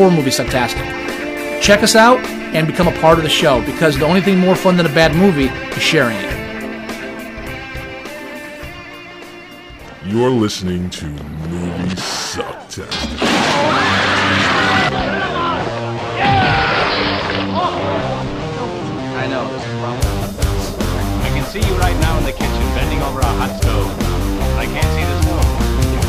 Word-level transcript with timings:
for 0.00 0.10
Movie 0.10 0.30
Sucktastic. 0.30 1.60
Check 1.60 1.82
us 1.82 1.94
out 1.94 2.18
and 2.54 2.66
become 2.66 2.88
a 2.88 3.00
part 3.02 3.18
of 3.18 3.22
the 3.22 3.28
show 3.28 3.60
because 3.66 3.98
the 3.98 4.06
only 4.06 4.22
thing 4.22 4.38
more 4.38 4.56
fun 4.56 4.78
than 4.78 4.86
a 4.86 4.94
bad 4.94 5.14
movie 5.14 5.48
is 5.76 5.82
sharing 5.82 6.16
it. 6.16 6.30
You're 10.06 10.30
listening 10.30 10.88
to 10.88 11.04
Movie 11.04 11.96
Sucktastic. 11.96 12.88
I 19.20 19.26
know. 19.28 19.44
I 21.20 21.28
can 21.28 21.44
see 21.44 21.60
you 21.60 21.74
right 21.74 22.00
now 22.00 22.16
in 22.16 22.24
the 22.24 22.32
kitchen 22.32 22.64
bending 22.74 23.02
over 23.02 23.20
a 23.20 23.26
hot 23.26 23.60
stove. 23.60 23.90
I 24.56 24.64
can't 24.64 24.90
see 24.96 25.04
the 25.04 25.22
stove. 25.24 25.44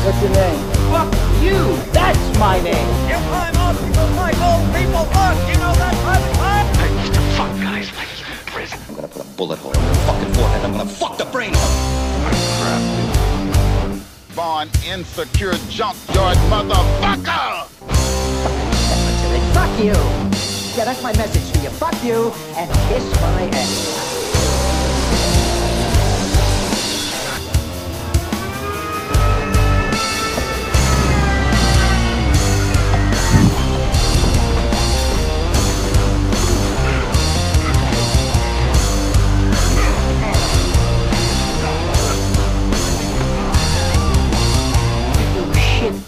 What's 0.06 0.22
your 0.22 0.32
name? 0.32 0.60
Fuck 0.90 1.12
you! 1.42 1.76
That's 1.92 2.38
my 2.38 2.58
name. 2.62 3.61
I 6.78 6.88
used 7.00 7.14
to 7.14 7.20
fuck 7.36 7.52
guys 7.60 7.88
like. 7.96 8.08
I'm 8.88 8.94
gonna 8.94 9.08
put 9.08 9.22
a 9.22 9.28
bullet 9.36 9.58
hole 9.58 9.72
in 9.72 9.82
your 9.82 9.94
fucking 9.94 10.34
forehead. 10.34 10.64
I'm 10.64 10.72
gonna 10.72 10.86
fuck 10.86 11.16
the 11.16 11.24
brain. 11.24 11.54
Born 14.36 14.68
insecure 14.86 15.54
junkyard 15.68 16.36
motherfucker! 16.48 17.66
Fuck 19.54 19.78
you. 19.78 19.96
Yeah, 20.76 20.84
that's 20.84 21.02
my 21.02 21.12
message 21.16 21.52
to 21.52 21.60
you. 21.62 21.70
Fuck 21.70 22.02
you 22.04 22.32
and 22.56 22.70
kiss 22.88 23.04
my 23.20 23.50
ass. 23.52 24.02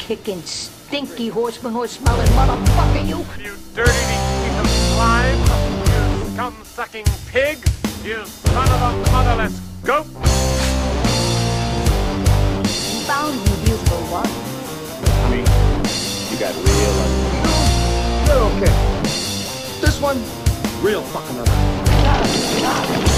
Shit-kicking, 0.05 0.42
stinky 0.42 1.28
horseman 1.28 1.72
horse 1.72 1.92
smelling 1.92 2.27
motherfucker, 2.28 3.08
you. 3.08 3.19
You 3.42 3.56
dirty 3.74 3.91
piece 3.91 4.58
of 4.58 4.69
slime! 4.69 5.38
You 5.38 6.24
scum-sucking 6.33 7.06
pig! 7.28 7.58
You 8.05 8.24
son 8.27 8.69
of 8.69 8.83
a 8.83 8.92
motherless 9.12 9.61
goat! 9.83 10.06
Found 13.06 13.34
you, 13.34 13.56
beautiful 13.64 14.02
one. 14.11 14.30
You 16.30 16.36
got 16.39 16.55
real 16.55 16.94
ugly. 17.05 17.30
They're 18.27 18.44
okay. 18.50 18.74
This 19.80 19.96
one, 20.00 20.18
real 20.83 21.02
fucking 21.02 21.39
ugly. 21.39 23.13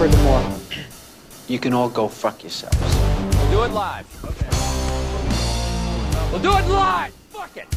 And 0.00 0.14
furthermore, 0.14 0.58
you 1.46 1.58
can 1.58 1.74
all 1.74 1.90
go 1.90 2.08
fuck 2.08 2.42
yourselves. 2.42 2.78
We'll 3.36 3.50
do 3.50 3.64
it 3.64 3.72
live. 3.72 4.06
Okay. 4.24 4.48
We'll 6.30 6.40
do 6.40 6.56
it 6.56 6.66
live. 6.72 7.12
Fuck 7.28 7.56
it. 7.58 7.68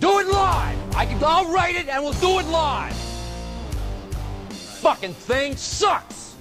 Do 0.00 0.20
it 0.20 0.28
live. 0.28 0.96
I 0.96 1.04
can. 1.04 1.22
I'll 1.22 1.52
write 1.52 1.76
it 1.76 1.88
and 1.88 2.02
we'll 2.02 2.14
do 2.14 2.38
it 2.38 2.46
live. 2.46 2.94
Fucking 4.80 5.12
thing 5.12 5.56
sucks. 5.56 6.36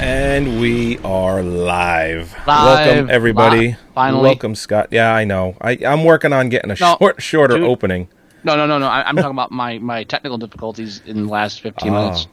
And 0.00 0.60
we 0.60 0.98
are 0.98 1.42
live. 1.42 2.32
Live, 2.46 2.86
Welcome 2.86 3.10
everybody. 3.10 3.68
live, 3.70 3.78
finally. 3.94 4.22
Welcome 4.22 4.54
Scott. 4.54 4.88
Yeah, 4.92 5.12
I 5.14 5.24
know. 5.24 5.56
I, 5.60 5.72
I'm 5.84 6.04
working 6.04 6.32
on 6.32 6.48
getting 6.48 6.70
a 6.70 6.76
No, 6.78 6.96
short, 6.98 7.20
shorter 7.22 7.56
dude. 7.58 7.66
opening. 7.66 8.08
No, 8.44 8.56
no, 8.56 8.66
no, 8.66 8.78
no. 8.78 8.86
I, 8.86 9.02
I'm 9.08 9.16
talking 9.16 9.32
about 9.32 9.50
my, 9.50 9.78
my 9.78 10.04
technical 10.04 10.38
difficulties 10.38 11.02
in 11.04 11.26
the 11.26 11.32
last 11.32 11.60
15 11.60 11.92
Oh. 11.92 12.02
minutes. 12.02 12.28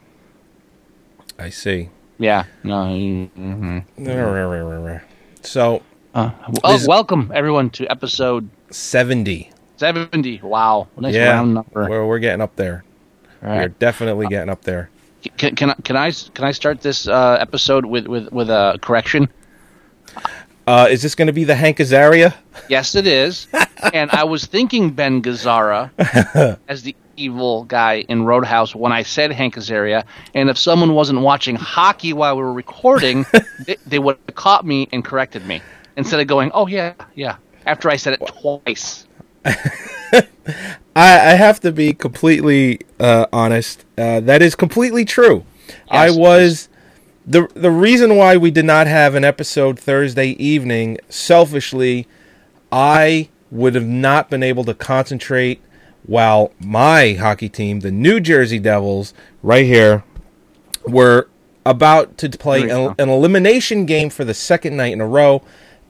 I 1.39 1.49
see. 1.49 1.89
Yeah. 2.19 2.45
No. 2.63 2.83
mhm. 2.85 3.83
So 5.41 5.81
Uh, 6.13 6.31
oh, 6.63 6.87
welcome 6.87 7.31
everyone 7.33 7.69
to 7.71 7.87
episode 7.87 8.47
70. 8.69 9.51
70. 9.77 10.41
Wow. 10.43 10.87
Nice 10.97 11.15
yeah, 11.15 11.31
round 11.31 11.55
number. 11.55 11.89
We're, 11.89 12.05
we're 12.05 12.19
getting 12.19 12.41
up 12.41 12.55
there. 12.55 12.83
All 13.43 13.49
We're 13.49 13.57
right. 13.57 13.79
definitely 13.79 14.27
getting 14.27 14.49
up 14.49 14.61
there. 14.63 14.89
Can, 15.37 15.55
can 15.55 15.69
I 15.71 15.73
can 15.83 15.95
I 15.95 16.11
can 16.11 16.45
I 16.45 16.51
start 16.51 16.81
this 16.81 17.07
uh, 17.07 17.37
episode 17.39 17.85
with, 17.85 18.07
with, 18.07 18.31
with 18.31 18.49
a 18.49 18.79
correction? 18.81 19.29
Uh, 20.67 20.87
is 20.89 21.01
this 21.01 21.13
going 21.13 21.27
to 21.27 21.33
be 21.33 21.43
the 21.43 21.55
Hank 21.55 21.77
Azaria? 21.77 22.33
Yes, 22.69 22.95
it 22.95 23.05
is. 23.05 23.47
and 23.93 24.09
I 24.11 24.23
was 24.23 24.45
thinking 24.45 24.91
Ben 24.91 25.21
Gazzara 25.21 25.91
as 26.67 26.81
the 26.81 26.95
evil 27.17 27.63
guy 27.65 28.05
in 28.09 28.25
Roadhouse 28.25 28.75
when 28.75 28.91
I 28.91 29.03
said 29.03 29.31
Hank 29.31 29.55
Azaria. 29.55 30.05
And 30.33 30.49
if 30.49 30.57
someone 30.57 30.93
wasn't 30.93 31.21
watching 31.21 31.55
hockey 31.55 32.13
while 32.13 32.35
we 32.35 32.41
were 32.41 32.53
recording, 32.53 33.25
they, 33.65 33.77
they 33.85 33.99
would 33.99 34.17
have 34.27 34.35
caught 34.35 34.65
me 34.65 34.89
and 34.91 35.05
corrected 35.05 35.45
me 35.45 35.61
instead 35.97 36.19
of 36.19 36.27
going, 36.27 36.51
"Oh 36.53 36.67
yeah, 36.67 36.93
yeah." 37.13 37.37
After 37.65 37.89
I 37.89 37.95
said 37.95 38.19
it 38.19 38.27
twice. 38.27 39.07
I, 40.95 41.31
I 41.31 41.33
have 41.33 41.59
to 41.61 41.71
be 41.71 41.93
completely 41.93 42.79
uh, 42.99 43.25
honest. 43.33 43.83
Uh, 43.97 44.21
that 44.21 44.41
is 44.41 44.55
completely 44.55 45.03
true. 45.03 45.45
I 45.89 46.05
Yes, 46.05 46.15
it 46.15 46.19
was 46.19 46.69
the 47.25 47.47
the 47.53 47.71
reason 47.71 48.15
why 48.15 48.37
we 48.37 48.51
did 48.51 48.65
not 48.65 48.87
have 48.87 49.15
an 49.15 49.23
episode 49.23 49.79
Thursday 49.79 50.29
evening. 50.29 50.97
Selfishly, 51.09 52.07
I 52.71 53.29
would 53.51 53.75
have 53.75 53.85
not 53.85 54.29
been 54.29 54.43
able 54.43 54.63
to 54.65 54.73
concentrate 54.73 55.61
while 56.05 56.51
my 56.59 57.13
hockey 57.13 57.49
team, 57.49 57.79
the 57.79 57.91
New 57.91 58.19
Jersey 58.19 58.59
Devils, 58.59 59.13
right 59.41 59.65
here, 59.65 60.03
were 60.85 61.27
about 61.65 62.17
to 62.19 62.29
play 62.29 62.69
an, 62.69 62.93
an 62.99 63.09
elimination 63.09 63.85
game 63.85 64.11
for 64.11 64.23
the 64.23 64.35
second 64.35 64.77
night 64.77 64.93
in 64.93 65.01
a 65.01 65.07
row, 65.07 65.41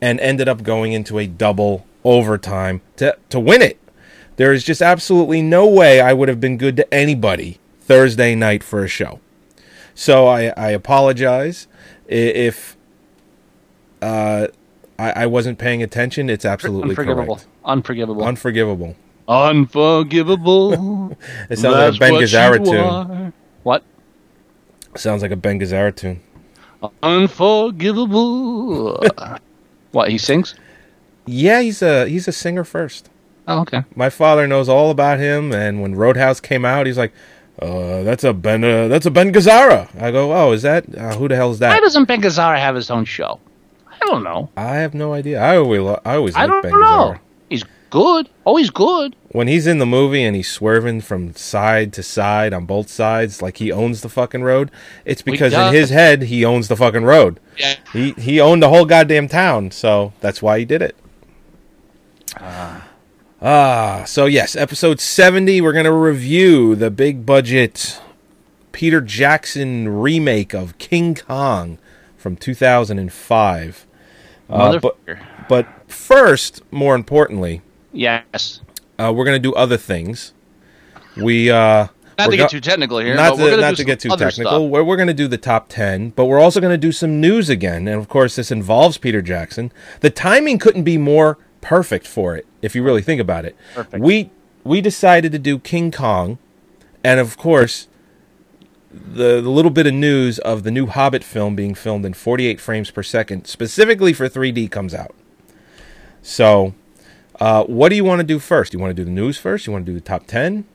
and 0.02 0.20
ended 0.20 0.48
up 0.48 0.64
going 0.64 0.94
into 0.94 1.20
a 1.20 1.28
double 1.28 1.86
overtime 2.04 2.82
to 2.96 3.16
to 3.30 3.40
win 3.40 3.62
it. 3.62 3.78
There 4.38 4.52
is 4.52 4.64
just 4.64 4.82
absolutely 4.82 5.42
no 5.42 5.68
way 5.68 6.02
I 6.02 6.14
would 6.14 6.30
have 6.30 6.40
been 6.40 6.58
good 6.58 6.76
to 6.78 6.94
anybody 6.94 7.60
Thursday 7.80 8.36
night 8.36 8.64
for 8.64 8.84
a 8.84 8.88
show. 8.88 9.20
So 9.94 10.28
I, 10.28 10.48
I 10.58 10.72
apologize 10.72 11.68
if 12.08 12.76
uh, 14.02 14.48
I, 15.00 15.12
I 15.12 15.26
wasn't 15.28 15.58
paying 15.58 15.82
attention. 15.82 16.30
It's 16.30 16.46
absolutely 16.46 16.90
Unforgivable. 16.90 17.36
correct. 17.36 17.48
Unforgivable. 17.64 18.26
Unforgivable. 18.26 18.96
Unforgivable. 19.28 21.18
It 21.50 21.60
sounds 21.60 21.76
like 21.76 21.96
a 21.96 21.98
Ben 21.98 22.14
Gazzara 22.14 22.64
tune. 22.64 23.34
What? 23.64 23.84
Sounds 24.96 25.22
like 25.22 25.32
a 25.32 25.36
Ben 25.36 25.60
Gazzara 25.60 25.96
tune. 25.96 26.22
Unforgivable. 27.02 29.02
what 29.92 30.10
he 30.10 30.18
sings? 30.18 30.56
Yeah, 31.26 31.62
he's 31.62 31.82
a 31.82 32.08
he's 32.08 32.28
a 32.28 32.32
singer 32.32 32.64
first. 32.64 33.10
Oh, 33.48 33.62
okay. 33.62 33.84
My 33.96 34.10
father 34.10 34.48
knows 34.48 34.68
all 34.70 34.90
about 34.92 35.20
him, 35.20 35.52
and 35.54 35.82
when 35.82 35.96
Roadhouse 35.96 36.40
came 36.40 36.66
out, 36.66 36.88
he's 36.88 36.98
like, 36.98 37.14
uh, 37.62 38.02
"That's 38.04 38.24
a 38.24 38.34
Ben, 38.34 38.64
uh, 38.64 38.88
that's 38.88 39.06
a 39.06 39.12
Ben 39.12 39.32
Gazzara." 39.32 39.88
I 40.02 40.12
go, 40.12 40.34
"Oh, 40.34 40.52
is 40.52 40.64
that 40.64 40.86
uh, 40.98 41.16
who 41.16 41.28
the 41.28 41.36
hell 41.36 41.52
is 41.52 41.60
that? 41.60 41.70
Why 41.70 41.80
doesn't 41.80 42.06
Ben 42.06 42.22
Gazzara 42.22 42.58
have 42.58 42.76
his 42.76 42.90
own 42.90 43.06
show? 43.06 43.40
I 43.88 43.98
don't 44.08 44.24
know. 44.24 44.50
I 44.58 44.78
have 44.78 44.94
no 44.94 45.14
idea. 45.14 45.40
I 45.42 45.58
always, 45.58 45.82
I 46.06 46.16
always 46.16 46.36
I 46.36 46.48
don't 46.48 46.62
Ben 46.64 46.72
know. 46.72 46.78
Gazzara. 47.14 47.20
He's 47.50 47.64
good. 47.92 48.30
Always 48.46 48.70
good. 48.72 49.16
when 49.30 49.48
he's 49.48 49.68
in 49.68 49.78
the 49.78 49.86
movie 49.86 50.24
and 50.24 50.36
he's 50.36 50.50
swerving 50.50 51.02
from 51.02 51.34
side 51.36 51.94
to 51.94 52.02
side 52.04 52.52
on 52.54 52.66
both 52.66 52.90
sides 52.90 53.42
like 53.42 53.58
he 53.58 53.72
owns 53.72 54.02
the 54.02 54.10
fucking 54.10 54.42
road, 54.44 54.72
it's 55.06 55.22
because 55.22 55.54
in 55.54 55.74
his 55.74 55.92
head 55.92 56.24
he 56.24 56.44
owns 56.44 56.68
the 56.68 56.76
fucking 56.76 57.04
road. 57.04 57.40
Yeah. 57.58 57.76
He 57.94 58.12
he 58.14 58.42
owned 58.42 58.64
the 58.64 58.70
whole 58.70 58.86
goddamn 58.86 59.28
town, 59.28 59.70
so 59.72 60.14
that's 60.20 60.42
why 60.42 60.58
he 60.60 60.66
did 60.66 60.82
it. 60.82 60.96
Ah, 63.48 64.04
so 64.08 64.26
yes, 64.26 64.56
episode 64.56 65.00
70 65.00 65.62
we're 65.62 65.72
going 65.72 65.86
to 65.86 65.92
review 65.92 66.74
the 66.76 66.90
big 66.90 67.28
budget 67.28 68.02
Peter 68.72 69.02
Jackson 69.02 69.88
remake 69.88 70.56
of 70.56 70.76
King 70.80 71.14
Kong 71.14 71.78
from 72.18 72.36
2005. 72.38 73.86
Uh, 74.50 74.80
but, 74.80 74.98
but 75.48 75.68
first, 75.88 76.64
more 76.72 76.96
importantly, 76.96 77.62
Yes. 77.94 78.62
uh, 78.98 79.14
we're 79.16 79.26
going 79.26 79.36
to 79.36 79.48
do 79.48 79.54
other 79.54 79.78
things. 79.78 80.34
We 81.16 81.52
uh, 81.52 81.88
Not 82.18 82.32
to 82.32 82.38
get 82.38 82.38
go- 82.38 82.48
too 82.48 82.62
technical 82.62 82.98
here. 82.98 83.14
not 83.14 83.38
but 83.38 83.44
we're 83.44 83.56
to, 83.58 83.62
not 83.62 83.76
to 83.76 83.84
get 83.84 84.00
too 84.00 84.10
technical. 84.18 84.70
We're, 84.70 84.84
we're 84.84 84.96
going 84.98 85.06
to 85.08 85.14
do 85.14 85.28
the 85.28 85.38
top 85.38 85.68
10, 85.70 86.10
but 86.16 86.26
we're 86.26 86.40
also 86.40 86.60
going 86.60 86.74
to 86.74 86.80
do 86.80 86.92
some 86.92 87.22
news 87.22 87.50
again. 87.50 87.88
And 87.88 88.00
of 88.02 88.10
course, 88.10 88.36
this 88.38 88.50
involves 88.50 88.98
Peter 88.98 89.22
Jackson. 89.22 89.72
The 90.00 90.10
timing 90.10 90.58
couldn't 90.58 90.84
be 90.84 90.98
more 90.98 91.38
perfect 91.62 92.06
for 92.08 92.36
it, 92.36 92.46
if 92.66 92.76
you 92.76 92.84
really 92.84 93.02
think 93.02 93.22
about 93.22 93.46
it. 93.46 93.56
Perfect. 93.74 94.04
We, 94.04 94.32
we 94.64 94.82
decided 94.82 95.32
to 95.32 95.40
do 95.40 95.60
King 95.60 95.92
Kong, 95.92 96.38
and 97.04 97.20
of 97.20 97.38
course, 97.38 97.88
the, 98.92 99.42
the 99.42 99.50
little 99.50 99.72
bit 99.72 99.86
of 99.86 99.94
news 99.94 100.40
of 100.40 100.64
the 100.64 100.72
new 100.72 100.88
Hobbit 100.88 101.24
film 101.24 101.56
being 101.56 101.76
filmed 101.76 102.06
in 102.06 102.14
48 102.14 102.60
frames 102.60 102.92
per 102.92 103.04
second, 103.04 103.46
specifically 103.46 104.14
for 104.14 104.28
3D, 104.28 104.72
comes 104.72 104.94
out. 104.94 105.14
So, 106.22 106.74
uh, 107.40 107.66
what 107.66 107.90
do 107.90 107.96
you 107.96 108.04
want 108.04 108.20
to 108.20 108.26
do 108.26 108.40
first? 108.40 108.74
You 108.74 108.80
want 108.80 108.92
to 108.92 108.96
do 108.96 109.06
the 109.06 109.12
news 109.12 109.38
first? 109.38 109.68
You 109.68 109.74
want 109.74 109.86
to 109.86 109.92
do 109.92 109.96
the 109.96 110.04
top 110.04 110.26
10? 110.26 110.66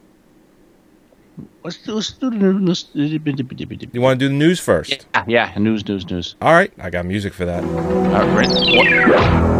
Let's 1.64 1.78
do, 1.78 1.94
let's 1.94 2.12
do 2.12 2.30
the 2.30 2.36
news. 2.36 2.88
You 2.94 4.00
want 4.00 4.20
to 4.20 4.24
do 4.24 4.28
the 4.28 4.34
news 4.34 4.60
first? 4.60 5.06
Yeah, 5.14 5.24
yeah, 5.26 5.58
news, 5.58 5.86
news, 5.88 6.08
news. 6.08 6.36
All 6.40 6.52
right, 6.52 6.72
I 6.78 6.90
got 6.90 7.06
music 7.06 7.32
for 7.32 7.46
that. 7.46 7.64
All 7.64 8.26
right? 8.28 8.48
What? 8.48 9.59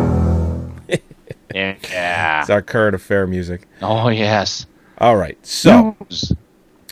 Yeah. 1.54 2.40
It's 2.40 2.50
our 2.50 2.62
current 2.62 2.94
affair 2.94 3.26
music. 3.26 3.66
Oh 3.82 4.08
yes. 4.08 4.66
All 4.98 5.16
right, 5.16 5.38
so 5.46 5.96
News. 6.10 6.32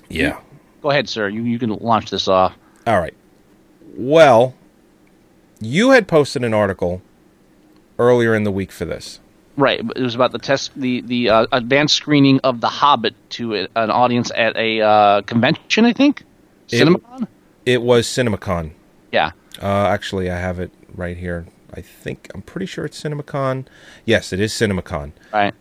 yeah, 0.08 0.40
Go 0.82 0.90
ahead, 0.90 1.08
sir. 1.08 1.28
You 1.28 1.42
you 1.42 1.58
can 1.58 1.70
launch 1.76 2.10
this 2.10 2.26
off. 2.28 2.54
all 2.86 2.98
right. 3.00 3.14
Well, 3.96 4.54
you 5.60 5.90
had 5.90 6.08
posted 6.08 6.44
an 6.44 6.54
article 6.54 7.02
earlier 7.98 8.34
in 8.34 8.44
the 8.44 8.50
week 8.52 8.70
for 8.72 8.84
this. 8.84 9.20
Right. 9.56 9.80
It 9.96 10.00
was 10.02 10.14
about 10.14 10.30
the 10.32 10.38
test, 10.38 10.70
the 10.76 11.00
the 11.02 11.28
uh, 11.30 11.46
advanced 11.52 11.96
screening 11.96 12.38
of 12.44 12.60
The 12.60 12.68
Hobbit 12.68 13.14
to 13.30 13.54
a, 13.56 13.68
an 13.76 13.90
audience 13.90 14.30
at 14.36 14.56
a 14.56 14.80
uh, 14.80 15.22
convention. 15.22 15.84
I 15.84 15.92
think. 15.92 16.22
It- 16.70 16.86
CinemaCon. 16.86 17.26
It 17.66 17.82
was 17.82 18.06
CinemaCon. 18.06 18.70
Yeah. 19.12 19.32
Uh, 19.60 19.66
actually, 19.88 20.30
I 20.30 20.38
have 20.38 20.60
it 20.60 20.70
right 20.94 21.16
here. 21.16 21.44
I 21.74 21.80
think 21.80 22.30
I'm 22.34 22.42
pretty 22.42 22.66
sure 22.66 22.84
it's 22.84 23.02
CinemaCon. 23.02 23.66
Yes, 24.04 24.32
it 24.32 24.40
is 24.40 24.52
CinemaCon. 24.52 25.12
Right. 25.32 25.54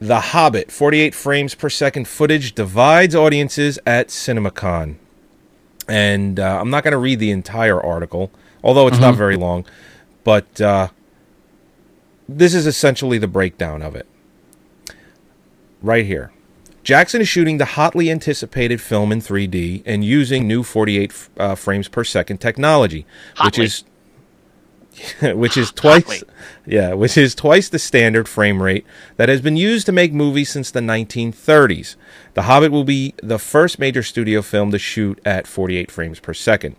The 0.00 0.20
Hobbit, 0.20 0.70
48 0.70 1.14
frames 1.14 1.54
per 1.54 1.70
second 1.70 2.08
footage 2.08 2.54
divides 2.54 3.14
audiences 3.14 3.78
at 3.86 4.08
CinemaCon. 4.08 4.96
And 5.88 6.40
uh, 6.40 6.60
I'm 6.60 6.70
not 6.70 6.84
going 6.84 6.92
to 6.92 6.98
read 6.98 7.20
the 7.20 7.30
entire 7.30 7.80
article, 7.80 8.30
although 8.62 8.86
it's 8.88 8.98
not 8.98 9.14
very 9.14 9.36
long. 9.36 9.64
But 10.24 10.60
uh, 10.60 10.88
this 12.28 12.54
is 12.54 12.66
essentially 12.66 13.18
the 13.18 13.28
breakdown 13.28 13.82
of 13.82 13.94
it. 13.94 14.06
Right 15.80 16.04
here. 16.06 16.32
Jackson 16.82 17.22
is 17.22 17.28
shooting 17.28 17.56
the 17.56 17.64
hotly 17.64 18.10
anticipated 18.10 18.80
film 18.80 19.10
in 19.10 19.20
3D 19.20 19.82
and 19.86 20.04
using 20.04 20.46
new 20.46 20.62
48 20.62 21.28
uh, 21.38 21.54
frames 21.54 21.88
per 21.88 22.04
second 22.04 22.38
technology, 22.38 23.06
which 23.42 23.58
is 23.58 23.84
which 25.22 25.56
is 25.56 25.70
twice 25.72 26.22
yeah, 26.66 26.94
which 26.94 27.16
is 27.16 27.34
twice 27.34 27.68
the 27.68 27.78
standard 27.78 28.28
frame 28.28 28.62
rate 28.62 28.86
that 29.16 29.28
has 29.28 29.40
been 29.40 29.56
used 29.56 29.86
to 29.86 29.92
make 29.92 30.12
movies 30.12 30.50
since 30.50 30.70
the 30.70 30.80
1930s. 30.80 31.96
The 32.34 32.42
Hobbit 32.42 32.72
will 32.72 32.84
be 32.84 33.14
the 33.22 33.38
first 33.38 33.78
major 33.78 34.02
studio 34.02 34.40
film 34.40 34.70
to 34.70 34.78
shoot 34.78 35.20
at 35.24 35.46
48 35.46 35.90
frames 35.90 36.20
per 36.20 36.32
second. 36.32 36.76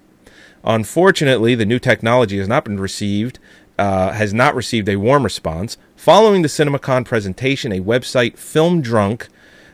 Unfortunately, 0.64 1.54
the 1.54 1.66
new 1.66 1.78
technology 1.78 2.40
has 2.40 2.48
not 2.48 2.66
been 2.66 2.80
received, 2.80 3.38
uh, 3.78 4.12
has 4.14 4.34
not 4.34 4.56
received 4.56 4.90
a 4.90 4.96
warm 4.96 5.24
response. 5.24 5.78
Following 5.96 6.42
the 6.42 6.48
CinemaCon 6.48 7.06
presentation, 7.06 7.72
a 7.72 7.80
website, 7.80 8.38
Film 8.38 8.82
Drunk, 8.82 9.28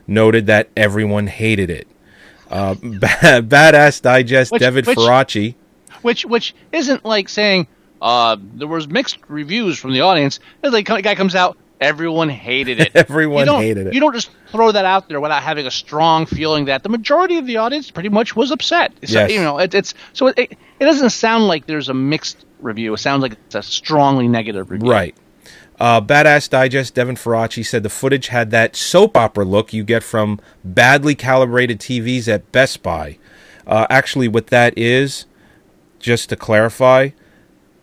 noted 0.06 0.48
that 0.48 0.70
everyone 0.76 1.28
hated 1.28 1.70
it. 1.70 1.88
Uh, 2.50 2.76
Badass 2.76 4.02
Digest, 4.02 4.52
Which- 4.52 4.60
David 4.60 4.86
which- 4.88 4.98
Faraci. 4.98 5.56
Which 6.02 6.26
which 6.26 6.56
isn't 6.72 7.06
like 7.06 7.30
saying 7.30 7.68
uh, 8.02 8.38
there 8.56 8.68
was 8.68 8.88
mixed 8.88 9.20
reviews 9.28 9.78
from 9.78 9.94
the 9.94 10.02
audience. 10.02 10.40
It's 10.64 10.74
like 10.74 10.90
a 10.90 11.02
guy 11.02 11.16
comes 11.16 11.36
out, 11.36 11.58
everyone 11.80 12.30
hated 12.30 12.80
it. 12.80 12.92
Everyone 12.96 13.48
hated 13.48 13.88
it. 13.88 13.94
You 13.94 14.00
don't 14.00 14.14
just 14.14 14.30
throw 14.52 14.72
that 14.72 14.86
out 14.86 15.10
there 15.10 15.20
without 15.20 15.42
having 15.42 15.66
a 15.66 15.72
strong 15.72 16.26
feeling 16.26 16.66
that 16.66 16.84
the 16.84 16.90
majority 16.90 17.38
of 17.38 17.48
the 17.48 17.58
audience 17.58 17.90
pretty 17.92 18.10
much 18.10 18.36
was 18.36 18.52
upset. 18.52 18.94
So, 19.06 19.20
Yes. 19.20 19.32
You 19.32 19.42
know, 19.42 19.58
it, 19.60 19.74
it's 19.74 19.94
so 20.14 20.28
it, 20.28 20.38
it 20.38 20.58
doesn't 20.80 21.10
sound 21.10 21.48
like 21.48 21.66
there's 21.66 21.90
a 21.90 21.94
mixed 21.94 22.46
review. 22.60 22.94
It 22.94 23.00
sounds 23.00 23.24
like 23.24 23.34
it's 23.34 23.56
a 23.56 23.64
strongly 23.64 24.28
negative 24.28 24.70
review. 24.70 24.90
Right. 24.90 25.16
Uh, 25.80 26.00
Badass 26.00 26.48
Digest, 26.48 26.94
Devin 26.94 27.16
Faraci 27.16 27.66
said 27.66 27.82
the 27.82 27.90
footage 27.90 28.28
had 28.28 28.52
that 28.52 28.76
soap 28.76 29.18
opera 29.18 29.44
look 29.44 29.74
you 29.74 29.84
get 29.84 30.04
from 30.04 30.40
badly 30.64 31.16
calibrated 31.16 31.80
TVs 31.80 32.28
at 32.28 32.52
Best 32.52 32.84
Buy. 32.84 33.18
Uh, 33.66 33.88
actually, 33.90 34.28
what 34.28 34.48
that 34.48 34.78
is, 34.78 35.26
just 36.00 36.30
to 36.30 36.36
clarify, 36.36 37.10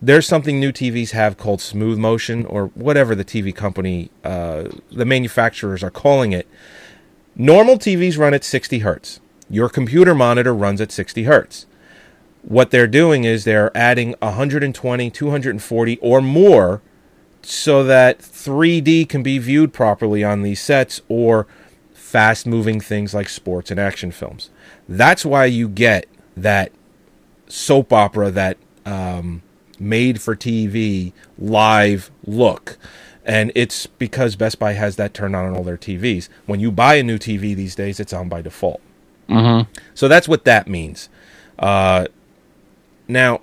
there's 0.01 0.27
something 0.27 0.59
new 0.59 0.71
TVs 0.71 1.11
have 1.11 1.37
called 1.37 1.61
smooth 1.61 1.97
motion 1.97 2.45
or 2.45 2.67
whatever 2.67 3.15
the 3.15 3.25
TV 3.25 3.53
company, 3.53 4.09
uh, 4.23 4.69
the 4.91 5.05
manufacturers 5.05 5.83
are 5.83 5.91
calling 5.91 6.31
it. 6.31 6.47
Normal 7.35 7.77
TVs 7.77 8.17
run 8.17 8.33
at 8.33 8.43
60 8.43 8.79
hertz. 8.79 9.19
Your 9.49 9.69
computer 9.69 10.15
monitor 10.15 10.53
runs 10.53 10.79
at 10.79 10.91
60 10.91 11.23
hertz. 11.23 11.65
What 12.43 12.71
they're 12.71 12.87
doing 12.87 13.25
is 13.25 13.43
they're 13.43 13.75
adding 13.75 14.15
120, 14.21 15.09
240, 15.09 15.97
or 15.97 16.21
more 16.21 16.81
so 17.41 17.83
that 17.83 18.19
3D 18.19 19.07
can 19.07 19.23
be 19.23 19.37
viewed 19.37 19.73
properly 19.73 20.23
on 20.23 20.43
these 20.43 20.61
sets 20.61 21.01
or 21.09 21.47
fast 21.93 22.45
moving 22.45 22.79
things 22.79 23.13
like 23.13 23.29
sports 23.29 23.69
and 23.71 23.79
action 23.79 24.11
films. 24.11 24.49
That's 24.87 25.25
why 25.25 25.45
you 25.45 25.67
get 25.67 26.07
that 26.35 26.71
soap 27.47 27.91
opera, 27.91 28.31
that 28.31 28.57
um, 28.85 29.41
made 29.79 30.21
for 30.21 30.35
TV 30.35 31.13
live 31.37 32.11
look. 32.25 32.77
And 33.25 33.51
it's 33.53 33.85
because 33.85 34.35
Best 34.35 34.59
Buy 34.59 34.73
has 34.73 34.95
that 34.95 35.13
turned 35.13 35.35
on 35.35 35.45
on 35.45 35.55
all 35.55 35.63
their 35.63 35.77
TVs. 35.77 36.29
When 36.45 36.59
you 36.59 36.71
buy 36.71 36.95
a 36.95 37.03
new 37.03 37.17
TV 37.17 37.55
these 37.55 37.75
days, 37.75 37.99
it's 37.99 38.13
on 38.13 38.29
by 38.29 38.41
default. 38.41 38.81
Mm-hmm. 39.29 39.71
So 39.93 40.07
that's 40.07 40.27
what 40.27 40.45
that 40.45 40.67
means. 40.67 41.09
Uh, 41.59 42.07
now, 43.07 43.41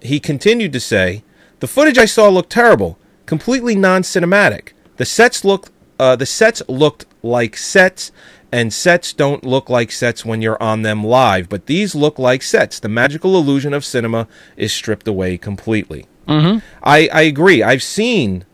he 0.00 0.18
continued 0.18 0.72
to 0.72 0.80
say, 0.80 1.22
"The 1.60 1.68
footage 1.68 1.98
I 1.98 2.06
saw 2.06 2.28
looked 2.28 2.50
terrible, 2.50 2.98
completely 3.26 3.76
non-cinematic. 3.76 4.72
The 4.96 5.04
sets 5.04 5.44
looked, 5.44 5.70
uh, 6.00 6.16
the 6.16 6.26
sets 6.26 6.62
looked 6.68 7.06
like 7.22 7.56
sets, 7.56 8.10
and 8.56 8.72
sets 8.72 9.12
don't 9.12 9.44
look 9.44 9.68
like 9.68 9.92
sets 9.92 10.24
when 10.24 10.40
you're 10.40 10.62
on 10.62 10.80
them 10.80 11.04
live. 11.04 11.48
But 11.48 11.66
these 11.66 11.94
look 11.94 12.18
like 12.18 12.42
sets. 12.42 12.80
The 12.80 12.88
magical 12.88 13.36
illusion 13.36 13.74
of 13.74 13.84
cinema 13.84 14.26
is 14.56 14.72
stripped 14.72 15.06
away 15.06 15.36
completely." 15.36 16.06
Mm-hmm. 16.26 16.58
I, 16.82 17.08
I 17.12 17.22
agree. 17.22 17.62
I've 17.62 17.82
seen. 17.82 18.44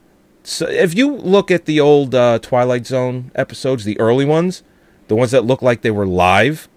So 0.43 0.67
if 0.67 0.97
you 0.99 1.15
look 1.15 1.51
at 1.51 1.67
the 1.67 1.79
old 1.79 2.15
uh, 2.15 2.41
Twilight 2.41 2.85
Zone 2.87 3.31
episodes, 3.35 3.85
the 3.85 3.99
early 4.01 4.25
ones, 4.25 4.65
the 5.07 5.15
ones 5.15 5.31
that 5.31 5.45
look 5.45 5.63
like 5.63 5.83
they 5.83 5.91
were 5.93 6.07
live, 6.07 6.69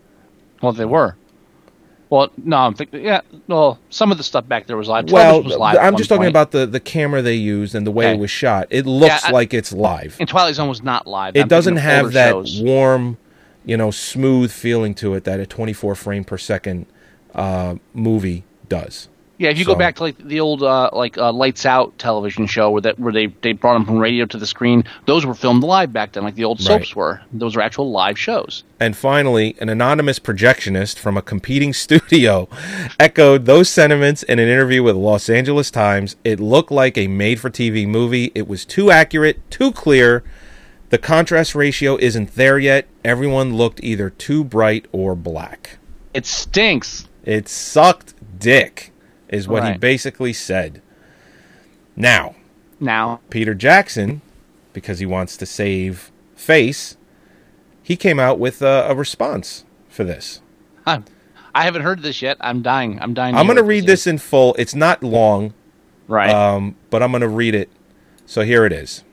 Well, 0.61 0.73
they 0.73 0.85
were. 0.85 1.15
Well, 2.09 2.29
no, 2.37 2.57
I'm 2.57 2.73
thinking. 2.75 3.03
Yeah, 3.03 3.21
well, 3.47 3.79
some 3.89 4.11
of 4.11 4.17
the 4.17 4.23
stuff 4.23 4.47
back 4.47 4.67
there 4.67 4.77
was 4.77 4.87
live. 4.87 5.11
well, 5.11 5.41
was 5.41 5.55
live. 5.57 5.77
I'm 5.79 5.97
just 5.97 6.07
talking 6.09 6.19
point. 6.21 6.29
about 6.29 6.51
the, 6.51 6.65
the 6.67 6.79
camera 6.79 7.21
they 7.23 7.33
used 7.33 7.73
and 7.73 7.85
the 7.85 7.91
way 7.91 8.05
Okay. 8.05 8.15
it 8.15 8.19
was 8.19 8.29
shot. 8.31 8.67
It 8.69 8.85
looks 8.85 9.25
I- 9.25 9.31
like 9.31 9.53
it's 9.53 9.73
live. 9.73 10.15
And 10.19 10.29
Twilight 10.29 10.55
Zone 10.55 10.69
was 10.69 10.83
not 10.83 11.07
live. 11.07 11.35
It 11.35 11.41
I'm 11.41 11.47
doesn't 11.47 11.77
have 11.77 12.13
that 12.13 12.29
shows. 12.31 12.61
warm, 12.61 13.17
you 13.65 13.75
know, 13.75 13.89
smooth 13.89 14.51
feeling 14.51 14.93
to 14.95 15.15
it 15.15 15.23
that 15.23 15.39
a 15.39 15.45
24 15.47 15.95
frame 15.95 16.23
per 16.23 16.37
second 16.37 16.85
uh, 17.33 17.75
movie 17.93 18.43
does. 18.69 19.09
Yeah, 19.37 19.49
if 19.49 19.57
you 19.57 19.65
So- 19.65 19.73
go 19.73 19.77
back 19.77 19.95
to 19.97 20.03
like 20.03 20.17
the 20.17 20.39
old 20.39 20.63
uh, 20.63 20.89
like 20.93 21.17
uh, 21.17 21.31
Lights 21.33 21.65
Out 21.65 21.97
television 21.97 22.47
show 22.47 22.71
where 22.71 22.81
that 22.83 22.97
where 22.99 23.11
they 23.11 23.27
they 23.41 23.51
brought 23.51 23.73
them 23.73 23.85
from 23.85 23.97
radio 23.97 24.25
to 24.25 24.37
the 24.37 24.47
screen, 24.47 24.85
those 25.05 25.25
were 25.25 25.33
filmed 25.33 25.61
live 25.63 25.91
back 25.91 26.13
then, 26.13 26.23
like 26.23 26.35
the 26.35 26.45
old 26.45 26.61
soaps 26.61 26.91
Right. 26.91 26.95
were. 26.95 27.21
Those 27.33 27.55
were 27.55 27.61
actual 27.61 27.91
live 27.91 28.17
shows. 28.17 28.63
And 28.79 28.95
finally, 28.95 29.55
an 29.59 29.67
anonymous 29.69 30.19
projectionist 30.19 30.99
from 30.99 31.17
a 31.17 31.21
competing 31.21 31.73
studio 31.85 32.47
echoed 32.99 33.45
those 33.45 33.67
sentiments 33.69 34.23
in 34.23 34.39
an 34.39 34.47
interview 34.47 34.83
with 34.83 34.95
Los 34.95 35.29
Angeles 35.29 35.69
Times. 35.69 36.15
It 36.23 36.39
looked 36.39 36.71
like 36.71 36.97
a 36.97 37.07
made 37.07 37.39
for 37.41 37.49
TV 37.49 37.85
movie. 37.87 38.31
It 38.35 38.47
was 38.47 38.63
too 38.65 38.89
accurate, 38.89 39.39
too 39.51 39.71
clear, 39.73 40.23
The 40.91 40.97
contrast 40.99 41.55
ratio 41.55 41.97
isn't 41.97 42.35
there 42.35 42.57
yet. 42.59 42.87
Everyone 43.03 43.55
looked 43.55 43.83
either 43.83 44.09
too 44.11 44.43
bright 44.45 44.85
or 44.93 45.15
black. 45.15 45.77
It 46.13 46.25
stinks. 46.25 47.07
It 47.25 47.49
sucked 47.49 48.13
dick, 48.39 48.91
is 49.29 49.47
what 49.47 49.65
he 49.65 49.77
basically 49.77 50.33
said. 50.33 50.81
Now, 51.95 52.35
Now, 52.79 53.21
Peter 53.29 53.53
Jackson, 53.53 54.21
because 54.73 54.99
he 54.99 55.05
wants 55.05 55.37
to 55.37 55.45
save 55.45 56.11
face, 56.35 56.97
he 57.81 57.95
came 57.95 58.19
out 58.19 58.39
with 58.39 58.61
a, 58.61 58.87
a 58.89 58.95
response 58.95 59.63
for 59.89 60.03
this. 60.03 60.41
I 60.85 61.63
haven't 61.63 61.83
heard 61.83 62.01
this 62.01 62.21
yet. 62.21 62.37
I'm 62.41 62.61
dying. 62.61 62.99
I'm 63.01 63.13
dying. 63.13 63.33
I'm 63.35 63.45
going 63.45 63.55
to 63.57 63.63
read 63.63 63.85
this 63.85 64.05
in 64.05 64.17
full. 64.17 64.55
It's 64.59 64.75
not 64.75 65.01
long. 65.03 65.53
Right. 66.07 66.29
um, 66.29 66.75
but 66.89 67.01
I'm 67.01 67.11
going 67.11 67.21
to 67.21 67.27
read 67.27 67.55
it. 67.55 67.69
So 68.25 68.41
here 68.41 68.65
it 68.65 68.73
is. 68.73 69.03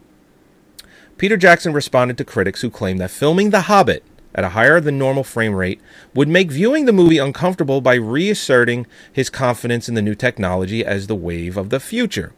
Peter 1.16 1.36
Jackson 1.36 1.72
responded 1.72 2.18
to 2.18 2.24
critics 2.24 2.62
who 2.62 2.70
claimed 2.70 3.00
that 3.00 3.10
filming 3.10 3.50
The 3.50 3.62
Hobbit 3.62 4.02
at 4.34 4.44
a 4.44 4.50
higher 4.50 4.80
than 4.80 4.98
normal 4.98 5.24
frame 5.24 5.54
rate 5.54 5.80
would 6.14 6.28
make 6.28 6.50
viewing 6.50 6.84
the 6.84 6.92
movie 6.92 7.18
uncomfortable 7.18 7.80
by 7.80 7.94
reasserting 7.94 8.86
his 9.12 9.30
confidence 9.30 9.88
in 9.88 9.94
the 9.94 10.02
new 10.02 10.14
technology 10.14 10.84
as 10.84 11.06
the 11.06 11.14
wave 11.14 11.56
of 11.56 11.70
the 11.70 11.80
future. 11.80 12.32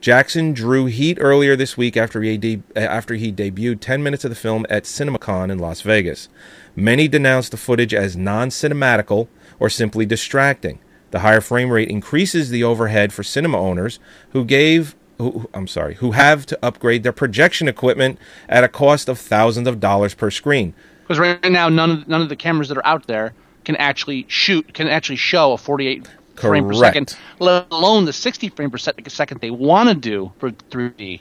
Jackson 0.00 0.52
drew 0.52 0.84
heat 0.84 1.16
earlier 1.20 1.56
this 1.56 1.78
week 1.78 1.96
after 1.96 2.20
he, 2.22 2.36
de- 2.36 2.62
after 2.76 3.14
he 3.14 3.32
debuted 3.32 3.80
10 3.80 4.02
minutes 4.02 4.24
of 4.24 4.30
the 4.30 4.36
film 4.36 4.66
at 4.68 4.84
CinemaCon 4.84 5.50
in 5.50 5.58
Las 5.58 5.80
Vegas. 5.80 6.28
Many 6.76 7.08
denounced 7.08 7.52
the 7.52 7.56
footage 7.56 7.94
as 7.94 8.16
non 8.16 8.50
cinematical 8.50 9.28
or 9.58 9.70
simply 9.70 10.04
distracting. 10.04 10.78
The 11.10 11.20
higher 11.20 11.40
frame 11.40 11.70
rate 11.70 11.88
increases 11.88 12.50
the 12.50 12.64
overhead 12.64 13.12
for 13.12 13.22
cinema 13.22 13.58
owners 13.58 13.98
who 14.32 14.44
gave 14.44 14.94
who, 15.18 15.48
I'm 15.54 15.68
sorry, 15.68 15.94
who 15.94 16.10
have 16.10 16.44
to 16.46 16.58
upgrade 16.62 17.02
their 17.02 17.12
projection 17.12 17.68
equipment 17.68 18.18
at 18.48 18.64
a 18.64 18.68
cost 18.68 19.08
of 19.08 19.18
thousands 19.18 19.68
of 19.68 19.80
dollars 19.80 20.12
per 20.12 20.30
screen. 20.30 20.74
Because 21.06 21.18
right 21.18 21.42
now, 21.52 21.68
none 21.68 21.90
of 21.90 22.08
none 22.08 22.22
of 22.22 22.28
the 22.28 22.36
cameras 22.36 22.68
that 22.70 22.78
are 22.78 22.86
out 22.86 23.06
there 23.06 23.34
can 23.64 23.76
actually 23.76 24.24
shoot, 24.28 24.72
can 24.74 24.88
actually 24.88 25.16
show 25.16 25.52
a 25.52 25.58
48 25.58 26.06
frame 26.36 26.64
per 26.66 26.72
Correct. 26.74 26.80
second, 27.10 27.16
let 27.38 27.66
alone 27.70 28.04
the 28.06 28.12
60 28.12 28.48
frame 28.50 28.70
per 28.70 28.78
second 28.78 29.40
they 29.40 29.50
want 29.50 29.88
to 29.88 29.94
do 29.94 30.32
for 30.38 30.50
3D. 30.50 31.20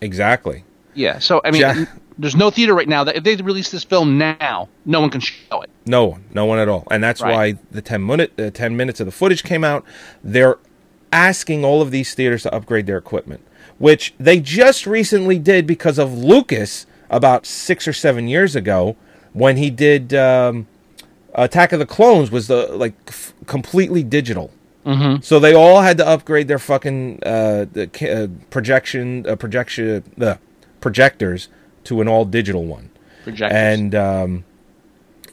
Exactly. 0.00 0.64
Yeah. 0.94 1.18
So 1.18 1.40
I 1.44 1.50
mean, 1.50 1.60
Ja- 1.62 1.84
there's 2.18 2.36
no 2.36 2.50
theater 2.50 2.74
right 2.74 2.88
now 2.88 3.04
that 3.04 3.16
if 3.16 3.24
they 3.24 3.36
release 3.36 3.70
this 3.70 3.84
film 3.84 4.18
now, 4.18 4.68
no 4.84 5.00
one 5.00 5.10
can 5.10 5.20
show 5.20 5.60
it. 5.62 5.70
No 5.86 6.04
one, 6.06 6.24
no 6.32 6.44
one 6.46 6.58
at 6.58 6.68
all, 6.68 6.86
and 6.90 7.02
that's 7.02 7.20
Right. 7.20 7.32
why 7.32 7.58
the 7.70 7.82
ten 7.82 8.04
minute, 8.06 8.32
uh, 8.38 8.50
ten 8.50 8.76
minutes 8.76 9.00
of 9.00 9.06
the 9.06 9.12
footage 9.12 9.42
came 9.42 9.64
out. 9.64 9.84
They're 10.22 10.58
asking 11.12 11.64
all 11.64 11.80
of 11.82 11.90
these 11.90 12.14
theaters 12.14 12.42
to 12.44 12.54
upgrade 12.54 12.86
their 12.86 12.98
equipment, 12.98 13.40
which 13.78 14.14
they 14.18 14.40
just 14.40 14.86
recently 14.86 15.38
did 15.38 15.66
because 15.66 15.98
of 15.98 16.12
Lucas 16.16 16.86
about 17.14 17.46
six 17.46 17.86
or 17.86 17.92
seven 17.92 18.26
years 18.26 18.56
ago 18.56 18.96
when 19.32 19.56
he 19.56 19.70
did 19.70 20.12
um, 20.12 20.66
Attack 21.32 21.72
of 21.72 21.78
the 21.78 21.86
Clones 21.86 22.30
was 22.30 22.48
the 22.48 22.66
like 22.66 22.94
f- 23.06 23.32
completely 23.46 24.02
digital. 24.02 24.50
Mm-hmm. 24.84 25.22
So 25.22 25.38
they 25.38 25.54
all 25.54 25.80
had 25.80 25.96
to 25.98 26.06
upgrade 26.06 26.48
their 26.48 26.58
fucking 26.58 27.20
uh, 27.22 27.66
the 27.72 27.84
uh, 28.10 28.44
projection 28.50 29.26
uh, 29.28 29.36
projection 29.36 30.02
the 30.16 30.40
projectors 30.80 31.48
to 31.84 32.00
an 32.00 32.08
all 32.08 32.24
digital 32.24 32.64
one. 32.64 32.90
Projectors. 33.22 33.56
And 33.56 33.94
um, 33.94 34.44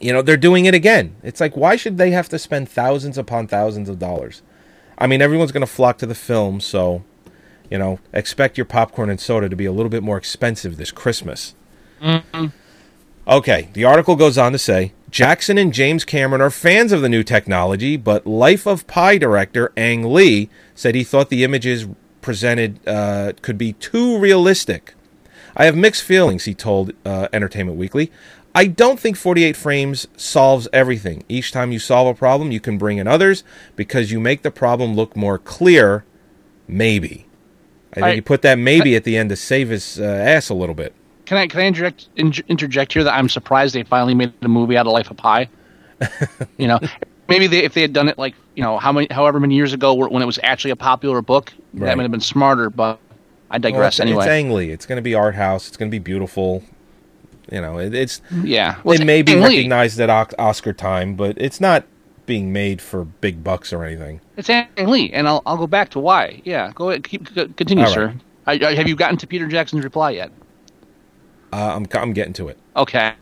you 0.00 0.12
know 0.12 0.22
they're 0.22 0.36
doing 0.36 0.66
it 0.66 0.74
again. 0.74 1.16
It's 1.24 1.40
like 1.40 1.56
why 1.56 1.74
should 1.74 1.98
they 1.98 2.12
have 2.12 2.28
to 2.28 2.38
spend 2.38 2.68
thousands 2.68 3.18
upon 3.18 3.48
thousands 3.48 3.88
of 3.88 3.98
dollars? 3.98 4.40
I 4.98 5.08
mean, 5.08 5.20
everyone's 5.20 5.50
going 5.50 5.66
to 5.66 5.72
flock 5.72 5.98
to 5.98 6.06
the 6.06 6.14
film, 6.14 6.60
so 6.60 7.02
you 7.68 7.76
know 7.76 7.98
expect 8.12 8.56
your 8.56 8.66
popcorn 8.66 9.10
and 9.10 9.20
soda 9.20 9.48
to 9.48 9.56
be 9.56 9.66
a 9.66 9.72
little 9.72 9.90
bit 9.90 10.04
more 10.04 10.16
expensive 10.16 10.76
this 10.76 10.92
Christmas. 10.92 11.56
Okay, 13.28 13.68
the 13.72 13.84
article 13.84 14.16
goes 14.16 14.36
on 14.36 14.52
to 14.52 14.58
say 14.58 14.92
Jackson 15.10 15.56
and 15.58 15.72
James 15.72 16.04
Cameron 16.04 16.40
are 16.40 16.50
fans 16.50 16.90
of 16.92 17.02
the 17.02 17.08
new 17.08 17.22
technology, 17.22 17.96
but 17.96 18.26
Life 18.26 18.66
of 18.66 18.86
Pi 18.86 19.18
director 19.18 19.72
Ang 19.76 20.12
Lee 20.12 20.48
said 20.74 20.94
he 20.94 21.04
thought 21.04 21.28
the 21.28 21.44
images 21.44 21.86
presented 22.20 22.80
uh, 22.88 23.32
could 23.42 23.58
be 23.58 23.74
too 23.74 24.18
realistic. 24.18 24.94
I 25.56 25.66
have 25.66 25.76
mixed 25.76 26.02
feelings, 26.02 26.44
he 26.44 26.54
told 26.54 26.92
uh, 27.04 27.28
Entertainment 27.32 27.78
Weekly. 27.78 28.10
I 28.54 28.66
don't 28.66 28.98
think 29.00 29.16
48 29.16 29.56
frames 29.56 30.06
solves 30.16 30.66
everything. 30.72 31.24
Each 31.28 31.52
time 31.52 31.72
you 31.72 31.78
solve 31.78 32.08
a 32.08 32.18
problem, 32.18 32.50
you 32.52 32.60
can 32.60 32.76
bring 32.76 32.98
in 32.98 33.06
others 33.06 33.44
because 33.76 34.10
you 34.10 34.18
make 34.20 34.42
the 34.42 34.50
problem 34.50 34.94
look 34.94 35.16
more 35.16 35.38
clear. 35.38 36.04
Maybe. 36.66 37.26
I 37.92 37.94
think 37.94 38.06
I- 38.06 38.14
he 38.16 38.20
put 38.20 38.42
that 38.42 38.58
maybe 38.58 38.96
at 38.96 39.04
the 39.04 39.16
end 39.16 39.30
to 39.30 39.36
save 39.36 39.68
his 39.68 40.00
uh, 40.00 40.04
ass 40.04 40.48
a 40.48 40.54
little 40.54 40.74
bit. 40.74 40.94
Can 41.26 41.38
I 41.38 41.46
can 41.46 41.60
I 41.60 41.66
interject 41.66 42.08
interject 42.16 42.92
here 42.92 43.04
that 43.04 43.14
I'm 43.14 43.28
surprised 43.28 43.74
they 43.74 43.84
finally 43.84 44.14
made 44.14 44.32
a 44.42 44.48
movie 44.48 44.76
out 44.76 44.86
of 44.86 44.92
Life 44.92 45.10
of 45.10 45.16
Pi. 45.16 45.48
you 46.58 46.66
know, 46.66 46.80
maybe 47.28 47.46
they, 47.46 47.64
if 47.64 47.74
they 47.74 47.80
had 47.80 47.92
done 47.92 48.08
it 48.08 48.18
like 48.18 48.34
you 48.54 48.62
know 48.62 48.78
how 48.78 48.92
many 48.92 49.06
however 49.10 49.38
many 49.38 49.54
years 49.54 49.72
ago 49.72 49.94
when 49.94 50.22
it 50.22 50.26
was 50.26 50.38
actually 50.42 50.72
a 50.72 50.76
popular 50.76 51.22
book, 51.22 51.52
Right. 51.74 51.86
that 51.86 51.96
might 51.96 52.02
have 52.02 52.10
been 52.10 52.20
smarter. 52.20 52.70
But 52.70 52.98
I 53.50 53.54
Well, 53.54 53.60
digress 53.60 53.94
it's, 53.94 54.00
anyway. 54.00 54.24
It's 54.24 54.30
Ang 54.30 54.50
Lee. 54.52 54.70
It's 54.70 54.86
going 54.86 54.96
to 54.96 55.02
be 55.02 55.14
art 55.14 55.34
house. 55.34 55.68
It's 55.68 55.76
going 55.76 55.90
to 55.90 55.94
be 55.94 56.00
beautiful. 56.00 56.62
You 57.50 57.60
know, 57.60 57.78
it, 57.78 57.94
it's 57.94 58.20
yeah, 58.42 58.80
well, 58.84 59.00
it 59.00 59.04
may 59.04 59.22
be 59.22 59.34
recognized 59.34 60.00
at 60.00 60.10
Oscar 60.38 60.72
time, 60.72 61.14
but 61.14 61.36
it's 61.38 61.60
not 61.60 61.84
being 62.24 62.52
made 62.52 62.80
for 62.80 63.04
big 63.04 63.42
bucks 63.44 63.72
or 63.72 63.84
anything. 63.84 64.20
It's 64.36 64.48
Ang 64.48 64.68
Lee, 64.76 65.12
and 65.12 65.28
I'll 65.28 65.42
I'll 65.44 65.56
go 65.56 65.66
back 65.66 65.90
to 65.90 65.98
why. 65.98 66.40
Yeah, 66.44 66.72
go 66.74 66.90
ahead, 66.90 67.04
keep 67.04 67.26
continue, 67.56 67.84
right. 67.84 67.92
sir. 67.92 68.14
I, 68.46 68.52
I, 68.54 68.74
have 68.74 68.88
you 68.88 68.96
gotten 68.96 69.16
to 69.18 69.26
Peter 69.26 69.46
Jackson's 69.46 69.84
reply 69.84 70.12
yet? 70.12 70.32
Uh, 71.52 71.74
I'm 71.76 71.86
I'm 71.92 72.12
getting 72.12 72.32
to 72.34 72.48
it. 72.48 72.58
Okay. 72.74 73.14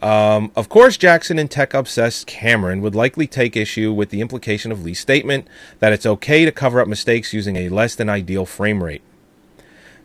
Um, 0.00 0.50
of 0.56 0.68
course, 0.68 0.96
Jackson 0.96 1.38
and 1.38 1.48
tech 1.48 1.74
obsessed 1.74 2.26
Cameron 2.26 2.80
would 2.80 2.94
likely 2.94 3.28
take 3.28 3.56
issue 3.56 3.92
with 3.92 4.10
the 4.10 4.20
implication 4.20 4.72
of 4.72 4.82
Lee's 4.82 4.98
statement 4.98 5.46
that 5.78 5.92
it's 5.92 6.04
okay 6.04 6.44
to 6.44 6.50
cover 6.50 6.80
up 6.80 6.88
mistakes 6.88 7.32
using 7.32 7.54
a 7.54 7.68
less 7.68 7.94
than 7.94 8.08
ideal 8.08 8.44
frame 8.44 8.82
rate. 8.82 9.02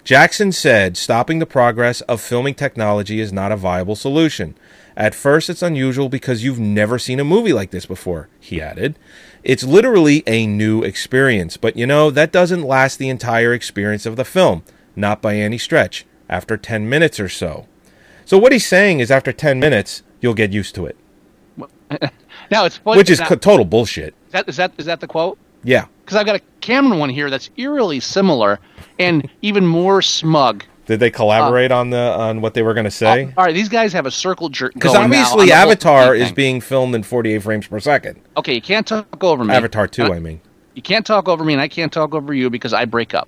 Jackson 0.04 0.51
said 0.51 0.96
stopping 0.96 1.39
the 1.39 1.46
progress 1.46 2.01
of 2.01 2.22
filming 2.22 2.54
technology 2.54 3.20
is 3.20 3.34
not 3.34 3.51
a 3.51 3.58
viable 3.58 3.96
solution. 3.96 4.56
At 4.96 5.16
first, 5.16 5.50
it's 5.50 5.62
unusual 5.62 6.10
because 6.10 6.44
you've 6.44 6.60
never 6.60 6.98
seen 6.98 7.20
a 7.20 7.25
movie 7.25 7.51
like 7.51 7.72
this 7.72 7.86
before, 7.86 8.30
he 8.39 8.62
added. 8.62 8.98
It's 9.44 9.63
literally 9.63 10.24
a 10.25 10.48
new 10.48 10.82
experience, 10.82 11.58
but 11.58 11.75
you 11.75 11.86
know, 11.86 12.10
that 12.12 12.32
doesn't 12.32 12.63
last 12.63 13.00
the 13.00 13.10
entire 13.10 13.54
experience 13.54 14.06
of 14.06 14.16
the 14.16 14.24
film, 14.24 14.63
not 14.96 15.22
by 15.22 15.36
any 15.36 15.58
stretch, 15.58 16.06
after 16.29 16.57
10 16.57 16.89
minutes 16.89 17.19
or 17.19 17.29
so. 17.29 17.67
So, 18.25 18.38
what 18.38 18.51
he's 18.51 18.65
saying 18.65 19.00
is 19.00 19.10
after 19.10 19.31
10 19.31 19.60
minutes, 19.60 20.03
you'll 20.22 20.34
get 20.34 20.51
used 20.51 20.75
to 20.75 20.86
it, 20.86 20.98
Now 22.51 22.65
it's 22.65 22.77
funny, 22.77 22.98
which 22.98 23.10
is 23.10 23.19
now, 23.19 23.27
total 23.27 23.65
bullshit. 23.65 24.13
is 24.27 24.31
that 24.31 24.50
is 24.50 24.57
that 24.57 24.72
is 24.77 24.86
that 24.86 25.00
the 25.00 25.07
quote? 25.07 25.38
Yeah. 25.63 25.86
Because 26.03 26.17
I've 26.17 26.25
got 26.25 26.36
a 26.38 26.41
Cameron 26.62 27.00
one 27.00 27.10
here 27.10 27.29
that's 27.29 27.50
eerily 27.57 28.00
similar 28.00 28.60
and 29.00 29.29
even 29.41 29.65
more 29.65 30.01
smug. 30.01 30.63
Did 30.86 31.01
they 31.01 31.12
collaborate 31.12 31.72
on 31.72 31.89
the 31.89 31.98
on 31.98 32.39
what 32.39 32.53
they 32.53 32.63
were 32.63 32.74
going 32.74 32.86
to 32.86 32.91
say? 32.91 33.25
All 33.38 33.43
right, 33.43 33.53
these 33.53 33.67
guys 33.67 33.91
have 33.91 34.05
a 34.05 34.12
circle 34.12 34.48
jerk 34.48 34.74
Because 34.74 34.96
obviously, 34.96 35.41
on 35.41 35.48
the 35.48 35.55
whole 35.55 35.63
Avatar 35.72 36.15
is 36.15 36.31
being 36.31 36.62
filmed 36.62 36.96
in 36.96 37.03
48 37.03 37.43
frames 37.43 37.67
per 37.67 37.79
second. 37.81 38.22
Okay, 38.38 38.53
you 38.53 38.62
can't 38.62 38.88
talk 38.88 39.22
over 39.22 39.43
me. 39.43 39.53
Avatar 39.53 39.88
2, 39.88 40.03
Uh, 40.05 40.10
I 40.12 40.19
mean. 40.19 40.39
You 40.75 40.81
can't 40.81 41.05
talk 41.05 41.27
over 41.27 41.43
me, 41.43 41.51
and 41.51 41.62
I 41.62 41.67
can't 41.67 41.91
talk 41.91 42.13
over 42.13 42.34
you 42.34 42.50
because 42.50 42.72
I 42.72 42.86
break 42.86 43.13
up. 43.13 43.27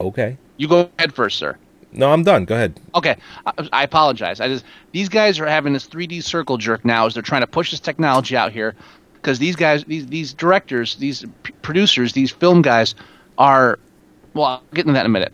Okay. 0.00 0.38
You 0.56 0.68
go 0.68 0.88
ahead 0.98 1.12
first, 1.12 1.38
sir. 1.38 1.58
No, 1.96 2.12
I'm 2.12 2.22
done. 2.22 2.44
Go 2.44 2.54
ahead. 2.54 2.78
Okay, 2.94 3.16
I, 3.46 3.68
I 3.72 3.82
apologize. 3.82 4.40
I 4.40 4.48
just 4.48 4.64
these 4.92 5.08
guys 5.08 5.40
are 5.40 5.46
having 5.46 5.72
this 5.72 5.86
3D 5.86 6.22
circle 6.22 6.58
jerk 6.58 6.84
now 6.84 7.06
as 7.06 7.14
they're 7.14 7.22
trying 7.22 7.40
to 7.40 7.46
push 7.46 7.70
this 7.70 7.80
technology 7.80 8.36
out 8.36 8.52
here 8.52 8.74
because 9.14 9.38
these 9.38 9.56
guys, 9.56 9.84
these 9.84 10.06
these 10.06 10.32
directors, 10.34 10.96
these 10.96 11.24
p- 11.42 11.52
producers, 11.62 12.12
these 12.12 12.30
film 12.30 12.62
guys 12.62 12.94
are. 13.38 13.78
Well, 14.34 14.44
I'll 14.44 14.62
get 14.74 14.82
into 14.82 14.92
that 14.92 15.00
in 15.00 15.06
a 15.06 15.08
minute. 15.10 15.32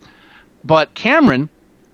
But 0.64 0.94
Cameron, 0.94 1.48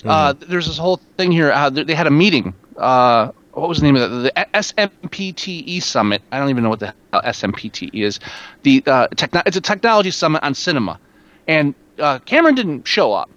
uh, 0.04 0.34
there's 0.38 0.66
this 0.66 0.76
whole 0.76 0.98
thing 1.16 1.32
here. 1.32 1.50
Uh, 1.50 1.70
they 1.70 1.94
had 1.94 2.06
a 2.06 2.10
meeting. 2.10 2.52
Uh, 2.76 3.32
what 3.52 3.68
was 3.68 3.78
the 3.78 3.84
name 3.84 3.96
of 3.96 4.22
that? 4.22 4.34
The 4.34 4.46
SMPTE 4.54 5.82
summit. 5.82 6.22
I 6.30 6.38
don't 6.38 6.50
even 6.50 6.62
know 6.62 6.68
what 6.70 6.80
the 6.80 6.94
hell 7.12 7.22
SMPTE 7.22 7.90
is. 7.94 8.20
The 8.62 8.82
uh, 8.86 9.08
techno- 9.16 9.42
it's 9.46 9.56
a 9.56 9.60
technology 9.60 10.10
summit 10.10 10.42
on 10.44 10.54
cinema, 10.54 11.00
and 11.48 11.74
uh, 11.98 12.18
Cameron 12.20 12.54
didn't 12.54 12.86
show 12.86 13.12
up. 13.12 13.30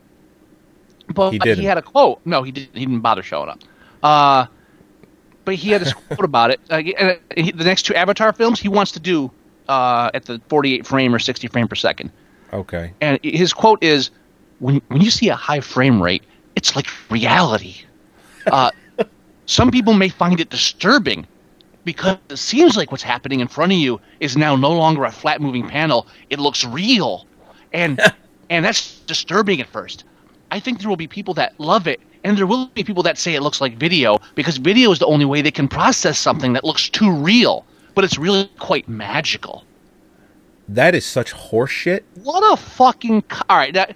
But 1.14 1.32
He 1.32 1.40
he, 1.56 1.66
had 1.66 1.78
a 1.78 1.82
quote. 1.82 2.22
No, 2.26 2.44
he 2.44 2.52
didn't. 2.52 2.76
He 2.76 2.86
didn't 2.86 3.02
bother 3.02 3.24
showing 3.24 3.50
up. 3.50 3.60
Uh, 4.04 4.46
but 5.46 5.56
he 5.56 5.72
had 5.72 5.82
this 5.82 5.94
quote 6.08 6.24
about 6.26 6.52
it. 6.52 6.60
Uh, 6.70 6.82
and 6.98 7.20
he, 7.36 7.52
the 7.52 7.64
next 7.64 7.84
two 7.84 7.96
Avatar 7.96 8.34
films, 8.34 8.60
he 8.60 8.68
wants 8.68 8.92
to 8.94 9.00
do 9.00 9.32
uh, 9.68 10.12
at 10.14 10.26
the 10.26 10.42
48 10.48 10.86
frame 10.86 11.14
or 11.14 11.20
60 11.20 11.48
frame 11.48 11.68
per 11.68 11.76
second. 11.76 12.12
Okay. 12.54 12.94
And 13.02 13.20
his 13.24 13.54
quote 13.54 13.82
is, 13.84 14.12
"When 14.60 14.82
when 14.88 15.02
you 15.02 15.12
see 15.12 15.30
a 15.30 15.36
high 15.36 15.62
frame 15.62 16.02
rate, 16.02 16.24
it's 16.56 16.76
like 16.76 16.88
reality. 17.10 17.76
Uh, 18.48 18.72
some 19.46 19.72
people 19.72 19.94
may 19.94 20.10
find 20.10 20.40
it 20.40 20.50
disturbing." 20.50 21.28
Because 21.84 22.18
it 22.30 22.38
seems 22.38 22.78
like 22.78 22.92
what's 22.92 23.02
happening 23.02 23.40
in 23.40 23.48
front 23.48 23.72
of 23.72 23.78
you 23.80 24.00
is 24.20 24.38
now 24.38 24.56
no 24.56 24.72
longer 24.72 25.04
a 25.04 25.12
flat 25.12 25.42
moving 25.42 25.68
panel. 25.68 26.06
It 26.30 26.38
looks 26.38 26.64
real. 26.64 27.26
And 27.74 28.00
and 28.52 28.64
that's 28.64 29.00
disturbing 29.08 29.62
at 29.62 29.68
first. 29.68 30.04
I 30.52 30.60
think 30.60 30.80
there 30.80 30.90
will 30.90 30.98
be 30.98 31.08
people 31.08 31.34
that 31.36 31.58
love 31.60 31.88
it 31.88 32.00
And 32.24 32.38
there 32.38 32.46
will 32.46 32.68
be 32.68 32.84
people 32.84 33.04
that 33.04 33.18
say 33.18 33.34
it 33.34 33.42
looks 33.42 33.62
like 33.62 33.78
video 33.78 34.20
because 34.36 34.58
video 34.58 34.92
is 34.92 35.00
the 35.00 35.08
only 35.08 35.26
way 35.26 35.42
they 35.42 35.52
can 35.52 35.68
process 35.68 36.20
something 36.20 36.54
that 36.54 36.64
looks 36.64 36.88
too 36.90 37.12
real, 37.12 37.66
but 37.96 38.04
it's 38.04 38.18
really 38.20 38.50
quite 38.60 38.88
magical. 38.88 39.64
That 40.70 40.94
is 40.94 41.06
such 41.06 41.34
horseshit. 41.34 42.02
What 42.24 42.42
a 42.54 42.56
fucking 42.58 43.24
co- 43.24 43.44
all 43.50 43.58
right. 43.58 43.74
That, 43.74 43.96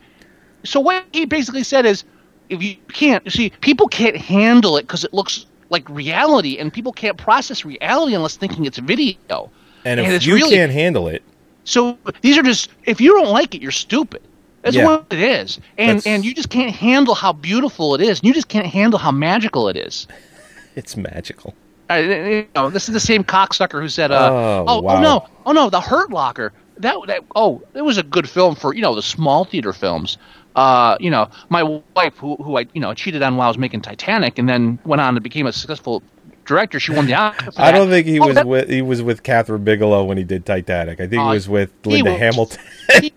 so 0.63 0.79
what 0.79 1.05
he 1.13 1.25
basically 1.25 1.63
said 1.63 1.85
is, 1.85 2.03
if 2.49 2.63
you 2.63 2.75
can't 2.93 3.23
you 3.25 3.31
see, 3.31 3.49
people 3.61 3.87
can't 3.87 4.17
handle 4.17 4.75
it 4.77 4.83
because 4.83 5.03
it 5.03 5.13
looks 5.13 5.45
like 5.69 5.87
reality, 5.89 6.57
and 6.57 6.73
people 6.73 6.91
can't 6.91 7.17
process 7.17 7.63
reality 7.63 8.15
unless 8.15 8.37
thinking 8.37 8.65
it's 8.65 8.77
video. 8.79 9.51
And 9.85 9.99
if 9.99 10.07
it's 10.09 10.25
you 10.25 10.33
really- 10.35 10.55
can't 10.55 10.71
handle 10.71 11.07
it, 11.07 11.21
So 11.63 11.97
these 12.21 12.37
are 12.39 12.43
just 12.43 12.69
if 12.85 12.99
you 12.99 13.13
don't 13.13 13.29
like 13.29 13.53
it, 13.55 13.61
you're 13.61 13.71
stupid. 13.71 14.21
That's 14.65 14.75
Yeah. 14.75 14.85
what 14.87 15.05
it 15.11 15.19
is, 15.19 15.59
and 15.77 15.99
That's- 15.99 16.07
and 16.07 16.25
you 16.25 16.33
just 16.33 16.49
can't 16.49 16.71
handle 16.75 17.13
how 17.15 17.31
beautiful 17.31 17.93
it 17.95 18.01
is. 18.01 18.19
You 18.23 18.33
just 18.33 18.47
can't 18.49 18.65
handle 18.65 18.97
how 18.99 19.11
magical 19.11 19.69
it 19.69 19.77
is. 19.77 20.07
it's 20.75 20.97
magical. 20.97 21.53
Uh, 21.89 21.93
you 21.93 22.47
know, 22.55 22.71
this 22.71 22.89
is 22.89 22.93
the 22.93 22.99
same 22.99 23.23
cocksucker 23.23 23.79
who 23.79 23.87
said, 23.89 24.09
uh, 24.11 24.29
Oh, 24.31 24.65
"Oh, 24.67 24.81
wow. 24.81 24.95
oh 24.97 25.01
no, 25.01 25.27
oh 25.45 25.51
no, 25.51 25.69
the 25.69 25.79
Hurt 25.79 26.09
Locker." 26.09 26.51
That, 26.79 26.95
that 27.05 27.21
oh, 27.35 27.61
it 27.75 27.83
was 27.83 27.99
a 27.99 28.03
good 28.03 28.27
film 28.27 28.55
for 28.55 28.73
you 28.73 28.81
know 28.81 28.95
the 28.95 29.03
small 29.03 29.45
theater 29.45 29.71
films. 29.71 30.17
Uh, 30.55 30.97
you 30.99 31.11
know, 31.11 31.29
my 31.49 31.61
wife 31.95 32.17
who 32.17 32.35
who 32.37 32.57
I 32.57 32.65
you 32.73 32.81
know 32.81 32.93
cheated 32.95 33.21
on 33.21 33.37
while 33.37 33.45
I 33.45 33.49
was 33.49 33.59
making 33.59 33.81
Titanic, 33.81 34.39
and 34.39 34.49
then 34.49 34.79
went 34.83 34.99
on 34.99 35.15
and 35.15 35.23
became 35.23 35.45
a 35.45 35.53
successful 35.53 36.01
director. 36.45 36.79
She 36.79 36.91
won 36.91 37.05
the 37.05 37.13
Oscar. 37.13 37.51
I 37.57 37.71
don't 37.71 37.89
think 37.89 38.07
he 38.07 38.19
Oh, 38.19 38.25
was 38.25 38.35
that- 38.35 38.47
with 38.47 38.67
he 38.67 38.81
was 38.81 39.03
with 39.03 39.21
Kathryn 39.21 39.63
Bigelow 39.63 40.05
when 40.05 40.17
he 40.17 40.23
did 40.23 40.43
Titanic. 40.43 40.99
I 40.99 41.05
think 41.07 41.21
Uh, 41.21 41.29
he 41.29 41.33
was 41.35 41.47
with 41.47 41.69
Linda 41.85 42.09
was- 42.11 42.19
Hamilton. 42.19 42.59
he, 43.01 43.13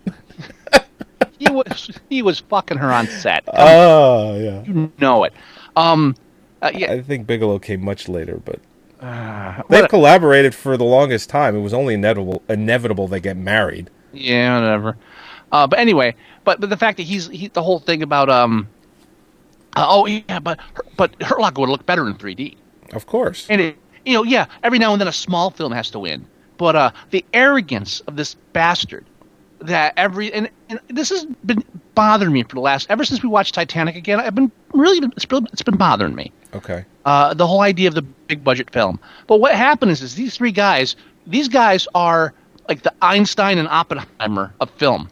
he 1.39 1.51
was 1.51 1.91
he 2.09 2.23
was 2.23 2.41
fucking 2.41 2.79
her 2.79 2.93
on 2.93 3.07
set. 3.07 3.45
oh 3.53 4.39
yeah. 4.39 4.63
you 4.65 4.93
know 4.99 5.25
it. 5.25 5.33
Um, 5.77 6.17
uh, 6.61 6.71
yeah, 6.75 6.93
I 6.93 7.03
think 7.03 7.27
Bigelow 7.27 7.59
came 7.59 7.85
much 7.85 8.09
later, 8.09 8.41
but 8.45 8.61
uh, 9.01 9.63
they've 9.69 9.89
collaborated 9.89 10.55
for 10.55 10.77
the 10.77 10.85
longest 10.85 11.31
time. 11.31 11.55
It 11.57 11.61
was 11.61 11.75
only 11.75 11.95
inevitable 11.95 12.43
inevitable 12.49 13.09
they 13.09 13.21
get 13.21 13.37
married. 13.37 13.91
Yeah, 14.13 14.61
whatever. 14.61 14.97
Uh, 15.53 15.67
but 15.67 15.79
anyway, 15.79 16.15
but 16.45 16.61
but 16.61 16.71
the 16.71 16.77
fact 16.77 16.97
that 16.97 17.05
he's 17.05 17.29
he, 17.29 17.49
the 17.49 17.63
whole 17.63 17.79
thing 17.79 18.03
about 18.03 18.29
um, 18.29 18.69
uh, 19.77 19.87
oh 19.89 20.07
yeah, 20.07 20.41
but 20.41 20.59
but 20.97 21.15
Hurt 21.23 21.41
Locker 21.41 21.61
would 21.61 21.71
look 21.71 21.87
better 21.87 22.07
in 22.07 22.15
3D. 22.15 22.57
Of 22.93 23.07
course. 23.07 23.47
And 23.49 23.61
it, 23.61 23.77
you 24.05 24.15
know, 24.15 24.25
yeah, 24.25 24.47
every 24.63 24.79
now 24.79 24.93
and 24.93 25.01
then 25.01 25.09
a 25.09 25.13
small 25.13 25.51
film 25.51 25.73
has 25.73 25.91
to 25.91 25.99
win. 25.99 26.27
But 26.57 26.75
uh, 26.75 26.91
the 27.11 27.25
arrogance 27.35 28.01
of 28.01 28.17
this 28.17 28.35
bastard 28.53 29.07
that 29.61 29.95
every 29.97 30.33
and, 30.33 30.49
and 30.69 30.81
this 30.89 31.09
has 31.11 31.25
been 31.45 31.63
bothering 31.95 32.33
me 32.33 32.43
for 32.45 32.55
the 32.55 32.61
last 32.61 32.87
ever 32.91 33.05
since 33.05 33.23
we 33.23 33.29
watched 33.29 33.55
Titanic 33.55 33.97
again. 33.97 34.21
I've 34.21 34.35
been 34.35 34.53
really 34.73 35.07
it's 35.17 35.25
been, 35.25 35.47
it's 35.53 35.63
been 35.63 35.77
bothering 35.77 36.15
me. 36.15 36.33
Okay. 36.55 36.85
Uh, 37.05 37.35
the 37.35 37.47
whole 37.47 37.61
idea 37.63 37.89
of 37.89 37.95
the 37.95 38.03
big 38.03 38.45
budget 38.45 38.71
film. 38.71 39.01
But 39.27 39.41
what 39.41 39.55
happened 39.55 39.91
is, 39.91 40.03
is 40.03 40.15
these 40.15 40.37
three 40.37 40.53
guys, 40.53 40.97
these 41.27 41.49
guys 41.49 41.89
are 41.95 42.33
like 42.69 42.83
the 42.83 42.93
Einstein 43.03 43.59
and 43.59 43.67
Oppenheimer 43.69 44.55
of 44.61 44.71
film 44.71 45.09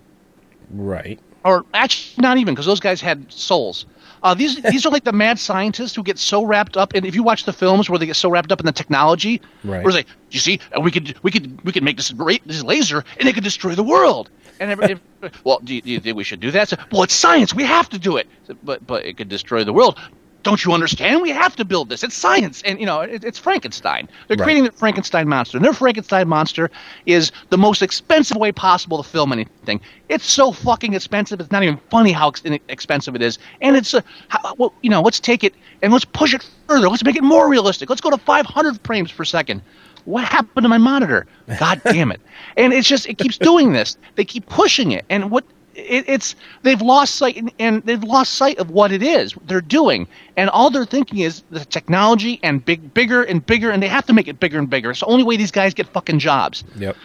Right. 0.70 1.18
or 1.44 1.64
actually 1.74 2.22
not 2.22 2.38
even 2.38 2.54
because 2.54 2.66
those 2.66 2.80
guys 2.80 3.00
had 3.00 3.30
souls. 3.32 3.86
Uh, 4.26 4.34
these 4.34 4.60
these 4.62 4.84
are 4.84 4.90
like 4.90 5.04
the 5.04 5.12
mad 5.12 5.38
scientists 5.38 5.94
who 5.94 6.02
get 6.02 6.18
so 6.18 6.44
wrapped 6.44 6.76
up, 6.76 6.94
and 6.94 7.06
if 7.06 7.14
you 7.14 7.22
watch 7.22 7.44
the 7.44 7.52
films 7.52 7.88
where 7.88 7.96
they 7.96 8.06
get 8.06 8.16
so 8.16 8.28
wrapped 8.28 8.50
up 8.50 8.58
in 8.58 8.66
the 8.66 8.72
technology, 8.72 9.40
Right. 9.62 9.84
where 9.84 9.88
it's 9.90 9.94
like, 9.96 10.08
you 10.32 10.40
see, 10.40 10.58
we 10.82 10.90
could 10.90 11.16
we 11.22 11.30
could 11.30 11.62
we 11.64 11.70
could 11.70 11.84
make 11.84 11.96
this 11.96 12.10
great 12.10 12.42
this 12.44 12.60
laser, 12.64 13.04
and 13.20 13.28
it 13.28 13.34
could 13.34 13.44
destroy 13.44 13.76
the 13.76 13.84
world. 13.84 14.28
And 14.58 14.70
every, 14.72 14.92
if, 14.92 15.00
well, 15.44 15.60
do 15.62 15.74
you, 15.76 15.80
do 15.80 15.90
you 15.90 16.00
think 16.00 16.16
we 16.16 16.24
should 16.24 16.40
do 16.40 16.50
that? 16.50 16.68
So, 16.70 16.76
well, 16.90 17.04
it's 17.04 17.14
science. 17.14 17.54
We 17.54 17.62
have 17.64 17.88
to 17.90 17.98
do 18.00 18.16
it. 18.16 18.26
So, 18.48 18.56
but 18.64 18.84
but 18.84 19.06
it 19.06 19.16
could 19.16 19.28
destroy 19.28 19.62
the 19.62 19.72
world. 19.72 19.96
Don't 20.42 20.64
you 20.64 20.72
understand? 20.72 21.22
We 21.22 21.30
have 21.30 21.56
to 21.56 21.64
build 21.64 21.88
this. 21.88 22.04
It's 22.04 22.14
science, 22.14 22.62
and 22.64 22.78
you 22.78 22.86
know 22.86 23.00
it, 23.00 23.24
it's 23.24 23.38
Frankenstein. 23.38 24.08
They're 24.28 24.36
Right. 24.36 24.44
creating 24.44 24.64
the 24.64 24.72
Frankenstein 24.72 25.28
monster, 25.28 25.58
and 25.58 25.64
their 25.64 25.72
Frankenstein 25.72 26.28
monster 26.28 26.70
is 27.04 27.32
the 27.50 27.58
most 27.58 27.82
expensive 27.82 28.36
way 28.36 28.52
possible 28.52 29.02
to 29.02 29.08
film 29.08 29.32
anything. 29.32 29.80
It's 30.08 30.30
so 30.30 30.52
fucking 30.52 30.94
expensive. 30.94 31.40
It's 31.40 31.50
not 31.50 31.64
even 31.64 31.78
funny 31.90 32.12
how 32.12 32.28
ex- 32.28 32.42
expensive 32.68 33.16
it 33.16 33.22
is, 33.22 33.38
and 33.60 33.76
it's 33.76 33.92
uh, 33.92 34.02
how, 34.28 34.54
well, 34.56 34.72
you 34.82 34.90
know, 34.90 35.02
let's 35.02 35.18
take 35.18 35.42
it 35.42 35.52
and 35.82 35.92
let's 35.92 36.04
push 36.04 36.32
it 36.32 36.48
further. 36.68 36.88
Let's 36.88 37.04
make 37.04 37.16
it 37.16 37.24
more 37.24 37.48
realistic. 37.48 37.90
Let's 37.90 38.00
go 38.02 38.10
to 38.10 38.18
500 38.18 38.80
frames 38.84 39.10
per 39.10 39.24
second. 39.24 39.62
What 40.04 40.24
happened 40.24 40.62
to 40.62 40.68
my 40.68 40.78
monitor? 40.78 41.26
God 41.58 41.80
damn 41.90 42.12
it! 42.12 42.20
And 42.56 42.72
it's 42.72 42.86
just 42.86 43.08
it 43.08 43.18
keeps 43.18 43.36
doing 43.36 43.72
this. 43.72 43.96
They 44.14 44.24
keep 44.24 44.46
pushing 44.46 44.92
it, 44.92 45.04
and 45.10 45.30
what 45.32 45.44
it, 45.76 46.04
it's 46.08 46.34
they've 46.62 46.80
lost 46.80 47.16
sight 47.16 47.36
and, 47.36 47.52
and 47.58 47.82
they've 47.84 48.02
lost 48.02 48.34
sight 48.34 48.58
of 48.58 48.70
what 48.70 48.92
it 48.92 49.02
is 49.02 49.34
they're 49.46 49.60
doing, 49.60 50.08
and 50.36 50.50
all 50.50 50.70
they're 50.70 50.86
thinking 50.86 51.18
is 51.18 51.42
the 51.50 51.64
technology 51.64 52.40
and 52.42 52.64
big, 52.64 52.94
bigger 52.94 53.22
and 53.22 53.44
bigger, 53.44 53.70
and 53.70 53.82
they 53.82 53.88
have 53.88 54.06
to 54.06 54.12
make 54.12 54.28
it 54.28 54.40
bigger 54.40 54.58
and 54.58 54.70
bigger. 54.70 54.90
It's 54.90 55.00
the 55.00 55.06
only 55.06 55.24
way 55.24 55.36
these 55.36 55.50
guys 55.50 55.74
get 55.74 55.86
fucking 55.88 56.18
jobs. 56.18 56.64
Yep. 56.76 56.96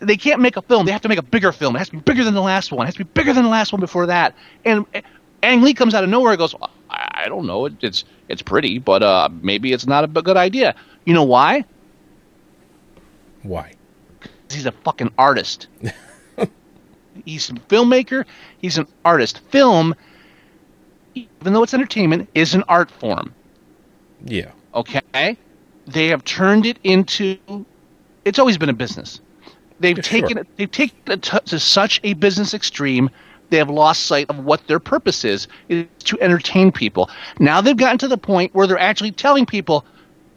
They 0.00 0.16
can't 0.16 0.40
make 0.40 0.58
a 0.58 0.62
film. 0.62 0.84
They 0.84 0.92
have 0.92 1.00
to 1.00 1.08
make 1.08 1.18
a 1.18 1.22
bigger 1.22 1.50
film. 1.50 1.74
It 1.76 1.78
has 1.78 1.88
to 1.88 1.96
be 1.96 2.02
bigger 2.02 2.24
than 2.24 2.34
the 2.34 2.42
last 2.42 2.72
one. 2.72 2.84
It 2.84 2.88
has 2.88 2.94
to 2.96 3.04
be 3.04 3.10
bigger 3.14 3.32
than 3.32 3.44
the 3.44 3.50
last 3.50 3.72
one 3.72 3.80
before 3.80 4.04
that. 4.06 4.34
And 4.66 4.84
Ang 5.42 5.62
Lee 5.62 5.72
comes 5.72 5.94
out 5.94 6.04
of 6.04 6.10
nowhere 6.10 6.32
and 6.32 6.38
goes, 6.38 6.54
I, 6.90 7.22
I 7.24 7.28
don't 7.28 7.46
know. 7.46 7.66
It's 7.66 8.04
it's 8.28 8.42
pretty, 8.42 8.78
but 8.78 9.02
uh, 9.02 9.30
maybe 9.40 9.72
it's 9.72 9.86
not 9.86 10.04
a 10.04 10.08
good 10.08 10.36
idea. 10.36 10.74
You 11.06 11.14
know 11.14 11.24
why? 11.24 11.64
Why? 13.42 13.72
He's 14.50 14.66
a 14.66 14.72
fucking 14.72 15.12
artist. 15.16 15.68
he's 17.24 17.50
a 17.50 17.54
filmmaker. 17.54 18.24
He's 18.58 18.78
an 18.78 18.86
artist. 19.04 19.40
Film, 19.50 19.94
even 21.14 21.52
though 21.52 21.62
it's 21.62 21.74
entertainment, 21.74 22.28
is 22.34 22.54
an 22.54 22.64
art 22.68 22.90
form. 22.90 23.34
Yeah. 24.24 24.50
Okay, 24.74 25.36
they 25.86 26.08
have 26.08 26.24
turned 26.24 26.64
it 26.66 26.78
into. 26.84 27.36
It's 28.24 28.38
always 28.38 28.56
been 28.56 28.68
a 28.70 28.74
business. 28.74 29.20
They've 29.80 29.96
Yeah, 29.96 30.02
sure. 30.02 30.20
taken 30.20 30.38
it. 30.38 30.46
They've 30.56 30.70
taken 30.70 30.96
it 31.06 31.22
to, 31.22 31.40
to 31.40 31.58
such 31.58 32.00
a 32.04 32.14
business 32.14 32.54
extreme. 32.54 33.10
They 33.50 33.58
have 33.58 33.68
lost 33.68 34.04
sight 34.06 34.30
of 34.30 34.38
what 34.44 34.66
their 34.66 34.78
purpose 34.80 35.24
is: 35.24 35.48
is 35.68 35.86
to 36.04 36.18
entertain 36.20 36.72
people. 36.72 37.10
Now 37.38 37.60
they've 37.60 37.76
gotten 37.76 37.98
to 37.98 38.08
the 38.08 38.16
point 38.16 38.54
where 38.54 38.66
they're 38.66 38.78
actually 38.78 39.12
telling 39.12 39.44
people, 39.44 39.84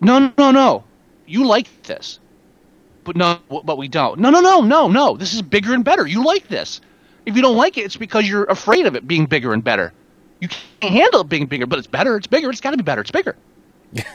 "No, 0.01 0.31
no, 0.37 0.51
no, 0.51 0.83
you 1.27 1.45
like 1.45 1.67
this, 1.83 2.19
but 3.05 3.15
no, 3.15 3.39
but 3.63 3.77
we 3.77 3.87
don't. 3.87 4.19
No, 4.19 4.29
no, 4.29 4.41
no, 4.41 4.61
no, 4.61 4.87
no. 4.89 5.15
This 5.15 5.33
is 5.33 5.41
bigger 5.41 5.73
and 5.73 5.85
better. 5.85 6.05
You 6.05 6.25
like 6.25 6.49
this. 6.49 6.81
If 7.25 7.35
you 7.35 7.41
don't 7.41 7.55
like 7.55 7.77
it, 7.77 7.85
it's 7.85 7.95
because 7.95 8.27
you're 8.27 8.43
afraid 8.45 8.85
of 8.85 8.95
it 8.95 9.07
being 9.07 9.25
bigger 9.25 9.53
and 9.53 9.63
better. 9.63 9.93
You 10.41 10.49
can't 10.49 10.93
handle 10.93 11.21
it 11.21 11.29
being 11.29 11.45
bigger, 11.45 11.65
but 11.65 11.79
it's 11.79 11.87
better. 11.87 12.17
It's 12.17 12.27
bigger. 12.27 12.49
It's 12.49 12.61
got 12.61 12.71
to 12.71 12.77
be 12.77 12.83
better. 12.83 13.01
It's 13.01 13.11
bigger." 13.11 13.35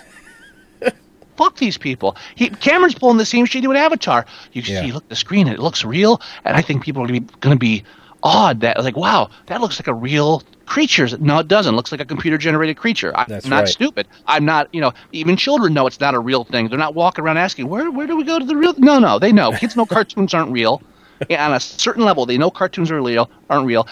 fuck 1.41 1.57
these 1.57 1.79
people. 1.79 2.17
He, 2.35 2.51
Cameron's 2.51 2.95
pulling 2.95 3.17
the 3.17 3.25
same 3.25 3.47
shit 3.47 3.67
with 3.67 3.77
Avatar. 3.77 4.27
You 4.53 4.61
Yeah. 4.63 4.83
see, 4.83 4.93
look 4.93 5.05
at 5.05 5.09
the 5.09 5.17
screen 5.17 5.47
and 5.47 5.57
it 5.57 5.61
looks 5.63 5.85
real, 5.85 6.21
and 6.45 6.55
I 6.55 6.61
think 6.61 6.85
people 6.85 7.03
are 7.03 7.07
going 7.07 7.27
to 7.55 7.57
be 7.57 7.83
awed 8.23 8.61
that 8.61 8.79
like, 8.85 8.97
wow, 8.97 9.31
that 9.47 9.63
looks 9.63 9.81
like 9.81 9.87
a 9.87 9.95
real 9.95 10.43
creature. 10.71 11.09
No, 11.19 11.41
it 11.41 11.49
doesn't. 11.49 11.75
It 11.75 11.77
looks 11.77 11.93
like 11.93 12.01
a 12.01 12.05
computer 12.07 12.39
generated 12.39 12.79
creature. 12.79 13.15
I'm 13.15 13.27
That's 13.29 13.47
not 13.47 13.61
right. 13.65 13.69
stupid. 13.69 14.07
I'm 14.27 14.45
not. 14.47 14.73
You 14.73 14.81
know, 14.81 14.93
even 15.13 15.37
children 15.37 15.75
know 15.75 15.87
it's 15.87 16.01
not 16.01 16.15
a 16.15 16.19
real 16.19 16.45
thing. 16.45 16.69
They're 16.69 16.79
not 16.79 16.95
walking 16.95 17.25
around 17.25 17.37
asking 17.37 17.69
where 17.69 17.91
where 17.91 18.07
do 18.07 18.17
we 18.17 18.25
go 18.25 18.39
to 18.39 18.45
the 18.45 18.57
real? 18.57 18.73
No, 18.79 18.99
no, 18.99 19.19
they 19.19 19.33
know. 19.33 19.53
Kids 19.53 19.77
know 19.77 19.85
cartoons 19.97 20.33
aren't 20.33 20.53
real. 20.53 20.81
And 21.29 21.39
on 21.41 21.53
a 21.53 21.61
certain 21.61 22.05
level, 22.05 22.25
they 22.25 22.39
know 22.39 22.51
cartoons 22.51 22.91
are 22.91 23.03
real. 23.03 23.31
Aren't 23.51 23.67
real. 23.67 23.87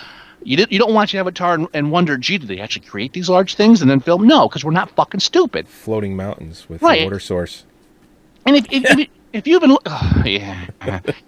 You, 0.45 0.57
did, 0.57 0.73
you 0.73 0.79
don't 0.79 0.95
watch 0.95 1.15
Avatar 1.17 1.55
and, 1.55 1.67
and 1.75 1.91
wonder, 1.91 2.17
gee, 2.17 2.39
did 2.39 2.49
they 2.49 2.61
actually 2.61 2.87
create 2.87 3.13
these 3.13 3.29
large 3.29 3.57
things 3.57 3.83
and 3.83 3.91
then 3.91 3.99
film? 4.01 4.27
No, 4.27 4.49
because 4.49 4.65
we're 4.65 4.71
not 4.71 4.89
fucking 4.93 5.19
stupid. 5.21 5.67
Floating 5.69 6.17
mountains 6.17 6.69
with 6.69 6.81
Right. 6.81 7.01
a 7.03 7.05
water 7.05 7.19
source. 7.19 7.65
And 8.47 8.57
if 8.57 8.67
if, 8.71 8.85
if, 8.99 9.09
if 9.33 9.47
you 9.47 9.57
even 9.57 9.71
look, 9.71 9.83
oh, 9.87 10.23
yeah, 10.25 10.67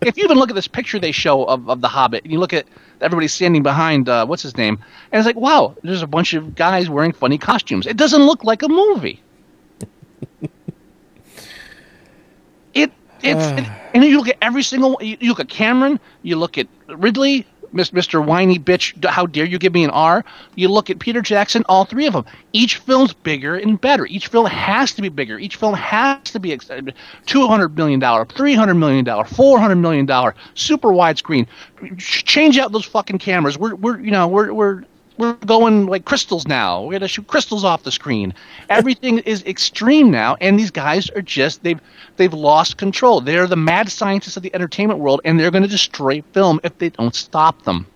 if 0.00 0.16
you 0.16 0.24
even 0.24 0.38
look 0.38 0.50
at 0.50 0.54
this 0.54 0.68
picture 0.68 0.98
they 0.98 1.12
show 1.12 1.44
of, 1.44 1.68
of 1.68 1.80
the 1.80 1.88
Hobbit, 1.88 2.24
and 2.24 2.32
you 2.32 2.38
look 2.38 2.52
at 2.52 2.66
everybody 3.00 3.28
standing 3.28 3.62
behind 3.62 4.08
uh, 4.08 4.26
what's 4.26 4.42
his 4.42 4.56
name, 4.56 4.78
and 5.12 5.18
it's 5.18 5.26
like, 5.26 5.36
wow, 5.36 5.76
there's 5.82 6.02
a 6.02 6.06
bunch 6.06 6.34
of 6.34 6.54
guys 6.54 6.88
wearing 6.88 7.12
funny 7.12 7.38
costumes. 7.38 7.86
It 7.86 7.96
doesn't 7.96 8.22
look 8.22 8.44
like 8.44 8.62
a 8.62 8.68
movie. 8.68 9.22
it 12.74 12.92
it's 13.22 13.44
and, 13.44 13.70
and 13.94 14.04
you 14.04 14.16
look 14.16 14.28
at 14.28 14.38
every 14.40 14.62
single. 14.62 14.98
You, 15.00 15.16
you 15.20 15.28
look 15.30 15.40
at 15.40 15.48
Cameron, 15.48 16.00
you 16.22 16.36
look 16.36 16.58
at 16.58 16.68
Ridley. 16.88 17.46
Mr. 17.74 18.24
Whiny 18.24 18.58
Bitch, 18.58 19.04
how 19.04 19.26
dare 19.26 19.44
you 19.44 19.58
give 19.58 19.72
me 19.72 19.84
an 19.84 19.90
R? 19.90 20.24
You 20.56 20.68
look 20.68 20.90
at 20.90 20.98
Peter 20.98 21.22
Jackson, 21.22 21.64
all 21.68 21.84
three 21.84 22.06
of 22.06 22.12
them. 22.12 22.24
Each 22.52 22.76
film's 22.78 23.12
bigger 23.12 23.56
and 23.56 23.80
better. 23.80 24.06
Each 24.06 24.26
film 24.26 24.46
has 24.46 24.92
to 24.94 25.02
be 25.02 25.08
bigger. 25.08 25.38
Each 25.38 25.56
film 25.56 25.74
has 25.74 26.20
to 26.24 26.40
be 26.40 26.52
ex- 26.52 26.66
$200 26.68 27.76
million, 27.76 28.00
$300 28.00 28.76
million, 28.76 29.04
$400 29.04 29.78
million, 29.78 30.34
super 30.54 30.88
widescreen. 30.88 31.46
Ch- 31.98 32.24
Change 32.24 32.58
out 32.58 32.72
those 32.72 32.84
fucking 32.86 33.18
cameras. 33.18 33.58
We're, 33.58 33.74
we're 33.74 34.00
you 34.00 34.10
know, 34.10 34.26
we're, 34.28 34.52
we're, 34.52 34.84
we're 35.20 35.34
going 35.34 35.86
like 35.86 36.04
crystals 36.04 36.48
now. 36.48 36.82
We're 36.82 36.92
gonna 36.92 37.06
shoot 37.08 37.26
crystals 37.28 37.62
off 37.64 37.84
the 37.84 37.92
screen. 37.92 38.34
Everything 38.68 39.18
is 39.26 39.44
extreme 39.44 40.10
now, 40.10 40.36
and 40.40 40.58
these 40.58 40.70
guys 40.72 41.08
are 41.10 41.22
just 41.22 41.62
they've 41.62 41.80
they've 42.16 42.34
lost 42.34 42.76
control. 42.78 43.20
They're 43.20 43.46
the 43.46 43.56
mad 43.56 43.90
scientists 43.90 44.36
of 44.36 44.42
the 44.42 44.52
entertainment 44.54 44.98
world, 44.98 45.20
and 45.24 45.38
they're 45.38 45.50
going 45.52 45.62
to 45.62 45.68
destroy 45.68 46.22
film 46.32 46.58
if 46.64 46.76
they 46.78 46.88
don't 46.90 47.14
stop 47.14 47.62
them. 47.62 47.86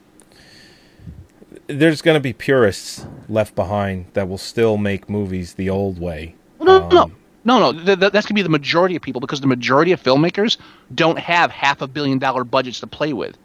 there's 1.66 2.02
going 2.02 2.14
to 2.14 2.20
be 2.20 2.32
purists 2.32 3.06
left 3.28 3.54
behind 3.54 4.06
that 4.12 4.28
will 4.28 4.38
still 4.38 4.76
make 4.76 5.08
movies 5.08 5.54
the 5.54 5.70
old 5.70 5.98
way. 5.98 6.34
No, 6.60 6.88
no, 6.88 7.02
Um, 7.04 7.16
no, 7.44 7.58
no. 7.58 7.72
Th- 7.72 7.98
th- 7.98 8.12
that's 8.12 8.26
gonna 8.26 8.36
be 8.36 8.42
the 8.42 8.48
majority 8.48 8.96
of 8.96 9.02
people 9.02 9.20
because 9.20 9.40
the 9.40 9.46
majority 9.46 9.92
of 9.92 10.02
filmmakers 10.02 10.56
don't 10.94 11.18
have 11.18 11.50
half 11.50 11.80
a 11.82 11.86
billion 11.86 12.18
dollar 12.18 12.44
budgets 12.44 12.80
to 12.80 12.86
play 12.86 13.12
with. 13.12 13.36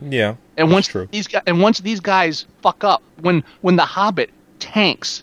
Yeah. 0.00 0.36
And 0.56 0.70
once 0.70 0.86
true. 0.88 1.08
these 1.10 1.26
guys, 1.26 1.42
and 1.46 1.60
once 1.60 1.80
these 1.80 2.00
guys 2.00 2.46
fuck 2.62 2.84
up, 2.84 3.02
when 3.20 3.42
when 3.60 3.76
the 3.76 3.84
Hobbit 3.84 4.30
tanks, 4.58 5.22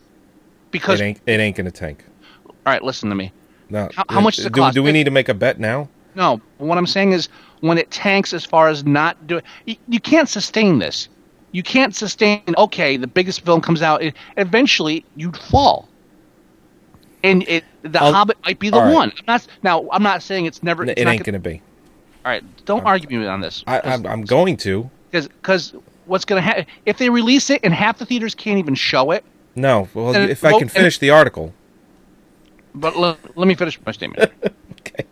because 0.71 0.99
It 1.01 1.03
ain't 1.05 1.21
it 1.25 1.39
ain't 1.39 1.55
to 1.55 1.71
tank. 1.71 2.03
all 2.47 2.55
right, 2.65 2.83
listen 2.83 3.09
to 3.09 3.15
me. 3.15 3.31
No. 3.69 3.89
How- 3.95 4.03
how 4.09 4.21
much 4.21 4.37
does 4.37 4.45
it 4.45 4.53
do, 4.53 4.61
cost? 4.61 4.75
do 4.75 4.83
we 4.83 4.91
need 4.91 5.03
to 5.05 5.11
make 5.11 5.29
a 5.29 5.33
bet 5.33 5.59
now? 5.59 5.89
No, 6.15 6.41
what 6.57 6.77
I'm 6.77 6.87
saying 6.87 7.11
is 7.11 7.29
when 7.61 7.77
it 7.77 7.91
tanks 7.91 8.33
as 8.33 8.43
far 8.45 8.69
as 8.69 8.83
not 8.85 9.27
doing, 9.27 9.43
you, 9.65 9.75
you 9.87 9.99
can't 9.99 10.27
sustain 10.29 10.79
this. 10.79 11.09
You 11.51 11.63
can't 11.63 11.95
sustain. 11.95 12.41
Okay, 12.57 12.97
the 12.97 13.07
biggest 13.07 13.41
film 13.45 13.61
comes 13.61 13.81
out. 13.81 14.01
It, 14.01 14.15
eventually, 14.37 15.05
you'd 15.15 15.37
fall. 15.37 15.87
And 17.23 17.43
it, 17.47 17.63
the 17.83 18.01
I'll- 18.01 18.13
Hobbit 18.13 18.37
might 18.45 18.59
be 18.59 18.69
the 18.69 18.79
right. 18.79 18.93
one. 18.93 19.11
I'm 19.19 19.23
not 19.27 19.47
now. 19.63 19.87
I'm 19.91 20.03
not 20.03 20.21
saying 20.23 20.45
it's 20.45 20.61
never. 20.63 20.83
It 20.83 20.89
it's 20.89 21.03
not 21.03 21.11
ain't 21.13 21.23
gonna- 21.23 21.37
going 21.39 21.43
to 21.43 21.49
be. 21.49 21.61
All 22.27 22.33
right, 22.33 22.65
don't 22.65 22.85
argue 22.85 23.17
me 23.21 23.25
on 23.25 23.39
this. 23.39 23.63
I, 23.67 23.79
I'm, 23.85 24.05
I'm 24.05 24.21
going 24.23 24.57
to. 24.57 24.89
because 25.11 25.73
what's 26.07 26.25
going 26.25 26.41
to 26.41 26.45
happen 26.45 26.65
if 26.85 26.97
they 26.97 27.09
release 27.09 27.49
it 27.49 27.61
and 27.63 27.73
half 27.73 27.99
the 27.99 28.05
theaters 28.05 28.35
can't 28.35 28.59
even 28.59 28.75
show 28.75 29.11
it. 29.11 29.23
No. 29.55 29.87
Well, 29.93 30.13
if 30.13 30.43
I 30.43 30.59
can 30.59 30.67
finish 30.67 30.97
the 30.99 31.09
article. 31.09 31.53
But 32.75 32.97
l- 32.97 33.17
let 33.35 33.47
me 33.47 33.55
finish 33.55 33.79
my 33.85 33.93
statement. 33.93 34.29
okay. 34.81 35.05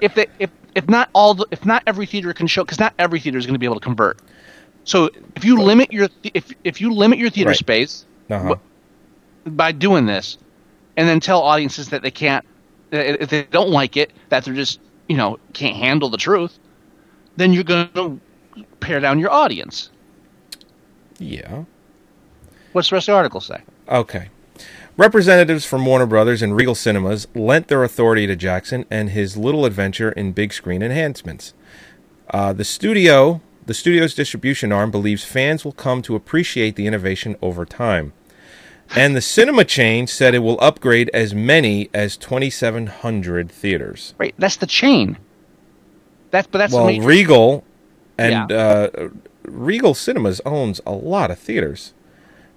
If 0.00 0.16
they 0.16 0.26
if 0.40 0.50
if 0.74 0.88
not 0.88 1.08
all 1.12 1.34
the 1.34 1.46
if 1.52 1.64
not 1.64 1.84
every 1.86 2.04
theater 2.04 2.32
can 2.34 2.48
show 2.48 2.64
because 2.64 2.80
not 2.80 2.94
every 2.98 3.20
theater 3.20 3.38
is 3.38 3.46
going 3.46 3.54
to 3.54 3.60
be 3.60 3.66
able 3.66 3.76
to 3.78 3.80
convert. 3.80 4.18
So 4.82 5.08
if 5.36 5.44
you 5.44 5.62
limit 5.62 5.92
your 5.92 6.08
if 6.24 6.52
if 6.64 6.80
you 6.80 6.92
limit 6.92 7.20
your 7.20 7.30
theater 7.30 7.50
Right. 7.50 7.56
space 7.56 8.06
Uh-huh. 8.28 8.56
by 9.46 9.70
doing 9.70 10.06
this, 10.06 10.36
and 10.96 11.08
then 11.08 11.20
tell 11.20 11.42
audiences 11.42 11.90
that 11.90 12.02
they 12.02 12.10
can't 12.10 12.44
if 12.90 13.30
they 13.30 13.44
don't 13.52 13.70
like 13.70 13.96
it 13.96 14.12
that 14.30 14.44
they're 14.44 14.52
just 14.52 14.80
you 15.08 15.16
know 15.16 15.38
can't 15.52 15.76
handle 15.76 16.08
the 16.08 16.16
truth, 16.16 16.58
then 17.36 17.52
you're 17.52 17.64
going 17.64 17.88
to 17.94 18.20
pare 18.80 19.00
down 19.00 19.18
your 19.18 19.30
audience. 19.30 19.90
Yeah. 21.18 21.64
What's 22.72 22.90
the 22.90 22.96
rest 22.96 23.08
of 23.08 23.12
the 23.12 23.16
article 23.16 23.40
say? 23.40 23.62
Okay. 23.88 24.28
Representatives 24.96 25.66
from 25.66 25.84
Warner 25.84 26.06
Brothers 26.06 26.40
and 26.40 26.56
Regal 26.56 26.74
Cinemas 26.74 27.26
lent 27.34 27.68
their 27.68 27.84
authority 27.84 28.26
to 28.26 28.36
Jackson 28.36 28.86
and 28.90 29.10
his 29.10 29.36
little 29.36 29.66
adventure 29.66 30.10
in 30.12 30.32
big 30.32 30.52
screen 30.52 30.82
enhancements. 30.82 31.52
Uh, 32.30 32.52
the 32.52 32.64
studio, 32.64 33.42
the 33.66 33.74
studio's 33.74 34.14
distribution 34.14 34.72
arm, 34.72 34.90
believes 34.90 35.24
fans 35.24 35.64
will 35.64 35.72
come 35.72 36.00
to 36.02 36.16
appreciate 36.16 36.76
the 36.76 36.86
innovation 36.86 37.36
over 37.42 37.66
time. 37.66 38.14
And 38.94 39.16
the 39.16 39.20
cinema 39.20 39.64
chain 39.64 40.06
said 40.06 40.34
it 40.34 40.38
will 40.40 40.60
upgrade 40.60 41.10
as 41.12 41.34
many 41.34 41.90
as 41.92 42.16
2,700 42.16 43.50
theaters. 43.50 44.14
Right, 44.18 44.34
that's 44.38 44.56
the 44.56 44.66
chain. 44.66 45.18
That's 46.30 46.46
but 46.46 46.58
that's 46.58 46.72
well, 46.72 46.86
major- 46.86 47.06
Regal 47.06 47.64
and 48.18 48.52
uh, 48.52 48.90
Regal 49.42 49.94
Cinemas 49.94 50.40
owns 50.44 50.80
a 50.86 50.92
lot 50.92 51.30
of 51.30 51.38
theaters. 51.38 51.92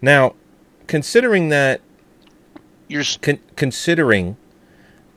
Now, 0.01 0.35
considering 0.87 1.49
that 1.49 1.81
you're 2.87 3.03
con- 3.21 3.39
considering 3.55 4.37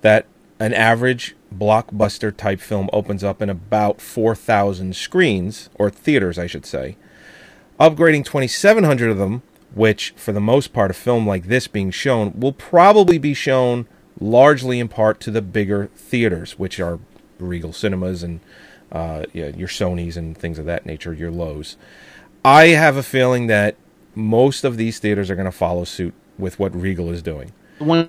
that 0.02 0.26
an 0.58 0.74
average 0.74 1.34
blockbuster 1.52 2.36
type 2.36 2.60
film 2.60 2.88
opens 2.92 3.24
up 3.24 3.42
in 3.42 3.50
about 3.50 4.00
4,000 4.00 4.94
screens 4.94 5.70
or 5.74 5.90
theaters, 5.90 6.38
I 6.38 6.46
should 6.46 6.66
say, 6.66 6.96
upgrading 7.80 8.24
2,700 8.24 9.10
of 9.10 9.18
them, 9.18 9.42
which 9.74 10.12
for 10.16 10.32
the 10.32 10.40
most 10.40 10.72
part 10.72 10.90
a 10.90 10.94
film 10.94 11.26
like 11.26 11.44
this 11.44 11.66
being 11.66 11.90
shown 11.90 12.32
will 12.38 12.52
probably 12.52 13.18
be 13.18 13.34
shown 13.34 13.86
largely 14.20 14.78
in 14.78 14.88
part 14.88 15.20
to 15.20 15.30
the 15.30 15.42
bigger 15.42 15.86
theaters, 15.96 16.58
which 16.58 16.78
are 16.78 16.98
Regal 17.38 17.72
Cinemas 17.72 18.22
and 18.22 18.40
uh, 18.90 19.24
yeah, 19.32 19.48
your 19.48 19.68
Sonys 19.68 20.16
and 20.16 20.36
things 20.36 20.58
of 20.58 20.66
that 20.66 20.84
nature, 20.84 21.14
your 21.14 21.30
Loews. 21.30 21.76
I 22.44 22.68
have 22.68 22.96
a 22.96 23.02
feeling 23.02 23.46
that 23.46 23.76
most 24.14 24.64
of 24.64 24.76
these 24.76 24.98
theaters 24.98 25.30
are 25.30 25.34
going 25.36 25.46
to 25.46 25.52
follow 25.52 25.84
suit 25.84 26.14
with 26.38 26.58
what 26.58 26.74
Regal 26.74 27.10
is 27.10 27.22
doing. 27.22 27.52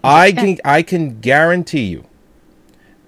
I 0.04 0.32
can 0.32 0.58
I 0.66 0.84
can 0.84 1.20
guarantee 1.20 1.86
you, 1.86 2.06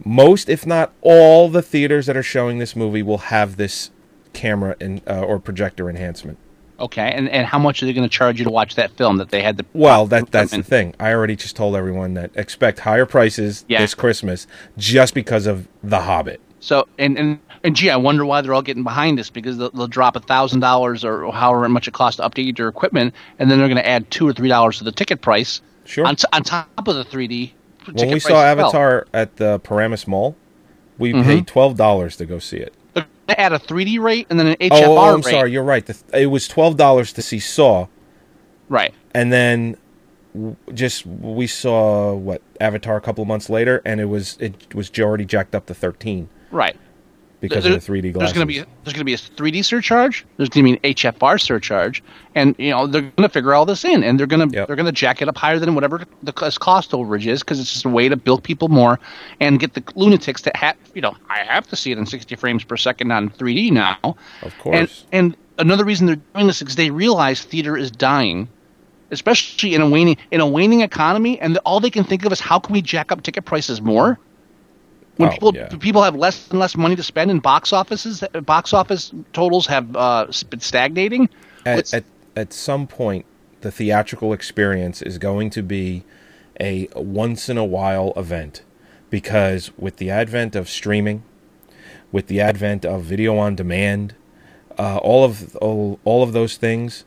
most 0.04 0.50
if 0.50 0.66
not 0.66 0.94
all 1.02 1.50
the 1.50 1.62
theaters 1.62 2.06
that 2.06 2.18
are 2.18 2.24
showing 2.24 2.60
this 2.60 2.76
movie 2.76 3.04
will 3.04 3.18
have 3.18 3.58
this 3.58 3.92
camera 4.34 4.76
and 4.80 5.02
uh, 5.08 5.22
or 5.22 5.40
projector 5.40 5.90
enhancement. 5.90 6.38
Okay, 6.80 7.12
and, 7.14 7.30
and 7.30 7.48
how 7.48 7.58
much 7.60 7.82
are 7.82 7.86
they 7.86 7.94
going 7.94 8.08
to 8.08 8.14
charge 8.14 8.38
you 8.40 8.44
to 8.46 8.52
watch 8.52 8.76
that 8.76 8.92
film 8.98 9.18
that 9.18 9.30
they 9.30 9.42
had 9.42 9.58
the 9.58 9.66
Well, 9.74 10.08
that 10.08 10.32
that's 10.32 10.52
the 10.52 10.62
thing. 10.64 10.94
I 11.00 11.14
already 11.14 11.36
just 11.36 11.56
told 11.56 11.76
everyone 11.76 12.16
that 12.16 12.32
expect 12.36 12.80
higher 12.80 13.06
prices 13.06 13.64
Yeah. 13.70 13.80
this 13.82 13.94
Christmas 13.94 14.46
just 14.78 15.14
because 15.14 15.48
of 15.48 15.68
The 15.84 16.02
Hobbit. 16.02 16.42
So 16.60 16.88
and, 16.98 17.18
and 17.18 17.40
and 17.64 17.76
gee, 17.76 17.90
I 17.90 17.96
wonder 17.96 18.26
why 18.26 18.42
they're 18.42 18.54
all 18.54 18.62
getting 18.62 18.84
behind 18.84 19.18
this 19.18 19.30
because 19.30 19.58
they'll, 19.58 19.70
they'll 19.72 19.88
drop 19.88 20.16
a 20.16 20.20
thousand 20.20 20.60
dollars 20.60 21.06
or 21.06 21.32
however 21.32 21.68
much 21.70 21.88
it 21.88 21.94
costs 21.94 22.18
to 22.18 22.28
update 22.30 22.58
your 22.58 22.68
equipment, 22.68 23.14
and 23.40 23.50
then 23.50 23.58
they're 23.60 23.68
going 23.68 23.78
to 23.78 23.88
add 23.88 24.10
two 24.12 24.28
or 24.28 24.34
three 24.34 24.50
dollars 24.50 24.80
to 24.80 24.84
the 24.84 24.92
ticket 24.92 25.22
price. 25.22 25.62
Sure. 25.86 26.06
On, 26.06 26.16
t- 26.16 26.26
on 26.34 26.42
top 26.44 26.88
of 26.88 26.96
the 26.96 27.06
3D. 27.06 27.52
When 27.86 27.96
we 27.96 28.12
price 28.14 28.24
saw 28.24 28.30
as 28.44 28.58
well. 28.58 28.66
Avatar 28.68 29.08
at 29.14 29.36
the 29.38 29.60
Paramus 29.60 30.08
Mall, 30.08 30.36
we 30.98 31.14
Mhm. 31.14 31.24
paid 31.24 31.48
twelve 31.48 31.78
dollars 31.78 32.18
to 32.18 32.26
go 32.26 32.40
see 32.40 32.58
it. 32.58 32.74
They're 33.28 33.36
going 33.36 33.50
to 33.50 33.56
add 33.56 33.62
a 33.62 33.66
3D 33.66 34.00
rate 34.00 34.28
and 34.30 34.40
then 34.40 34.48
an 34.48 34.56
HFR 34.58 34.70
Oh, 34.86 34.98
oh, 34.98 35.14
I'm 35.14 35.16
rate. 35.22 35.26
sorry. 35.26 35.52
You're 35.52 35.64
right. 35.64 35.86
The, 35.86 35.98
it 36.14 36.28
was 36.28 36.48
twelve 36.48 36.78
dollars 36.78 37.14
to 37.14 37.22
see 37.22 37.40
Saw, 37.40 37.88
Right. 38.70 38.94
and 39.14 39.32
then 39.32 39.78
w- 40.34 40.56
just 40.74 41.06
we 41.06 41.48
saw 41.48 42.14
what 42.14 42.42
Avatar 42.60 42.98
a 42.98 43.02
couple 43.02 43.22
of 43.22 43.28
months 43.28 43.50
later, 43.50 43.82
and 43.86 44.00
it 44.00 44.06
was 44.06 44.38
it 44.40 44.74
was 44.76 44.92
already 45.00 45.26
jacked 45.26 45.56
up 45.56 45.66
to 45.68 45.74
thirteen 45.74 46.30
Right. 46.52 46.76
Because 47.50 47.64
There- 47.64 47.74
of 47.74 47.82
the 47.82 47.86
3D 47.86 48.02
There's 48.12 48.14
glasses. 48.14 48.34
going 48.34 48.48
to 48.48 48.54
be 48.54 48.60
there's 48.84 48.94
going 48.94 49.00
to 49.00 49.04
be 49.06 49.14
a 49.14 49.18
3D 49.18 49.64
surcharge. 49.64 50.26
There's 50.38 50.50
going 50.50 50.66
to 50.66 50.80
be 50.82 50.88
an 50.90 50.94
HFR 50.96 51.38
surcharge, 51.40 52.04
and 52.36 52.56
you 52.58 52.72
know 52.72 52.88
they're 52.88 53.02
going 53.02 53.14
to 53.24 53.30
figure 53.30 53.54
all 53.54 53.66
this 53.66 53.84
in, 53.86 54.04
and 54.04 54.20
they're 54.20 54.28
going 54.28 54.50
to 54.50 54.66
they're 54.68 54.76
going 54.76 54.86
to 54.86 54.92
jack 54.92 55.22
it 55.22 55.28
up 55.28 55.38
higher 55.38 55.60
than 55.60 55.76
whatever 55.76 56.02
the 56.24 56.32
cost 56.34 56.92
overage 56.92 57.26
is, 57.28 57.42
because 57.42 57.60
it's 57.60 57.72
just 57.74 57.86
a 57.86 57.90
way 57.90 58.10
to 58.10 58.16
bilk 58.16 58.44
people 58.44 58.68
more 58.70 59.00
and 59.40 59.60
get 59.60 59.74
the 59.74 59.84
lunatics 59.96 60.42
to 60.44 60.52
have 60.56 60.76
you 60.94 61.02
know 61.02 61.16
I 61.30 61.40
have 61.40 61.68
to 61.70 61.76
see 61.76 61.92
it 61.92 61.98
in 61.98 62.06
60 62.06 62.36
frames 62.36 62.64
per 62.64 62.78
second 62.78 63.12
on 63.12 63.30
3D 63.30 63.72
now. 63.72 63.98
Of 64.42 64.58
course. 64.60 64.76
And 64.78 64.90
and 65.12 65.38
another 65.58 65.86
reason 65.86 66.08
they're 66.08 66.18
doing 66.34 66.48
this 66.48 66.58
is 66.58 66.62
because 66.64 66.76
they 66.76 66.90
realize 66.92 67.44
theater 67.44 67.78
is 67.78 67.92
dying. 67.92 68.48
Especially 69.12 69.76
in 69.76 69.82
a 69.82 69.88
waning 69.90 70.18
in 70.32 70.42
a 70.42 70.48
waning 70.48 70.82
economy, 70.82 71.40
and 71.40 71.58
all 71.60 71.80
they 71.80 71.92
can 71.92 72.04
think 72.04 72.26
of 72.26 72.32
is 72.32 72.40
how 72.40 72.58
can 72.58 72.74
we 72.74 72.82
jack 72.82 73.12
up 73.12 73.22
ticket 73.22 73.46
prices 73.46 73.80
more? 73.80 74.18
When 75.18 75.30
Oh, 75.30 75.32
people 75.32 75.56
yeah. 75.56 75.70
people 75.80 76.04
have 76.04 76.16
less 76.16 76.50
and 76.50 76.60
less 76.60 76.76
money 76.76 76.96
to 76.96 77.04
spend 77.04 77.32
in 77.32 77.40
box 77.40 77.72
offices, 77.72 78.24
box 78.46 78.74
office 78.74 79.12
totals 79.34 79.66
have 79.68 79.96
uh, 79.96 80.28
been 80.50 80.60
stagnating. 80.60 81.30
at, 81.66 81.94
at 81.94 82.04
at 82.36 82.52
some 82.54 82.86
point 82.86 83.26
the 83.62 83.72
theatrical 83.72 84.34
experience 84.34 85.02
is 85.02 85.18
going 85.18 85.50
to 85.52 85.64
be 85.64 86.04
a 86.60 86.88
once 86.96 87.50
in 87.50 87.58
a 87.58 87.66
while 87.66 88.14
event 88.18 88.62
because 89.10 89.72
with 89.78 89.98
the 89.98 90.10
advent 90.10 90.56
of 90.56 90.70
streaming 90.70 91.24
with 92.12 92.28
the 92.28 92.40
advent 92.42 92.86
of 92.86 93.04
video 93.04 93.38
on 93.38 93.56
demand 93.56 94.14
uh, 94.78 94.98
all 94.98 95.24
of 95.24 95.56
all, 95.58 96.00
all 96.04 96.22
of 96.24 96.34
those 96.34 96.58
things 96.58 97.06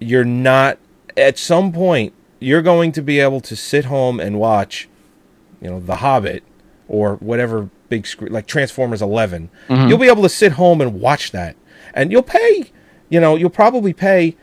you're 0.00 0.24
not 0.24 0.76
at 1.16 1.38
some 1.38 1.72
point 1.72 2.12
you're 2.40 2.62
going 2.62 2.92
to 2.92 3.00
be 3.02 3.18
able 3.20 3.40
to 3.40 3.56
sit 3.56 3.86
home 3.86 4.20
and 4.20 4.38
watch 4.38 4.88
you 5.62 5.70
know 5.70 5.80
the 5.80 5.96
hobbit 5.96 6.42
or 6.88 7.16
whatever 7.16 7.68
big 7.88 8.06
screen 8.06 8.32
like 8.32 8.46
transformers 8.46 9.00
11 9.02 9.48
Mhm. 9.68 9.88
you'll 9.88 9.98
be 9.98 10.08
able 10.08 10.22
to 10.22 10.28
sit 10.28 10.52
home 10.52 10.80
and 10.80 11.00
watch 11.00 11.32
that. 11.32 11.56
And 11.94 12.10
you'll 12.12 12.22
pay 12.22 12.70
you 13.08 13.20
know 13.20 13.36
you'll 13.36 13.50
probably 13.50 13.92
pay 13.92 14.36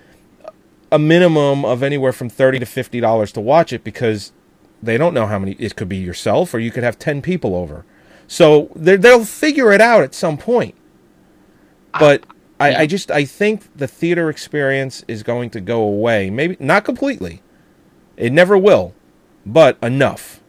a 0.92 1.00
minimum 1.00 1.64
of 1.64 1.82
anywhere 1.84 2.12
from 2.14 2.30
30 2.30 2.60
to 2.60 2.66
50 2.66 3.00
dollars 3.00 3.32
to 3.34 3.42
watch 3.42 3.72
it 3.72 3.84
because 3.84 4.32
they 4.84 4.98
don't 4.98 5.14
know 5.14 5.28
how 5.28 5.38
many 5.40 5.54
it 5.54 5.76
could 5.76 5.88
be 5.90 5.98
yourself 5.98 6.54
or 6.54 6.60
you 6.60 6.72
could 6.72 6.84
have 6.84 6.98
10 6.98 7.22
people 7.22 7.56
over. 7.56 7.86
So 8.28 8.70
they'll 8.76 9.26
figure 9.26 9.72
it 9.72 9.82
out 9.82 10.04
at 10.04 10.14
some 10.16 10.38
point. 10.38 10.76
But 12.00 12.24
I, 12.60 12.76
I 12.82 12.86
just 12.86 13.10
i 13.12 13.26
think 13.26 13.64
the 13.76 13.88
theater 13.88 14.30
experience 14.30 15.04
is 15.08 15.24
going 15.24 15.50
to 15.52 15.60
go 15.62 15.82
away. 15.82 16.30
Maybe 16.30 16.58
not 16.60 16.84
completely. 16.86 17.42
It 18.18 18.32
never 18.32 18.58
will 18.58 18.94
but 19.46 19.78
enough 19.82 20.41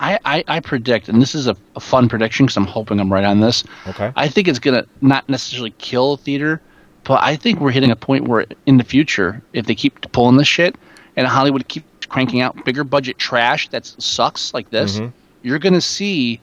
I, 0.00 0.18
I, 0.24 0.44
I 0.48 0.60
predict, 0.60 1.08
and 1.08 1.22
this 1.22 1.34
is 1.34 1.46
a, 1.46 1.56
a 1.74 1.80
fun 1.80 2.08
prediction 2.08 2.46
because 2.46 2.56
I'm 2.56 2.66
hoping 2.66 3.00
I'm 3.00 3.12
right 3.12 3.24
on 3.24 3.40
this. 3.40 3.64
Okay. 3.86 4.12
I 4.16 4.28
think 4.28 4.46
it's 4.48 4.58
gonna 4.58 4.84
not 5.00 5.28
necessarily 5.28 5.70
kill 5.78 6.16
theater, 6.18 6.60
but 7.04 7.22
I 7.22 7.36
think 7.36 7.60
we're 7.60 7.70
hitting 7.70 7.90
a 7.90 7.96
point 7.96 8.28
where 8.28 8.46
in 8.66 8.76
the 8.76 8.84
future, 8.84 9.40
if 9.52 9.66
they 9.66 9.74
keep 9.74 10.12
pulling 10.12 10.36
this 10.36 10.48
shit, 10.48 10.76
and 11.16 11.26
Hollywood 11.26 11.66
keeps 11.68 12.06
cranking 12.06 12.40
out 12.40 12.62
bigger 12.64 12.84
budget 12.84 13.18
trash 13.18 13.68
that 13.70 13.86
sucks 13.86 14.52
like 14.52 14.68
this, 14.70 14.98
Mhm. 15.00 15.12
you're 15.42 15.58
gonna 15.58 15.80
see 15.80 16.40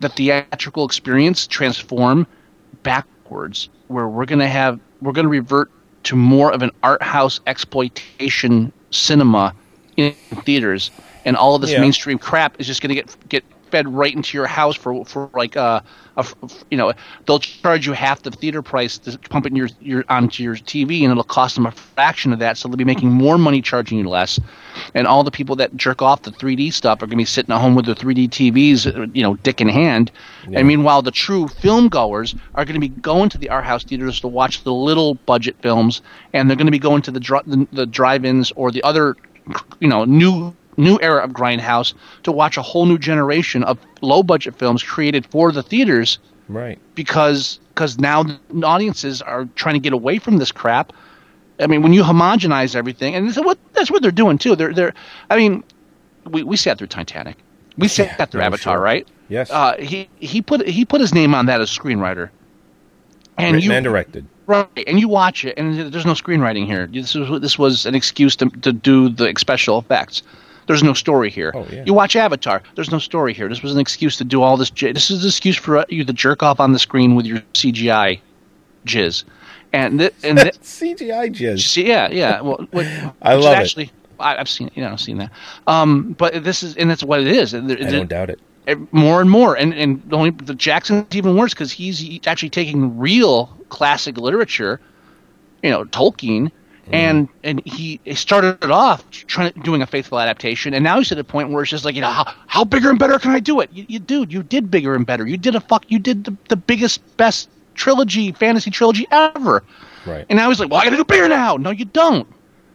the 0.00 0.08
theatrical 0.10 0.84
experience 0.84 1.46
transform 1.46 2.26
backwards, 2.82 3.68
where 3.88 4.08
we're 4.08 4.26
gonna 4.26 4.48
have 4.48 4.78
we're 5.00 5.12
gonna 5.12 5.28
revert 5.28 5.70
to 6.04 6.14
more 6.16 6.52
of 6.52 6.62
an 6.62 6.70
art 6.82 7.02
house 7.02 7.40
exploitation 7.46 8.72
cinema 8.90 9.54
in 9.96 10.12
theaters, 10.44 10.90
and 11.26 11.36
all 11.36 11.54
of 11.54 11.60
this 11.60 11.72
Yeah. 11.72 11.80
mainstream 11.80 12.18
crap 12.18 12.58
is 12.58 12.66
just 12.66 12.80
going 12.80 12.88
to 12.88 12.94
get 12.94 13.14
get 13.28 13.44
fed 13.72 13.92
right 13.92 14.14
into 14.14 14.38
your 14.38 14.46
house 14.46 14.76
for 14.76 15.04
for 15.04 15.28
like 15.34 15.56
uh, 15.56 15.80
a 16.16 16.24
you 16.70 16.78
know 16.78 16.92
they'll 17.26 17.40
charge 17.40 17.84
you 17.84 17.92
half 17.92 18.22
the 18.22 18.30
theater 18.30 18.62
price 18.62 18.96
to 18.96 19.18
pump 19.28 19.44
it 19.44 19.50
in 19.50 19.56
your 19.56 19.68
your 19.80 20.04
onto 20.08 20.44
your 20.44 20.54
TV, 20.54 21.02
and 21.02 21.10
it'll 21.10 21.24
cost 21.24 21.56
them 21.56 21.66
a 21.66 21.72
fraction 21.72 22.32
of 22.32 22.38
that, 22.38 22.56
so 22.56 22.68
they'll 22.68 22.76
be 22.76 22.84
making 22.84 23.10
more 23.10 23.36
money 23.38 23.60
charging 23.60 23.98
you 23.98 24.08
less, 24.08 24.38
and 24.94 25.08
all 25.08 25.24
the 25.24 25.32
people 25.32 25.56
that 25.56 25.76
jerk 25.76 26.00
off 26.00 26.22
the 26.22 26.30
3D 26.30 26.72
stuff 26.72 27.02
are 27.02 27.06
going 27.06 27.10
to 27.10 27.16
be 27.16 27.24
sitting 27.24 27.52
at 27.52 27.60
home 27.60 27.74
with 27.74 27.86
their 27.86 27.94
3D 27.96 28.28
TVs, 28.28 28.86
uh, 28.86 29.08
you 29.12 29.22
know, 29.22 29.34
dick 29.34 29.60
in 29.60 29.68
hand, 29.68 30.12
Yeah. 30.48 30.60
and 30.60 30.68
meanwhile 30.68 31.02
the 31.02 31.10
true 31.10 31.48
film 31.48 31.88
goers 31.88 32.36
are 32.54 32.64
going 32.64 32.80
to 32.80 32.88
be 32.88 32.88
going 32.88 33.30
to 33.30 33.38
the 33.38 33.48
art 33.50 33.64
house 33.64 33.82
theaters 33.82 34.20
to 34.20 34.28
watch 34.28 34.62
the 34.62 34.72
little 34.72 35.14
budget 35.26 35.56
films, 35.60 36.02
and 36.32 36.48
they're 36.48 36.56
going 36.56 36.66
to 36.68 36.70
be 36.72 36.78
going 36.78 37.02
to 37.02 37.10
the 37.10 37.20
dri- 37.20 37.40
the, 37.46 37.66
the 37.72 37.84
drive-ins 37.84 38.52
or 38.54 38.70
the 38.70 38.82
other, 38.84 39.16
you 39.80 39.88
know, 39.88 40.04
new 40.04 40.54
new 40.76 40.98
era 41.02 41.22
of 41.24 41.30
grindhouse 41.30 41.94
to 42.24 42.32
watch 42.32 42.56
a 42.56 42.62
whole 42.62 42.86
new 42.86 42.98
generation 42.98 43.62
of 43.64 43.78
low 44.02 44.22
budget 44.22 44.54
films 44.58 44.82
created 44.82 45.26
for 45.26 45.52
the 45.52 45.62
theaters 45.62 46.18
Right. 46.48 46.78
because 46.94 47.58
because 47.74 47.98
now 47.98 48.24
audiences 48.62 49.20
are 49.22 49.46
trying 49.56 49.74
to 49.74 49.80
get 49.80 49.92
away 49.92 50.18
from 50.18 50.36
this 50.38 50.52
crap. 50.52 50.92
I 51.58 51.66
mean, 51.66 51.82
when 51.82 51.92
you 51.92 52.02
homogenize 52.02 52.74
everything, 52.76 53.14
and 53.14 53.28
that's 53.28 53.38
what 53.44 53.58
that's 53.72 53.90
what 53.90 54.02
they're 54.02 54.10
doing 54.10 54.38
too. 54.38 54.54
They're 54.56 54.72
they're. 54.74 54.94
I 55.30 55.36
mean, 55.36 55.64
we, 56.26 56.42
we 56.42 56.56
sat 56.56 56.78
through 56.78 56.86
Titanic, 56.88 57.36
we 57.78 57.88
sat 57.88 58.30
through 58.30 58.42
Avatar, 58.42 58.76
sure. 58.76 58.82
right? 58.82 59.08
Yes. 59.28 59.50
Uh, 59.50 59.76
he 59.78 60.08
he 60.20 60.40
put 60.42 60.66
he 60.68 60.84
put 60.84 61.00
his 61.00 61.12
name 61.14 61.34
on 61.34 61.46
that 61.46 61.60
as 61.60 61.70
screenwriter, 61.70 62.30
and 63.38 63.54
Written 63.54 63.70
you 63.70 63.76
and 63.76 63.84
directed. 63.84 64.26
right, 64.46 64.68
and 64.86 65.00
you 65.00 65.08
watch 65.08 65.44
it, 65.44 65.54
and 65.58 65.92
there's 65.92 66.06
no 66.06 66.12
screenwriting 66.12 66.66
here. 66.66 66.86
This 66.86 67.14
was 67.14 67.40
this 67.40 67.58
was 67.58 67.86
an 67.86 67.94
excuse 67.94 68.36
to 68.36 68.48
to 68.50 68.72
do 68.72 69.08
the 69.08 69.32
special 69.38 69.78
effects. 69.78 70.22
There's 70.66 70.82
no 70.82 70.94
story 70.94 71.30
here. 71.30 71.52
Oh, 71.54 71.66
yeah. 71.70 71.84
You 71.86 71.94
watch 71.94 72.16
Avatar. 72.16 72.62
There's 72.74 72.90
no 72.90 72.98
story 72.98 73.32
here. 73.32 73.48
This 73.48 73.62
was 73.62 73.72
an 73.72 73.78
excuse 73.80 74.16
to 74.16 74.24
do 74.24 74.42
all 74.42 74.56
this. 74.56 74.70
j- 74.70 74.92
This 74.92 75.10
is 75.10 75.22
an 75.22 75.28
excuse 75.28 75.56
for 75.56 75.78
uh, 75.78 75.84
you 75.88 76.04
to 76.04 76.12
jerk 76.12 76.42
off 76.42 76.58
on 76.60 76.72
the 76.72 76.78
screen 76.78 77.14
with 77.14 77.24
your 77.26 77.38
CGI 77.54 78.20
jizz, 78.84 79.24
and 79.72 79.98
th- 80.00 80.14
and 80.24 80.38
th- 80.38 80.54
CGI 80.60 81.32
jizz. 81.32 81.84
Yeah, 81.84 82.08
yeah. 82.10 82.40
Well, 82.40 82.66
what, 82.72 82.86
I 83.22 83.34
love 83.34 83.54
it. 83.54 83.58
actually, 83.60 83.90
I, 84.18 84.36
I've 84.38 84.48
seen, 84.48 84.70
you 84.74 84.82
know, 84.82 84.90
I've 84.92 85.00
seen 85.00 85.18
that. 85.18 85.30
Um, 85.68 86.12
but 86.18 86.42
this 86.44 86.62
is, 86.62 86.76
and 86.76 86.90
that's 86.90 87.04
what 87.04 87.20
it 87.20 87.28
is. 87.28 87.52
There- 87.52 87.60
I 87.62 87.90
don't 87.90 88.08
doubt 88.08 88.30
it. 88.30 88.40
it- 88.66 88.92
more 88.92 89.20
and 89.20 89.30
more, 89.30 89.54
and 89.56 89.72
and 89.74 90.02
the 90.10 90.16
only 90.16 90.30
the 90.30 90.54
Jackson's 90.54 91.06
even 91.14 91.36
worse 91.36 91.54
because 91.54 91.70
he's 91.70 92.26
actually 92.26 92.50
taking 92.50 92.98
real 92.98 93.46
classic 93.68 94.16
literature, 94.18 94.80
you 95.62 95.70
know, 95.70 95.84
Tolkien, 95.84 96.50
and 96.92 97.28
mm-hmm. 97.28 97.38
and 97.42 97.66
he, 97.66 98.00
started 98.14 98.62
it 98.62 98.70
off 98.70 99.08
trying 99.10 99.52
doing 99.62 99.82
a 99.82 99.86
faithful 99.86 100.18
adaptation, 100.18 100.74
and 100.74 100.84
now 100.84 100.98
he's 100.98 101.10
at 101.12 101.18
a 101.18 101.24
point 101.24 101.50
where 101.50 101.62
it's 101.62 101.70
just 101.70 101.84
like 101.84 101.94
you 101.94 102.00
know 102.00 102.10
how 102.10 102.32
how 102.46 102.64
bigger 102.64 102.90
and 102.90 102.98
better 102.98 103.18
can 103.18 103.32
I 103.32 103.40
do 103.40 103.60
it? 103.60 103.70
You, 103.72 103.86
you 103.88 103.98
dude, 103.98 104.32
you 104.32 104.42
did 104.42 104.70
bigger 104.70 104.94
and 104.94 105.06
better. 105.06 105.26
You 105.26 105.36
did 105.36 105.54
a 105.54 105.60
fuck. 105.60 105.84
You 105.88 105.98
did 105.98 106.24
the, 106.24 106.36
the 106.48 106.56
biggest 106.56 107.16
best 107.16 107.48
trilogy 107.74 108.32
fantasy 108.32 108.70
trilogy 108.70 109.06
ever. 109.10 109.62
Right. 110.06 110.26
And 110.28 110.36
now 110.36 110.48
he's 110.48 110.60
like, 110.60 110.70
well, 110.70 110.80
I 110.80 110.84
got 110.84 110.90
to 110.90 110.96
do 110.96 111.04
bigger 111.04 111.28
now. 111.28 111.56
No, 111.56 111.70
you 111.70 111.84
don't. 111.84 112.28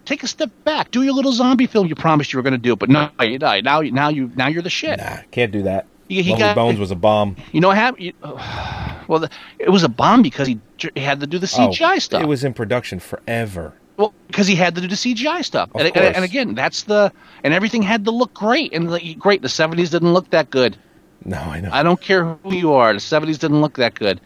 Take 0.06 0.24
a 0.24 0.28
step 0.28 0.52
back. 0.63 0.91
Do 0.91 1.04
your 1.04 1.13
little 1.13 1.32
zombie 1.32 1.67
film 1.67 1.88
you 1.88 1.95
promised 1.95 2.34
you 2.34 2.38
were 2.38 2.43
going 2.43 2.54
to 2.54 2.58
do. 2.58 2.76
But 2.76 2.89
no, 2.89 3.10
you 3.21 3.39
die. 3.39 3.62
Now, 3.62 3.82
now 3.82 4.10
you, 4.10 4.32
now 4.36 4.47
you're 4.47 4.63
the 4.63 4.69
shit. 4.69 5.00
Nah, 5.00 5.17
can't 5.32 5.52
do 5.52 5.63
that. 5.63 5.86
He- 6.08 6.21
he 6.21 6.36
got- 6.36 6.56
Bones 6.56 6.80
was 6.80 6.91
a 6.91 6.95
bomb. 6.95 7.38
You 7.52 7.62
know 7.62 7.69
what 7.69 7.78
happened? 7.78 8.13
Well, 9.08 9.19
the, 9.19 9.30
it 9.60 9.69
was 9.69 9.84
a 9.84 9.89
bomb 9.89 10.21
because 10.21 10.47
he, 10.47 10.58
he 10.78 11.02
had 11.02 11.19
to 11.19 11.28
do 11.28 11.38
the 11.38 11.47
CGI 11.47 11.95
Oh, 11.95 12.00
stuff. 12.00 12.21
It 12.21 12.28
was 12.28 12.45
in 12.45 12.54
production 12.54 13.00
forever. 13.00 13.74
Well 14.01 14.13
because 14.27 14.47
he 14.47 14.55
had 14.55 14.75
to 14.75 14.81
do 14.81 14.87
the 14.87 14.95
CGI 14.95 15.45
stuff. 15.45 15.69
And, 15.75 15.95
and, 15.95 16.15
and 16.15 16.25
again, 16.25 16.55
that's 16.55 16.83
the 16.83 17.11
and 17.43 17.53
everything 17.53 17.81
had 17.81 18.05
to 18.05 18.11
look 18.11 18.33
great. 18.33 18.73
And 18.73 18.89
like, 18.89 19.17
great, 19.17 19.41
the 19.41 19.47
'70s 19.47 19.91
didn't 19.91 20.13
look 20.13 20.29
that 20.31 20.49
good. 20.49 20.77
No, 21.23 21.37
I 21.37 21.59
know. 21.59 21.69
I 21.71 21.83
don't 21.83 22.01
care 22.01 22.25
who 22.25 22.53
you 22.53 22.73
are. 22.73 22.93
The 22.93 22.99
'70s 22.99 23.39
didn't 23.39 23.61
look 23.61 23.77
that 23.77 23.95
good. 23.95 24.19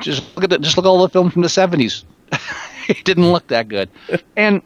Just 0.00 0.36
look 0.36 0.44
at 0.44 0.50
the, 0.50 0.58
just 0.58 0.76
look 0.76 0.84
at 0.84 0.88
all 0.88 1.02
the 1.02 1.08
films 1.08 1.32
from 1.32 1.42
the 1.42 1.48
'70s. 1.48 2.04
it 2.88 3.04
didn't 3.04 3.32
look 3.32 3.46
that 3.48 3.68
good. 3.68 3.90
And 4.36 4.62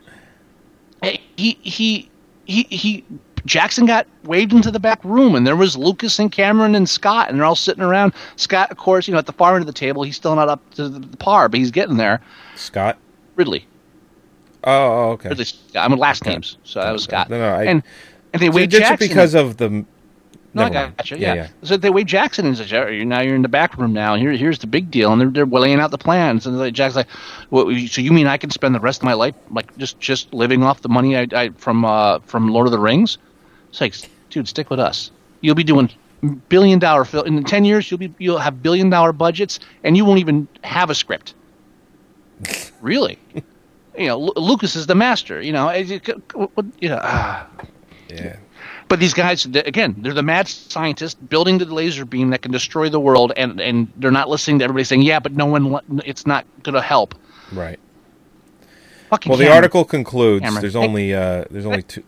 eh, 1.02 1.16
he 1.36 1.58
he 1.62 2.10
he 2.44 2.62
he 2.64 3.04
Jackson 3.44 3.86
got 3.86 4.06
waved 4.24 4.52
into 4.52 4.70
the 4.70 4.80
back 4.80 5.04
room, 5.04 5.34
and 5.34 5.46
there 5.46 5.56
was 5.56 5.76
Lucas 5.76 6.18
and 6.18 6.30
Cameron 6.30 6.74
and 6.74 6.88
Scott, 6.88 7.28
and 7.28 7.38
they're 7.38 7.46
all 7.46 7.56
sitting 7.56 7.82
around. 7.82 8.12
Scott, 8.36 8.70
of 8.70 8.76
course, 8.76 9.08
you 9.08 9.12
know, 9.12 9.18
at 9.18 9.26
the 9.26 9.32
far 9.32 9.54
end 9.54 9.62
of 9.62 9.66
the 9.66 9.72
table, 9.72 10.02
he's 10.02 10.16
still 10.16 10.34
not 10.36 10.48
up 10.48 10.70
to 10.74 10.88
the 10.88 11.16
par, 11.16 11.48
but 11.48 11.58
he's 11.58 11.70
getting 11.70 11.96
there. 11.96 12.20
Scott. 12.54 12.98
Ridley, 13.34 13.66
Oh, 14.64 14.70
oh, 14.72 15.10
okay. 15.12 15.28
Ridley. 15.30 15.44
Scott. 15.44 15.90
I'm 15.90 15.98
last 15.98 16.24
names, 16.24 16.56
so 16.64 16.80
that 16.80 16.92
was 16.92 17.04
Scott. 17.04 17.28
No, 17.30 17.38
no, 17.38 17.48
I- 17.48 17.64
and 17.64 17.82
and 18.32 18.40
they 18.42 18.46
So 18.46 18.52
waved 18.52 18.70
just 18.72 18.82
Jackson 18.82 19.08
because 19.08 19.34
of 19.34 19.56
the. 19.58 19.68
no, 19.70 19.76
I 19.78 20.68
Never 20.68 20.74
mind. 20.74 20.96
gotcha. 20.96 21.18
Yeah, 21.18 21.34
Yeah, 21.34 21.42
yeah. 21.42 21.48
So 21.64 21.76
they 21.76 21.90
wave 21.90 22.06
Jackson 22.06 22.46
and 22.46 22.56
says, 22.56 22.72
"Oh, 22.72 22.86
you're 22.86 23.04
now 23.04 23.20
you're 23.20 23.34
in 23.34 23.42
the 23.42 23.48
back 23.48 23.76
room 23.76 23.92
now. 23.92 24.14
Here, 24.14 24.30
here's 24.32 24.58
the 24.60 24.66
big 24.66 24.90
deal." 24.90 25.12
And 25.12 25.20
they're, 25.20 25.30
they're 25.30 25.46
laying 25.46 25.80
out 25.80 25.90
the 25.90 25.98
plans. 25.98 26.46
And 26.46 26.58
like, 26.58 26.74
Jack's 26.74 26.94
like, 26.96 27.08
well, 27.50 27.64
"So 27.88 28.00
you 28.00 28.12
mean 28.12 28.26
I 28.26 28.36
can 28.36 28.50
spend 28.50 28.74
the 28.74 28.80
rest 28.80 29.00
of 29.00 29.04
my 29.04 29.14
life 29.14 29.34
like 29.50 29.76
just 29.78 29.98
just 30.00 30.32
living 30.32 30.62
off 30.62 30.80
the 30.82 30.88
money 30.88 31.16
I, 31.16 31.26
I 31.32 31.48
from 31.56 31.84
uh, 31.84 32.20
from 32.20 32.48
Lord 32.48 32.66
of 32.66 32.72
the 32.72 32.78
Rings?" 32.78 33.18
It's 33.70 33.80
like, 33.80 33.94
dude, 34.30 34.46
stick 34.48 34.70
with 34.70 34.78
us. 34.80 35.10
You'll 35.40 35.54
be 35.56 35.64
doing 35.64 35.90
billion 36.48 36.78
dollar 36.78 37.04
film 37.04 37.26
in 37.26 37.42
ten 37.44 37.64
years. 37.64 37.90
You'll 37.90 37.98
be 37.98 38.14
you'll 38.18 38.38
have 38.38 38.62
billion 38.62 38.88
dollar 38.90 39.12
budgets, 39.12 39.58
and 39.84 39.96
you 39.96 40.04
won't 40.04 40.20
even 40.20 40.46
have 40.62 40.88
a 40.88 40.94
script. 40.94 41.34
really? 42.80 43.18
You 43.96 44.06
know, 44.06 44.18
Lu- 44.18 44.32
Lucas 44.36 44.76
is 44.76 44.86
the 44.86 44.94
master. 44.94 45.40
You 45.40 45.52
know, 45.52 45.70
you 45.72 46.88
know. 46.88 47.00
ah. 47.02 47.48
Yeah. 48.08 48.36
But 48.88 49.00
these 49.00 49.14
guys, 49.14 49.46
again, 49.46 49.96
they're 49.98 50.12
the 50.12 50.22
mad 50.22 50.48
scientists 50.48 51.14
building 51.14 51.58
the 51.58 51.64
laser 51.64 52.04
beam 52.04 52.30
that 52.30 52.42
can 52.42 52.52
destroy 52.52 52.90
the 52.90 53.00
world, 53.00 53.32
and, 53.38 53.58
and 53.58 53.90
they're 53.96 54.10
not 54.10 54.28
listening 54.28 54.58
to 54.58 54.64
everybody 54.64 54.84
saying, 54.84 55.02
"Yeah, 55.02 55.18
but 55.18 55.32
no 55.32 55.46
one, 55.46 55.80
it's 56.04 56.26
not 56.26 56.44
going 56.62 56.74
to 56.74 56.82
help." 56.82 57.14
Right. 57.52 57.78
Fucking 59.08 59.30
Well, 59.30 59.38
the 59.38 59.50
article 59.50 59.84
concludes. 59.84 60.42
Cameron. 60.42 60.60
There's 60.60 60.76
only 60.76 61.14
uh, 61.14 61.44
there's 61.50 61.64
only 61.64 61.82
two. 61.82 62.02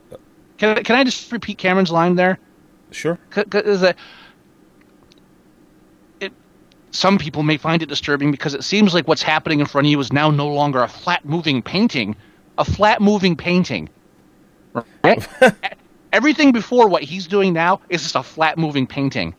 Can 0.59 0.77
I, 0.79 0.83
can 0.83 0.97
I 0.97 1.05
just 1.05 1.33
repeat 1.33 1.59
Cameron's 1.59 1.91
line 1.91 2.17
there? 2.17 2.39
Sure. 2.91 3.19
Uh, 3.37 3.45
it, 3.53 3.97
some 6.95 7.19
people 7.19 7.43
may 7.43 7.57
find 7.57 7.83
it 7.83 7.89
disturbing 7.89 8.31
because 8.31 8.55
it 8.55 8.63
seems 8.63 8.95
like 8.95 9.09
what's 9.09 9.23
happening 9.23 9.59
in 9.61 9.67
front 9.67 9.87
of 9.87 9.91
you 9.91 9.99
is 9.99 10.13
now 10.13 10.31
no 10.31 10.47
longer 10.49 10.83
a 10.83 10.89
flat 10.89 11.25
moving 11.25 11.61
painting, 11.61 12.15
a 12.57 12.65
flat 12.65 13.03
moving 13.03 13.37
painting. 13.37 13.89
Right? 15.03 15.27
Everything 16.13 16.53
before 16.53 16.89
what 16.89 17.03
he's 17.03 17.27
doing 17.27 17.53
now 17.53 17.81
is 17.89 18.03
just 18.03 18.15
a 18.15 18.23
flat 18.23 18.57
moving 18.59 18.87
painting. 18.87 19.35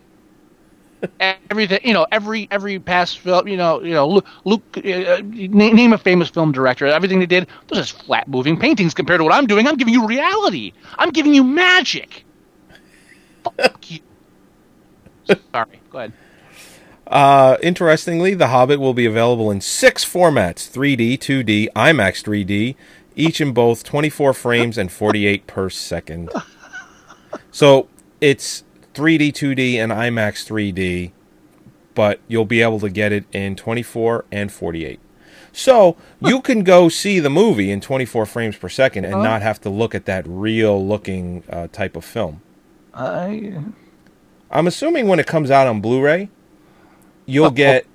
Everything, 1.20 1.80
you 1.84 1.94
know, 1.94 2.06
every 2.12 2.48
every 2.52 2.80
past 2.80 3.20
film, 3.20 3.48
you 3.48 3.56
know, 3.56 3.82
you 3.82 3.94
know, 3.94 4.08
Luke, 4.08 4.26
Luke 4.44 4.78
uh, 4.78 5.22
name, 5.24 5.94
a 5.94 5.98
famous 5.98 6.30
film 6.30 6.52
director. 6.52 6.88
Everything 6.88 7.20
they 7.20 7.26
did, 7.26 7.48
those 7.68 7.80
are 7.80 7.82
just 7.84 8.04
flat 8.04 8.28
moving 8.28 8.60
paintings 8.60 8.94
compared 8.94 9.20
to 9.20 9.24
what 9.24 9.34
I'm 9.34 9.46
doing. 9.46 9.68
I'm 9.68 9.76
giving 9.78 9.94
you 9.94 10.08
reality. 10.08 10.74
I'm 10.98 11.12
giving 11.12 11.34
you 11.34 11.44
magic. 11.44 12.26
Fuck 13.44 13.92
you. 13.92 14.00
Sorry. 15.54 15.82
Go 15.90 16.00
ahead. 16.00 16.14
Uh, 17.08 17.58
interestingly, 17.62 18.34
The 18.34 18.48
Hobbit 18.48 18.80
will 18.80 18.94
be 18.94 19.06
available 19.06 19.52
in 19.52 19.62
six 19.62 20.04
formats 20.04 20.70
3D, 20.70 21.14
2D, 21.20 21.70
IMAX 21.74 22.24
3D, 22.24 22.76
each 23.16 23.40
in 23.40 23.54
both 23.54 23.84
24 23.84 24.34
frames 24.34 24.78
and 24.78 24.92
48 24.92 25.46
per 25.48 25.70
second. 25.70 26.30
So 27.52 27.88
it's 28.20 28.64
3D, 28.94 29.30
2D, 29.32 29.76
and 29.76 29.92
IMAX 29.92 30.46
3D, 30.48 31.12
but 31.94 32.20
you'll 32.28 32.46
be 32.46 32.62
able 32.62 32.80
to 32.80 32.90
get 32.90 33.12
it 33.12 33.26
in 33.32 33.56
24 33.56 34.26
and 34.32 34.52
48. 34.52 35.00
So 35.54 35.96
you 36.20 36.42
can 36.42 36.64
go 36.64 36.90
see 36.90 37.20
the 37.22 37.30
movie 37.30 37.72
in 37.72 37.80
24 37.80 38.26
frames 38.26 38.58
per 38.58 38.68
second 38.68 39.06
and 39.06 39.14
Huh? 39.16 39.24
not 39.24 39.42
have 39.42 39.62
to 39.62 39.70
look 39.70 39.96
at 39.96 40.06
that 40.06 40.26
real 40.28 40.86
looking 40.86 41.44
uh, 41.50 41.68
type 41.68 41.96
of 41.96 42.04
film. 42.04 42.42
I. 42.94 43.54
I'm 44.52 44.68
assuming 44.68 45.08
when 45.08 45.20
it 45.20 45.28
comes 45.28 45.50
out 45.52 45.68
on 45.68 45.80
Blu-ray, 45.82 46.30
you'll 47.26 47.52
get. 47.52 47.86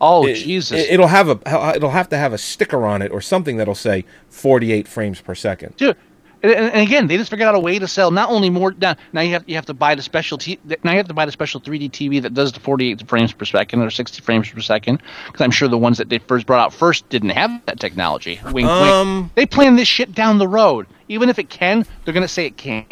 Oh 0.00 0.26
it- 0.26 0.34
Jesus! 0.34 0.80
it- 0.80 0.90
It'll 0.92 1.08
have 1.08 1.28
a. 1.28 1.74
It'll 1.74 1.90
have 1.90 2.08
to 2.10 2.16
have 2.16 2.32
a 2.32 2.38
sticker 2.38 2.86
on 2.86 3.02
it 3.02 3.10
or 3.10 3.20
something 3.20 3.56
that'll 3.56 3.74
say 3.74 4.04
48 4.30 4.86
frames 4.86 5.20
per 5.20 5.34
second. 5.34 5.74
Dude, 5.76 5.96
and, 6.40 6.52
and 6.52 6.80
again, 6.86 7.08
they 7.08 7.16
just 7.16 7.30
figured 7.30 7.48
out 7.48 7.56
a 7.56 7.58
way 7.58 7.80
to 7.80 7.88
sell 7.88 8.12
not 8.12 8.30
only 8.30 8.48
more. 8.48 8.72
Now, 8.80 8.94
now 9.12 9.22
you 9.22 9.32
have 9.32 9.42
you 9.48 9.56
have 9.56 9.66
to 9.66 9.74
buy 9.74 9.96
the 9.96 10.02
special. 10.02 10.38
T, 10.38 10.56
now 10.84 10.92
you 10.92 10.98
have 10.98 11.08
to 11.08 11.14
buy 11.14 11.26
the 11.26 11.32
special 11.32 11.60
3D 11.60 11.90
TV 11.90 12.22
that 12.22 12.32
does 12.32 12.52
the 12.52 12.60
48 12.60 13.08
frames 13.08 13.32
per 13.32 13.44
second 13.44 13.82
or 13.82 13.90
60 13.90 14.22
frames 14.22 14.48
per 14.48 14.60
second. 14.60 15.02
Because 15.26 15.40
I'm 15.40 15.50
sure 15.50 15.66
the 15.66 15.76
ones 15.76 15.98
that 15.98 16.08
they 16.10 16.18
first 16.18 16.46
brought 16.46 16.60
out 16.60 16.72
first 16.72 17.08
didn't 17.08 17.30
have 17.30 17.50
that 17.66 17.80
technology. 17.80 18.40
Wink, 18.52 18.68
Um, 18.68 19.22
wink. 19.22 19.34
They 19.34 19.46
plan 19.46 19.74
this 19.74 19.88
shit 19.88 20.14
down 20.14 20.38
the 20.38 20.46
road. 20.46 20.86
Even 21.08 21.28
if 21.28 21.40
it 21.40 21.48
can, 21.50 21.84
they're 22.04 22.14
gonna 22.14 22.28
say 22.28 22.46
it 22.46 22.56
can't, 22.56 22.86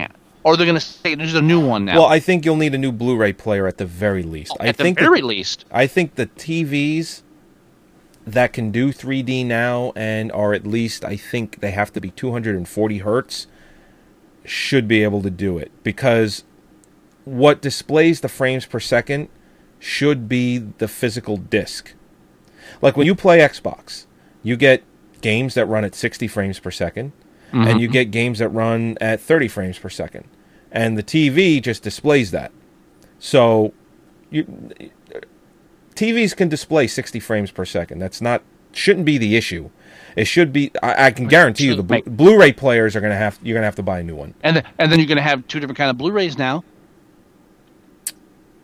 or 0.46 0.56
they're 0.56 0.64
gonna 0.64 0.78
say 0.78 1.16
there's 1.16 1.34
a 1.34 1.42
new 1.42 1.58
one 1.58 1.84
now. 1.84 1.98
Well, 1.98 2.06
I 2.06 2.20
think 2.20 2.44
you'll 2.44 2.54
need 2.54 2.72
a 2.72 2.78
new 2.78 2.92
Blu-ray 2.92 3.32
player 3.32 3.66
at 3.66 3.78
the 3.78 3.84
very 3.84 4.22
least. 4.22 4.56
I 4.60 4.68
At 4.68 4.76
the 4.76 4.84
think 4.84 4.96
very 4.96 5.20
the, 5.20 5.26
least. 5.26 5.64
I 5.72 5.88
think 5.88 6.14
the 6.14 6.28
TVs 6.28 7.22
that 8.24 8.52
can 8.52 8.70
do 8.70 8.92
3D 8.92 9.44
now 9.44 9.92
and 9.96 10.30
are 10.30 10.54
at 10.54 10.64
least 10.64 11.04
I 11.04 11.16
think 11.16 11.58
they 11.58 11.72
have 11.72 11.92
to 11.94 12.00
be 12.00 12.10
240 12.12 12.98
hertz 12.98 13.48
should 14.44 14.86
be 14.86 15.02
able 15.02 15.20
to 15.22 15.30
do 15.30 15.58
it 15.58 15.72
because 15.82 16.44
what 17.24 17.60
displays 17.60 18.20
the 18.20 18.28
frames 18.28 18.66
per 18.66 18.78
second 18.78 19.28
should 19.80 20.28
be 20.28 20.58
the 20.58 20.86
physical 20.86 21.36
disc. 21.36 21.92
Like 22.80 22.96
when 22.96 23.06
you 23.06 23.16
play 23.16 23.38
Xbox, 23.38 24.06
you 24.44 24.56
get 24.56 24.84
games 25.20 25.54
that 25.54 25.66
run 25.66 25.84
at 25.84 25.96
60 25.96 26.28
frames 26.28 26.60
per 26.60 26.70
2nd 26.70 27.10
and 27.52 27.64
mm-hmm. 27.66 27.78
you 27.78 27.88
get 27.88 28.10
games 28.12 28.38
that 28.38 28.48
run 28.50 28.96
at 29.00 29.20
30 29.20 29.48
frames 29.48 29.78
per 29.78 29.88
second. 29.88 30.28
And 30.76 30.98
the 30.98 31.02
TV 31.02 31.62
just 31.62 31.82
displays 31.82 32.32
that. 32.32 32.52
So 33.18 33.72
you 34.30 34.44
TVs 35.94 36.36
can 36.36 36.50
display 36.50 36.86
60 36.86 37.18
frames 37.18 37.50
per 37.50 37.64
second. 37.64 37.98
That's 37.98 38.20
not 38.20 38.42
shouldn't 38.72 39.06
be 39.06 39.16
the 39.16 39.36
issue. 39.36 39.70
It 40.16 40.26
should 40.26 40.52
be. 40.52 40.70
I, 40.82 41.06
I 41.06 41.10
can 41.12 41.28
guarantee 41.28 41.64
you, 41.64 41.74
the 41.76 41.82
Blu- 41.82 42.02
Blu-ray 42.02 42.52
players 42.52 42.94
are 42.94 43.00
gonna 43.00 43.16
have. 43.16 43.38
You're 43.42 43.54
gonna 43.54 43.64
have 43.64 43.76
to 43.76 43.82
buy 43.82 44.00
a 44.00 44.02
new 44.02 44.14
one. 44.14 44.34
And 44.42 44.56
then, 44.56 44.64
and 44.78 44.92
then 44.92 44.98
you're 44.98 45.08
going 45.08 45.16
to 45.16 45.22
have 45.22 45.46
two 45.48 45.60
different 45.60 45.78
kind 45.78 45.88
of 45.90 45.96
Blu-rays 45.96 46.36
now. 46.36 46.62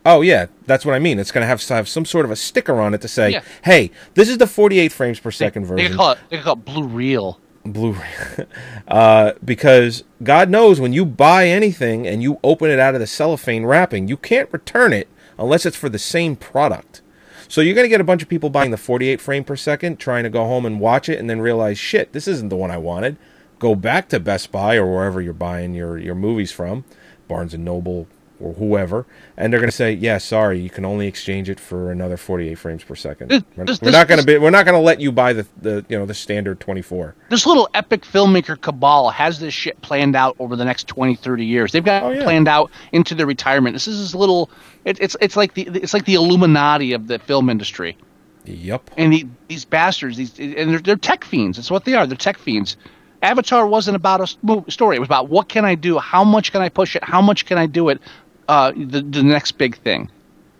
Oh 0.05 0.21
yeah, 0.21 0.47
that's 0.67 0.85
what 0.85 0.93
I 0.93 0.99
mean. 0.99 1.17
It's 1.17 1.31
gonna 1.31 1.45
have 1.47 1.61
to 1.61 1.73
have 1.73 1.89
some 1.89 2.05
sort 2.05 2.25
of 2.25 2.31
a 2.31 2.35
sticker 2.35 2.79
on 2.79 2.93
it 2.93 3.01
to 3.01 3.07
say, 3.07 3.31
Yeah. 3.31 3.41
"Hey, 3.63 3.89
this 4.13 4.29
is 4.29 4.37
the 4.37 4.45
48 4.47 4.91
frames 4.91 5.19
per 5.19 5.31
second 5.31 5.63
They 5.63 5.67
version." 5.69 5.87
could 5.87 5.97
call 5.97 6.11
it. 6.11 6.17
They 6.29 6.37
call 6.39 6.53
it 6.53 6.65
Blu-reel. 6.65 7.39
Blu-ray, 7.65 8.45
uh, 8.87 9.33
because 9.43 10.03
God 10.21 10.49
knows 10.49 10.79
when 10.79 10.93
you 10.93 11.05
buy 11.05 11.47
anything 11.47 12.05
and 12.05 12.21
you 12.21 12.39
open 12.43 12.69
it 12.69 12.79
out 12.79 12.93
of 12.93 12.99
the 12.99 13.07
cellophane 13.07 13.65
wrapping, 13.65 14.07
you 14.07 14.17
can't 14.17 14.51
return 14.51 14.93
it 14.93 15.07
unless 15.37 15.65
it's 15.65 15.77
for 15.77 15.89
the 15.89 15.99
same 15.99 16.35
product. 16.35 17.01
So 17.47 17.61
you're 17.61 17.75
going 17.75 17.85
to 17.85 17.89
get 17.89 18.01
a 18.01 18.05
bunch 18.05 18.23
of 18.23 18.29
people 18.29 18.49
buying 18.49 18.71
the 18.71 18.77
48 18.77 19.21
frame 19.21 19.43
per 19.43 19.55
second, 19.55 19.99
trying 19.99 20.23
to 20.23 20.29
go 20.29 20.45
home 20.45 20.65
and 20.65 20.79
watch 20.79 21.07
it, 21.07 21.19
and 21.19 21.29
then 21.29 21.39
realize, 21.39 21.77
shit, 21.77 22.11
this 22.11 22.27
isn't 22.27 22.49
the 22.49 22.55
one 22.55 22.71
I 22.71 22.77
wanted. 22.77 23.17
Go 23.59 23.75
back 23.75 24.09
to 24.09 24.19
Best 24.19 24.51
Buy 24.51 24.75
or 24.75 24.91
wherever 24.91 25.21
you're 25.21 25.33
buying 25.33 25.73
your 25.73 25.97
your 25.97 26.15
movies 26.15 26.51
from, 26.51 26.83
Barnes 27.27 27.53
and 27.53 27.63
Noble 27.63 28.07
or 28.43 28.53
whoever, 28.53 29.05
and 29.37 29.51
they're 29.51 29.59
going 29.59 29.69
to 29.69 29.75
say, 29.75 29.93
yeah, 29.93 30.17
sorry, 30.17 30.59
you 30.59 30.69
can 30.69 30.83
only 30.83 31.07
exchange 31.07 31.49
it 31.49 31.59
for 31.59 31.91
another 31.91 32.17
48 32.17 32.55
frames 32.55 32.83
per 32.83 32.93
second. 32.95 33.29
This- 33.29 33.43
We're, 33.55 33.65
this- 33.65 33.81
we're 33.81 33.91
not 33.91 34.07
going 34.07 34.19
to 34.19 34.25
be, 34.25 34.37
we're 34.37 34.49
not 34.49 34.65
going 34.65 34.75
to 34.75 34.81
let 34.81 34.99
you 34.99 35.11
buy 35.11 35.33
the 35.33 35.47
the 35.61 35.85
you 35.87 35.97
know 35.97 36.05
the 36.05 36.13
standard 36.13 36.59
24. 36.59 37.15
This 37.29 37.45
little 37.45 37.69
epic 37.73 38.01
filmmaker 38.03 38.59
cabal 38.59 39.09
has 39.11 39.39
this 39.39 39.53
shit 39.53 39.81
planned 39.81 40.15
out 40.15 40.35
over 40.39 40.55
the 40.55 40.65
next 40.65 40.87
20, 40.87 41.15
30 41.15 41.45
years. 41.45 41.71
They've 41.71 41.83
got 41.83 42.03
oh, 42.03 42.09
it 42.11 42.23
planned 42.23 42.47
out 42.47 42.69
into 42.91 43.15
their 43.15 43.25
retirement. 43.25 43.73
This 43.73 43.87
is 43.87 43.99
this 43.99 44.13
little. 44.15 44.49
It, 44.85 44.99
it's 44.99 45.15
it's 45.21 45.37
like 45.37 45.53
the 45.53 45.63
it's 45.73 45.93
like 45.93 46.05
the 46.05 46.15
Illuminati 46.15 46.93
of 46.93 47.07
the 47.07 47.19
film 47.19 47.49
industry. 47.49 47.97
Yep. 48.45 48.89
And 48.97 49.13
the, 49.13 49.25
these 49.47 49.63
bastards, 49.63 50.17
these 50.17 50.37
and 50.37 50.69
they're, 50.69 50.79
they're 50.79 50.95
tech 50.97 51.23
fiends. 51.23 51.57
That's 51.57 51.71
what 51.71 51.85
they 51.85 51.93
are. 51.93 52.05
They're 52.05 52.17
tech 52.17 52.37
fiends. 52.37 52.75
Avatar 53.21 53.65
wasn't 53.65 53.95
about 53.95 54.19
a 54.19 54.71
story. 54.71 54.97
It 54.97 54.99
was 54.99 55.07
about 55.07 55.29
what 55.29 55.47
can 55.47 55.63
I 55.63 55.75
do? 55.75 55.97
How 55.97 56.25
much 56.25 56.51
can 56.51 56.61
I 56.61 56.67
push 56.67 56.97
it? 56.97 57.03
How 57.05 57.21
much 57.21 57.45
can 57.45 57.57
I 57.57 57.67
do 57.67 57.87
it? 57.87 58.01
Uh, 58.47 58.71
the 58.75 59.01
the 59.01 59.23
next 59.23 59.53
big 59.53 59.77
thing. 59.77 60.09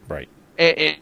Right. 0.08 0.30
It, 0.58 0.78
it, 0.78 0.98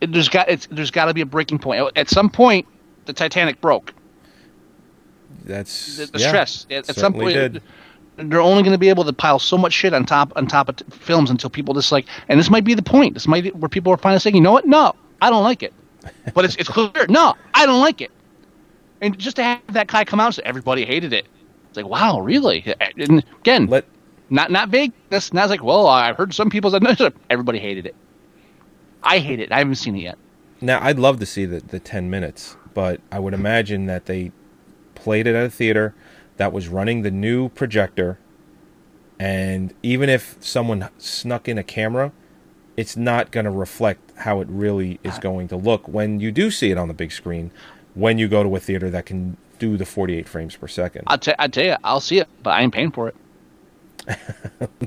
it- 0.00 0.12
there's 0.12 0.28
got 0.28 0.48
it's, 0.48 0.66
there's 0.70 0.90
got 0.90 1.04
to 1.06 1.14
be 1.14 1.20
a 1.20 1.26
breaking 1.26 1.58
point. 1.60 1.92
At 1.96 2.08
some 2.08 2.28
point, 2.30 2.66
the 3.06 3.12
Titanic 3.12 3.60
broke. 3.60 3.92
That's 5.44 5.96
The, 5.96 6.06
the 6.06 6.18
yeah, 6.18 6.28
stress. 6.28 6.66
At, 6.70 6.88
at 6.88 6.96
some 6.96 7.12
point, 7.12 7.34
did. 7.34 7.62
they're 8.16 8.40
only 8.40 8.62
going 8.62 8.72
to 8.74 8.78
be 8.78 8.88
able 8.88 9.04
to 9.04 9.12
pile 9.12 9.38
so 9.38 9.56
much 9.58 9.72
shit 9.72 9.94
on 9.94 10.04
top 10.04 10.32
on 10.36 10.46
top 10.46 10.68
of 10.68 10.76
t- 10.76 10.84
films 10.90 11.30
until 11.30 11.50
people 11.50 11.74
just 11.74 11.92
like. 11.92 12.06
And 12.28 12.38
this 12.38 12.50
might 12.50 12.64
be 12.64 12.74
the 12.74 12.82
point. 12.82 13.14
This 13.14 13.26
might 13.28 13.44
be 13.44 13.50
where 13.50 13.68
people 13.68 13.92
are 13.92 13.96
finally 13.96 14.20
saying, 14.20 14.34
you 14.36 14.42
know 14.42 14.52
what? 14.52 14.66
No, 14.66 14.94
I 15.20 15.30
don't 15.30 15.42
like 15.44 15.62
it. 15.62 15.72
But 16.34 16.44
it's 16.44 16.56
it's 16.56 16.68
clear. 16.68 16.90
No, 17.08 17.34
I 17.54 17.64
don't 17.66 17.80
like 17.80 18.00
it. 18.00 18.10
And 19.00 19.18
just 19.18 19.36
to 19.36 19.44
have 19.44 19.60
that 19.68 19.86
guy 19.88 20.04
come 20.04 20.20
out 20.20 20.26
and 20.26 20.34
say 20.36 20.42
everybody 20.44 20.84
hated 20.84 21.12
it. 21.12 21.26
It's 21.68 21.76
like, 21.76 21.86
wow, 21.86 22.20
really? 22.20 22.64
And 22.80 23.24
again, 23.40 23.66
Let 23.66 23.84
not 24.32 24.50
not 24.50 24.70
vagueness. 24.70 25.32
Not 25.32 25.50
like, 25.50 25.62
well, 25.62 25.86
I've 25.86 26.16
heard 26.16 26.34
some 26.34 26.50
people 26.50 26.70
said 26.70 26.82
no, 27.00 27.10
everybody 27.30 27.58
hated 27.58 27.86
it. 27.86 27.94
I 29.02 29.18
hate 29.18 29.40
it. 29.40 29.52
I 29.52 29.58
haven't 29.58 29.76
seen 29.76 29.94
it 29.94 30.00
yet. 30.00 30.18
Now, 30.60 30.82
I'd 30.82 30.98
love 30.98 31.18
to 31.20 31.26
see 31.26 31.44
the, 31.44 31.60
the 31.60 31.80
10 31.80 32.08
minutes, 32.08 32.56
but 32.72 33.00
I 33.10 33.18
would 33.18 33.34
imagine 33.34 33.86
that 33.86 34.06
they 34.06 34.30
played 34.94 35.26
it 35.26 35.34
at 35.34 35.44
a 35.44 35.50
theater 35.50 35.92
that 36.36 36.52
was 36.52 36.68
running 36.68 37.02
the 37.02 37.10
new 37.10 37.48
projector. 37.48 38.18
And 39.18 39.74
even 39.82 40.08
if 40.08 40.36
someone 40.40 40.88
snuck 40.98 41.48
in 41.48 41.58
a 41.58 41.64
camera, 41.64 42.12
it's 42.76 42.96
not 42.96 43.32
going 43.32 43.44
to 43.44 43.50
reflect 43.50 44.12
how 44.18 44.40
it 44.40 44.48
really 44.48 45.00
is 45.02 45.16
uh, 45.16 45.20
going 45.20 45.48
to 45.48 45.56
look 45.56 45.88
when 45.88 46.20
you 46.20 46.30
do 46.30 46.50
see 46.50 46.70
it 46.70 46.78
on 46.78 46.88
the 46.88 46.94
big 46.94 47.10
screen, 47.10 47.50
when 47.94 48.18
you 48.18 48.28
go 48.28 48.42
to 48.42 48.56
a 48.56 48.60
theater 48.60 48.88
that 48.88 49.04
can 49.04 49.36
do 49.58 49.76
the 49.76 49.84
48 49.84 50.28
frames 50.28 50.56
per 50.56 50.68
second. 50.68 51.02
I'll, 51.08 51.18
t- 51.18 51.34
I'll 51.38 51.48
tell 51.48 51.64
you, 51.64 51.76
I'll 51.84 52.00
see 52.00 52.18
it, 52.18 52.28
but 52.42 52.50
I 52.50 52.62
ain't 52.62 52.72
paying 52.72 52.92
for 52.92 53.08
it. 53.08 53.16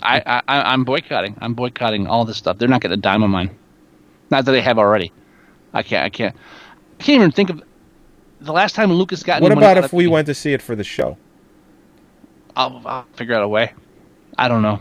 I, 0.01 0.41
I, 0.47 0.73
I'm 0.73 0.83
boycotting. 0.83 1.37
I'm 1.41 1.53
boycotting 1.53 2.07
all 2.07 2.25
this 2.25 2.37
stuff. 2.37 2.57
They're 2.57 2.67
not 2.67 2.81
getting 2.81 2.97
a 2.97 3.01
dime 3.01 3.23
of 3.23 3.29
mine. 3.29 3.55
Not 4.29 4.45
that 4.45 4.51
they 4.51 4.61
have 4.61 4.77
already. 4.77 5.11
I 5.73 5.83
can't. 5.83 6.03
I 6.03 6.09
can't. 6.09 6.35
I 6.99 7.03
can't 7.03 7.15
even 7.17 7.31
think 7.31 7.49
of 7.49 7.63
the 8.41 8.51
last 8.51 8.75
time 8.75 8.91
Lucas 8.91 9.23
got. 9.23 9.41
What 9.41 9.51
about 9.51 9.77
if 9.77 9.93
we 9.93 10.07
went 10.07 10.27
to 10.27 10.33
see 10.33 10.53
it 10.53 10.61
for 10.61 10.75
the 10.75 10.83
show? 10.83 11.17
I'll, 12.55 12.81
I'll 12.85 13.05
figure 13.13 13.35
out 13.35 13.43
a 13.43 13.47
way. 13.47 13.73
I 14.37 14.47
don't 14.47 14.61
know. 14.61 14.79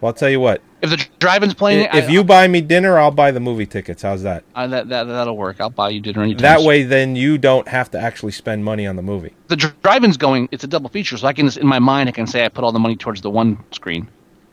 Well, 0.00 0.08
I'll 0.10 0.14
tell 0.14 0.30
you 0.30 0.38
what. 0.40 0.62
If 0.80 0.90
the 0.90 1.06
drive-in's 1.18 1.54
playing 1.54 1.88
If 1.92 2.08
I- 2.08 2.12
you 2.12 2.22
buy 2.22 2.46
me 2.46 2.60
dinner, 2.60 2.98
I'll 2.98 3.10
buy 3.10 3.32
the 3.32 3.40
movie 3.40 3.66
tickets. 3.66 4.02
How's 4.02 4.22
that? 4.22 4.44
I, 4.54 4.68
that, 4.68 4.88
that 4.90 5.04
that'll 5.04 5.36
work. 5.36 5.60
I'll 5.60 5.70
buy 5.70 5.88
you 5.88 6.00
dinner 6.00 6.22
anytime. 6.22 6.42
That 6.42 6.60
way, 6.62 6.84
then 6.84 7.16
you 7.16 7.36
don't 7.36 7.66
have 7.66 7.90
to 7.90 7.98
actually 8.00 8.30
spend 8.32 8.64
money 8.64 8.86
on 8.86 8.94
the 8.94 9.02
movie. 9.02 9.34
the 9.48 9.56
dr- 9.56 9.80
drive-in's 9.82 10.16
going. 10.16 10.48
It's 10.52 10.62
a 10.62 10.68
double 10.68 10.88
feature, 10.88 11.16
so 11.16 11.26
I 11.26 11.32
can 11.32 11.46
just 11.46 11.58
in 11.58 11.66
my 11.66 11.80
mind 11.80 12.08
I 12.08 12.12
can 12.12 12.28
say 12.28 12.44
I 12.44 12.48
put 12.48 12.62
all 12.62 12.70
the 12.70 12.78
money 12.78 12.94
towards 12.94 13.22
the 13.22 13.30
one 13.30 13.58
screen. 13.72 14.06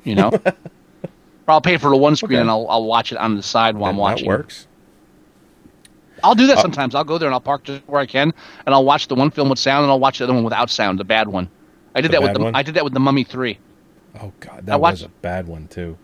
You 0.04 0.16
know, 0.16 0.30
or 0.46 0.52
I'll 1.48 1.62
pay 1.62 1.78
for 1.78 1.90
the 1.92 1.96
one 1.98 2.16
screen 2.16 2.38
Okay. 2.38 2.42
and 2.42 2.50
I'll 2.50 2.66
I'll 2.70 2.86
watch 2.86 3.12
it 3.12 3.20
on 3.20 3.36
the 3.36 3.44
side 3.44 3.78
while 3.78 3.92
I'm 3.92 3.98
watching. 3.98 4.28
That 4.30 4.38
works. 4.40 4.68
I'll 6.24 6.34
do 6.36 6.48
that 6.48 6.58
Uh, 6.58 6.62
sometimes. 6.62 6.96
I'll 6.96 7.04
go 7.04 7.18
there 7.20 7.28
and 7.28 7.34
I'll 7.36 7.40
park 7.42 7.66
just 7.66 7.82
where 7.88 8.02
I 8.02 8.08
can, 8.08 8.34
and 8.66 8.74
I'll 8.74 8.86
watch 8.86 9.08
the 9.10 9.16
one 9.16 9.30
film 9.30 9.50
with 9.50 9.60
sound, 9.60 9.84
and 9.84 9.92
I'll 9.92 10.00
watch 10.00 10.18
the 10.18 10.24
other 10.24 10.34
one 10.34 10.44
without 10.44 10.72
sound, 10.72 11.00
the 11.00 11.04
bad 11.04 11.28
one. 11.28 11.50
I 11.94 12.02
did 12.02 12.12
that 12.12 12.24
with 12.24 12.34
the 12.34 12.40
one? 12.40 12.56
I 12.56 12.64
did 12.64 12.74
that 12.76 12.84
with 12.84 12.94
the 12.94 13.00
Mummy 13.00 13.24
Three. 13.24 13.60
Oh 14.22 14.32
God, 14.40 14.60
I 14.60 14.62
that 14.62 14.82
watched- 14.82 15.02
was 15.02 15.04
a 15.04 15.10
bad 15.22 15.48
one 15.48 15.68
too. 15.68 15.98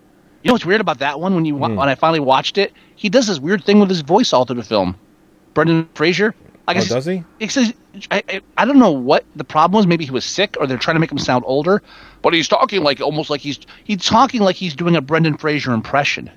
You 0.43 0.47
know 0.49 0.53
what's 0.53 0.65
weird 0.65 0.81
about 0.81 0.99
that 0.99 1.19
one? 1.19 1.35
When 1.35 1.45
you 1.45 1.55
Hmm. 1.55 1.75
when 1.75 1.89
I 1.89 1.95
finally 1.95 2.19
watched 2.19 2.57
it, 2.57 2.73
he 2.95 3.09
does 3.09 3.27
this 3.27 3.39
weird 3.39 3.63
thing 3.63 3.79
with 3.79 3.89
his 3.89 4.01
voice 4.01 4.33
all 4.33 4.45
through 4.45 4.55
the 4.57 4.63
film. 4.63 4.95
Brendan 5.53 5.87
Fraser. 5.93 6.33
I 6.67 6.71
Oh, 6.71 6.73
guess 6.75 6.89
does 6.89 7.05
he? 7.05 7.23
He 7.39 7.47
says, 7.47 7.73
I, 8.11 8.23
I, 8.29 8.41
I 8.57 8.65
don't 8.65 8.77
know 8.79 8.91
what 8.91 9.25
the 9.35 9.43
problem 9.43 9.77
was. 9.77 9.87
Maybe 9.87 10.05
he 10.05 10.11
was 10.11 10.23
sick, 10.23 10.55
or 10.59 10.67
they're 10.67 10.77
trying 10.77 10.95
to 10.95 10.99
make 10.99 11.11
him 11.11 11.17
sound 11.17 11.43
older. 11.47 11.81
But 12.21 12.33
he's 12.33 12.47
talking 12.47 12.81
like 12.83 13.01
almost 13.01 13.29
like 13.29 13.41
he's 13.41 13.59
he's 13.83 14.05
talking 14.05 14.41
like 14.41 14.55
he's 14.55 14.75
doing 14.75 14.95
a 14.95 15.01
Brendan 15.01 15.37
Fraser 15.37 15.73
impression. 15.73 16.29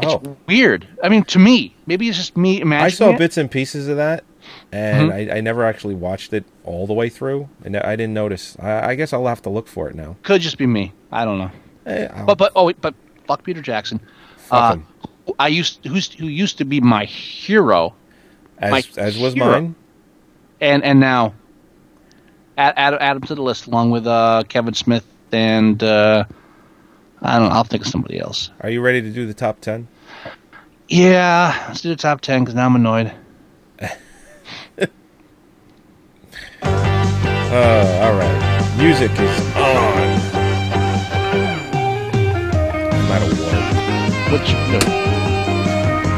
It's 0.00 0.12
Oh. 0.12 0.36
weird. 0.48 0.86
I 1.02 1.08
mean, 1.08 1.24
to 1.24 1.38
me, 1.38 1.74
maybe 1.86 2.08
it's 2.08 2.16
just 2.16 2.36
me 2.36 2.60
imagining. 2.60 2.86
I 2.86 2.88
saw 2.90 3.10
it. 3.10 3.18
bits 3.18 3.36
and 3.36 3.50
pieces 3.50 3.88
of 3.88 3.96
that, 3.96 4.24
and 4.72 5.10
Mhm. 5.10 5.30
I, 5.32 5.36
I 5.38 5.40
never 5.40 5.64
actually 5.64 5.94
watched 5.94 6.32
it 6.32 6.44
all 6.64 6.86
the 6.86 6.92
way 6.94 7.08
through, 7.08 7.48
and 7.64 7.76
I 7.76 7.96
didn't 7.96 8.14
notice. 8.14 8.56
I, 8.60 8.90
I 8.90 8.94
guess 8.94 9.12
I'll 9.12 9.26
have 9.26 9.42
to 9.42 9.50
look 9.50 9.68
for 9.68 9.88
it 9.88 9.94
now. 9.94 10.16
Could 10.22 10.40
just 10.40 10.58
be 10.58 10.66
me. 10.66 10.92
I 11.10 11.24
don't 11.24 11.38
know. 11.38 11.50
Eh, 11.86 12.08
I'll- 12.14 12.26
But 12.26 12.38
but 12.38 12.52
oh 12.56 12.64
wait, 12.66 12.80
but 12.80 12.94
fuck 13.26 13.42
Peter 13.44 13.60
Jackson. 13.62 14.00
Fuck 14.36 14.78
Uh. 15.28 15.32
I 15.38 15.48
used 15.48 15.84
who's 15.86 16.12
who 16.12 16.26
used 16.26 16.58
to 16.58 16.64
be 16.64 16.80
my 16.80 17.04
hero, 17.04 17.94
as 18.58 18.70
my 18.72 18.82
as 18.96 19.16
was 19.18 19.34
hero. 19.34 19.50
mine. 19.52 19.74
and 20.60 20.82
and 20.84 20.98
now 21.00 21.34
add, 22.58 22.74
add 22.76 22.94
add 22.94 23.16
him 23.16 23.22
to 23.22 23.34
the 23.34 23.42
list 23.42 23.66
along 23.66 23.90
with 23.90 24.06
uh, 24.06 24.42
Kevin 24.48 24.74
Smith 24.74 25.04
and 25.32 25.82
uh, 25.82 26.24
I 27.22 27.38
don't 27.38 27.48
know. 27.48 27.54
I'll 27.54 27.64
think 27.64 27.84
of 27.84 27.88
somebody 27.90 28.18
else. 28.18 28.50
Are 28.60 28.68
you 28.70 28.80
ready 28.80 29.00
to 29.00 29.10
do 29.10 29.26
the 29.26 29.34
top 29.34 29.60
ten? 29.60 29.86
Yeah, 30.88 31.64
let's 31.68 31.80
do 31.80 31.88
the 31.88 31.96
top 31.96 32.20
ten 32.20 32.40
because 32.40 32.54
now 32.54 32.66
I'm 32.66 32.74
annoyed. 32.76 33.12
Uh, 37.52 38.00
all 38.02 38.14
right. 38.16 38.76
Music 38.78 39.10
is 39.12 39.40
on. 39.56 40.32
I'm 42.90 43.12
out 43.12 43.22
of 43.22 43.38
water. 43.38 43.60
Which 44.32 44.52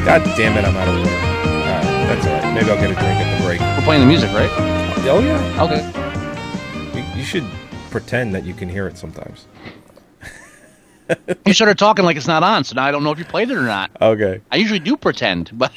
God 0.04 0.22
damn 0.36 0.56
it, 0.56 0.64
I'm 0.64 0.76
out 0.76 0.86
of 0.86 0.94
water. 0.94 1.10
Alright, 1.10 1.82
that's 1.82 2.24
alright. 2.24 2.54
Maybe 2.54 2.70
I'll 2.70 2.76
get 2.76 2.92
a 2.92 2.94
drink 2.94 3.18
at 3.18 3.36
the 3.36 3.44
break. 3.44 3.58
we're 3.60 3.82
playing 3.82 4.02
the 4.02 4.06
music, 4.06 4.30
right? 4.30 4.48
Oh 5.08 5.18
yeah. 5.18 5.62
Okay. 5.64 7.00
You, 7.00 7.18
you 7.18 7.24
should 7.24 7.44
pretend 7.90 8.32
that 8.36 8.44
you 8.44 8.54
can 8.54 8.68
hear 8.68 8.86
it 8.86 8.96
sometimes. 8.96 9.48
You 11.44 11.52
started 11.52 11.78
talking 11.78 12.04
like 12.04 12.16
it's 12.16 12.28
not 12.28 12.44
on, 12.44 12.62
so 12.62 12.76
now 12.76 12.84
I 12.84 12.92
don't 12.92 13.02
know 13.02 13.10
if 13.10 13.18
you 13.18 13.24
played 13.24 13.50
it 13.50 13.56
or 13.56 13.62
not. 13.62 13.90
Okay. 14.00 14.40
I 14.52 14.56
usually 14.56 14.78
do 14.78 14.96
pretend, 14.96 15.50
but 15.52 15.72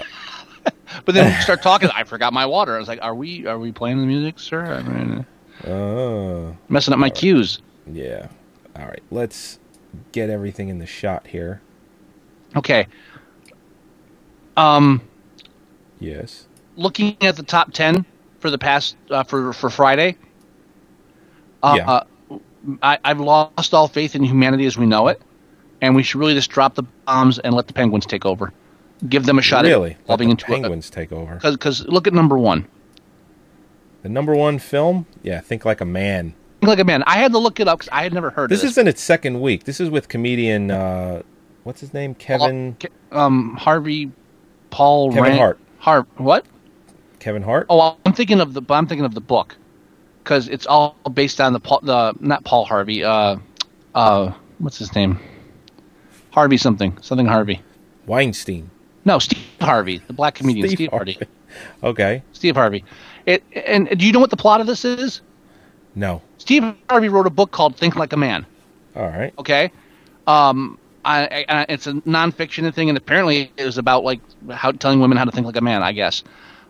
but 1.06 1.16
then 1.16 1.34
you 1.34 1.42
start 1.42 1.64
talking. 1.64 1.90
I 1.96 2.04
forgot 2.04 2.32
my 2.32 2.46
water. 2.46 2.76
I 2.76 2.80
was 2.80 2.88
like, 2.88 3.00
"Are 3.02 3.16
we 3.16 3.48
are 3.48 3.58
we 3.58 3.72
playing 3.72 4.00
the 4.00 4.06
music, 4.06 4.38
sir?" 4.38 4.64
I 4.64 4.84
mean, 4.84 5.26
Oh. 5.66 6.56
messing 6.70 6.94
up 6.94 7.00
my 7.00 7.10
cues. 7.10 7.60
Yeah. 7.92 8.28
All 8.76 8.86
right. 8.86 9.04
Let's 9.12 9.60
get 10.12 10.30
everything 10.30 10.70
in 10.70 10.80
the 10.80 10.86
shot 10.86 11.28
here. 11.28 11.62
Okay. 12.56 12.88
Um, 14.56 15.02
Yes. 16.00 16.48
looking 16.76 17.18
at 17.22 17.36
the 17.36 17.44
top 17.44 17.72
10 17.74 18.06
for 18.40 18.50
the 18.52 18.58
past 18.58 18.96
uh, 19.10 19.24
for 19.24 19.54
for 19.54 19.70
Friday, 19.70 20.18
uh, 21.64 21.74
Yeah. 21.78 21.90
uh, 21.90 22.04
I, 22.84 23.00
I've 23.04 23.20
lost 23.20 23.74
all 23.74 23.88
faith 23.88 24.16
in 24.16 24.24
humanity 24.24 24.66
as 24.66 24.78
we 24.78 24.86
know 24.86 25.08
it, 25.08 25.22
and 25.82 25.96
we 25.96 26.04
should 26.04 26.20
really 26.20 26.34
just 26.34 26.50
drop 26.52 26.76
the 26.76 26.84
bombs 27.06 27.40
and 27.40 27.54
let 27.54 27.68
the 27.68 27.74
Penguins 27.74 28.06
take 28.06 28.26
over. 28.26 28.52
Give 29.08 29.26
them 29.26 29.38
a 29.40 29.42
shot 29.42 29.64
really? 29.64 29.92
at 29.92 29.98
Let 30.00 30.04
evolving 30.06 30.28
the 30.28 30.32
into 30.32 30.46
Penguins 30.46 30.90
take 30.90 31.12
over. 31.12 31.36
Because 31.42 31.86
look 31.88 32.08
at 32.08 32.14
number 32.14 32.38
one. 32.38 32.68
The 34.08 34.14
number 34.14 34.34
one 34.34 34.58
film? 34.58 35.06
Yeah, 35.22 35.42
Think 35.42 35.66
Like 35.66 35.82
a 35.82 35.86
Man. 35.86 36.34
Think 36.62 36.70
Like 36.70 36.80
a 36.80 36.86
Man. 36.86 37.04
I 37.06 37.18
had 37.18 37.34
to 37.34 37.40
look 37.40 37.60
it 37.60 37.68
up 37.68 37.80
because 37.80 37.90
I 37.92 38.04
had 38.04 38.14
never 38.14 38.30
heard 38.30 38.50
This 38.50 38.60
of 38.60 38.68
this. 38.68 38.72
is 38.72 38.78
in 38.78 38.88
its 38.88 39.02
second 39.02 39.42
week. 39.42 39.66
This 39.66 39.82
is 39.82 39.90
with 39.90 40.08
comedian, 40.08 40.72
uh, 40.72 41.24
what's 41.66 41.82
his 41.82 41.94
name? 41.94 42.16
Kevin 42.16 42.78
um, 43.12 43.58
Harvey, 43.58 44.10
Paul 44.70 45.10
Kevin 45.10 45.24
Rand- 45.24 45.40
Hart. 45.40 45.60
Hart. 45.80 46.08
What? 46.16 46.46
Kevin 47.20 47.44
Hart. 47.44 47.66
Oh, 47.70 47.98
I'm 48.06 48.14
thinking 48.14 48.40
of 48.40 48.54
the. 48.54 48.62
I'm 48.70 48.88
thinking 48.88 49.04
of 49.04 49.14
the 49.14 49.20
book 49.20 49.58
because 50.24 50.48
it's 50.48 50.66
all 50.66 50.96
based 51.14 51.42
on 51.42 51.52
the 51.52 51.60
Paul, 51.60 51.82
the 51.84 52.14
not 52.22 52.46
Paul 52.46 52.64
Harvey. 52.64 53.04
Uh, 53.04 53.36
uh, 53.94 54.32
what's 54.60 54.78
his 54.78 54.96
name? 54.96 55.20
Harvey 56.32 56.56
something 56.56 56.98
something 57.02 57.26
Harvey. 57.26 57.62
Weinstein. 58.06 58.72
No, 59.04 59.20
Steve 59.20 59.44
Harvey, 59.60 59.98
the 60.08 60.14
black 60.14 60.36
comedian 60.36 60.66
Steve 60.68 60.78
Steve, 60.78 60.90
Harvey. 60.92 61.20
Okay. 61.84 62.24
Steve 62.34 62.56
Harvey. 62.56 62.84
It 63.28 63.44
and 63.54 63.90
do 64.00 64.08
you 64.08 64.14
know 64.14 64.20
what 64.20 64.32
the 64.32 64.38
plot 64.38 64.62
of 64.62 64.68
this 64.68 64.84
is? 64.86 65.22
No. 65.94 66.22
Steve 66.38 66.64
Harvey 66.90 67.10
wrote 67.10 67.28
a 67.28 67.30
book 67.30 67.52
called 67.52 67.76
Think 67.76 67.96
Like 67.96 68.14
a 68.14 68.18
Man. 68.18 68.46
All 68.96 69.10
right. 69.10 69.34
Okay. 69.38 69.72
Um, 70.26 70.80
I, 71.04 71.46
I, 71.48 71.66
it's 71.70 71.88
a 71.88 71.94
nonfiction 71.94 72.74
thing, 72.74 72.90
and 72.90 72.98
apparently 72.98 73.52
it 73.58 73.66
was 73.66 73.78
about 73.78 74.04
like 74.04 74.22
how 74.52 74.72
telling 74.72 75.00
women 75.00 75.18
how 75.18 75.26
to 75.26 75.32
think 75.32 75.46
like 75.46 75.58
a 75.58 75.62
man. 75.62 75.84
I 75.84 75.92
guess. 75.92 76.24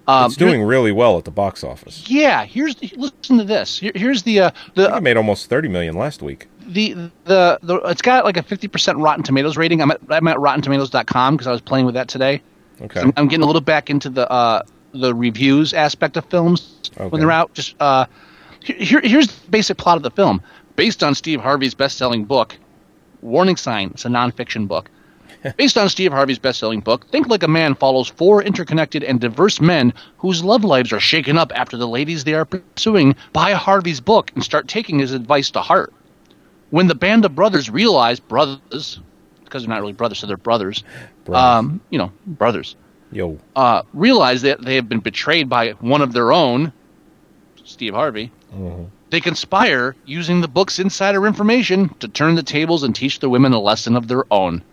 Um, 0.08 0.26
it's 0.26 0.36
doing 0.36 0.64
really 0.64 0.92
well 0.92 1.18
at 1.18 1.26
the 1.26 1.32
box 1.32 1.64
office. 1.64 2.10
Yeah. 2.10 2.46
Here's 2.46 2.82
listen 2.98 3.38
to 3.38 3.44
this. 3.44 3.78
Here, 3.78 3.92
here's 3.94 4.24
the 4.24 4.40
uh, 4.40 4.52
the 4.74 4.96
It 4.96 5.04
made 5.04 5.18
almost 5.18 5.50
thirty 5.50 5.68
million 5.68 5.96
last 5.96 6.24
week. 6.24 6.48
the 6.66 7.12
the 7.26 7.60
the 7.62 7.76
it's 7.86 8.02
got 8.02 8.26
like 8.26 8.38
a 8.38 8.44
50% 8.44 9.04
Rotten 9.04 9.24
Tomatoes 9.24 9.58
rating. 9.58 9.82
I'm 9.82 9.92
at 9.92 10.02
I'm 10.10 10.28
at 10.28 10.38
RottenTomatoes.com 10.38 11.36
because 11.36 11.48
I 11.48 11.52
was 11.52 11.62
playing 11.62 11.86
with 11.86 11.96
that 11.96 12.08
today. 12.08 12.42
Okay. 12.82 13.02
I'm, 13.02 13.14
I'm 13.18 13.28
getting 13.28 13.44
a 13.44 13.48
little 13.48 13.62
back 13.62 13.90
into 13.90 14.10
the 14.10 14.30
uh, 14.32 14.64
the 14.98 15.14
reviews 15.16 15.74
aspect 15.74 16.18
of 16.18 16.26
films 16.26 16.74
Okay. 16.98 17.08
when 17.10 17.22
they're 17.22 17.32
out. 17.32 17.54
Just 17.54 17.76
uh, 17.80 18.06
here 18.62 19.02
here's 19.02 19.28
the 19.28 19.50
basic 19.50 19.78
plot 19.78 19.98
of 19.98 20.04
the 20.04 20.12
film, 20.12 20.42
based 20.76 21.04
on 21.04 21.16
Steve 21.16 21.40
Harvey's 21.42 21.74
best-selling 21.76 22.26
book. 22.26 22.58
Warning 23.22 23.56
sign: 23.58 23.92
It's 23.94 24.06
a 24.06 24.10
nonfiction 24.10 24.68
book. 24.68 24.90
Based 25.58 25.78
on 25.78 25.88
Steve 25.88 26.12
Harvey's 26.12 26.40
best-selling 26.40 26.80
book, 26.80 27.08
Think 27.12 27.28
Like 27.28 27.44
a 27.44 27.48
Man 27.48 27.76
follows 27.76 28.08
four 28.08 28.42
interconnected 28.42 29.04
and 29.04 29.20
diverse 29.20 29.62
men 29.62 29.94
whose 30.18 30.44
love 30.44 30.64
lives 30.64 30.92
are 30.92 31.00
shaken 31.00 31.38
up 31.38 31.52
after 31.54 31.78
the 31.78 31.88
ladies 31.88 32.24
they 32.24 32.34
are 32.34 32.44
pursuing 32.46 33.16
buy 33.34 33.54
Harvey's 33.54 34.02
book 34.02 34.32
and 34.34 34.44
start 34.44 34.68
taking 34.68 34.98
his 35.00 35.12
advice 35.14 35.52
to 35.52 35.62
heart. 35.62 35.94
When 36.72 36.88
the 36.88 36.96
band 36.96 37.24
of 37.24 37.36
brothers 37.36 37.70
realize 37.70 38.20
brothers, 38.20 39.00
because 39.44 39.62
they're 39.64 39.70
not 39.70 39.82
really 39.82 39.94
brothers, 39.94 40.18
so 40.20 40.28
they're 40.28 40.38
brothers. 40.38 40.84
Um, 41.32 41.82
you 41.92 42.00
know, 42.00 42.12
brothers. 42.26 42.76
Yo. 43.12 43.38
Uh, 43.56 43.84
realize 43.94 44.42
that 44.42 44.62
they 44.62 44.76
have 44.76 44.90
been 44.90 45.00
betrayed 45.00 45.50
by 45.50 45.72
one 45.80 46.02
of 46.02 46.14
their 46.14 46.32
own, 46.32 46.74
Steve 47.64 47.94
Harvey. 47.94 48.32
They 49.10 49.22
conspire 49.22 49.96
using 50.06 50.42
the 50.42 50.48
book's 50.48 50.80
insider 50.80 51.26
information 51.26 51.90
to 52.00 52.08
turn 52.08 52.36
the 52.36 52.44
tables 52.44 52.84
and 52.84 52.96
teach 52.96 53.20
the 53.20 53.30
women 53.30 53.54
a 53.54 53.60
lesson 53.60 53.96
of 53.96 54.08
their 54.08 54.26
own. 54.32 54.64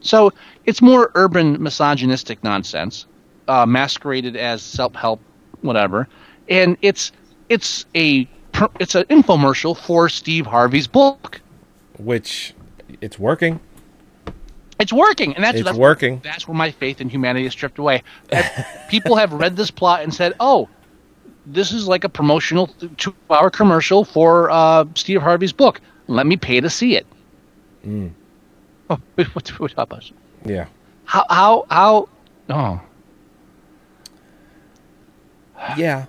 So 0.00 0.32
it's 0.66 0.82
more 0.82 1.10
urban 1.14 1.62
misogynistic 1.62 2.44
nonsense, 2.44 3.06
uh, 3.48 3.64
masqueraded 3.66 4.36
as 4.36 4.62
self-help, 4.62 5.20
whatever, 5.62 6.08
and 6.48 6.76
it's 6.82 7.12
it's 7.48 7.86
a 7.94 8.28
it's 8.78 8.94
an 8.94 9.04
infomercial 9.04 9.76
for 9.76 10.08
Steve 10.08 10.46
Harvey's 10.46 10.86
book. 10.86 11.40
Which 11.98 12.54
it's 13.00 13.18
working. 13.18 13.60
It's 14.78 14.92
working, 14.92 15.34
and 15.34 15.42
that's 15.44 15.56
It's 15.58 15.64
that's, 15.64 15.76
working. 15.76 16.20
That's 16.22 16.46
where 16.46 16.56
my 16.56 16.70
faith 16.70 17.00
in 17.00 17.08
humanity 17.08 17.46
is 17.46 17.52
stripped 17.52 17.78
away. 17.78 18.02
People 18.88 19.16
have 19.16 19.32
read 19.32 19.56
this 19.56 19.70
plot 19.70 20.02
and 20.02 20.14
said, 20.14 20.34
"Oh, 20.38 20.68
this 21.46 21.72
is 21.72 21.88
like 21.88 22.04
a 22.04 22.08
promotional 22.08 22.68
two-hour 22.96 23.50
commercial 23.50 24.04
for 24.04 24.50
uh, 24.50 24.84
Steve 24.94 25.20
Harvey's 25.20 25.52
book. 25.52 25.80
Let 26.06 26.26
me 26.26 26.36
pay 26.36 26.60
to 26.60 26.70
see 26.70 26.96
it." 26.96 27.06
Mm. 27.84 28.12
Oh, 28.90 29.00
what, 29.14 29.48
what, 29.60 29.76
what 29.76 30.10
Yeah. 30.44 30.66
how 31.04 31.24
how 31.28 31.66
how? 31.70 32.08
Oh, 32.50 32.80
Yeah. 35.76 36.06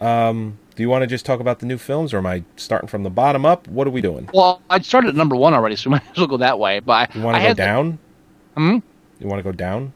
Um, 0.00 0.58
do 0.76 0.82
you 0.82 0.90
want 0.90 1.02
to 1.02 1.06
just 1.06 1.24
talk 1.24 1.40
about 1.40 1.58
the 1.58 1.66
new 1.66 1.78
films, 1.78 2.12
or 2.12 2.18
am 2.18 2.26
I 2.26 2.44
starting 2.56 2.86
from 2.86 3.02
the 3.02 3.10
bottom 3.10 3.44
up? 3.46 3.66
What 3.66 3.86
are 3.86 3.90
we 3.90 4.02
doing? 4.02 4.28
well, 4.32 4.62
I 4.68 4.78
started 4.80 5.08
at 5.08 5.14
number 5.14 5.34
one 5.34 5.54
already, 5.54 5.74
so 5.74 5.88
we 5.90 5.92
might 5.96 6.10
as 6.10 6.18
well 6.18 6.26
go 6.26 6.36
that 6.36 6.58
way. 6.58 6.80
But 6.80 7.14
You 7.14 7.22
want 7.22 7.36
I 7.36 7.40
to 7.40 7.48
go 7.48 7.54
down? 7.54 7.98
Hmm? 8.56 8.78
You 9.18 9.26
want 9.26 9.38
to 9.38 9.42
go 9.42 9.52
down? 9.52 9.94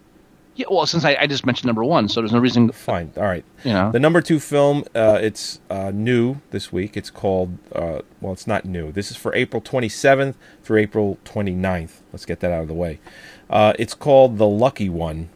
Yeah, 0.56 0.66
well, 0.70 0.86
since 0.86 1.04
I, 1.04 1.16
I 1.20 1.26
just 1.26 1.46
mentioned 1.46 1.66
number 1.66 1.84
one, 1.84 2.08
so 2.08 2.20
there's 2.20 2.32
no 2.32 2.38
reason. 2.38 2.66
To... 2.66 2.72
Fine. 2.72 3.12
All 3.16 3.22
right. 3.22 3.44
You 3.62 3.72
know. 3.72 3.92
The 3.92 4.00
number 4.00 4.20
two 4.20 4.40
film, 4.40 4.84
uh, 4.94 5.18
it's 5.22 5.60
uh, 5.70 5.90
new 5.94 6.40
this 6.50 6.72
week. 6.72 6.96
It's 6.96 7.10
called, 7.10 7.56
uh, 7.74 8.00
well, 8.20 8.32
it's 8.32 8.46
not 8.46 8.64
new. 8.64 8.90
This 8.90 9.10
is 9.10 9.16
for 9.16 9.34
April 9.34 9.62
27th 9.62 10.34
through 10.62 10.80
April 10.80 11.18
29th. 11.24 12.00
Let's 12.12 12.26
get 12.26 12.40
that 12.40 12.50
out 12.52 12.62
of 12.62 12.68
the 12.68 12.74
way. 12.74 13.00
Uh, 13.48 13.74
it's 13.78 13.94
called 13.94 14.38
The 14.38 14.46
Lucky 14.46 14.88
One, 14.88 15.28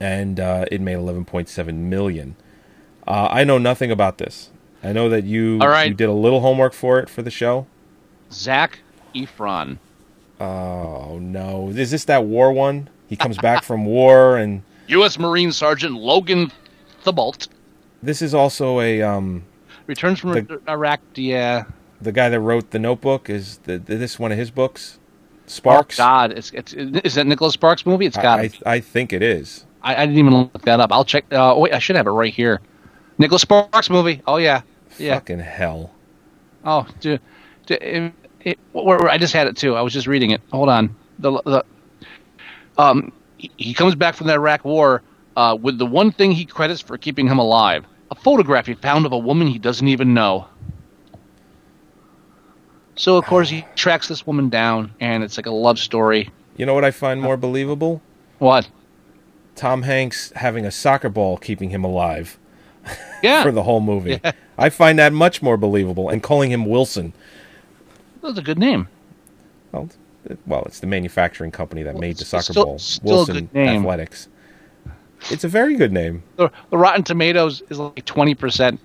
and 0.00 0.38
uh, 0.38 0.66
it 0.70 0.80
made 0.80 0.96
11.7 0.96 1.74
million. 1.74 2.36
Uh, 3.06 3.28
I 3.30 3.44
know 3.44 3.58
nothing 3.58 3.90
about 3.90 4.18
this. 4.18 4.50
I 4.82 4.92
know 4.92 5.08
that 5.08 5.24
you, 5.24 5.58
All 5.60 5.68
right. 5.68 5.88
you 5.88 5.94
did 5.94 6.08
a 6.08 6.12
little 6.12 6.40
homework 6.40 6.72
for 6.72 6.98
it 6.98 7.08
for 7.08 7.22
the 7.22 7.30
show. 7.30 7.66
Zac 8.30 8.80
Efron. 9.14 9.78
Oh 10.40 11.18
no! 11.20 11.68
Is 11.68 11.90
this 11.90 12.04
that 12.06 12.24
war 12.24 12.52
one? 12.52 12.90
He 13.06 13.16
comes 13.16 13.38
back 13.38 13.62
from 13.62 13.84
war, 13.86 14.36
and 14.36 14.62
U.S. 14.88 15.18
Marine 15.18 15.52
Sergeant 15.52 15.94
Logan 15.94 16.50
Thibault 17.02 17.48
this 18.04 18.22
is 18.22 18.34
also 18.34 18.80
a 18.80 19.02
um, 19.02 19.44
returns 19.86 20.20
from 20.20 20.32
The- 20.32 20.60
Iraq. 20.68 21.00
Yeah. 21.14 21.64
the 22.00 22.12
guy 22.12 22.28
that 22.28 22.40
wrote 22.40 22.70
the 22.70 22.78
Notebook. 22.78 23.30
Is 23.30 23.58
the, 23.64 23.78
this 23.78 24.18
one 24.18 24.30
of 24.30 24.38
his 24.38 24.50
books? 24.50 24.98
Sparks. 25.46 25.98
Oh, 25.98 26.04
God, 26.04 26.32
it's, 26.32 26.50
it's 26.52 26.72
is 26.72 27.14
that 27.14 27.26
Nicholas 27.26 27.54
Sparks 27.54 27.84
movie? 27.84 28.06
It's 28.06 28.16
got. 28.16 28.40
I, 28.40 28.42
I, 28.42 28.44
I, 28.44 28.74
I 28.74 28.80
think 28.80 29.12
it 29.12 29.22
is. 29.22 29.66
I, 29.82 30.06
didn't 30.06 30.18
even 30.18 30.34
look 30.34 30.62
that 30.62 30.80
up. 30.80 30.92
I'll 30.92 31.04
check. 31.04 31.26
Uh, 31.30 31.54
wait, 31.58 31.74
I 31.74 31.78
should 31.78 31.96
have 31.96 32.06
it 32.06 32.10
right 32.10 32.32
here. 32.32 32.60
Nicholas 33.18 33.42
Sparks 33.42 33.90
movie. 33.90 34.22
Oh 34.26 34.36
yeah, 34.36 34.62
yeah. 34.98 35.14
Fucking 35.14 35.40
hell! 35.40 35.90
Oh, 36.64 36.86
dude, 37.00 37.20
dude, 37.66 37.82
it, 37.82 38.12
it, 38.40 38.58
where, 38.72 39.08
I 39.08 39.18
just 39.18 39.32
had 39.32 39.46
it 39.46 39.56
too. 39.56 39.76
I 39.76 39.82
was 39.82 39.92
just 39.92 40.06
reading 40.06 40.30
it. 40.30 40.40
Hold 40.50 40.68
on. 40.68 40.94
The 41.18 41.42
the 41.44 41.64
um, 42.78 43.12
he, 43.36 43.50
he 43.56 43.74
comes 43.74 43.94
back 43.94 44.14
from 44.14 44.26
the 44.26 44.34
Iraq 44.34 44.64
War 44.64 45.02
uh, 45.36 45.56
with 45.60 45.78
the 45.78 45.86
one 45.86 46.10
thing 46.10 46.32
he 46.32 46.44
credits 46.44 46.80
for 46.80 46.98
keeping 46.98 47.28
him 47.28 47.38
alive: 47.38 47.84
a 48.10 48.14
photograph 48.14 48.66
he 48.66 48.74
found 48.74 49.06
of 49.06 49.12
a 49.12 49.18
woman 49.18 49.46
he 49.46 49.58
doesn't 49.58 49.88
even 49.88 50.14
know. 50.14 50.48
So 52.96 53.16
of 53.16 53.24
course 53.26 53.48
he 53.48 53.64
tracks 53.76 54.08
this 54.08 54.26
woman 54.26 54.48
down, 54.48 54.92
and 55.00 55.22
it's 55.22 55.36
like 55.36 55.46
a 55.46 55.52
love 55.52 55.78
story. 55.78 56.30
You 56.56 56.66
know 56.66 56.74
what 56.74 56.84
I 56.84 56.90
find 56.90 57.20
more 57.20 57.36
believable? 57.36 58.00
What? 58.38 58.68
Tom 59.56 59.82
Hanks 59.82 60.32
having 60.36 60.66
a 60.66 60.70
soccer 60.70 61.08
ball 61.08 61.36
keeping 61.36 61.70
him 61.70 61.84
alive 61.84 62.38
Yeah, 63.22 63.42
for 63.44 63.52
the 63.52 63.62
whole 63.62 63.80
movie. 63.80 64.20
Yeah. 64.22 64.32
I 64.58 64.70
find 64.70 64.98
that 64.98 65.12
much 65.12 65.42
more 65.42 65.56
believable, 65.56 66.08
and 66.08 66.22
calling 66.22 66.50
him 66.50 66.66
Wilson. 66.66 67.12
that's 68.22 68.38
a 68.38 68.42
good 68.42 68.58
name. 68.58 68.88
Well, 69.72 69.88
well, 70.46 70.62
it's 70.66 70.80
the 70.80 70.86
manufacturing 70.86 71.50
company 71.50 71.82
that 71.82 71.96
made 71.96 72.16
the 72.16 72.24
soccer 72.24 72.52
still- 72.52 72.64
ball, 72.64 72.78
still 72.78 73.16
Wilson. 73.26 73.48
Athletics. 73.54 74.28
It's 75.30 75.44
a 75.44 75.48
very 75.48 75.74
good 75.76 75.92
name. 75.92 76.22
The, 76.36 76.50
the 76.70 76.76
Rotten 76.76 77.02
Tomatoes 77.02 77.62
is 77.70 77.78
like 77.78 78.04
twenty 78.04 78.34
percent. 78.34 78.78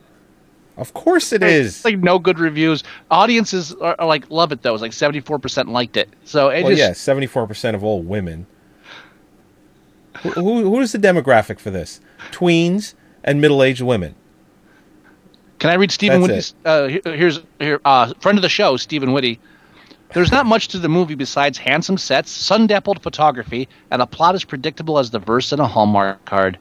Of 0.78 0.94
course 0.94 1.34
it 1.34 1.44
It's 1.44 1.84
like 1.84 2.00
no 2.00 2.18
good 2.20 2.40
reviews. 2.40 2.86
Audiences 3.12 3.74
are, 3.76 3.98
are 4.00 4.08
like 4.08 4.30
love 4.32 4.54
it 4.54 4.62
though. 4.62 4.74
It's 4.74 4.82
like 4.82 4.94
seventy 4.94 5.20
four 5.20 5.38
percent 5.38 5.68
liked 5.68 5.98
it. 5.98 6.10
So 6.24 6.48
it 6.50 6.64
Well, 6.64 6.72
just 6.72 6.80
yeah, 6.80 6.94
seventy-four 6.94 7.46
percent 7.48 7.76
of 7.76 7.84
all 7.84 8.02
women. 8.02 8.48
Who, 10.22 10.30
who, 10.32 10.64
who 10.64 10.80
is 10.80 10.94
the 10.94 10.98
demographic 10.98 11.60
for 11.60 11.70
this? 11.72 12.00
Tweens 12.32 12.94
and 13.30 13.40
middle-aged 13.40 13.82
women. 13.82 14.16
Can 15.60 15.70
I 15.70 15.76
read 15.76 15.92
Stephen 15.92 16.22
That's 16.22 16.54
Whitty's? 16.64 17.04
Uh, 17.06 17.14
here's 17.16 17.42
here, 17.60 17.80
uh, 17.86 18.12
friend 18.22 18.40
of 18.40 18.42
the 18.42 18.50
show, 18.50 18.76
Stephen 18.76 19.12
Whitty. 19.14 19.40
There's 20.16 20.32
not 20.32 20.48
much 20.48 20.70
to 20.70 20.80
the 20.80 20.90
movie 20.90 21.14
besides 21.14 21.60
handsome 21.60 22.00
sets, 22.00 22.32
sun-dappled 22.32 23.04
photography, 23.04 23.70
and 23.92 24.02
a 24.02 24.08
plot 24.08 24.34
as 24.34 24.44
predictable 24.44 24.98
as 24.98 25.12
the 25.12 25.20
verse 25.20 25.54
in 25.54 25.60
a 25.60 25.68
Hallmark 25.68 26.26
card. 26.26 26.58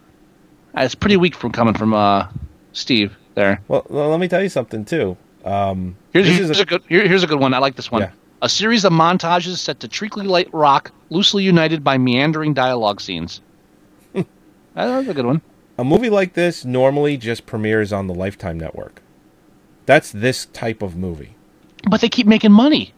Uh, 0.77 0.83
it's 0.83 0.95
pretty 0.95 1.17
weak 1.17 1.35
from 1.35 1.53
coming 1.53 1.73
from 1.73 1.95
uh, 1.95 2.29
Steve 2.73 3.17
there. 3.35 3.63
Well, 3.69 3.87
well, 3.89 4.11
let 4.11 4.21
me 4.21 4.29
tell 4.29 4.43
you 4.43 4.51
something 4.51 4.85
too. 4.85 5.17
Um, 5.47 5.97
Here's, 6.13 6.27
here's 6.27 6.51
is 6.51 6.61
a, 6.61 6.67
good. 6.67 6.83
Here, 6.87 7.09
here's 7.09 7.23
a 7.23 7.27
good 7.27 7.41
one. 7.41 7.55
I 7.55 7.59
like 7.59 7.77
this 7.77 7.91
one. 7.91 8.03
Yeah. 8.03 8.11
A 8.43 8.49
series 8.51 8.85
of 8.85 8.93
montages 8.93 9.57
set 9.57 9.81
to 9.81 9.89
treacly 9.89 10.27
light 10.27 10.53
rock, 10.53 10.93
loosely 11.09 11.45
united 11.45 11.83
by 11.83 11.97
meandering 11.97 12.53
dialogue 12.53 13.01
scenes. 13.01 13.41
That's 14.75 15.09
a 15.09 15.15
good 15.15 15.25
one. 15.25 15.41
A 15.79 15.85
movie 15.85 16.11
like 16.11 16.35
this 16.35 16.65
normally 16.65 17.17
just 17.17 17.47
premieres 17.47 17.93
on 17.93 18.09
the 18.09 18.15
Lifetime 18.15 18.59
Network. 18.59 19.01
That's 19.87 20.11
this 20.11 20.47
type 20.47 20.83
of 20.83 20.97
movie. 20.97 21.37
But 21.89 22.01
they 22.01 22.09
keep 22.09 22.27
making 22.27 22.53
money. 22.53 22.93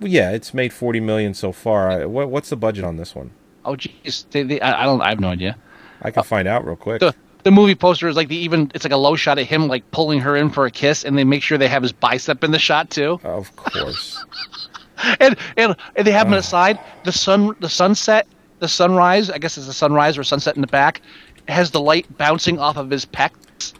Well, 0.00 0.10
yeah, 0.10 0.30
it's 0.30 0.54
made 0.54 0.72
forty 0.72 1.00
million 1.00 1.34
so 1.34 1.52
far. 1.52 2.08
What, 2.08 2.30
what's 2.30 2.48
the 2.48 2.56
budget 2.56 2.84
on 2.84 2.96
this 2.96 3.14
one? 3.14 3.32
Oh, 3.64 3.72
jeez. 3.72 4.24
They, 4.30 4.42
they, 4.42 4.60
I, 4.60 4.82
I 4.82 4.86
don't. 4.86 5.02
I 5.02 5.10
have 5.10 5.20
no 5.20 5.28
idea. 5.28 5.58
I 6.00 6.10
can 6.10 6.22
find 6.22 6.48
out 6.48 6.64
real 6.64 6.76
quick. 6.76 7.00
The 7.00 7.14
the 7.42 7.50
movie 7.50 7.74
poster 7.74 8.08
is 8.08 8.16
like 8.16 8.28
the 8.28 8.36
even. 8.36 8.72
It's 8.74 8.84
like 8.84 8.92
a 8.92 8.96
low 8.96 9.14
shot 9.14 9.38
of 9.38 9.46
him 9.46 9.68
like 9.68 9.88
pulling 9.90 10.20
her 10.20 10.36
in 10.36 10.48
for 10.48 10.64
a 10.64 10.70
kiss, 10.70 11.04
and 11.04 11.18
they 11.18 11.24
make 11.24 11.42
sure 11.42 11.58
they 11.58 11.68
have 11.68 11.82
his 11.82 11.92
bicep 11.92 12.42
in 12.42 12.50
the 12.50 12.58
shot 12.58 12.88
too. 12.88 13.20
Of 13.22 13.54
course. 13.56 14.24
and, 15.20 15.36
and 15.58 15.76
and 15.94 16.06
they 16.06 16.12
have 16.12 16.26
him 16.26 16.34
aside. 16.34 16.78
The 17.04 17.12
sun, 17.12 17.54
the 17.60 17.68
sunset, 17.68 18.26
the 18.60 18.68
sunrise. 18.68 19.30
I 19.30 19.38
guess 19.38 19.58
it's 19.58 19.68
a 19.68 19.72
sunrise 19.74 20.16
or 20.16 20.24
sunset 20.24 20.54
in 20.54 20.62
the 20.62 20.66
back. 20.66 21.02
Has 21.50 21.70
the 21.72 21.80
light 21.80 22.06
bouncing 22.16 22.58
off 22.58 22.76
of 22.76 22.90
his 22.90 23.04
pecs. 23.04 23.74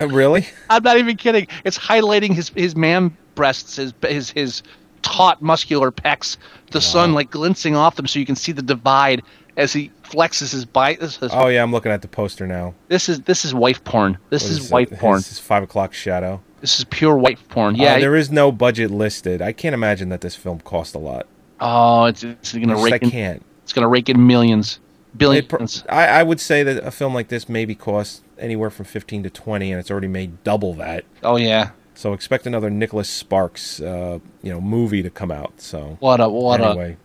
Uh, 0.00 0.08
really? 0.08 0.46
I'm 0.70 0.82
not 0.82 0.98
even 0.98 1.16
kidding. 1.16 1.46
It's 1.64 1.78
highlighting 1.78 2.32
his 2.32 2.50
his 2.50 2.76
man 2.76 3.16
breasts, 3.34 3.76
his 3.76 3.92
his 4.02 4.30
his 4.30 4.62
taut 5.02 5.42
muscular 5.42 5.90
pecs. 5.90 6.36
The 6.70 6.80
sun 6.80 7.12
like 7.14 7.30
glancing 7.30 7.76
off 7.76 7.96
them, 7.96 8.06
so 8.06 8.18
you 8.18 8.26
can 8.26 8.36
see 8.36 8.52
the 8.52 8.62
divide 8.62 9.22
as 9.56 9.72
he 9.72 9.90
flexes 10.04 10.52
his 10.52 10.64
bite. 10.64 11.02
Is, 11.02 11.18
Oh 11.30 11.48
yeah, 11.48 11.62
I'm 11.62 11.72
looking 11.72 11.92
at 11.92 12.00
the 12.02 12.08
poster 12.08 12.46
now. 12.46 12.74
this 12.88 13.08
is 13.08 13.20
this 13.20 13.44
is 13.44 13.52
wife 13.54 13.82
porn. 13.84 14.16
This 14.30 14.48
is, 14.48 14.66
it? 14.66 14.72
wife 14.72 14.90
porn. 14.98 15.18
This 15.18 15.32
is 15.32 15.38
five 15.38 15.62
o'clock 15.62 15.92
shadow. 15.92 16.40
This 16.60 16.78
is 16.78 16.84
pure 16.86 17.16
wife 17.16 17.46
porn. 17.48 17.74
Yeah, 17.74 17.94
Yeah. 17.94 17.98
there 18.00 18.16
is 18.16 18.30
no 18.30 18.52
budget 18.52 18.90
listed. 18.90 19.42
I 19.42 19.52
can't 19.52 19.74
imagine 19.74 20.08
that 20.10 20.20
this 20.20 20.36
film 20.36 20.60
cost 20.60 20.94
a 20.94 20.98
lot. 20.98 21.26
oh, 21.60 22.04
it's 22.06 22.22
it's 22.24 22.52
gonna 22.54 22.76
rake. 22.76 22.94
I 22.94 22.98
in, 23.02 23.10
can't. 23.10 23.42
It's 23.64 23.72
gonna 23.72 23.88
rake 23.88 24.08
in 24.08 24.26
millions, 24.26 24.80
billions. 25.16 25.84
I, 25.88 26.06
I 26.06 26.22
would 26.22 26.40
say 26.40 26.62
that 26.62 26.84
a 26.84 26.90
film 26.90 27.14
like 27.14 27.28
this 27.28 27.48
maybe 27.48 27.74
costs 27.74 28.22
anywhere 28.38 28.70
from 28.70 28.84
fifteen 28.86 29.22
to 29.22 29.30
twenty, 29.30 29.70
and 29.70 29.78
it's 29.80 29.90
already 29.90 30.08
made 30.08 30.42
double 30.44 30.74
that. 30.74 31.04
oh 31.22 31.36
yeah. 31.36 31.70
So 31.94 32.14
expect 32.14 32.46
another 32.46 32.70
Nicholas 32.70 33.08
Sparks, 33.08 33.78
uh, 33.80 34.18
you 34.42 34.50
know, 34.50 34.60
movie 34.60 35.02
to 35.02 35.10
come 35.10 35.30
out. 35.30 35.60
So 35.60 35.96
What 36.00 36.20
a 36.20 36.28
what 36.28 36.60
anyway, 36.60 36.96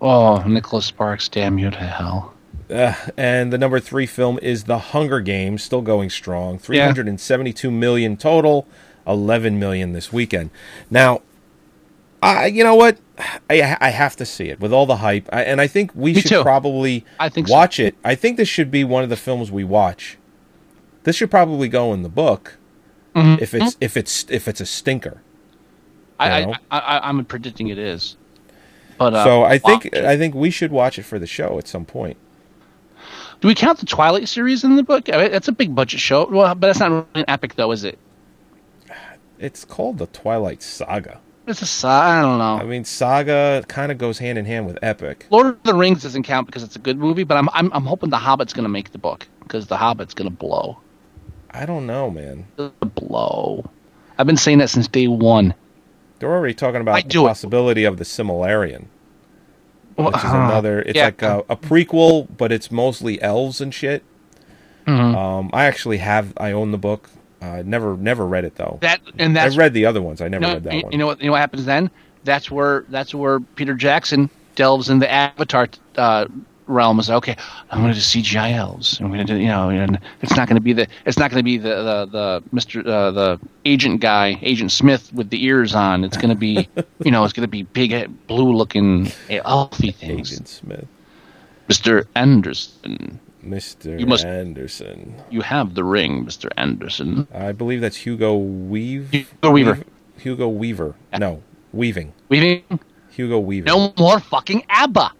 a 0.00 0.04
oh 0.04 0.42
Nicholas 0.46 0.86
Sparks, 0.86 1.28
damn 1.28 1.58
you 1.58 1.70
to 1.70 1.76
hell. 1.76 2.32
uh, 2.70 2.94
and 3.16 3.52
the 3.52 3.58
number 3.58 3.80
three 3.80 4.06
film 4.06 4.38
is 4.40 4.64
The 4.64 4.78
Hunger 4.78 5.20
Games, 5.20 5.62
still 5.64 5.82
going 5.82 6.10
strong. 6.10 6.58
Three 6.58 6.78
hundred 6.78 7.08
and 7.08 7.20
seventy-two 7.20 7.70
million 7.72 8.16
total, 8.16 8.66
eleven 9.06 9.58
million 9.58 9.92
this 9.92 10.12
weekend. 10.12 10.50
Now, 10.90 11.20
I 12.22 12.46
you 12.46 12.62
know 12.64 12.76
what, 12.76 12.98
I 13.48 13.76
I 13.80 13.90
have 13.90 14.16
to 14.16 14.26
see 14.26 14.48
it 14.48 14.58
with 14.60 14.72
all 14.72 14.86
the 14.86 14.96
hype, 14.96 15.28
I, 15.32 15.42
and 15.44 15.60
I 15.60 15.66
think 15.68 15.92
we 15.94 16.14
Me 16.14 16.20
should 16.20 16.28
too. 16.30 16.42
probably 16.42 17.04
I 17.20 17.28
think 17.28 17.46
so. 17.48 17.54
watch 17.54 17.78
it. 17.78 17.94
I 18.04 18.14
think 18.14 18.36
this 18.36 18.48
should 18.48 18.70
be 18.70 18.82
one 18.84 19.04
of 19.04 19.08
the 19.10 19.16
films 19.16 19.52
we 19.52 19.62
watch. 19.64 20.18
This 21.04 21.16
should 21.16 21.30
probably 21.30 21.68
go 21.68 21.92
in 21.92 22.02
the 22.02 22.08
book 22.08 22.56
Mm-hmm. 23.14 23.40
if 23.40 23.54
it's 23.54 23.76
if 23.80 23.96
it's 23.96 24.26
if 24.28 24.48
it's 24.48 24.60
a 24.60 24.66
stinker. 24.66 25.22
I? 26.18 26.42
I, 26.42 26.78
I 26.78 27.08
I'm 27.08 27.24
predicting 27.24 27.68
it 27.68 27.78
is. 27.78 28.16
But 28.98 29.14
uh, 29.14 29.22
so 29.22 29.42
I 29.44 29.58
think 29.58 29.88
wow. 29.92 30.08
I 30.08 30.16
think 30.16 30.34
we 30.34 30.50
should 30.50 30.72
watch 30.72 30.98
it 30.98 31.04
for 31.04 31.20
the 31.20 31.26
show 31.28 31.56
at 31.58 31.68
some 31.68 31.84
point. 31.84 32.16
do 33.40 33.46
we 33.46 33.54
count 33.54 33.78
the 33.78 33.86
Twilight 33.86 34.26
series 34.28 34.64
in 34.64 34.74
the 34.74 34.82
book? 34.82 35.08
I 35.12 35.18
mean, 35.22 35.30
that's 35.30 35.46
a 35.46 35.52
big 35.52 35.76
budget 35.76 36.00
show. 36.00 36.26
Well, 36.26 36.52
but 36.56 36.66
that's 36.66 36.80
not 36.80 36.90
really 36.90 37.06
an 37.14 37.24
epic 37.28 37.54
though, 37.54 37.70
is 37.70 37.84
it? 37.84 38.00
It's 39.38 39.64
called 39.64 39.98
the 39.98 40.06
Twilight 40.06 40.60
Saga. 40.62 41.20
It's 41.46 41.60
a 41.60 41.66
sa- 41.66 42.00
I 42.18 42.22
don't 42.22 42.38
know. 42.38 42.56
I 42.56 42.64
mean, 42.64 42.84
saga 42.84 43.62
kind 43.68 43.92
of 43.92 43.98
goes 43.98 44.18
hand 44.18 44.38
in 44.38 44.46
hand 44.46 44.66
with 44.66 44.78
epic. 44.82 45.26
Lord 45.30 45.46
of 45.46 45.62
the 45.62 45.74
Rings 45.74 46.02
doesn't 46.02 46.22
count 46.22 46.46
because 46.46 46.62
it's 46.62 46.76
a 46.76 46.78
good 46.78 46.98
movie, 46.98 47.24
but 47.24 47.36
I'm 47.36 47.48
I'm, 47.52 47.70
I'm 47.72 47.84
hoping 47.84 48.10
the 48.10 48.16
Hobbit's 48.18 48.52
going 48.54 48.62
to 48.64 48.70
make 48.70 48.92
the 48.92 48.98
book 48.98 49.28
because 49.40 49.66
the 49.66 49.76
Hobbit's 49.76 50.14
going 50.14 50.30
to 50.30 50.34
blow. 50.36 50.78
I 51.50 51.66
don't 51.66 51.86
know, 51.86 52.10
man. 52.10 52.46
Blow. 52.96 53.68
I've 54.18 54.26
been 54.26 54.36
saying 54.38 54.58
that 54.58 54.70
since 54.70 54.88
day 54.88 55.06
one. 55.06 55.54
They're 56.18 56.32
already 56.32 56.54
talking 56.54 56.76
I 56.78 56.80
about 56.80 57.02
the 57.02 57.08
do 57.08 57.24
it. 57.26 57.28
possibility 57.28 57.84
of 57.84 57.98
the 57.98 58.04
Silmarillion, 58.04 58.86
Well, 59.96 60.06
which 60.08 60.16
is 60.16 60.24
uh, 60.24 60.28
another. 60.28 60.80
It's 60.80 60.96
yeah. 60.96 61.06
like 61.06 61.22
a, 61.22 61.40
a 61.50 61.56
prequel, 61.56 62.26
but 62.36 62.52
it's 62.52 62.70
mostly 62.70 63.20
elves 63.20 63.60
and 63.60 63.74
shit. 63.74 64.02
Mhm. 64.86 65.14
Um, 65.14 65.50
I 65.52 65.64
actually 65.66 65.98
have. 65.98 66.32
I 66.38 66.52
own 66.52 66.70
the 66.72 66.78
book. 66.78 67.10
Uh, 67.40 67.62
never, 67.64 67.96
never 67.96 68.26
read 68.26 68.44
it 68.44 68.56
though. 68.56 68.78
That 68.80 69.00
and 69.18 69.36
that's 69.36 69.54
I 69.54 69.58
read 69.58 69.74
the 69.74 69.86
other 69.86 70.00
ones. 70.00 70.20
I 70.20 70.28
never 70.28 70.44
read 70.46 70.64
that 70.64 70.74
you, 70.74 70.82
one. 70.82 70.92
you 70.92 70.98
know 70.98 71.06
what? 71.06 71.20
You 71.20 71.26
know 71.26 71.32
what 71.32 71.40
happens 71.40 71.64
then? 71.64 71.90
That's 72.24 72.50
where 72.50 72.84
that's 72.88 73.14
where 73.14 73.40
Peter 73.40 73.74
Jackson 73.74 74.30
delves 74.54 74.88
in 74.88 74.98
the 74.98 75.10
Avatar 75.10 75.68
uh, 75.96 76.26
realm. 76.66 76.98
Is 76.98 77.10
okay. 77.10 77.36
I'm 77.70 77.82
going 77.82 77.92
to 77.92 77.98
do 77.98 78.04
CGI 78.04 78.54
elves. 78.54 78.98
I'm 79.00 79.08
going 79.08 79.18
to 79.18 79.24
do 79.24 79.38
you 79.38 79.48
know, 79.48 79.68
and 79.68 79.98
it's 80.22 80.36
not 80.36 80.48
going 80.48 80.56
to 80.56 80.62
be 80.62 80.72
the 80.72 80.86
it's 81.04 81.18
not 81.18 81.30
going 81.30 81.40
to 81.40 81.44
be 81.44 81.58
the 81.58 81.68
the 81.68 82.06
the 82.06 82.42
Mister 82.52 82.80
uh, 82.80 83.10
the 83.10 83.40
agent 83.64 84.00
guy, 84.00 84.38
Agent 84.42 84.72
Smith 84.72 85.12
with 85.12 85.30
the 85.30 85.44
ears 85.44 85.74
on. 85.74 86.04
It's 86.04 86.16
going 86.16 86.30
to 86.30 86.34
be 86.34 86.68
you 87.04 87.10
know, 87.10 87.24
it's 87.24 87.32
going 87.32 87.42
to 87.42 87.48
be 87.48 87.64
big 87.64 88.26
blue 88.26 88.52
looking 88.54 89.06
elfy 89.28 89.94
things. 89.94 90.32
Agent 90.32 90.48
Smith, 90.48 90.86
Mister 91.68 92.06
Anderson, 92.14 93.20
Mister 93.44 93.98
You 93.98 94.06
must- 94.06 94.24
Anderson. 94.24 95.14
you 95.30 95.40
have 95.42 95.74
the 95.74 95.84
ring, 95.84 96.24
Mister 96.24 96.48
Anderson. 96.56 97.26
I 97.34 97.52
believe 97.52 97.80
that's 97.80 97.96
Hugo 97.96 98.36
Weave. 98.36 99.10
Hugo 99.10 99.50
Weaver. 99.50 99.72
Weave- 99.74 99.84
Hugo 100.18 100.48
Weaver. 100.48 100.94
No, 101.18 101.42
Weaving. 101.72 102.12
Weaving. 102.28 102.62
Hugo 103.10 103.38
Weaving. 103.38 103.66
No 103.66 103.92
more 103.98 104.20
fucking 104.20 104.64
ABBA. 104.68 105.10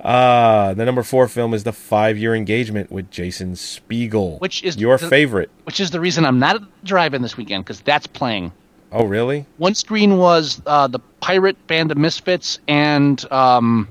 Uh, 0.00 0.74
the 0.74 0.84
number 0.84 1.02
four 1.02 1.28
film 1.28 1.54
is 1.54 1.64
the 1.64 1.72
five 1.72 2.16
year 2.18 2.34
engagement 2.34 2.90
with 2.90 3.10
Jason 3.10 3.56
Spiegel. 3.56 4.38
Which 4.38 4.62
is 4.64 4.76
your 4.76 4.98
the- 4.98 5.08
favorite. 5.08 5.50
Which 5.64 5.80
is 5.80 5.90
the 5.90 6.00
reason 6.00 6.24
I'm 6.24 6.38
not 6.38 6.56
at 6.56 6.62
the 6.62 6.68
drive-in 6.84 7.22
this 7.22 7.36
weekend 7.36 7.64
because 7.64 7.80
that's 7.80 8.06
playing. 8.06 8.52
Oh, 8.92 9.04
really? 9.04 9.44
One 9.58 9.74
screen 9.74 10.16
was 10.16 10.62
uh, 10.64 10.86
the 10.86 11.00
Pirate 11.20 11.66
Band 11.66 11.90
of 11.90 11.98
Misfits 11.98 12.60
and 12.68 13.30
um, 13.32 13.88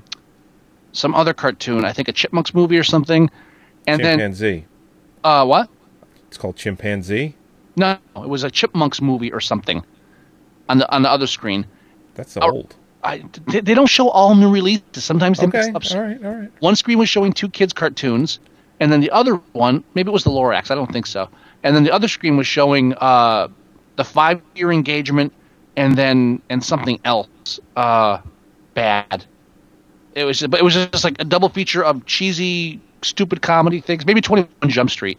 some 0.96 1.14
other 1.14 1.34
cartoon. 1.34 1.84
I 1.84 1.92
think 1.92 2.08
a 2.08 2.12
Chipmunks 2.12 2.54
movie 2.54 2.78
or 2.78 2.84
something. 2.84 3.30
And 3.86 4.00
Chimpanzee. 4.00 4.60
then 4.60 4.66
uh, 5.24 5.44
what? 5.44 5.68
It's 6.28 6.38
called 6.38 6.56
Chimpanzee. 6.56 7.34
No, 7.76 7.98
it 8.16 8.28
was 8.28 8.42
a 8.42 8.50
Chipmunks 8.50 9.00
movie 9.00 9.32
or 9.32 9.40
something 9.40 9.84
on 10.68 10.78
the 10.78 10.90
on 10.94 11.02
the 11.02 11.10
other 11.10 11.26
screen. 11.26 11.66
That's 12.14 12.36
old. 12.36 12.74
I, 13.04 13.22
they, 13.46 13.60
they 13.60 13.74
don't 13.74 13.86
show 13.86 14.08
all 14.08 14.34
new 14.34 14.50
releases. 14.50 15.04
Sometimes 15.04 15.38
they 15.38 15.46
Okay. 15.46 15.70
mix 15.70 15.92
up. 15.92 15.96
All 15.96 16.02
right. 16.04 16.24
All 16.24 16.34
right. 16.34 16.50
One 16.60 16.74
screen 16.74 16.98
was 16.98 17.08
showing 17.08 17.32
two 17.32 17.48
kids' 17.48 17.72
cartoons, 17.72 18.40
and 18.80 18.90
then 18.90 19.00
the 19.00 19.10
other 19.10 19.34
one, 19.52 19.84
maybe 19.94 20.08
it 20.08 20.12
was 20.12 20.24
the 20.24 20.30
Lorax, 20.30 20.70
I 20.70 20.74
don't 20.74 20.90
think 20.92 21.06
so. 21.06 21.28
And 21.62 21.76
then 21.76 21.84
the 21.84 21.92
other 21.92 22.08
screen 22.08 22.36
was 22.36 22.46
showing 22.46 22.94
uh, 22.94 23.48
the 23.96 24.04
five-year 24.04 24.72
engagement, 24.72 25.32
and 25.76 25.96
then 25.96 26.40
and 26.50 26.64
something 26.64 26.98
else 27.04 27.60
uh, 27.76 28.18
bad. 28.74 29.24
It 30.16 30.24
was, 30.24 30.40
but 30.46 30.58
it 30.58 30.62
was 30.64 30.74
just 30.74 31.04
like 31.04 31.16
a 31.20 31.24
double 31.24 31.50
feature 31.50 31.84
of 31.84 32.04
cheesy, 32.06 32.80
stupid 33.02 33.42
comedy 33.42 33.80
things. 33.82 34.06
Maybe 34.06 34.22
Twenty 34.22 34.48
One 34.60 34.70
Jump 34.70 34.90
Street, 34.90 35.18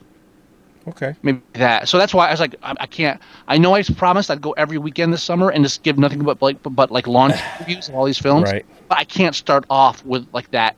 Okay. 0.88 1.14
maybe 1.22 1.40
that. 1.54 1.88
So 1.88 2.00
that's 2.00 2.14
why 2.16 2.28
I 2.28 2.32
was 2.32 2.40
like, 2.40 2.56
I, 2.64 2.74
I 2.80 2.88
can't. 2.88 3.22
I 3.48 3.60
know 3.60 3.76
I 3.76 3.84
promised 3.84 4.32
I'd 4.32 4.42
go 4.42 4.54
every 4.54 4.80
weekend 4.80 5.14
this 5.14 5.22
summer 5.24 5.50
and 5.50 5.64
just 5.64 5.84
give 5.84 6.00
nothing 6.00 6.24
but 6.24 6.42
like, 6.42 6.64
but, 6.64 6.72
but 6.72 6.90
like 6.92 7.06
launch 7.06 7.36
reviews 7.60 7.88
of 7.90 7.96
all 7.96 8.06
these 8.06 8.18
films. 8.18 8.52
Right. 8.52 8.66
But 8.90 8.98
I 8.98 9.04
can't 9.04 9.36
start 9.36 9.66
off 9.70 10.04
with 10.04 10.28
like 10.34 10.50
that. 10.52 10.76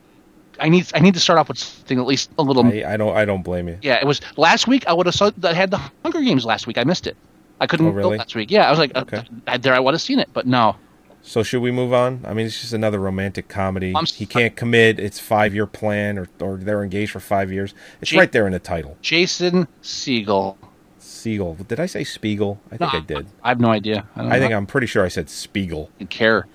I 0.58 0.68
need 0.68 0.86
I 0.94 1.00
need 1.00 1.14
to 1.14 1.20
start 1.20 1.38
off 1.38 1.48
with 1.48 1.56
something 1.58 1.98
at 1.98 2.04
least 2.06 2.30
a 2.38 2.42
little. 2.42 2.66
I, 2.66 2.84
I 2.86 2.96
don't. 2.98 3.16
I 3.16 3.24
don't 3.24 3.42
blame 3.42 3.68
you. 3.68 3.78
yeah, 3.80 3.94
it 4.02 4.06
was 4.06 4.20
last 4.36 4.68
week. 4.68 4.86
I 4.86 4.92
would 4.92 5.06
have 5.06 5.14
saw 5.14 5.30
I 5.42 5.54
had 5.54 5.70
the 5.70 5.80
Hunger 6.04 6.20
Games 6.20 6.44
last 6.44 6.66
week. 6.66 6.76
I 6.76 6.84
missed 6.84 7.06
it. 7.06 7.16
I 7.58 7.66
couldn't 7.66 7.86
Oh, 7.86 7.92
go 8.02 8.08
last 8.10 8.34
week. 8.34 8.50
Yeah, 8.50 8.66
I 8.66 8.70
was 8.70 8.78
like, 8.78 8.94
Okay. 8.94 9.22
uh, 9.46 9.56
there 9.56 9.72
I 9.74 9.80
would 9.80 9.94
have 9.94 10.02
seen 10.02 10.18
it, 10.18 10.28
but 10.34 10.46
no. 10.46 10.76
So 11.22 11.42
should 11.42 11.60
we 11.62 11.70
move 11.70 11.92
on? 11.92 12.24
I 12.26 12.32
mean, 12.32 12.46
it's 12.46 12.60
just 12.60 12.72
another 12.72 12.98
romantic 12.98 13.48
comedy. 13.48 13.92
I'm 13.94 14.06
he 14.06 14.26
can't 14.26 14.56
commit. 14.56 14.98
It's 14.98 15.18
five 15.20 15.54
year 15.54 15.66
plan, 15.66 16.18
or 16.18 16.28
or 16.40 16.56
they're 16.56 16.82
engaged 16.82 17.12
for 17.12 17.20
five 17.20 17.52
years. 17.52 17.74
It's 18.00 18.10
Gee- 18.10 18.18
right 18.18 18.32
there 18.32 18.46
in 18.46 18.52
the 18.52 18.58
title. 18.58 18.96
Jason 19.02 19.68
Segel. 19.82 20.56
Segel. 20.98 21.66
Did 21.68 21.78
I 21.80 21.86
say 21.86 22.04
Spiegel? 22.04 22.60
I 22.66 22.76
think 22.76 22.80
No, 22.80 22.98
I 22.98 23.00
did. 23.00 23.26
I 23.42 23.48
have 23.48 23.60
no 23.60 23.70
idea. 23.70 24.06
I, 24.16 24.22
don't 24.22 24.32
I 24.32 24.38
think. 24.38 24.54
I'm 24.54 24.66
pretty 24.66 24.86
sure 24.86 25.04
I 25.04 25.08
said 25.08 25.28
Spiegel. 25.28 25.90
I 25.96 25.98
don't 26.00 26.10
care. 26.10 26.46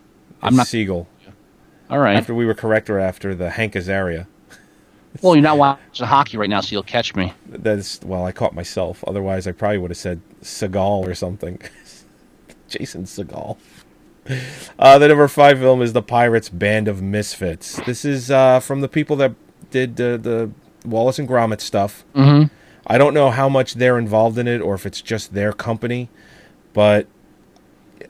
I'm 0.41 0.55
not. 0.55 0.66
Segel. 0.66 1.05
All 1.89 1.99
right. 1.99 2.16
After 2.16 2.34
we 2.34 2.45
were 2.45 2.55
correct, 2.55 2.89
or 2.89 2.99
after 2.99 3.36
the 3.36 3.51
Hank 3.51 3.74
Azaria. 3.74 4.26
well, 5.22 5.36
you're 5.36 5.43
not 5.43 5.57
watching 5.57 6.07
hockey 6.07 6.38
right 6.38 6.49
now, 6.49 6.61
so 6.61 6.72
you'll 6.74 6.84
catch 6.84 7.16
me. 7.16 7.34
That's 7.47 8.01
well, 8.01 8.26
I 8.26 8.32
caught 8.32 8.55
myself. 8.55 9.03
Otherwise, 9.05 9.45
I 9.45 9.51
probably 9.51 9.78
would 9.78 9.91
have 9.91 9.97
said 9.97 10.22
Seagal 10.41 11.07
or 11.07 11.13
something. 11.13 11.61
Jason 12.68 13.03
Seagal. 13.03 13.57
Uh, 14.80 14.97
the 14.97 15.07
number 15.07 15.28
five 15.28 15.59
film 15.59 15.82
is 15.82 15.93
the 15.93 16.01
Pirates 16.01 16.49
Band 16.49 16.88
of 16.88 17.01
Misfits. 17.01 17.80
This 17.86 18.03
is 18.03 18.32
uh, 18.32 18.59
from 18.59 18.82
the 18.82 18.88
people 18.88 19.15
that 19.17 19.34
did 19.71 19.99
uh, 20.01 20.17
the 20.17 20.51
Wallace 20.86 21.19
and 21.19 21.28
Gromit 21.30 21.61
stuff. 21.61 22.03
Mhm. 22.15 22.49
I 22.88 22.97
don't 22.97 23.13
know 23.13 23.32
how 23.32 23.49
much 23.49 23.76
they're 23.76 23.97
involved 23.97 24.38
in 24.38 24.47
it 24.47 24.61
or 24.61 24.76
if 24.76 24.86
it's 24.86 25.01
just 25.01 25.34
their 25.34 25.53
company, 25.53 26.09
but 26.73 27.07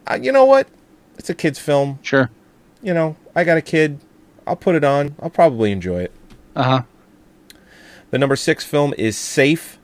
uh, 0.09 0.17
you 0.21 0.31
know 0.31 0.45
what? 0.45 0.67
It's 1.17 1.29
a 1.29 1.33
kids' 1.35 1.59
film. 1.59 1.99
Sure. 2.01 2.29
You 2.81 2.93
know, 2.93 3.15
I 3.35 3.43
got 3.43 3.57
a 3.57 3.61
kid. 3.61 3.99
I'll 4.47 4.55
put 4.57 4.75
it 4.75 4.83
on. 4.83 5.15
I'll 5.21 5.29
probably 5.29 5.71
enjoy 5.71 6.01
it. 6.01 6.11
Uh 6.55 6.63
huh. 6.63 6.81
The 8.11 8.17
number 8.17 8.35
six 8.35 8.63
film 8.63 8.93
is 8.97 9.17
Safe, 9.17 9.79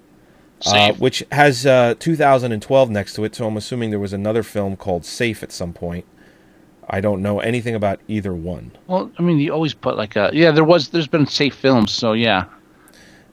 uh, 0.65 0.93
which 0.93 1.23
has 1.32 1.65
uh, 1.65 1.95
2012 1.99 2.89
next 2.89 3.13
to 3.15 3.23
it. 3.25 3.36
So 3.36 3.47
I'm 3.47 3.57
assuming 3.57 3.89
there 3.89 3.99
was 3.99 4.13
another 4.13 4.43
film 4.43 4.77
called 4.77 5.03
Safe 5.05 5.41
at 5.43 5.51
some 5.51 5.73
point. 5.73 6.05
I 6.89 6.99
don't 7.01 7.21
know 7.21 7.39
anything 7.39 7.75
about 7.75 7.99
either 8.07 8.34
one. 8.34 8.71
Well, 8.88 9.11
I 9.17 9.21
mean, 9.21 9.38
you 9.39 9.53
always 9.53 9.73
put 9.73 9.95
like 9.97 10.15
a 10.15 10.29
yeah. 10.34 10.51
There 10.51 10.63
was 10.63 10.89
there's 10.89 11.07
been 11.07 11.25
safe 11.27 11.55
films, 11.55 11.91
so 11.91 12.13
yeah. 12.13 12.45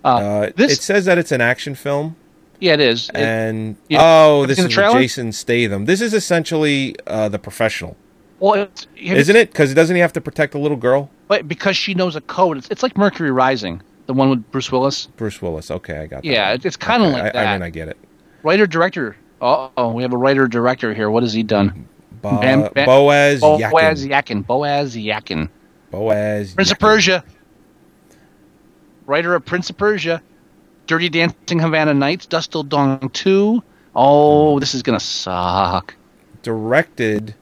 Uh, 0.04 0.50
this- 0.56 0.72
it 0.72 0.82
says 0.82 1.04
that 1.06 1.18
it's 1.18 1.32
an 1.32 1.40
action 1.40 1.74
film, 1.74 2.14
Yeah, 2.60 2.74
it 2.74 2.80
is. 2.80 3.08
It- 3.10 3.16
and 3.16 3.76
yeah. 3.88 3.98
oh, 4.00 4.46
this 4.46 4.58
is? 4.58 4.68
Jason 4.68 5.32
Statham. 5.32 5.86
This 5.86 6.00
is 6.00 6.14
essentially 6.14 6.94
uh, 7.06 7.28
the 7.28 7.38
professional, 7.38 7.96
well, 8.38 8.54
it's, 8.54 8.86
isn't 8.96 9.34
it? 9.34 9.50
Because 9.50 9.72
it 9.72 9.74
doesn't 9.74 9.96
he 9.96 10.00
have 10.00 10.12
to 10.12 10.20
protect 10.20 10.54
a 10.54 10.58
little 10.58 10.76
girl? 10.76 11.10
But 11.26 11.48
because 11.48 11.76
she 11.76 11.94
knows 11.94 12.14
a 12.14 12.20
code, 12.22 12.56
it's, 12.58 12.68
it's 12.70 12.82
like 12.84 12.96
Mercury 12.96 13.32
Rising, 13.32 13.82
the 14.06 14.14
one 14.14 14.30
with 14.30 14.48
Bruce 14.52 14.70
Willis. 14.70 15.06
Bruce 15.16 15.42
Willis. 15.42 15.70
Okay, 15.70 15.98
I 15.98 16.06
got. 16.06 16.22
That 16.22 16.28
Yeah, 16.28 16.56
it's 16.62 16.76
kind 16.76 17.02
of 17.02 17.08
Okay, 17.12 17.22
like 17.22 17.34
I, 17.34 17.44
that. 17.44 17.46
I 17.48 17.52
mean, 17.54 17.62
I 17.62 17.70
get 17.70 17.88
it. 17.88 17.98
Writer 18.44 18.66
director. 18.68 19.16
Oh, 19.40 19.92
we 19.92 20.02
have 20.02 20.12
a 20.12 20.16
writer 20.16 20.46
director 20.46 20.94
here. 20.94 21.10
What 21.10 21.22
has 21.24 21.32
he 21.32 21.42
done? 21.42 21.88
Bo- 22.22 22.40
Bam- 22.40 22.68
Bam- 22.74 22.86
Boaz 22.86 23.40
Boaz 23.40 23.60
Yakin. 24.04 24.10
Yakin. 24.10 24.42
Boaz 24.42 24.96
Yakin. 24.96 25.48
Boaz. 25.90 26.54
Prince 26.54 26.70
of 26.72 26.78
Persia. 26.78 27.24
Writer 29.06 29.34
of 29.34 29.44
Prince 29.44 29.70
of 29.70 29.76
Persia. 29.76 30.22
Dirty 30.86 31.08
Dancing 31.08 31.58
Havana 31.58 31.94
Nights. 31.94 32.26
Dusk 32.26 32.50
Till 32.50 32.62
Dawn 32.62 33.08
2. 33.12 33.62
Oh, 33.94 34.58
this 34.60 34.74
is 34.74 34.82
gonna 34.82 35.00
suck. 35.00 35.94
Directed. 36.42 37.34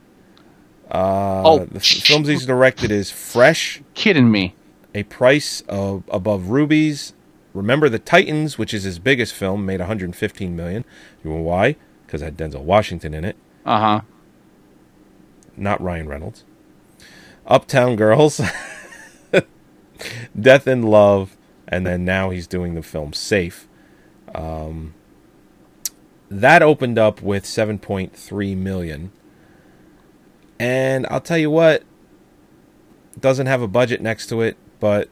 Uh, 0.91 1.43
Oh, 1.45 1.59
the 1.67 1.77
f- 1.77 1.85
films 1.85 2.29
he's 2.29 2.47
directed 2.47 2.91
is 2.93 3.11
Fresh, 3.11 3.83
Kidding 3.95 4.31
me? 4.31 4.55
A 4.95 5.03
Price 5.03 5.63
of 5.69 6.05
Above 6.11 6.51
Rubies, 6.51 7.13
Remember 7.53 7.89
the 7.89 7.99
Titans, 7.99 8.57
which 8.59 8.73
is 8.73 8.85
his 8.85 8.99
biggest 8.99 9.33
film, 9.35 9.67
made 9.67 9.81
115 9.81 10.55
million. 10.55 10.85
You 11.25 11.31
know 11.31 11.37
why? 11.41 11.75
Because 12.07 12.23
it 12.23 12.27
had 12.27 12.37
Denzel 12.37 12.61
Washington 12.63 13.15
in 13.15 13.25
it, 13.25 13.35
Uh 13.65 13.81
huh. 13.81 14.01
Not 15.57 15.81
Ryan 15.81 16.09
Reynolds. 16.09 16.45
Uptown 17.47 17.97
Girls, 17.97 18.41
Death 20.41 20.67
in 20.67 20.83
Love, 20.83 21.37
and 21.69 21.87
then 21.87 22.05
now 22.05 22.31
he's 22.31 22.47
doing 22.47 22.75
the 22.75 22.83
film 22.83 23.13
Safe. 23.13 23.69
Um, 24.35 24.95
that 26.29 26.63
opened 26.63 26.99
up 26.99 27.23
with 27.23 27.45
7.3 27.45 28.57
million. 28.57 29.13
And 30.59 31.07
I'll 31.11 31.21
tell 31.21 31.39
you 31.39 31.51
what, 31.51 31.85
doesn't 33.19 33.47
have 33.47 33.63
a 33.63 33.69
budget 33.69 34.01
next 34.01 34.27
to 34.29 34.41
it, 34.41 34.57
but 34.81 35.09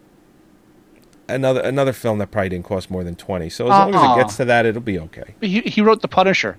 another 1.29 1.61
another 1.61 1.93
film 1.93 2.19
that 2.19 2.31
probably 2.31 2.51
didn't 2.51 2.65
cost 2.65 2.91
more 2.91 3.05
than 3.05 3.15
20. 3.15 3.49
So 3.51 3.67
as 3.67 3.71
long 3.71 3.95
as 3.95 4.03
it 4.03 4.21
gets 4.21 4.37
to 4.39 4.45
that, 4.47 4.67
it'll 4.67 4.81
be 4.83 4.99
okay. 4.99 5.35
He 5.41 5.61
he 5.61 5.81
wrote 5.81 6.03
The 6.03 6.09
Punisher. 6.09 6.59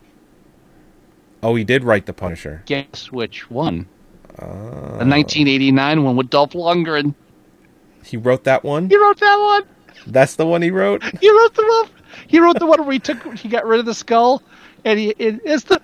Oh, 1.46 1.54
he 1.54 1.64
did 1.64 1.84
write 1.84 2.08
The 2.08 2.14
Punisher. 2.14 2.64
Guess 2.66 3.12
which 3.12 3.52
one? 3.52 3.86
Uh, 4.40 4.98
The 4.98 5.06
1989 5.06 6.04
one 6.04 6.16
with 6.16 6.32
Dolph 6.32 6.54
Lundgren. 6.54 7.14
he 8.04 8.18
wrote 8.18 8.46
that 8.46 8.64
one? 8.64 8.90
He 8.90 8.98
wrote 8.98 9.20
that 9.20 9.38
one. 9.38 9.64
That's 10.08 10.38
the 10.38 10.46
one 10.48 10.64
he 10.64 10.72
wrote? 10.72 11.04
He 11.22 11.30
wrote 11.30 11.54
the 11.54 11.62
one. 11.64 11.90
He 12.28 12.40
wrote 12.40 12.58
the 12.58 12.66
one 12.66 12.84
where 12.84 12.94
he 12.94 12.98
took 13.00 13.22
he 13.38 13.48
got 13.48 13.64
rid 13.68 13.80
of 13.80 13.86
the 13.86 13.94
skull, 13.94 14.42
and 14.86 14.98
he 14.98 15.10
it, 15.20 15.40
it's 15.46 15.66
the 15.66 15.80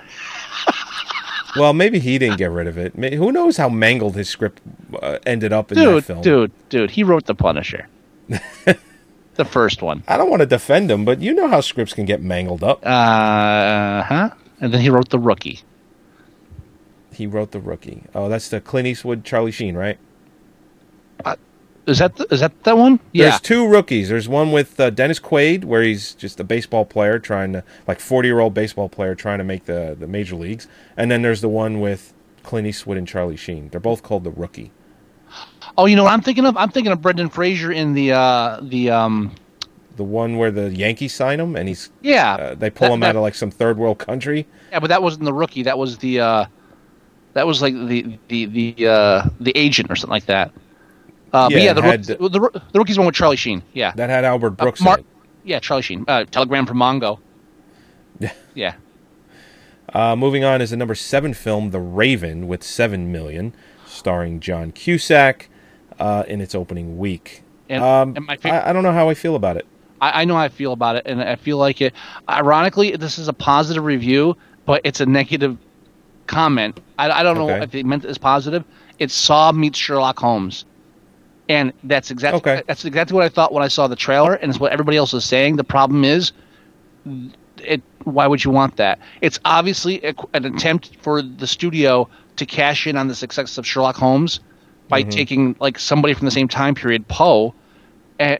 Well, 1.55 1.73
maybe 1.73 1.99
he 1.99 2.17
didn't 2.17 2.37
get 2.37 2.49
rid 2.49 2.65
of 2.65 2.79
it. 2.79 2.95
Who 3.13 3.31
knows 3.31 3.57
how 3.57 3.69
mangled 3.69 4.15
his 4.15 4.29
script 4.29 4.61
uh, 4.99 5.19
ended 5.27 5.53
up 5.53 5.71
in 5.71 5.77
that 5.77 5.83
dude 5.83 6.05
film? 6.05 6.21
dude 6.21 6.51
dude. 6.69 6.89
He 6.89 7.03
wrote 7.03 7.25
the 7.27 7.35
Punisher. 7.35 7.87
the 9.35 9.45
first 9.45 9.83
one. 9.83 10.03
I 10.07 10.17
don't 10.17 10.29
want 10.31 10.39
to 10.39 10.47
defend 10.47 10.89
him, 10.89 11.05
but 11.05 11.21
you 11.21 11.35
know 11.35 11.47
how 11.47 11.61
scripts 11.61 11.93
can 11.93 12.05
get 12.05 12.19
mangled 12.23 12.63
up. 12.63 12.83
Uh 12.83 14.01
huh. 14.03 14.29
And 14.61 14.73
then 14.73 14.81
he 14.81 14.89
wrote 14.89 15.09
the 15.09 15.19
Rookie. 15.19 15.59
He 17.13 17.27
wrote 17.27 17.51
The 17.51 17.59
Rookie. 17.59 18.03
Oh, 18.15 18.29
that's 18.29 18.47
the 18.47 18.61
Clint 18.61 18.87
Eastwood, 18.87 19.25
Charlie 19.25 19.51
Sheen, 19.51 19.75
right? 19.75 19.97
Is 21.87 21.97
that 21.97 22.15
the, 22.15 22.25
is 22.31 22.39
that 22.41 22.63
that 22.63 22.77
one? 22.77 22.99
Yeah. 23.11 23.29
There's 23.29 23.41
two 23.41 23.67
rookies. 23.67 24.09
There's 24.09 24.29
one 24.29 24.51
with 24.51 24.79
uh, 24.79 24.91
Dennis 24.91 25.19
Quaid, 25.19 25.65
where 25.65 25.81
he's 25.81 26.13
just 26.13 26.39
a 26.39 26.43
baseball 26.43 26.85
player 26.85 27.17
trying 27.17 27.53
to, 27.53 27.63
like, 27.87 27.99
40 27.99 28.27
year 28.27 28.39
old 28.39 28.53
baseball 28.53 28.87
player 28.87 29.15
trying 29.15 29.39
to 29.39 29.43
make 29.43 29.65
the, 29.65 29.95
the 29.99 30.07
major 30.07 30.35
leagues. 30.35 30.67
And 30.95 31.09
then 31.09 31.23
there's 31.23 31.41
the 31.41 31.49
one 31.49 31.81
with 31.81 32.13
Clint 32.43 32.67
Eastwood 32.67 32.97
and 32.97 33.07
Charlie 33.07 33.35
Sheen. 33.35 33.69
They're 33.69 33.79
both 33.79 34.03
called 34.03 34.23
The 34.23 34.31
Rookie. 34.31 34.71
Oh, 35.77 35.85
you 35.85 35.95
know 35.95 36.03
what 36.03 36.13
I'm 36.13 36.21
thinking 36.21 36.45
of? 36.45 36.55
I'm 36.55 36.69
thinking 36.69 36.91
of 36.91 37.01
Brendan 37.01 37.29
Fraser 37.29 37.71
in 37.71 37.93
the 37.93 38.11
uh 38.11 38.59
the 38.61 38.89
um 38.89 39.33
The 40.01 40.05
one 40.05 40.37
where 40.37 40.49
the 40.49 40.73
Yankees 40.73 41.13
sign 41.13 41.39
him 41.39 41.55
and 41.55 41.67
he's 41.67 41.91
yeah. 42.01 42.33
uh, 42.33 42.55
they 42.55 42.71
pull 42.71 42.87
That- 42.87 42.93
him 42.95 42.99
that- 43.01 43.09
out 43.09 43.15
of 43.17 43.21
like 43.21 43.35
some 43.35 43.51
third 43.51 43.77
world 43.77 43.99
country. 43.99 44.47
Yeah, 44.71 44.79
but 44.79 44.87
that 44.87 45.03
wasn't 45.03 45.25
the 45.25 45.33
rookie. 45.33 45.61
That 45.61 45.77
was 45.77 45.99
the 45.99 46.19
uh, 46.19 46.45
that 47.33 47.45
was 47.45 47.61
like 47.61 47.75
the 47.75 48.17
the 48.29 48.45
the 48.47 48.87
uh, 48.87 49.29
the 49.39 49.51
agent 49.55 49.91
or 49.91 49.95
something 49.95 50.09
like 50.15 50.25
that. 50.25 50.51
Uh, 51.31 51.49
but 51.49 51.51
Yeah, 51.51 51.63
yeah, 51.65 51.73
the, 51.73 51.81
had- 51.83 52.09
rookie, 52.09 52.23
the, 52.29 52.39
the 52.73 52.79
rookie's 52.79 52.97
one 52.97 53.05
with 53.05 53.13
Charlie 53.13 53.35
Sheen. 53.35 53.61
Yeah, 53.73 53.91
That 53.95 54.09
had 54.09 54.25
Albert 54.25 54.53
Uh, 54.59 54.63
Brooks 54.63 54.81
Mar- 54.81 54.95
in 54.97 55.01
it. 55.01 55.05
yeah, 55.43 55.59
Charlie 55.59 55.83
Sheen. 55.83 56.03
Uh, 56.07 56.23
Telegram 56.25 56.65
from 56.65 56.77
Mongo. 56.79 57.19
Yeah. 58.19 58.31
Yeah. 58.55 58.73
Uh, 59.93 60.15
moving 60.15 60.43
on 60.43 60.61
is 60.63 60.71
the 60.71 60.77
number 60.77 60.95
seven 60.95 61.35
film, 61.35 61.69
The 61.69 61.79
Raven, 61.79 62.47
with 62.47 62.63
seven 62.63 63.11
million, 63.11 63.53
starring 63.85 64.39
John 64.39 64.71
Cusack 64.71 65.47
uh, 65.99 66.23
in 66.27 66.41
its 66.41 66.55
opening 66.55 66.97
week. 66.97 67.43
And, 67.69 67.83
Um, 67.83 68.13
and 68.17 68.25
my 68.25 68.35
fa- 68.37 68.65
I, 68.65 68.69
I 68.71 68.73
don't 68.73 68.83
know 68.83 68.91
how 68.93 69.09
I 69.09 69.13
feel 69.13 69.35
about 69.35 69.57
it. 69.57 69.65
I, 70.01 70.21
I 70.21 70.25
know 70.25 70.35
how 70.35 70.41
I 70.41 70.49
feel 70.49 70.73
about 70.73 70.95
it, 70.97 71.03
and 71.05 71.21
I 71.21 71.35
feel 71.35 71.57
like 71.57 71.79
it. 71.81 71.93
Ironically, 72.29 72.95
this 72.97 73.17
is 73.17 73.27
a 73.27 73.33
positive 73.33 73.85
review, 73.85 74.35
but 74.65 74.81
it's 74.83 74.99
a 74.99 75.05
negative 75.05 75.57
comment. 76.27 76.79
I, 76.97 77.09
I 77.11 77.23
don't 77.23 77.37
know 77.37 77.49
Okay. 77.49 77.63
if 77.63 77.71
they 77.71 77.83
meant 77.83 78.03
it 78.03 78.09
as 78.09 78.17
positive. 78.17 78.63
It's 78.99 79.13
Saw 79.13 79.51
meets 79.51 79.77
Sherlock 79.77 80.19
Holmes, 80.19 80.65
and 81.49 81.73
that's 81.83 82.11
exactly 82.11 82.37
Okay. 82.39 82.63
that's 82.67 82.85
exactly 82.85 83.15
what 83.15 83.23
I 83.23 83.29
thought 83.29 83.53
when 83.53 83.63
I 83.63 83.67
saw 83.67 83.87
the 83.87 83.95
trailer, 83.95 84.33
and 84.33 84.49
it's 84.49 84.59
what 84.59 84.71
everybody 84.71 84.97
else 84.97 85.13
is 85.13 85.23
saying. 85.23 85.55
The 85.55 85.63
problem 85.63 86.03
is, 86.03 86.33
it. 87.57 87.81
Why 88.03 88.25
would 88.25 88.43
you 88.43 88.49
want 88.49 88.77
that? 88.77 88.97
It's 89.21 89.39
obviously 89.45 90.03
a, 90.03 90.15
an 90.33 90.45
attempt 90.45 90.97
for 91.01 91.21
the 91.21 91.45
studio 91.45 92.09
to 92.37 92.45
cash 92.47 92.87
in 92.87 92.97
on 92.97 93.07
the 93.07 93.13
success 93.13 93.59
of 93.59 93.67
Sherlock 93.67 93.95
Holmes 93.95 94.39
by 94.87 95.01
mm-hmm. 95.01 95.09
taking 95.11 95.55
like 95.59 95.77
somebody 95.77 96.15
from 96.15 96.25
the 96.25 96.31
same 96.31 96.47
time 96.47 96.73
period, 96.73 97.07
Poe, 97.07 97.53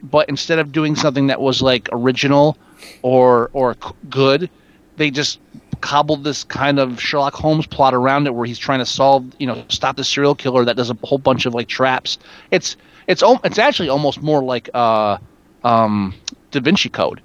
but 0.02 0.28
instead 0.28 0.58
of 0.58 0.72
doing 0.72 0.96
something 0.96 1.26
that 1.28 1.40
was 1.40 1.62
like 1.62 1.88
original 1.92 2.56
or 3.02 3.50
or 3.52 3.76
good, 4.08 4.50
they 4.96 5.10
just 5.10 5.40
cobbled 5.80 6.24
this 6.24 6.44
kind 6.44 6.78
of 6.78 7.00
Sherlock 7.00 7.34
Holmes 7.34 7.66
plot 7.66 7.94
around 7.94 8.26
it, 8.26 8.34
where 8.34 8.46
he's 8.46 8.58
trying 8.58 8.78
to 8.78 8.86
solve, 8.86 9.24
you 9.38 9.46
know, 9.46 9.64
stop 9.68 9.96
the 9.96 10.04
serial 10.04 10.34
killer 10.34 10.64
that 10.64 10.76
does 10.76 10.90
a 10.90 10.96
whole 11.02 11.18
bunch 11.18 11.46
of 11.46 11.54
like 11.54 11.68
traps. 11.68 12.18
It's 12.50 12.76
it's 13.06 13.22
it's 13.44 13.58
actually 13.58 13.88
almost 13.88 14.22
more 14.22 14.42
like 14.42 14.70
uh, 14.74 15.18
um, 15.64 16.14
Da 16.50 16.60
Vinci 16.60 16.88
Code. 16.88 17.20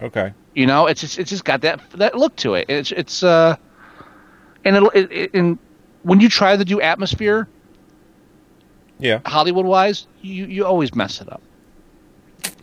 Okay. 0.00 0.32
You 0.54 0.66
know, 0.66 0.86
it's 0.86 1.00
just, 1.00 1.18
it's 1.18 1.30
just 1.30 1.44
got 1.44 1.60
that 1.62 1.80
that 1.92 2.16
look 2.16 2.34
to 2.36 2.54
it. 2.54 2.66
It's 2.68 2.92
it's 2.92 3.22
uh, 3.22 3.56
and 4.64 4.76
it'll 4.76 4.90
it, 4.90 5.12
it, 5.12 5.34
and 5.34 5.58
when 6.02 6.20
you 6.20 6.28
try 6.28 6.56
to 6.56 6.64
do 6.64 6.80
atmosphere 6.80 7.48
Yeah. 8.98 9.20
Hollywood 9.24 9.66
wise, 9.66 10.06
you 10.20 10.46
you 10.46 10.66
always 10.66 10.94
mess 10.94 11.20
it 11.20 11.32
up. 11.32 11.42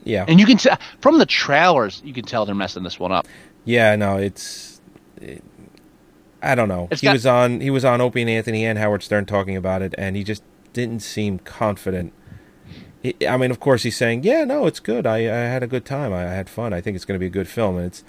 Yeah. 0.04 0.26
And 0.28 0.40
you 0.40 0.46
can 0.46 0.58
tell 0.58 0.78
from 1.02 1.18
the 1.20 1.26
trailers, 1.26 2.02
you 2.06 2.14
can 2.14 2.24
tell 2.26 2.46
they're 2.46 2.56
messing 2.56 2.84
this 2.84 3.00
one 3.00 3.12
up. 3.12 3.28
Yeah. 3.66 3.96
No, 3.96 4.18
it's. 4.18 4.80
It, 5.22 5.44
I 6.42 6.56
don't 6.56 6.70
know. 6.70 6.88
It's 6.90 7.02
he 7.02 7.06
got- 7.06 7.14
was 7.14 7.26
on. 7.26 7.60
He 7.60 7.70
was 7.70 7.84
on 7.84 8.00
Opie 8.02 8.22
and 8.22 8.30
Anthony 8.30 8.66
and 8.66 8.80
Howard 8.80 9.04
Stern 9.04 9.26
talking 9.26 9.58
about 9.58 9.82
it, 9.82 9.94
and 9.98 10.16
he 10.16 10.24
just 10.24 10.42
didn't 10.74 11.02
seem 11.02 11.40
confident. 11.40 12.14
He, 13.04 13.16
I 13.28 13.36
mean, 13.38 13.52
of 13.52 13.60
course, 13.60 13.84
he's 13.84 13.98
saying, 13.98 14.24
"Yeah, 14.24 14.46
no, 14.46 14.66
it's 14.66 14.80
good. 14.80 15.06
I, 15.06 15.18
I 15.18 15.48
had 15.48 15.64
a 15.64 15.68
good 15.68 15.84
time. 15.86 16.14
I, 16.14 16.22
I 16.28 16.32
had 16.34 16.50
fun. 16.50 16.72
I 16.74 16.80
think 16.82 16.96
it's 16.96 17.04
going 17.06 17.16
to 17.16 17.20
be 17.20 17.26
a 17.28 17.30
good 17.30 17.48
film." 17.50 17.76
And 17.78 17.88
it's, 17.88 18.04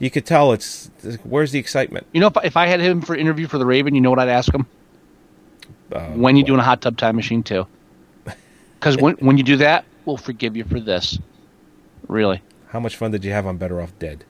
you 0.00 0.10
could 0.10 0.26
tell 0.26 0.52
it's. 0.52 0.90
Where's 1.22 1.52
the 1.52 1.60
excitement? 1.60 2.06
You 2.12 2.20
know, 2.20 2.26
if, 2.26 2.36
if 2.44 2.56
I 2.56 2.66
had 2.66 2.80
him 2.80 3.02
for 3.02 3.14
interview 3.14 3.46
for 3.46 3.58
the 3.58 3.66
Raven, 3.66 3.94
you 3.94 4.00
know 4.00 4.10
what 4.10 4.18
I'd 4.18 4.28
ask 4.28 4.52
him? 4.52 4.66
Uh, 5.92 6.06
when 6.10 6.36
you 6.36 6.42
doing 6.42 6.58
a 6.58 6.64
hot 6.64 6.80
tub 6.82 6.96
time 6.96 7.14
machine 7.14 7.44
too? 7.44 7.66
Because 8.80 8.96
when 8.96 9.14
when 9.16 9.38
you 9.38 9.44
do 9.44 9.56
that, 9.58 9.84
we'll 10.04 10.16
forgive 10.16 10.56
you 10.56 10.64
for 10.64 10.80
this. 10.80 11.18
Really. 12.08 12.42
How 12.68 12.80
much 12.80 12.96
fun 12.96 13.10
did 13.10 13.24
you 13.24 13.32
have 13.32 13.46
on 13.46 13.56
Better 13.56 13.80
Off 13.80 13.96
Dead? 13.98 14.24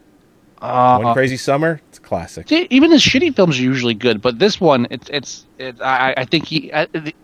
Uh, 0.60 1.00
One 1.00 1.14
Crazy 1.14 1.36
Summer. 1.36 1.80
It's 1.88 1.98
a 1.98 2.00
classic. 2.00 2.48
See, 2.48 2.66
even 2.70 2.90
his 2.90 3.02
shitty 3.02 3.34
films 3.36 3.58
are 3.58 3.62
usually 3.62 3.94
good, 3.94 4.22
but 4.22 4.38
this 4.38 4.60
one, 4.60 4.86
it's 4.90 5.08
it's 5.10 5.46
it, 5.58 5.80
I 5.82 6.14
I 6.16 6.24
think 6.24 6.46
he. 6.46 6.72
I, 6.72 6.86
the, 6.86 7.14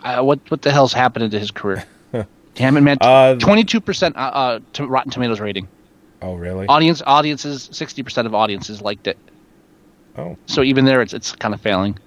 I, 0.00 0.20
what 0.20 0.38
what 0.50 0.62
the 0.62 0.70
hell's 0.70 0.92
happening 0.92 1.30
to 1.30 1.38
his 1.38 1.50
career? 1.50 1.84
Damn 2.54 2.76
it, 2.76 2.82
man! 2.82 2.98
Uh, 3.00 3.36
Twenty-two 3.36 3.80
percent 3.80 4.16
uh, 4.16 4.20
uh, 4.20 4.60
to 4.74 4.86
Rotten 4.86 5.10
Tomatoes 5.10 5.40
rating. 5.40 5.68
Oh, 6.20 6.34
really? 6.34 6.66
Audience 6.66 7.02
audiences, 7.06 7.70
sixty 7.72 8.02
percent 8.02 8.26
of 8.26 8.34
audiences 8.34 8.82
liked 8.82 9.06
it. 9.06 9.18
Oh. 10.18 10.36
So 10.46 10.62
even 10.62 10.84
there, 10.84 11.00
it's 11.00 11.14
it's 11.14 11.34
kind 11.34 11.54
of 11.54 11.60
failing. 11.60 11.98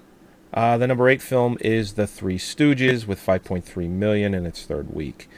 Uh, 0.54 0.78
the 0.78 0.86
number 0.86 1.08
eight 1.08 1.20
film 1.20 1.58
is 1.60 1.94
The 1.94 2.06
Three 2.06 2.38
Stooges 2.38 3.06
with 3.06 3.24
5.3 3.24 3.90
million 3.90 4.32
in 4.32 4.46
its 4.46 4.64
third 4.64 4.94
week. 4.94 5.28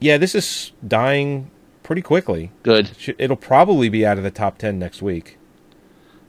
Yeah, 0.00 0.18
this 0.18 0.34
is 0.34 0.72
dying 0.86 1.50
pretty 1.82 2.02
quickly. 2.02 2.50
Good. 2.62 2.90
It'll 3.18 3.36
probably 3.36 3.88
be 3.88 4.04
out 4.04 4.18
of 4.18 4.24
the 4.24 4.30
top 4.30 4.58
10 4.58 4.78
next 4.78 5.02
week. 5.02 5.38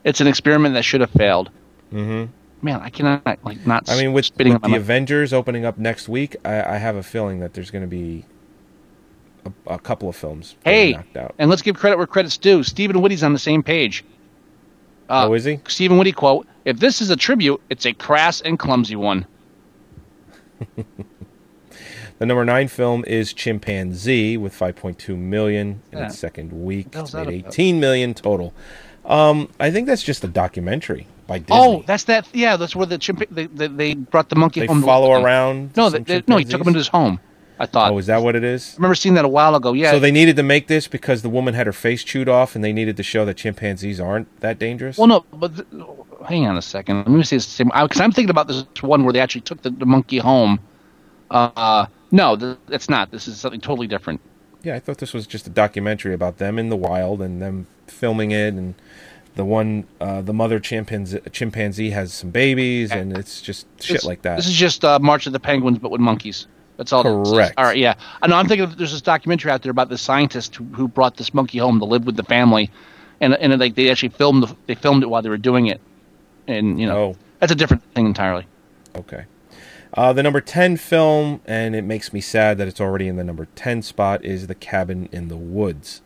It's 0.04 0.22
an 0.22 0.28
experiment 0.28 0.76
that 0.76 0.84
should 0.84 1.02
have 1.02 1.12
failed. 1.12 1.50
Mm-hmm. 1.92 2.32
Man, 2.66 2.80
I 2.82 2.90
cannot 2.90 3.24
like 3.44 3.66
not. 3.68 3.90
I 3.90 3.98
mean, 4.00 4.14
with, 4.14 4.32
with 4.38 4.62
the 4.62 4.70
my- 4.70 4.78
Avengers 4.78 5.32
opening 5.34 5.66
up 5.66 5.78
next 5.78 6.08
week, 6.10 6.36
I, 6.44 6.76
I 6.76 6.78
have 6.78 6.96
a 6.96 7.04
feeling 7.04 7.40
that 7.40 7.54
there's 7.54 7.70
going 7.72 7.84
to 7.84 7.88
be 7.88 8.26
a, 9.46 9.74
a 9.76 9.80
couple 9.80 10.10
of 10.10 10.16
films 10.16 10.56
Hey, 10.66 10.94
knocked 10.94 11.18
out. 11.18 11.36
and 11.38 11.50
let's 11.50 11.62
give 11.62 11.76
credit 11.76 11.98
where 11.98 12.08
credit's 12.08 12.38
due. 12.38 12.64
Stephen 12.64 13.00
Whitty's 13.02 13.22
on 13.24 13.34
the 13.34 13.40
same 13.40 13.62
page. 13.64 14.04
Uh, 15.10 15.28
oh, 15.28 15.34
is 15.34 15.44
he? 15.46 15.60
Stephen 15.68 15.98
Whitty 15.98 16.12
quote: 16.12 16.48
"If 16.66 16.80
this 16.80 17.00
is 17.02 17.10
a 17.10 17.16
tribute, 17.16 17.62
it's 17.70 17.86
a 17.86 17.94
crass 17.94 18.42
and 18.42 18.58
clumsy 18.58 18.96
one." 18.96 19.26
The 22.20 22.26
number 22.26 22.44
nine 22.46 22.68
film 22.68 23.04
is 23.06 23.32
Chimpanzee 23.34 24.38
with 24.38 24.54
5.2 24.58 25.16
million 25.18 25.82
in 25.92 26.00
Yeah. 26.00 26.06
its 26.08 26.18
second 26.18 26.52
week. 26.52 26.88
It's 26.94 27.14
made 27.14 27.28
that 27.28 27.34
about? 27.34 27.48
18 27.54 27.80
million 27.80 28.14
total. 28.14 28.54
Um, 29.06 29.50
I 29.60 29.72
think 29.72 29.88
that's 29.88 30.04
just 30.04 30.24
a 30.24 30.28
documentary 30.28 31.08
by 31.28 31.40
Disney. 31.40 31.56
Oh, 31.58 31.84
that's 31.86 32.06
that. 32.06 32.28
Yeah, 32.34 32.58
that's 32.58 32.76
where 32.76 32.86
the 32.86 32.98
chimp. 32.98 33.24
They, 33.30 33.46
they, 33.46 33.68
they 33.68 33.94
brought 33.94 34.30
the 34.30 34.36
monkey 34.36 34.62
they 34.62 34.66
home. 34.66 34.82
follow 34.84 35.14
at. 35.16 35.24
around. 35.24 35.78
No, 35.78 35.90
they, 35.90 36.24
no, 36.28 36.38
he 36.38 36.44
took 36.44 36.60
him 36.62 36.68
into 36.68 36.80
his 36.80 36.88
home. 36.90 37.20
I 37.60 37.66
thought. 37.66 37.92
Oh, 37.92 37.98
is 37.98 38.06
that 38.08 38.22
what 38.22 38.36
it 38.36 38.44
is? 38.44 38.74
I 38.74 38.78
remember 38.78 38.96
seeing 38.96 39.16
that 39.16 39.26
a 39.26 39.30
while 39.30 39.56
ago. 39.56 39.74
Yeah. 39.74 39.92
So 39.92 40.00
they 40.00 40.12
needed 40.12 40.36
to 40.36 40.44
make 40.44 40.68
this 40.68 40.88
because 40.88 41.22
the 41.22 41.30
woman 41.30 41.54
had 41.54 41.66
her 41.66 41.74
face 41.74 42.04
chewed 42.04 42.30
off, 42.30 42.54
and 42.56 42.64
they 42.64 42.74
needed 42.74 42.98
to 42.98 43.04
show 43.04 43.26
that 43.26 43.36
chimpanzees 43.38 44.00
aren't 44.00 44.42
that 44.42 44.60
dangerous. 44.60 44.98
Well, 44.98 45.08
no, 45.08 45.26
but 45.34 45.56
th- 45.56 45.68
hang 46.28 46.46
on 46.46 46.58
a 46.58 46.62
second. 46.62 46.98
Let 46.98 47.08
me 47.10 47.24
see 47.24 47.38
the 47.38 47.42
same. 47.42 47.68
Because 47.70 48.02
I'm 48.02 48.12
thinking 48.12 48.30
about 48.30 48.48
this 48.48 48.64
one 48.82 49.06
where 49.06 49.14
they 49.14 49.20
actually 49.22 49.42
took 49.42 49.62
the, 49.62 49.70
the 49.70 49.86
monkey 49.86 50.18
home. 50.18 50.60
Uh, 51.32 51.88
no, 52.12 52.36
th- 52.36 52.58
it's 52.70 52.90
not. 52.90 53.12
This 53.12 53.28
is 53.28 53.40
something 53.40 53.62
totally 53.62 53.88
different. 53.88 54.22
Yeah, 54.64 54.76
I 54.76 54.80
thought 54.80 54.98
this 54.98 55.14
was 55.14 55.28
just 55.28 55.48
a 55.48 55.50
documentary 55.50 56.14
about 56.14 56.38
them 56.38 56.58
in 56.60 56.70
the 56.70 56.76
wild 56.76 57.22
and 57.22 57.42
them 57.42 57.68
filming 57.88 58.32
it, 58.32 58.54
and 58.54 58.76
the 59.36 59.46
one, 59.46 59.86
uh, 60.02 60.22
the 60.22 60.34
mother 60.34 60.60
chimpanzee, 60.60 61.20
chimpanzee 61.32 61.92
has 61.92 62.12
some 62.14 62.32
babies, 62.32 62.92
and 62.92 63.16
it's 63.18 63.42
just 63.42 63.68
shit 63.82 63.98
It's- 63.98 64.06
like 64.06 64.24
that. 64.24 64.38
This 64.38 64.48
is 64.48 64.56
just 64.56 64.84
uh, 64.84 65.00
March 65.00 65.28
of 65.28 65.34
the 65.34 65.40
Penguins, 65.40 65.78
but 65.80 65.92
with 65.92 66.02
monkeys. 66.02 66.48
That's 66.78 66.94
all. 66.94 67.04
Correct. 67.04 67.56
All 67.58 67.64
right, 67.66 67.78
yeah. 67.78 67.96
I 68.22 68.28
know. 68.28 68.36
I'm 68.36 68.48
thinking 68.48 68.64
of, 68.66 68.78
there's 68.78 68.92
this 68.92 69.02
documentary 69.02 69.50
out 69.52 69.64
there 69.64 69.72
about 69.72 69.90
the 69.90 69.98
scientist 69.98 70.56
who, 70.56 70.64
who 70.66 70.88
brought 70.88 71.18
this 71.18 71.34
monkey 71.34 71.58
home 71.58 71.80
to 71.80 71.86
live 71.86 72.06
with 72.06 72.16
the 72.18 72.24
family, 72.24 72.70
and 73.20 73.34
and 73.36 73.60
like 73.60 73.74
they 73.76 73.90
actually 73.90 74.10
filmed 74.10 74.44
the, 74.44 74.56
they 74.68 74.76
filmed 74.76 75.02
it 75.02 75.08
while 75.10 75.22
they 75.24 75.30
were 75.30 75.38
doing 75.40 75.68
it, 75.68 75.82
and 76.48 76.80
you 76.80 76.86
know 76.86 76.98
Oh. 76.98 77.16
that's 77.40 77.52
a 77.52 77.56
different 77.56 77.82
thing 77.96 78.06
entirely. 78.06 78.46
Okay. 78.96 79.26
Uh, 79.98 80.14
the 80.14 80.22
number 80.22 80.40
10 80.40 80.78
film, 80.78 81.42
and 81.48 81.76
it 81.76 81.82
makes 81.82 82.14
me 82.14 82.22
sad 82.22 82.60
that 82.60 82.68
it's 82.68 82.80
already 82.80 83.08
in 83.08 83.16
the 83.16 83.24
number 83.24 83.48
10 83.56 83.82
spot, 83.82 84.24
is 84.24 84.46
The 84.46 84.54
Cabin 84.54 85.10
in 85.12 85.28
the 85.28 85.36
Woods. 85.36 86.02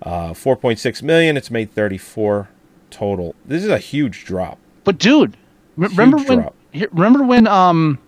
Uh, 0.00 0.30
4.6 0.30 1.02
million. 1.02 1.36
It's 1.36 1.50
made 1.50 1.72
34 1.72 2.48
total. 2.90 3.34
This 3.44 3.64
is 3.64 3.68
a 3.68 3.78
huge 3.78 4.24
drop. 4.24 4.58
But 4.84 4.98
dude, 4.98 5.36
re- 5.76 5.88
remember 5.88 6.18
when? 6.18 6.38
drop. 6.38 6.54
Remember 6.92 7.24
when? 7.24 7.48
Um, 7.48 7.98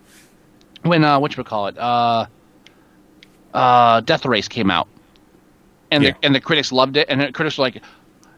when 0.82 1.02
uh, 1.02 1.18
what 1.18 1.36
you 1.36 1.42
call 1.42 1.66
it? 1.66 1.76
Uh, 1.76 2.26
uh, 3.52 4.00
Death 4.02 4.24
Race 4.24 4.46
came 4.46 4.70
out, 4.70 4.86
and 5.90 6.04
Yeah. 6.04 6.10
the 6.12 6.16
and 6.26 6.34
the 6.34 6.40
critics 6.40 6.70
loved 6.70 6.96
it, 6.96 7.08
and 7.10 7.20
the 7.20 7.32
critics 7.32 7.58
were 7.58 7.62
like, 7.62 7.82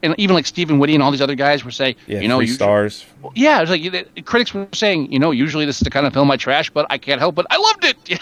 and 0.02 0.14
even 0.18 0.34
like 0.34 0.46
Stephen 0.46 0.78
Whitty 0.78 0.94
and 0.94 1.02
all 1.02 1.10
these 1.10 1.20
other 1.20 1.34
guys 1.34 1.64
were 1.64 1.70
saying, 1.70 1.96
Yeah, 2.06 2.20
you 2.20 2.28
know, 2.28 2.40
you- 2.40 2.46
stars. 2.48 3.04
Yeah, 3.34 3.58
it 3.58 3.68
was 3.68 3.70
like 3.70 3.82
the 4.14 4.22
critics 4.22 4.54
were 4.54 4.66
saying, 4.72 5.12
you 5.12 5.18
know, 5.18 5.30
usually 5.30 5.66
this 5.66 5.76
is 5.76 5.80
the 5.84 5.90
kind 5.90 6.06
of 6.06 6.12
film 6.14 6.30
I 6.30 6.36
trash, 6.36 6.70
but 6.70 6.86
I 6.90 6.96
can't 6.98 7.20
help 7.20 7.38
it. 7.38 7.46
I 7.50 7.56
loved 7.58 7.84
it. 7.84 7.96
it 8.10 8.20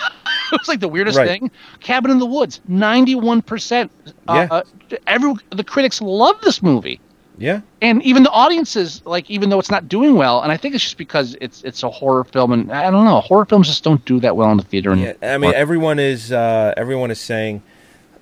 was 0.52 0.66
like 0.68 0.80
the 0.80 0.88
weirdest 0.88 1.16
Right. 1.18 1.28
thing. 1.28 1.50
Cabin 1.80 2.10
in 2.10 2.18
the 2.18 2.26
Woods, 2.26 2.60
ninety-one 2.68 3.42
percent. 3.42 3.90
Yeah. 4.28 4.48
Uh, 4.50 4.62
every 5.06 5.34
the 5.50 5.62
critics 5.64 6.00
love 6.00 6.40
this 6.42 6.62
movie 6.62 6.98
Yeah. 7.38 7.60
and 7.82 8.02
even 8.02 8.22
the 8.24 8.30
audiences 8.30 9.02
like 9.04 9.30
even 9.30 9.50
though 9.50 9.58
it's 9.60 9.70
not 9.70 9.86
doing 9.86 10.14
well 10.16 10.40
and 10.42 10.50
i 10.50 10.56
think 10.56 10.74
it's 10.74 10.82
just 10.82 10.96
because 10.96 11.36
it's 11.42 11.62
it's 11.62 11.82
a 11.82 11.90
horror 11.90 12.24
film 12.24 12.52
and 12.52 12.72
i 12.72 12.90
don't 12.90 13.04
know 13.04 13.20
horror 13.20 13.44
films 13.44 13.68
just 13.68 13.84
don't 13.84 14.02
do 14.06 14.18
that 14.20 14.34
well 14.36 14.50
in 14.50 14.56
the 14.56 14.62
theater 14.64 14.94
Yeah, 14.96 15.12
I 15.22 15.36
mean, 15.38 15.52
everyone 15.54 15.98
is 15.98 16.32
uh, 16.32 16.72
everyone 16.76 17.10
is 17.10 17.20
saying, 17.20 17.62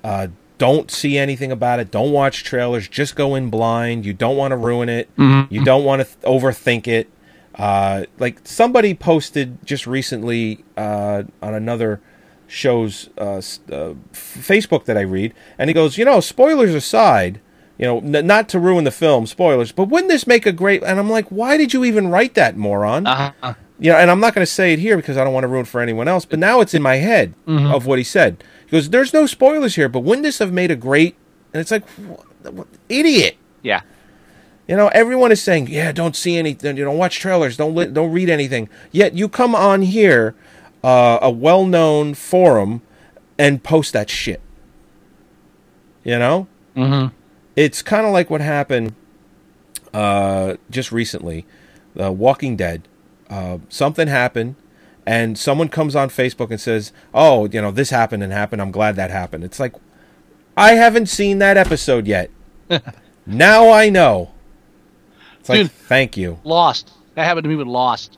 uh, 0.03 0.27
don't 0.57 0.89
see 0.91 1.17
anything 1.17 1.51
about 1.51 1.79
it. 1.79 1.91
Don't 1.91 2.11
watch 2.11 2.43
trailers. 2.43 2.87
Just 2.87 3.15
go 3.15 3.35
in 3.35 3.49
blind. 3.49 4.05
You 4.05 4.13
don't 4.13 4.37
want 4.37 4.51
to 4.51 4.57
ruin 4.57 4.89
it. 4.89 5.09
You 5.17 5.63
don't 5.63 5.83
want 5.83 6.01
to 6.01 6.05
th- 6.05 6.17
overthink 6.25 6.87
it. 6.87 7.09
Uh, 7.55 8.03
like 8.19 8.39
somebody 8.43 8.93
posted 8.93 9.57
just 9.65 9.87
recently 9.87 10.63
uh, 10.77 11.23
on 11.41 11.53
another 11.55 11.99
show's 12.47 13.09
uh, 13.17 13.37
uh, 13.71 13.93
Facebook 14.13 14.85
that 14.85 14.97
I 14.97 15.01
read, 15.01 15.33
and 15.57 15.69
he 15.69 15.73
goes, 15.73 15.97
you 15.97 16.05
know, 16.05 16.19
spoilers 16.19 16.73
aside. 16.73 17.39
You 17.79 17.85
know, 17.85 17.97
n- 17.99 18.25
not 18.25 18.49
to 18.49 18.59
ruin 18.59 18.85
the 18.85 18.91
film, 18.91 19.27
spoilers, 19.27 19.71
but 19.71 19.85
wouldn't 19.89 20.09
this 20.09 20.25
make 20.25 20.45
a 20.47 20.51
great? 20.51 20.81
And 20.83 20.99
I'm 20.99 21.09
like, 21.09 21.27
why 21.27 21.57
did 21.57 21.73
you 21.73 21.83
even 21.85 22.07
write 22.07 22.33
that, 22.33 22.57
moron? 22.57 23.05
uh-huh. 23.05 23.53
you 23.79 23.91
know, 23.91 23.97
and 23.97 24.09
I'm 24.09 24.19
not 24.19 24.33
going 24.33 24.45
to 24.45 24.51
say 24.51 24.73
it 24.73 24.79
here 24.79 24.95
because 24.97 25.15
I 25.17 25.23
don't 25.23 25.33
want 25.33 25.43
to 25.43 25.47
ruin 25.47 25.61
it 25.61 25.67
for 25.67 25.79
anyone 25.81 26.07
else, 26.07 26.25
but 26.25 26.39
now 26.39 26.59
it's 26.61 26.73
in 26.73 26.81
my 26.81 26.95
head 26.95 27.35
Mm-hmm. 27.47 27.71
of 27.71 27.85
what 27.85 27.99
he 27.99 28.03
said. 28.03 28.43
He 28.67 28.71
goes, 28.71 28.89
"There's 28.89 29.13
no 29.13 29.25
spoilers 29.25 29.75
here, 29.75 29.89
but 29.89 30.01
wouldn't 30.01 30.23
this 30.23 30.39
have 30.39 30.51
made 30.51 30.71
a 30.71 30.75
great?" 30.75 31.15
And 31.53 31.61
it's 31.61 31.71
like, 31.71 31.87
what, 31.89 32.53
what, 32.53 32.67
idiot. 32.89 33.37
yeah 33.63 33.81
You 34.67 34.75
know, 34.75 34.89
everyone 34.89 35.31
is 35.31 35.41
saying, 35.41 35.67
"Yeah, 35.67 35.91
don't 35.91 36.15
see 36.15 36.37
anything. 36.37 36.77
You 36.77 36.83
don't 36.83 36.97
watch 36.97 37.19
trailers. 37.19 37.57
Don't 37.57 37.73
li- 37.73 37.87
don't 37.87 38.11
read 38.11 38.29
anything." 38.29 38.69
Yet 38.91 39.13
you 39.13 39.29
come 39.29 39.55
on 39.55 39.81
here, 39.81 40.35
uh, 40.83 41.19
a 41.21 41.31
well-known 41.31 42.13
forum, 42.13 42.81
and 43.39 43.63
post 43.63 43.93
that 43.93 44.09
shit. 44.09 44.41
You 46.03 46.19
know, 46.19 46.47
mm-hmm. 46.75 47.15
it's 47.55 47.81
kind 47.81 48.05
of 48.05 48.11
like 48.13 48.29
what 48.29 48.41
happened 48.41 48.93
uh, 49.93 50.55
just 50.69 50.91
recently. 50.91 51.45
Uh, 51.99 52.11
Walking 52.11 52.55
Dead. 52.55 52.87
Uh, 53.29 53.57
something 53.69 54.07
happened, 54.07 54.55
and 55.07 55.37
someone 55.39 55.69
comes 55.69 55.95
on 55.95 56.09
Facebook 56.09 56.51
and 56.51 56.59
says, 56.61 56.91
"Oh, 57.13 57.47
you 57.47 57.61
know, 57.61 57.71
this 57.71 57.89
happened 57.89 58.21
and 58.23 58.31
happened. 58.33 58.61
I'm 58.61 58.71
glad 58.71 58.95
that 58.97 59.09
happened." 59.09 59.43
It's 59.43 59.59
like, 59.59 59.73
I 60.57 60.73
haven't 60.73 61.07
seen 61.07 61.39
that 61.39 61.55
episode 61.57 62.05
yet. 62.07 62.29
now 63.25 63.71
I 63.71 63.89
know. 63.89 64.31
It's 65.39 65.47
like, 65.49 65.61
Dude. 65.61 65.71
thank 65.71 66.17
you. 66.17 66.39
lost 66.43 66.91
that 67.15 67.23
happened 67.25 67.45
to 67.45 67.49
me 67.49 67.55
with 67.55 67.67
lost 67.67 68.17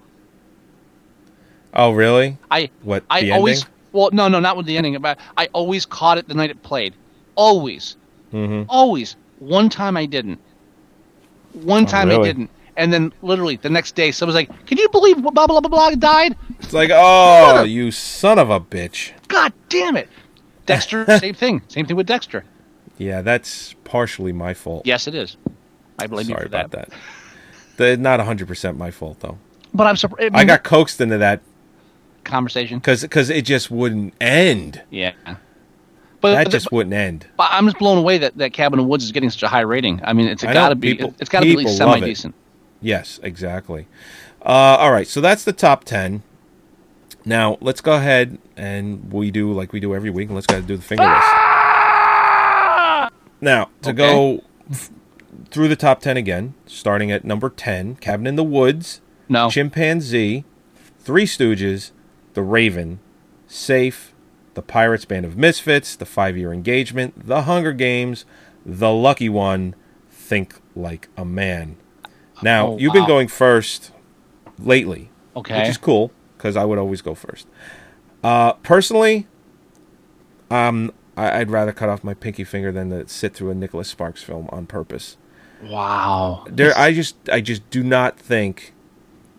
Oh, 1.73 1.91
really? 1.91 2.37
i 2.49 2.69
What, 2.81 3.03
i 3.09 3.21
the 3.21 3.31
always 3.31 3.59
ending? 3.61 3.73
well 3.91 4.09
no 4.11 4.27
no 4.27 4.39
not 4.39 4.57
with 4.57 4.65
the 4.65 4.75
ending 4.75 4.97
but 4.99 5.19
i 5.37 5.45
always 5.53 5.85
caught 5.85 6.17
it 6.17 6.27
the 6.27 6.33
night 6.33 6.49
it 6.49 6.61
played 6.63 6.93
always 7.35 7.95
Mm-hmm. 8.33 8.63
always 8.69 9.15
one 9.39 9.69
time 9.69 9.95
i 9.97 10.05
didn't 10.05 10.39
one 11.53 11.85
time 11.85 12.09
i 12.09 12.13
really? 12.15 12.27
didn't 12.29 12.49
and 12.79 12.91
then 12.91 13.13
literally 13.21 13.57
the 13.57 13.69
next 13.69 13.93
day 13.95 14.11
someone's 14.11 14.35
like 14.35 14.49
can 14.65 14.77
you 14.77 14.89
believe 14.89 15.21
blah 15.21 15.31
blah 15.31 15.45
blah 15.47 15.59
blah, 15.59 15.69
blah 15.69 15.89
died 15.91 16.35
It's 16.59 16.73
like, 16.73 16.89
oh, 16.93 17.63
you 17.63 17.91
son 17.91 18.39
of 18.39 18.49
a 18.49 18.59
bitch. 18.59 19.11
god 19.27 19.53
damn 19.69 19.95
it 19.97 20.09
dexter 20.65 21.05
same 21.19 21.35
thing 21.35 21.61
same 21.67 21.85
thing 21.85 21.95
with 21.97 22.07
dexter 22.07 22.43
Yeah, 22.97 23.21
that's 23.21 23.75
partially 23.83 24.33
my 24.33 24.53
fault. 24.53 24.87
yes 24.87 25.07
it 25.07 25.13
is 25.15 25.37
i 25.99 26.07
blame 26.07 26.25
Sorry 26.25 26.39
you 26.39 26.43
for 26.45 26.49
that 26.49 26.65
about 26.65 26.89
that. 26.89 26.97
The, 27.77 27.95
not 27.97 28.19
100% 28.19 28.75
my 28.77 28.91
fault, 28.91 29.19
though. 29.21 29.37
but 29.73 29.85
i'm 29.87 29.95
surprised 29.97 30.33
I 30.35 30.43
got 30.45 30.63
coaxed 30.63 30.99
into 31.01 31.17
that 31.19 31.41
conversation 32.23 32.79
because 32.79 33.29
it 33.29 33.41
just 33.45 33.71
wouldn't 33.71 34.13
end. 34.21 34.81
Yeah. 34.91 35.13
But, 36.21 36.35
That 36.35 36.51
just 36.51 36.71
wouldn't 36.71 36.93
end. 36.93 37.25
but 37.37 37.47
I'm 37.49 37.65
just 37.65 37.79
blown 37.79 37.97
away 37.97 38.17
that, 38.17 38.37
that 38.37 38.51
Cabin 38.51 38.77
in 38.77 38.83
the 38.85 38.89
Woods 38.89 39.05
is 39.05 39.11
getting 39.13 39.29
such 39.29 39.41
a 39.43 39.47
high 39.47 39.61
rating. 39.61 40.01
I 40.03 40.11
mean, 40.11 40.27
it's 40.27 40.43
I 40.43 40.51
got 40.53 40.69
to 40.69 40.75
be 40.75 40.95
people- 40.95 41.15
it's 41.19 41.29
got 41.29 41.39
to 41.39 41.45
be 41.45 41.51
at 41.53 41.57
least 41.59 41.77
semi 41.77 42.01
decent. 42.01 42.35
Yes, 42.81 43.19
exactly. 43.23 43.87
Uh, 44.41 44.77
all 44.79 44.91
right, 44.91 45.07
so 45.07 45.19
that's 45.21 45.43
the 45.43 45.51
top 45.53 45.83
10. 45.83 46.23
Now, 47.25 47.57
let's 47.61 47.81
go 47.81 47.93
ahead 47.93 48.37
and 48.55 49.11
we 49.11 49.31
do 49.31 49.51
like 49.51 49.73
we 49.73 49.79
do 49.79 49.93
every 49.93 50.09
week, 50.09 50.27
and 50.29 50.35
let's 50.35 50.47
go 50.47 50.61
do 50.61 50.77
the 50.77 50.81
finger 50.83 51.03
list. 51.03 51.27
Now, 53.41 53.69
to 53.83 53.89
Okay. 53.89 53.97
go 53.97 54.43
f- 54.69 54.89
through 55.49 55.67
the 55.69 55.75
top 55.75 56.01
10 56.01 56.17
again, 56.17 56.53
starting 56.65 57.11
at 57.11 57.23
number 57.23 57.49
10, 57.49 57.95
Cabin 57.95 58.27
in 58.27 58.35
the 58.35 58.43
Woods, 58.43 58.99
No, 59.29 59.49
Chimpanzee, 59.49 60.43
Three 60.99 61.25
Stooges, 61.25 61.91
The 62.33 62.41
Raven, 62.41 62.99
Safe, 63.47 64.13
The 64.55 64.61
Pirates 64.61 65.05
Band 65.05 65.25
of 65.25 65.37
Misfits, 65.37 65.95
The 65.95 66.05
Five 66.05 66.37
Year 66.37 66.51
Engagement, 66.51 67.27
The 67.27 67.43
Hunger 67.43 67.71
Games, 67.73 68.25
The 68.65 68.91
Lucky 68.91 69.29
One, 69.29 69.73
Think 70.11 70.55
Like 70.75 71.07
a 71.17 71.23
Man. 71.25 71.77
Now, 72.41 72.67
Oh, 72.69 72.77
you've 72.77 72.93
been 72.93 73.03
wow. 73.03 73.07
going 73.07 73.27
first 73.27 73.91
lately, 74.57 75.09
okay. 75.35 75.59
which 75.59 75.69
is 75.69 75.77
cool 75.77 76.11
because 76.37 76.55
I 76.55 76.65
would 76.65 76.77
always 76.77 77.01
go 77.01 77.15
first. 77.15 77.47
Uh, 78.23 78.53
personally, 78.53 79.27
um, 80.51 80.91
I- 81.17 81.39
I'd 81.39 81.51
rather 81.51 81.71
cut 81.71 81.89
off 81.89 82.03
my 82.03 82.13
pinky 82.13 82.43
finger 82.43 82.71
than 82.71 82.89
to 82.91 83.07
sit 83.07 83.33
through 83.33 83.51
a 83.51 83.55
Nicholas 83.55 83.89
Sparks 83.89 84.23
film 84.23 84.47
on 84.51 84.65
purpose 84.65 85.17
wow. 85.63 86.45
there 86.49 86.71
i 86.77 86.93
just 86.93 87.17
i 87.29 87.41
just 87.41 87.69
do 87.69 87.83
not 87.83 88.17
think 88.17 88.73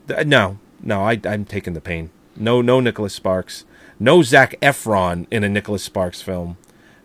th- 0.07 0.26
no 0.26 0.59
No, 0.82 1.03
I, 1.03 1.18
I'm 1.24 1.44
taking 1.44 1.72
the 1.74 1.80
pain. 1.80 2.09
No, 2.36 2.62
no 2.62 2.80
Nicholas 2.80 3.12
Sparks. 3.12 3.64
No 3.98 4.22
Zac 4.22 4.59
Efron 4.62 5.26
in 5.30 5.44
a 5.44 5.48
Nicholas 5.48 5.82
Sparks 5.84 6.22
film. 6.22 6.57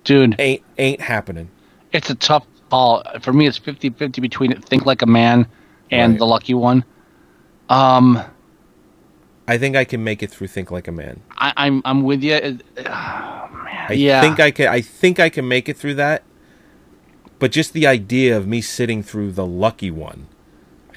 Dude, 0.05 0.35
ain't 0.39 0.61
ain't 0.77 1.01
happening. 1.01 1.49
It's 1.91 2.09
a 2.09 2.15
tough 2.15 2.45
call 2.69 3.03
for 3.21 3.33
me. 3.33 3.47
It's 3.47 3.59
50-50 3.59 4.21
between 4.21 4.61
Think 4.61 4.85
Like 4.85 5.01
a 5.01 5.05
Man 5.05 5.45
and 5.95 6.13
Right. 6.13 6.19
The 6.19 6.25
Lucky 6.25 6.53
One. 6.53 6.83
Um, 7.69 8.21
I 9.47 9.57
think 9.57 9.75
I 9.75 9.85
can 9.85 10.03
make 10.03 10.23
it 10.23 10.31
through 10.31 10.47
Think 10.47 10.71
Like 10.71 10.87
a 10.87 10.91
Man. 10.91 11.21
I, 11.37 11.53
I'm 11.57 11.81
I'm 11.85 12.03
with 12.03 12.23
you. 12.23 12.39
man, 12.39 12.61
I 12.77 13.93
yeah. 13.93 14.21
think 14.21 14.39
I 14.39 14.51
can. 14.51 14.67
I 14.67 14.81
think 14.81 15.19
I 15.19 15.29
can 15.29 15.47
make 15.47 15.69
it 15.69 15.77
through 15.77 15.95
that. 15.95 16.23
But 17.37 17.51
just 17.51 17.73
the 17.73 17.85
idea 17.85 18.35
of 18.37 18.47
me 18.47 18.61
sitting 18.61 19.03
through 19.03 19.33
the 19.33 19.45
lucky 19.45 19.91
one, 19.91 20.27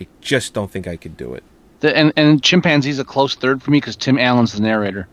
I 0.00 0.06
just 0.20 0.54
don't 0.54 0.70
think 0.70 0.86
I 0.86 0.96
could 0.96 1.16
do 1.16 1.34
it. 1.34 1.42
The, 1.80 1.96
and 1.96 2.12
and 2.16 2.42
Chimpanzee's 2.42 2.98
a 2.98 3.04
close 3.04 3.34
third 3.34 3.62
for 3.62 3.70
me 3.70 3.78
because 3.78 3.96
Tim 3.96 4.18
Allen's 4.18 4.52
the 4.52 4.62
narrator. 4.62 5.08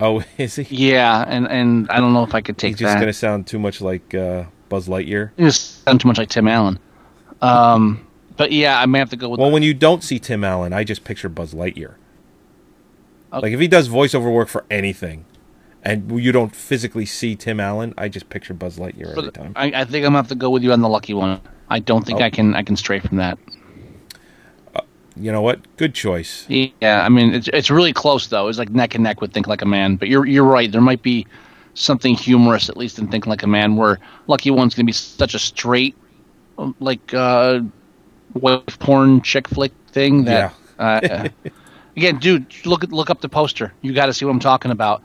Oh, 0.00 0.22
is 0.38 0.56
he? 0.56 0.92
Yeah, 0.92 1.24
and 1.26 1.48
and 1.48 1.90
I 1.90 2.00
don't 2.00 2.12
know 2.12 2.22
if 2.22 2.34
I 2.34 2.40
could 2.40 2.58
take 2.58 2.70
He's 2.72 2.80
just 2.80 2.94
that. 2.94 3.00
going 3.00 3.08
to 3.08 3.12
sound 3.12 3.46
too 3.46 3.58
much 3.58 3.80
like 3.80 4.14
uh, 4.14 4.44
Buzz 4.68 4.88
Lightyear. 4.88 5.30
You 5.36 5.46
just 5.46 5.84
sound 5.84 6.00
too 6.00 6.08
much 6.08 6.18
like 6.18 6.28
Tim 6.28 6.48
Allen. 6.48 6.78
Um, 7.42 8.05
but 8.36 8.52
yeah, 8.52 8.80
I 8.80 8.86
may 8.86 8.98
have 8.98 9.10
to 9.10 9.16
go 9.16 9.28
with. 9.28 9.40
Well, 9.40 9.50
when 9.50 9.62
you 9.62 9.74
don't 9.74 10.02
see 10.02 10.18
Tim 10.18 10.44
Allen, 10.44 10.72
I 10.72 10.84
just 10.84 11.04
picture 11.04 11.28
Buzz 11.28 11.54
Lightyear. 11.54 11.94
Okay. 13.32 13.42
Like 13.42 13.52
if 13.52 13.60
he 13.60 13.68
does 13.68 13.88
voiceover 13.88 14.32
work 14.32 14.48
for 14.48 14.64
anything, 14.70 15.24
and 15.82 16.20
you 16.20 16.32
don't 16.32 16.54
physically 16.54 17.06
see 17.06 17.36
Tim 17.36 17.60
Allen, 17.60 17.94
I 17.98 18.08
just 18.08 18.28
picture 18.28 18.54
Buzz 18.54 18.78
Lightyear 18.78 19.16
every 19.16 19.30
time. 19.32 19.52
I, 19.56 19.66
I 19.66 19.84
think 19.84 20.04
I'm 20.04 20.08
gonna 20.12 20.18
have 20.18 20.28
to 20.28 20.34
go 20.34 20.50
with 20.50 20.62
you 20.62 20.72
on 20.72 20.80
the 20.80 20.88
lucky 20.88 21.14
one. 21.14 21.40
I 21.68 21.80
don't 21.80 22.04
think 22.06 22.20
Oh. 22.20 22.24
I 22.24 22.30
can 22.30 22.54
I 22.54 22.62
can 22.62 22.76
stray 22.76 23.00
from 23.00 23.16
that. 23.18 23.38
You 25.18 25.32
know 25.32 25.40
what? 25.40 25.60
Good 25.78 25.94
choice. 25.94 26.44
Yeah, 26.48 27.02
I 27.04 27.08
mean 27.08 27.32
it's 27.34 27.48
it's 27.52 27.70
really 27.70 27.92
close 27.92 28.26
though. 28.26 28.48
It's 28.48 28.58
like 28.58 28.70
neck 28.70 28.94
and 28.94 29.02
neck 29.02 29.20
with 29.22 29.32
Think 29.32 29.46
Like 29.46 29.62
a 29.62 29.66
Man. 29.66 29.96
But 29.96 30.08
you're 30.08 30.26
you're 30.26 30.44
right. 30.44 30.70
There 30.70 30.82
might 30.82 31.02
be 31.02 31.26
something 31.74 32.14
humorous 32.14 32.68
at 32.68 32.76
least 32.76 32.98
in 32.98 33.08
Think 33.08 33.26
Like 33.26 33.42
a 33.42 33.46
Man, 33.46 33.76
where 33.76 33.98
Lucky 34.26 34.50
One's 34.50 34.74
gonna 34.74 34.84
be 34.86 34.92
such 34.92 35.34
a 35.34 35.38
straight, 35.38 35.96
like 36.80 37.14
uh, 37.14 37.60
wife 38.34 38.78
porn 38.78 39.22
chick 39.22 39.48
flick 39.48 39.72
thing 39.88 40.24
that. 40.24 40.54
Uh, 40.78 41.28
again, 41.96 42.18
dude, 42.18 42.46
look 42.66 42.82
look 42.84 43.10
up 43.10 43.20
the 43.20 43.28
poster. 43.28 43.72
You 43.82 43.92
got 43.94 44.06
to 44.06 44.12
see 44.14 44.24
what 44.24 44.32
I'm 44.32 44.40
talking 44.40 44.70
about. 44.70 45.02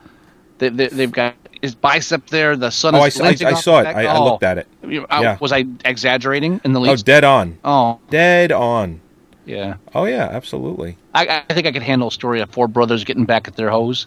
They, 0.58 0.68
they, 0.68 0.88
they've 0.88 1.10
got 1.10 1.34
his 1.60 1.74
bicep 1.74 2.26
there. 2.28 2.56
The 2.56 2.70
sun 2.70 2.94
Oh, 2.94 2.98
I, 2.98 3.04
I- 3.04 3.28
I 3.46 3.54
saw 3.54 3.80
it. 3.80 3.86
I, 3.86 4.04
I 4.06 4.16
Oh. 4.16 4.24
looked 4.24 4.42
at 4.44 4.58
it. 4.58 4.68
Yeah. 4.86 5.38
Was 5.40 5.52
I 5.52 5.64
exaggerating 5.84 6.60
in 6.64 6.72
the 6.72 6.80
least 6.80 6.88
Oh, 6.90 6.92
least? 6.92 7.06
dead 7.06 7.24
on. 7.24 7.58
Oh, 7.64 7.98
Dead 8.10 8.52
on. 8.52 9.00
yeah. 9.46 9.76
Oh 9.94 10.04
yeah, 10.04 10.28
absolutely. 10.30 10.98
I, 11.14 11.44
I 11.48 11.54
think 11.54 11.66
I 11.66 11.72
could 11.72 11.82
handle 11.82 12.08
a 12.08 12.12
story 12.12 12.40
of 12.40 12.50
four 12.50 12.68
brothers 12.68 13.04
getting 13.04 13.24
back 13.24 13.48
at 13.48 13.56
their 13.56 13.70
hoes. 13.70 14.06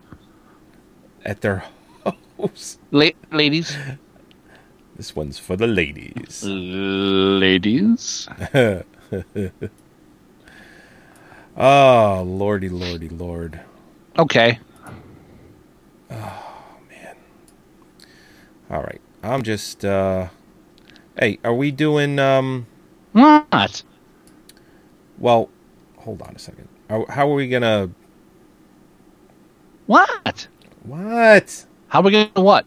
At 1.26 1.42
their 1.42 1.64
house. 2.04 2.78
La- 2.92 3.10
ladies. 3.32 3.76
This 4.96 5.16
one's 5.16 5.40
for 5.40 5.56
the 5.58 5.68
ladies. 5.68 6.44
Ladies. 6.46 8.30
oh, 11.58 12.24
lordy, 12.28 12.70
lordy, 12.70 13.10
lord. 13.10 13.62
Okay. 14.18 14.60
Oh, 16.12 16.78
man. 16.90 17.16
All 18.70 18.82
right. 18.84 19.02
I'm 19.24 19.44
just 19.44 19.86
uh 19.86 20.30
Hey, 21.20 21.40
are 21.44 21.54
we 21.54 21.72
doing 21.72 22.20
um 22.20 22.68
What? 23.14 23.84
well, 25.18 25.50
hold 25.98 26.22
on 26.22 26.36
a 26.36 26.40
second. 26.40 26.70
How 26.90 27.30
are 27.32 27.34
we 27.36 27.48
going 27.50 27.64
to 27.64 27.92
What? 29.88 30.50
What? 30.84 31.66
How 31.88 32.00
are 32.00 32.04
we 32.04 32.12
going 32.12 32.32
to 32.36 32.42
what? 32.42 32.66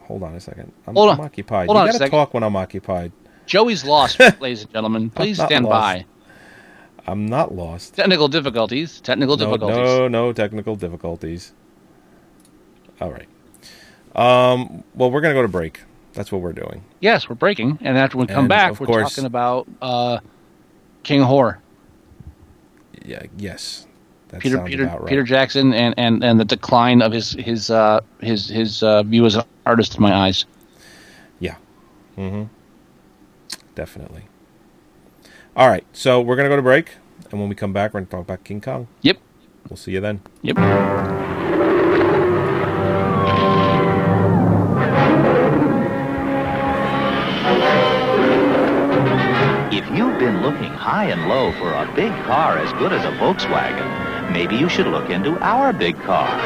Hold 0.00 0.22
on 0.22 0.34
a 0.34 0.40
second. 0.40 0.72
I'm, 0.86 0.96
Hold 0.96 1.10
I'm 1.10 1.20
on. 1.20 1.20
occupied. 1.20 1.72
Hold 1.72 1.76
you 1.76 1.82
on 1.82 1.88
a 1.88 1.90
got 1.90 1.92
to 1.94 2.00
second. 2.00 2.10
talk 2.10 2.34
when 2.34 2.42
I'm 2.44 2.56
occupied. 2.56 3.12
Joey's 3.48 3.84
lost, 3.84 4.20
ladies 4.40 4.62
and 4.62 4.72
gentlemen. 4.72 5.10
Please 5.10 5.42
stand 5.42 5.64
lost. 5.64 6.04
by. 6.04 6.04
I'm 7.10 7.24
not 7.26 7.54
lost. 7.54 7.94
Technical 7.94 8.28
difficulties. 8.28 9.00
Technical 9.00 9.36
No, 9.36 9.46
difficulties. 9.46 9.76
no, 9.78 10.08
no 10.08 10.32
technical 10.32 10.76
difficulties. 10.76 11.52
All 13.00 13.10
right. 13.10 13.28
Um, 14.14 14.84
well, 14.94 15.10
we're 15.10 15.22
going 15.22 15.34
to 15.34 15.38
go 15.38 15.42
to 15.42 15.48
break. 15.48 15.80
That's 16.12 16.30
what 16.30 16.42
we're 16.42 16.52
doing. 16.52 16.84
Yes, 17.00 17.28
we're 17.28 17.36
breaking, 17.36 17.78
and 17.80 17.96
after 17.96 18.18
we 18.18 18.26
come 18.26 18.40
And, 18.40 18.48
back, 18.48 18.78
we're 18.78 18.86
course- 18.86 19.10
talking 19.14 19.24
about 19.24 19.66
uh, 19.80 20.18
King 21.02 21.22
Horror. 21.22 21.60
Yeah, 23.04 23.22
yes. 23.38 23.86
That 24.28 24.40
Peter 24.40 24.58
Peter 24.60 24.84
about 24.84 25.00
right. 25.02 25.08
Peter 25.08 25.22
Jackson 25.22 25.72
and, 25.72 25.94
and, 25.96 26.22
and 26.22 26.38
the 26.38 26.44
decline 26.44 27.00
of 27.00 27.12
his 27.12 27.32
his 27.32 27.70
uh, 27.70 28.00
his 28.20 28.46
his 28.46 28.82
uh, 28.82 29.02
view 29.04 29.24
as 29.24 29.36
an 29.36 29.44
artist 29.64 29.94
in 29.96 30.02
my 30.02 30.12
eyes. 30.12 30.44
Yeah. 31.40 31.54
Mm-hmm. 32.18 32.44
Definitely. 33.78 34.24
All 35.54 35.68
right. 35.68 35.84
So 35.92 36.20
we're 36.20 36.34
gonna 36.34 36.48
go 36.48 36.56
to 36.56 36.62
break, 36.62 36.94
and 37.30 37.38
when 37.38 37.48
we 37.48 37.54
come 37.54 37.72
back, 37.72 37.94
we're 37.94 38.00
gonna 38.00 38.10
talk 38.10 38.22
about 38.22 38.42
King 38.42 38.60
Kong. 38.60 38.88
Yep. 39.02 39.18
We'll 39.70 39.76
see 39.76 39.92
you 39.92 40.00
then. 40.00 40.20
Yep. 40.42 40.56
If 49.70 49.86
you've 49.96 50.18
been 50.18 50.42
looking 50.42 50.72
high 50.74 51.04
and 51.04 51.28
low 51.28 51.52
for 51.52 51.72
a 51.72 51.88
big 51.94 52.10
car 52.24 52.58
as 52.58 52.72
good 52.72 52.92
as 52.92 53.04
a 53.04 53.12
Volkswagen, 53.18 54.32
maybe 54.32 54.56
you 54.56 54.68
should 54.68 54.88
look 54.88 55.08
into 55.08 55.38
our 55.38 55.72
big 55.72 55.96
car, 56.00 56.36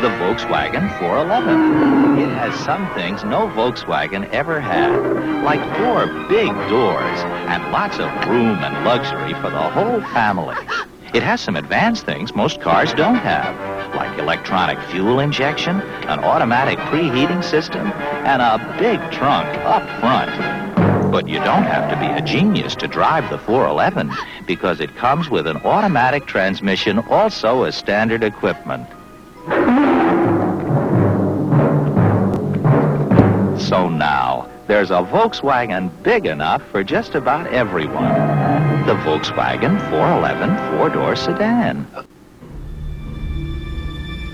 the 0.00 0.08
Volkswagen 0.08 0.88
411. 0.98 2.18
It 2.20 2.30
has 2.30 2.54
some 2.64 2.90
things 2.94 3.22
no 3.22 3.48
Volkswagen 3.48 4.26
ever 4.30 4.58
had, 4.58 4.96
like 5.44 5.60
four 5.76 6.06
big 6.26 6.48
doors 6.70 7.18
and 7.50 7.70
lots 7.70 7.98
of 7.98 8.08
room 8.26 8.56
and 8.64 8.82
luxury 8.86 9.34
for 9.34 9.50
the 9.50 9.60
whole 9.60 10.00
family. 10.14 10.56
It 11.12 11.22
has 11.22 11.42
some 11.42 11.54
advanced 11.54 12.06
things 12.06 12.34
most 12.34 12.62
cars 12.62 12.94
don't 12.94 13.16
have, 13.16 13.54
like 13.94 14.18
electronic 14.18 14.80
fuel 14.88 15.20
injection, 15.20 15.82
an 15.82 16.20
automatic 16.20 16.78
preheating 16.78 17.44
system, 17.44 17.92
and 18.24 18.40
a 18.40 18.56
big 18.78 18.98
trunk 19.12 19.48
up 19.66 19.82
front. 20.00 21.12
But 21.12 21.28
you 21.28 21.40
don't 21.40 21.64
have 21.64 21.90
to 21.90 21.96
be 22.00 22.06
a 22.06 22.22
genius 22.22 22.74
to 22.76 22.88
drive 22.88 23.28
the 23.28 23.36
411 23.36 24.10
because 24.46 24.80
it 24.80 24.96
comes 24.96 25.28
with 25.28 25.46
an 25.46 25.58
automatic 25.58 26.24
transmission 26.24 27.00
also 27.00 27.64
as 27.64 27.76
standard 27.76 28.24
equipment. 28.24 28.88
So 33.70 33.88
now, 33.88 34.50
there's 34.66 34.90
a 34.90 34.94
Volkswagen 34.94 35.92
big 36.02 36.26
enough 36.26 36.60
for 36.72 36.82
just 36.82 37.14
about 37.14 37.46
everyone. 37.52 38.02
The 38.84 38.94
Volkswagen 38.94 39.78
411 39.90 40.76
four-door 40.76 41.14
sedan. 41.14 41.86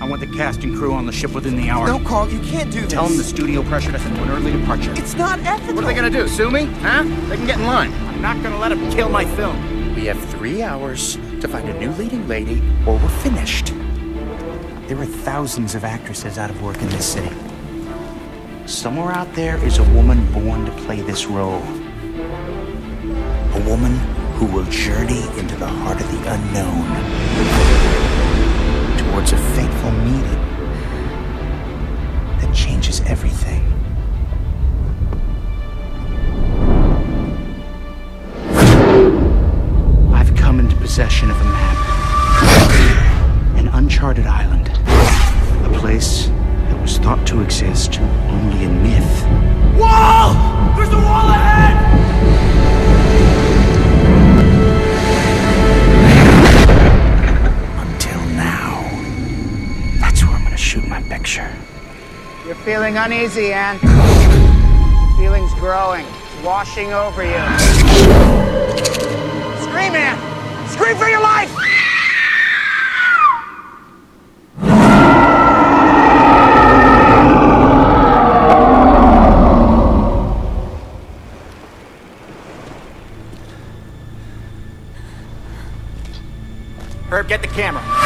I 0.01 0.09
want 0.09 0.21
the 0.21 0.35
cast 0.35 0.63
and 0.63 0.75
crew 0.75 0.91
on 0.91 1.05
the 1.05 1.11
ship 1.11 1.33
within 1.33 1.55
the 1.55 1.69
hour. 1.69 1.85
No, 1.85 1.99
Carl, 1.99 2.27
you 2.31 2.39
can't 2.39 2.71
do 2.71 2.81
this. 2.81 2.91
Tell 2.91 3.07
them 3.07 3.15
the 3.15 3.23
studio 3.23 3.61
pressured 3.61 3.93
us 3.93 4.03
into 4.07 4.23
an 4.23 4.31
early 4.31 4.53
departure. 4.53 4.91
It's 4.95 5.13
not 5.13 5.37
ethical. 5.41 5.75
What 5.75 5.83
are 5.83 5.87
they 5.87 5.93
gonna 5.93 6.09
do? 6.09 6.27
Sue 6.27 6.49
me? 6.49 6.65
Huh? 6.81 7.03
They 7.29 7.35
can 7.37 7.45
get 7.45 7.59
in 7.59 7.67
line. 7.67 7.93
I'm 8.07 8.19
not 8.23 8.41
gonna 8.41 8.57
let 8.57 8.69
them 8.69 8.89
kill 8.89 9.09
my 9.09 9.25
film. 9.35 9.93
We 9.93 10.05
have 10.05 10.19
three 10.31 10.63
hours 10.63 11.17
to 11.41 11.47
find 11.47 11.69
a 11.69 11.79
new 11.79 11.91
leading 11.91 12.27
lady, 12.27 12.59
or 12.87 12.95
we're 12.95 13.07
finished. 13.21 13.67
There 14.87 14.97
are 14.97 15.05
thousands 15.05 15.75
of 15.75 15.83
actresses 15.83 16.39
out 16.39 16.49
of 16.49 16.59
work 16.63 16.81
in 16.81 16.89
this 16.89 17.05
city. 17.05 17.29
Somewhere 18.67 19.13
out 19.13 19.33
there 19.33 19.55
is 19.63 19.77
a 19.77 19.83
woman 19.93 20.29
born 20.33 20.65
to 20.65 20.71
play 20.83 20.99
this 20.99 21.25
role. 21.25 21.63
A 23.53 23.63
woman 23.65 23.95
who 24.35 24.45
will 24.45 24.65
journey 24.65 25.21
into 25.39 25.55
the 25.55 25.65
heart 25.65 26.01
of 26.01 26.11
the 26.11 26.17
unknown 26.29 26.85
towards 28.97 29.31
a 29.31 29.37
fateful 29.55 29.91
meeting 29.91 30.41
that 32.41 32.53
changes 32.53 32.99
everything. 33.05 33.63
I've 40.13 40.35
come 40.35 40.59
into 40.59 40.75
possession 40.75 41.31
of 41.31 41.39
a 41.39 41.45
map. 41.45 41.77
An 43.59 43.69
uncharted 43.69 44.27
island. 44.27 44.67
A 44.67 45.79
place 45.79 46.29
was 46.87 46.99
thought 46.99 47.27
to 47.27 47.41
exist 47.41 47.99
only 47.99 48.63
in 48.63 48.81
myth. 48.81 49.23
Wall! 49.77 50.31
There's 50.77 50.87
a 50.87 50.95
wall 50.95 51.27
ahead! 51.27 51.75
Until 57.85 58.21
now. 58.37 58.89
That's 59.99 60.23
where 60.23 60.31
I'm 60.31 60.43
gonna 60.45 60.55
shoot 60.55 60.87
my 60.87 61.01
picture. 61.03 61.51
You're 62.45 62.55
feeling 62.55 62.95
uneasy, 62.95 63.51
Anne. 63.51 63.79
Feeling's 65.17 65.53
growing. 65.55 66.05
It's 66.05 66.45
washing 66.45 66.93
over 66.93 67.21
you. 67.21 67.43
Scream, 69.67 69.93
Anne! 69.93 70.69
Scream 70.69 70.95
for 70.95 71.09
your 71.09 71.21
life! 71.21 71.46
Get 87.27 87.41
the 87.41 87.47
camera. 87.49 87.96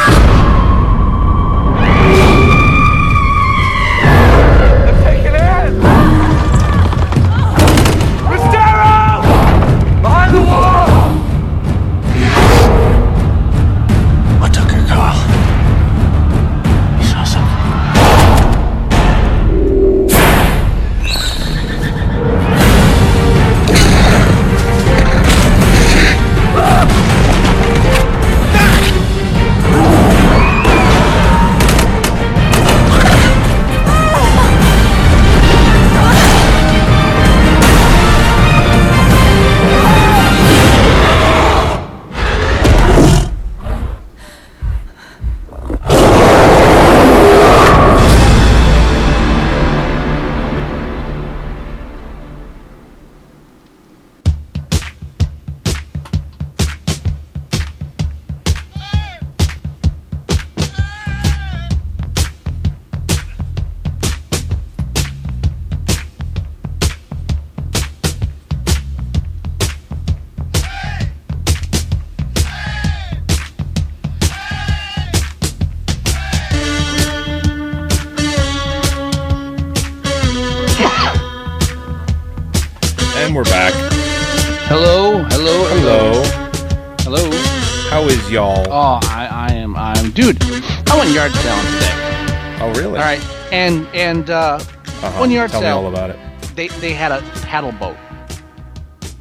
Uh, 94.32 94.58
Uh-huh. 94.58 95.20
one 95.20 95.30
yard 95.30 95.50
Tell 95.50 95.60
me 95.60 95.66
sale. 95.66 95.78
all 95.78 95.86
about 95.88 96.10
it. 96.10 96.18
They 96.56 96.68
they 96.68 96.92
had 96.92 97.12
a 97.12 97.20
paddle 97.42 97.72
boat. 97.72 97.96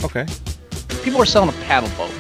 Okay. 0.04 0.26
People 1.04 1.20
were 1.20 1.26
selling 1.26 1.50
a 1.50 1.54
paddle 1.64 1.90
boat. 1.98 2.12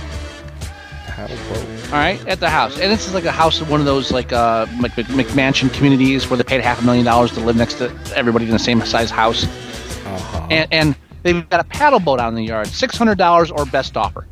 Paddle 1.07 1.37
boat. 1.49 1.65
All 1.87 1.97
right, 1.99 2.25
at 2.27 2.39
the 2.39 2.49
house, 2.49 2.79
and 2.79 2.91
this 2.91 3.07
is 3.07 3.13
like 3.13 3.25
a 3.25 3.31
house 3.31 3.59
of 3.61 3.69
one 3.69 3.79
of 3.79 3.85
those 3.85 4.11
like 4.11 4.31
uh 4.33 4.65
Mc, 4.79 4.95
Mc, 4.97 5.07
McMansion 5.07 5.71
communities 5.73 6.29
where 6.29 6.37
they 6.37 6.43
paid 6.43 6.61
half 6.61 6.81
a 6.81 6.85
million 6.85 7.05
dollars 7.05 7.31
to 7.33 7.39
live 7.41 7.55
next 7.55 7.75
to 7.75 7.91
everybody 8.15 8.45
in 8.45 8.51
the 8.51 8.59
same 8.59 8.81
size 8.85 9.11
house, 9.11 9.43
Uh-huh. 9.45 10.47
and 10.49 10.67
and 10.71 10.95
they've 11.23 11.47
got 11.49 11.59
a 11.59 11.65
paddle 11.65 11.99
boat 11.99 12.19
out 12.19 12.29
in 12.29 12.35
the 12.35 12.43
yard, 12.45 12.67
six 12.67 12.97
hundred 12.97 13.17
dollars 13.17 13.51
or 13.51 13.65
best 13.65 13.97
offer. 13.97 14.25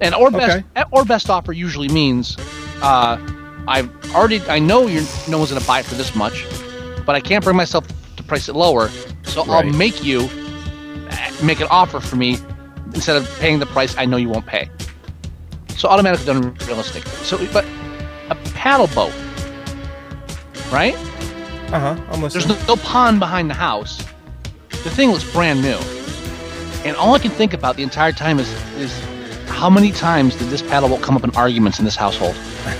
And 0.00 0.14
or 0.14 0.30
best 0.30 0.64
or 0.92 1.04
best 1.04 1.28
offer 1.30 1.52
usually 1.52 1.88
means, 1.88 2.36
uh, 2.82 3.18
I've 3.66 3.90
already 4.14 4.40
I 4.48 4.58
know 4.60 4.86
you're 4.86 5.04
no 5.28 5.38
one's 5.38 5.50
gonna 5.52 5.64
buy 5.66 5.80
it 5.80 5.86
for 5.86 5.94
this 5.96 6.14
much, 6.14 6.44
but 7.06 7.14
I 7.14 7.20
can't 7.20 7.44
bring 7.44 7.56
myself 7.56 7.86
to 8.16 8.22
price 8.22 8.48
it 8.48 8.54
lower, 8.54 8.88
so 9.22 9.42
I'll 9.42 9.64
make 9.64 10.04
you 10.04 10.28
uh, 11.10 11.30
make 11.42 11.60
an 11.60 11.68
offer 11.70 12.00
for 12.00 12.16
me 12.16 12.38
instead 12.94 13.16
of 13.16 13.28
paying 13.38 13.58
the 13.58 13.66
price 13.66 13.96
I 13.96 14.04
know 14.04 14.16
you 14.16 14.28
won't 14.28 14.46
pay. 14.46 14.70
So 15.76 15.88
automatically 15.88 16.30
unrealistic. 16.32 17.04
So, 17.06 17.38
but 17.52 17.64
a 18.30 18.34
paddle 18.54 18.86
boat, 18.88 19.12
right? 20.72 20.94
Uh 21.72 21.80
huh. 21.80 21.96
I'm 22.10 22.20
There's 22.20 22.46
no, 22.46 22.58
no 22.66 22.76
pond 22.76 23.18
behind 23.20 23.50
the 23.50 23.54
house. 23.54 23.98
The 24.68 24.90
thing 24.90 25.10
looks 25.10 25.30
brand 25.32 25.62
new, 25.62 25.78
and 26.84 26.96
all 26.96 27.14
I 27.14 27.18
can 27.18 27.30
think 27.30 27.52
about 27.54 27.76
the 27.76 27.82
entire 27.82 28.12
time 28.12 28.38
is 28.38 28.50
is 28.76 29.13
how 29.64 29.70
many 29.70 29.90
times 29.92 30.36
did 30.36 30.48
this 30.48 30.60
paddle 30.60 30.90
boat 30.90 31.00
come 31.00 31.16
up 31.16 31.24
in 31.24 31.30
arguments 31.30 31.78
in 31.78 31.86
this 31.86 31.96
household? 31.96 32.36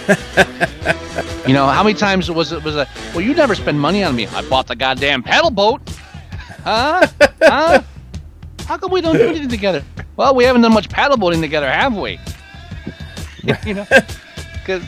you 1.47 1.55
know, 1.55 1.67
how 1.67 1.83
many 1.83 1.95
times 1.95 2.31
was 2.31 2.53
it 2.53 2.63
was 2.63 2.77
a 2.77 2.87
well, 3.15 3.23
you 3.23 3.33
never 3.33 3.55
spend 3.55 3.81
money 3.81 4.05
on 4.05 4.15
me. 4.15 4.27
I 4.27 4.47
bought 4.51 4.67
the 4.67 4.77
goddamn 4.77 5.23
paddle 5.23 5.51
boat. 5.51 5.81
Huh? 6.63 7.07
huh? 7.41 7.83
How 8.67 8.77
come 8.77 8.91
we 8.91 9.01
don't 9.01 9.17
do 9.17 9.27
anything 9.27 9.49
together? 9.49 9.83
Well, 10.17 10.35
we 10.35 10.45
haven't 10.45 10.61
done 10.61 10.75
much 10.75 10.91
paddle 10.91 11.17
boating 11.17 11.41
together, 11.41 11.71
have 11.71 11.97
we? 11.97 12.21
you 13.65 13.73
know, 13.73 13.87
because 14.59 14.85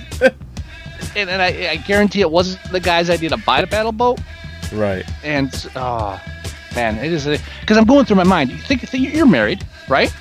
and, 1.16 1.30
and 1.30 1.40
I, 1.40 1.70
I 1.70 1.76
guarantee 1.76 2.20
it 2.20 2.30
wasn't 2.30 2.62
the 2.72 2.80
guy's 2.80 3.08
idea 3.08 3.30
to 3.30 3.38
buy 3.38 3.62
the 3.62 3.66
paddle 3.68 3.92
boat. 3.92 4.20
Right. 4.70 5.06
And 5.24 5.66
oh 5.74 6.22
man, 6.74 6.98
it 6.98 7.10
is 7.10 7.24
because 7.62 7.78
I'm 7.78 7.86
going 7.86 8.04
through 8.04 8.16
my 8.16 8.24
mind. 8.24 8.50
You 8.50 8.58
think, 8.58 8.86
think 8.86 9.14
you're 9.14 9.24
married, 9.24 9.66
right? 9.88 10.14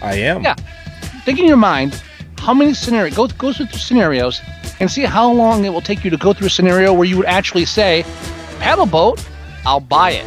I 0.00 0.14
am. 0.14 0.42
Yeah. 0.42 0.56
Think 1.24 1.38
in 1.38 1.46
your 1.46 1.56
mind 1.56 2.02
how 2.38 2.52
many 2.52 2.74
scenarios 2.74 3.14
go 3.16 3.28
go 3.28 3.52
through 3.52 3.66
scenarios 3.66 4.40
and 4.80 4.90
see 4.90 5.02
how 5.02 5.30
long 5.30 5.64
it 5.64 5.68
will 5.72 5.80
take 5.80 6.02
you 6.04 6.10
to 6.10 6.16
go 6.16 6.32
through 6.32 6.48
a 6.48 6.50
scenario 6.50 6.92
where 6.92 7.06
you 7.06 7.16
would 7.16 7.26
actually 7.26 7.64
say, 7.64 8.04
"Paddle 8.58 8.86
boat, 8.86 9.24
I'll 9.64 9.78
buy 9.80 10.10
it." 10.12 10.26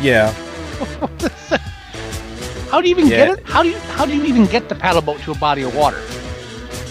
Yeah. 0.00 0.32
How 2.70 2.80
do 2.80 2.88
you 2.88 2.96
even 2.96 3.06
Yeah. 3.06 3.16
get 3.26 3.38
it? 3.38 3.46
How 3.46 3.62
do 3.62 3.68
you 3.68 3.78
how 3.96 4.04
do 4.04 4.16
you 4.16 4.24
even 4.24 4.46
get 4.46 4.68
the 4.68 4.74
paddle 4.74 5.00
boat 5.00 5.20
to 5.20 5.30
a 5.30 5.36
body 5.36 5.62
of 5.62 5.76
water? 5.76 6.02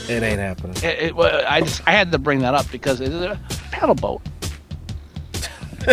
It 0.07 0.23
ain't 0.23 0.39
happening. 0.39 0.77
It, 0.77 0.99
it, 1.07 1.15
well, 1.15 1.43
I 1.45 1.59
just 1.59 1.81
I 1.85 1.91
had 1.91 2.09
to 2.13 2.17
bring 2.17 2.39
that 2.39 2.53
up 2.53 2.71
because 2.71 3.01
it's 3.01 3.13
a 3.13 3.37
paddle 3.71 3.95
boat. 3.95 4.21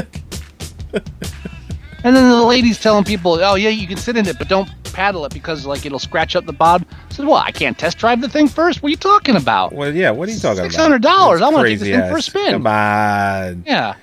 and 2.04 2.14
then 2.16 2.28
the 2.30 2.44
lady's 2.44 2.78
telling 2.80 3.02
people, 3.04 3.32
"Oh 3.42 3.56
yeah, 3.56 3.70
you 3.70 3.88
can 3.88 3.96
sit 3.96 4.16
in 4.16 4.26
it, 4.28 4.38
but 4.38 4.48
don't 4.48 4.68
paddle 4.92 5.24
it 5.24 5.32
because 5.32 5.66
like 5.66 5.86
it'll 5.86 5.98
scratch 5.98 6.36
up 6.36 6.46
the 6.46 6.52
bob." 6.52 6.84
I 6.90 7.12
said, 7.14 7.26
"Well, 7.26 7.36
I 7.36 7.50
can't 7.50 7.78
test 7.78 7.98
drive 7.98 8.20
the 8.20 8.28
thing 8.28 8.48
first. 8.48 8.82
What 8.82 8.88
are 8.88 8.90
you 8.90 8.96
talking 8.96 9.36
about?" 9.36 9.72
Well, 9.72 9.94
yeah. 9.94 10.10
What 10.10 10.28
are 10.28 10.32
you 10.32 10.38
talking 10.38 10.60
about? 10.60 10.72
$600. 10.72 11.42
I 11.42 11.48
wanna 11.48 11.68
take 11.68 11.78
this 11.78 11.88
thing 11.88 12.10
for 12.10 12.16
a 12.16 12.22
spin. 12.22 12.52
Come 12.52 12.66
on. 12.66 13.64
Yeah. 13.66 13.94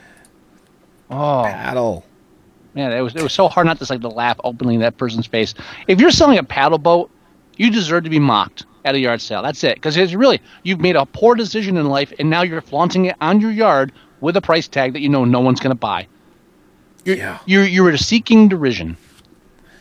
Oh, 1.10 1.44
paddle. 1.46 2.04
Man, 2.74 2.92
it 2.92 3.02
was 3.02 3.16
it 3.16 3.24
was 3.24 3.34
so 3.34 3.48
hard 3.48 3.66
not 3.66 3.80
to 3.80 3.88
like 3.90 4.02
to 4.02 4.08
laugh 4.08 4.40
openly 4.44 4.76
in 4.76 4.82
that 4.82 4.98
person's 4.98 5.26
face. 5.26 5.54
If 5.88 6.00
you're 6.00 6.12
selling 6.12 6.38
a 6.38 6.44
paddle 6.44 6.78
boat, 6.78 7.10
you 7.56 7.72
deserve 7.72 8.04
to 8.04 8.10
be 8.10 8.20
mocked 8.20 8.66
at 8.86 8.96
a 8.96 9.00
yard 9.00 9.22
sale. 9.22 9.42
That's 9.42 9.64
it. 9.64 9.76
Because 9.76 9.98
it's 9.98 10.14
really 10.14 10.42
you've 10.64 10.80
made 10.80 10.96
a 10.96 11.06
poor 11.06 11.36
decision 11.36 11.78
in 11.78 11.88
life, 11.88 12.14
and 12.20 12.30
now 12.30 12.44
you're 12.44 12.62
flaunting 12.62 13.06
it 13.06 13.16
on 13.20 13.42
your 13.42 13.52
yard 13.52 13.92
with 14.22 14.38
a 14.38 14.42
price 14.42 14.68
tag 14.68 14.94
that 14.94 15.02
you 15.02 15.10
know 15.10 15.26
no 15.26 15.40
one's 15.40 15.60
going 15.60 15.72
to 15.72 15.76
buy. 15.76 16.08
You're, 17.04 17.18
yeah. 17.18 17.40
You're 17.46 17.66
you're 17.66 17.98
seeking 17.98 18.48
derision, 18.48 18.98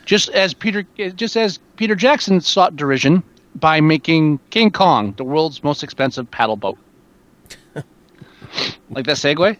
just 0.06 0.30
as 0.30 0.54
Peter 0.54 0.84
just 1.14 1.36
as 1.36 1.58
Peter 1.76 1.94
Jackson 1.94 2.40
sought 2.40 2.76
derision 2.76 3.22
by 3.56 3.80
making 3.80 4.38
King 4.50 4.70
Kong 4.70 5.12
the 5.18 5.24
world's 5.24 5.62
most 5.62 5.82
expensive 5.82 6.30
paddle 6.30 6.56
boat. 6.56 6.78
like 8.90 9.04
that 9.04 9.16
segue? 9.16 9.58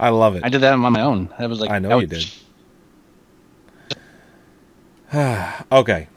I 0.00 0.08
love 0.08 0.34
it. 0.34 0.44
I 0.44 0.48
did 0.48 0.62
that 0.62 0.72
on 0.72 0.80
my 0.80 1.02
own. 1.02 1.28
That 1.38 1.48
was 1.48 1.60
like 1.60 1.70
I 1.70 1.78
know 1.78 2.00
you 2.00 2.08
was- 2.08 2.24
did. 2.24 2.34
okay. 5.72 6.08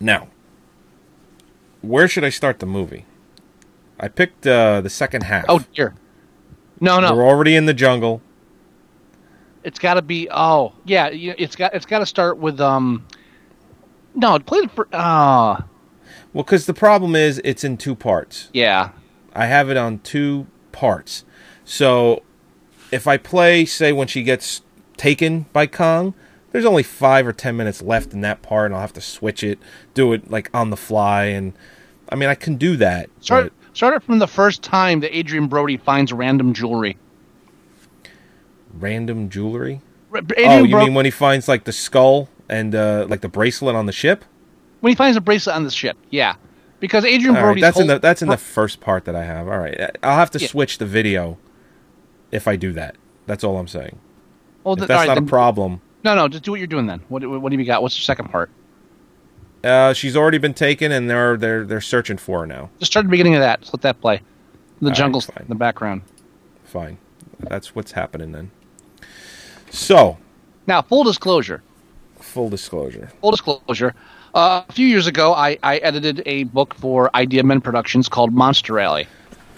Now, 0.00 0.28
where 1.82 2.08
should 2.08 2.24
I 2.24 2.30
start 2.30 2.58
the 2.58 2.66
movie? 2.66 3.06
I 4.00 4.08
picked 4.08 4.46
uh, 4.46 4.80
the 4.80 4.90
second 4.90 5.22
half. 5.22 5.44
Oh 5.48 5.64
dear. 5.74 5.94
No, 6.80 6.98
no. 7.00 7.14
We're 7.14 7.26
already 7.26 7.54
in 7.54 7.66
the 7.66 7.74
jungle. 7.74 8.20
It's 9.64 9.78
got 9.78 9.94
to 9.94 10.02
be. 10.02 10.28
Oh, 10.30 10.72
yeah. 10.84 11.08
It's 11.12 11.56
got. 11.56 11.74
It's 11.74 11.86
got 11.86 12.00
to 12.00 12.06
start 12.06 12.38
with. 12.38 12.60
Um. 12.60 13.06
No, 14.14 14.38
play 14.38 14.60
the. 14.62 14.68
fir- 14.68 14.88
Ah. 14.92 15.64
Well, 16.32 16.44
because 16.44 16.66
the 16.66 16.74
problem 16.74 17.14
is 17.16 17.40
it's 17.44 17.64
in 17.64 17.76
two 17.76 17.94
parts. 17.94 18.48
Yeah. 18.52 18.90
I 19.34 19.46
have 19.46 19.70
it 19.70 19.76
on 19.76 19.98
two 20.00 20.46
parts. 20.72 21.24
So 21.64 22.22
if 22.92 23.06
I 23.06 23.16
play, 23.16 23.64
say, 23.64 23.92
when 23.92 24.06
she 24.08 24.22
gets 24.22 24.62
taken 24.96 25.46
by 25.52 25.66
Kong, 25.66 26.14
there's 26.52 26.64
only 26.64 26.82
five 26.82 27.26
or 27.26 27.32
ten 27.32 27.56
minutes 27.56 27.82
left 27.82 28.12
in 28.12 28.20
that 28.20 28.42
part, 28.42 28.66
and 28.66 28.74
I'll 28.74 28.80
have 28.80 28.92
to 28.92 29.00
switch 29.00 29.42
it, 29.42 29.58
do 29.94 30.12
it 30.12 30.30
like 30.30 30.50
on 30.54 30.70
the 30.70 30.76
fly, 30.76 31.24
and 31.24 31.52
I 32.10 32.14
mean 32.16 32.28
I 32.28 32.34
can 32.36 32.56
do 32.56 32.76
that. 32.76 33.08
Start. 33.20 33.52
Start 33.72 33.94
it 33.94 34.02
from 34.04 34.20
the 34.20 34.28
first 34.28 34.62
time 34.62 35.00
that 35.00 35.16
Adrien 35.18 35.48
Brody 35.48 35.76
finds 35.78 36.12
random 36.12 36.52
jewelry. 36.52 36.96
Random 38.78 39.28
jewelry. 39.30 39.80
Oh, 40.12 40.62
you 40.64 40.70
Bro- 40.70 40.84
mean 40.84 40.94
when 40.94 41.04
he 41.04 41.10
finds 41.10 41.48
like 41.48 41.64
the 41.64 41.72
skull 41.72 42.28
and 42.48 42.74
uh, 42.74 43.06
like 43.08 43.20
the 43.20 43.28
bracelet 43.28 43.74
on 43.74 43.86
the 43.86 43.92
ship? 43.92 44.24
when 44.80 44.90
he 44.90 44.94
finds 44.94 45.16
a 45.16 45.20
bracelet 45.20 45.56
on 45.56 45.64
the 45.64 45.70
ship? 45.70 45.96
Yeah. 46.10 46.34
because 46.80 47.04
Adrian 47.06 47.30
All 47.36 47.42
right, 47.42 47.46
Brody's 47.48 47.62
that's 47.62 47.80
in 47.80 47.86
the 47.86 47.98
that's 47.98 48.22
in 48.22 48.28
the 48.28 48.36
first 48.36 48.80
part 48.80 49.04
that 49.06 49.16
I 49.16 49.24
have. 49.24 49.48
All 49.48 49.58
right, 49.58 49.78
I'll 50.02 50.16
have 50.18 50.30
to 50.32 50.38
Yeah. 50.38 50.48
switch 50.48 50.78
the 50.78 50.86
video 50.86 51.38
if 52.30 52.46
I 52.46 52.56
do 52.56 52.72
that. 52.74 52.96
That's 53.26 53.42
all 53.44 53.56
I'm 53.58 53.68
saying. 53.68 53.98
Well, 54.62 54.74
if 54.74 54.80
that's 54.80 54.90
right, 54.90 55.06
not 55.06 55.14
then- 55.14 55.24
a 55.24 55.26
problem. 55.26 55.80
No, 56.04 56.14
no, 56.14 56.28
just 56.28 56.44
do 56.44 56.50
what 56.50 56.60
you're 56.60 56.66
doing 56.66 56.86
then. 56.86 57.00
What, 57.08 57.24
what, 57.26 57.50
have 57.50 57.58
you 57.58 57.64
got? 57.66 57.80
What's 57.80 57.96
the 57.96 58.02
second 58.02 58.28
part? 58.30 58.50
Uh, 59.62 59.94
she's 59.94 60.14
already 60.14 60.36
been 60.36 60.52
taken, 60.52 60.92
and 60.92 61.08
they're 61.08 61.38
they're 61.38 61.64
they're 61.64 61.80
searching 61.80 62.18
for 62.18 62.40
her 62.40 62.46
now. 62.46 62.68
Just 62.78 62.92
start 62.92 63.04
at 63.04 63.06
the 63.06 63.10
beginning 63.10 63.34
of 63.36 63.40
that. 63.40 63.60
Just 63.62 63.72
let 63.72 63.80
that 63.82 64.00
play. 64.02 64.20
The 64.80 64.86
All 64.86 64.90
right, 64.90 64.96
jungle's 64.98 65.24
fine. 65.26 65.38
in 65.44 65.48
the 65.48 65.54
background. 65.54 66.02
Fine, 66.64 66.98
that's 67.38 67.74
what's 67.74 67.92
happening 67.92 68.32
then. 68.32 68.50
So, 69.74 70.16
Now, 70.66 70.82
full 70.82 71.04
disclosure. 71.04 71.62
full 72.20 72.48
disclosure. 72.48 73.10
Full 73.20 73.32
disclosure. 73.32 73.94
Uh, 74.34 74.62
a 74.68 74.72
few 74.72 74.86
years 74.86 75.06
ago, 75.06 75.34
I, 75.34 75.58
I 75.62 75.76
edited 75.78 76.22
a 76.26 76.44
book 76.44 76.74
for 76.74 77.14
Idea 77.14 77.42
Men 77.44 77.60
Productions 77.60 78.08
called 78.08 78.32
Monster 78.32 78.72
Rally, 78.74 79.06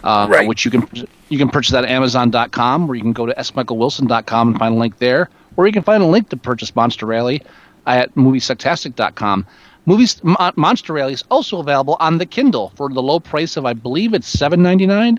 uh, 0.04 0.26
Right. 0.28 0.48
which 0.48 0.64
you 0.64 0.70
can 0.70 0.86
you 1.28 1.38
can 1.38 1.48
purchase 1.48 1.74
at 1.74 1.84
Amazon.com, 1.84 2.88
or 2.90 2.94
you 2.94 3.02
can 3.02 3.12
go 3.12 3.26
to 3.26 3.34
smichaelwilson.com 3.34 4.48
and 4.48 4.58
find 4.58 4.74
a 4.74 4.78
link 4.78 4.98
there, 4.98 5.28
or 5.56 5.66
you 5.66 5.72
can 5.72 5.82
find 5.82 6.02
a 6.02 6.06
link 6.06 6.28
to 6.30 6.36
purchase 6.36 6.74
Monster 6.76 7.06
Rally 7.06 7.42
at 7.86 8.14
moviesucktastic.com. 8.14 9.46
Movies 9.86 10.22
Mon- 10.24 10.52
Monster 10.56 10.92
Rally 10.94 11.12
is 11.12 11.24
also 11.30 11.58
available 11.60 11.96
on 12.00 12.18
the 12.18 12.26
Kindle 12.26 12.72
for 12.76 12.88
the 12.88 13.02
low 13.02 13.20
price 13.20 13.56
of 13.56 13.64
I 13.66 13.72
believe 13.74 14.12
it's 14.14 14.28
seven 14.28 14.62
ninety 14.62 14.86
nine. 14.86 15.18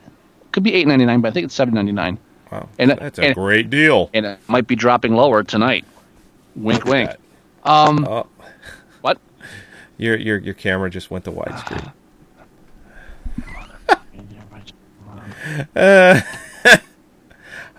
Could 0.52 0.64
be 0.64 0.74
eight 0.74 0.88
ninety 0.88 1.06
nine, 1.06 1.22
but 1.22 1.30
I 1.30 1.32
think 1.32 1.46
it's 1.46 1.56
seven 1.56 1.74
ninety 1.74 1.92
nine. 1.94 2.18
Wow, 2.52 2.70
and 2.80 2.92
that's 2.92 3.20
a 3.20 3.26
and- 3.26 3.36
great 3.36 3.70
deal. 3.70 4.10
and 4.14 4.26
it 4.26 4.40
might 4.48 4.68
be 4.68 4.76
dropping 4.76 5.16
lower 5.16 5.44
tonight. 5.44 5.86
Wink, 6.56 6.86
wink. 6.86 7.12
Um, 7.64 8.06
Oh, 8.08 8.28
what? 9.02 9.20
your 9.98 10.16
your 10.18 10.38
your 10.38 10.54
camera 10.54 10.90
just 10.90 11.12
went 11.12 11.26
to 11.26 11.32
widescreen. 11.32 11.92
uh, 15.76 16.22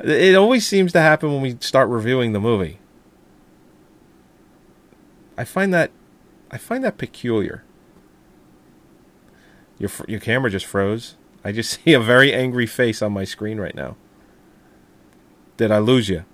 it 0.04 0.34
always 0.36 0.66
seems 0.66 0.92
to 0.92 1.00
happen 1.00 1.32
when 1.32 1.40
we 1.42 1.56
start 1.60 1.88
reviewing 1.88 2.32
the 2.32 2.40
movie. 2.40 2.78
I 5.36 5.44
find 5.44 5.72
that 5.72 5.90
I 6.50 6.58
find 6.58 6.82
that 6.84 6.98
peculiar. 6.98 7.64
Your 9.78 9.90
your 10.06 10.20
camera 10.20 10.50
just 10.50 10.66
froze. 10.66 11.14
I 11.44 11.52
just 11.52 11.80
see 11.84 11.92
a 11.92 12.00
very 12.00 12.32
angry 12.32 12.66
face 12.66 13.02
on 13.02 13.12
my 13.12 13.24
screen 13.24 13.58
right 13.58 13.74
now. 13.74 13.96
Did 15.58 15.72
I 15.72 15.78
lose 15.78 16.08
you? 16.08 16.24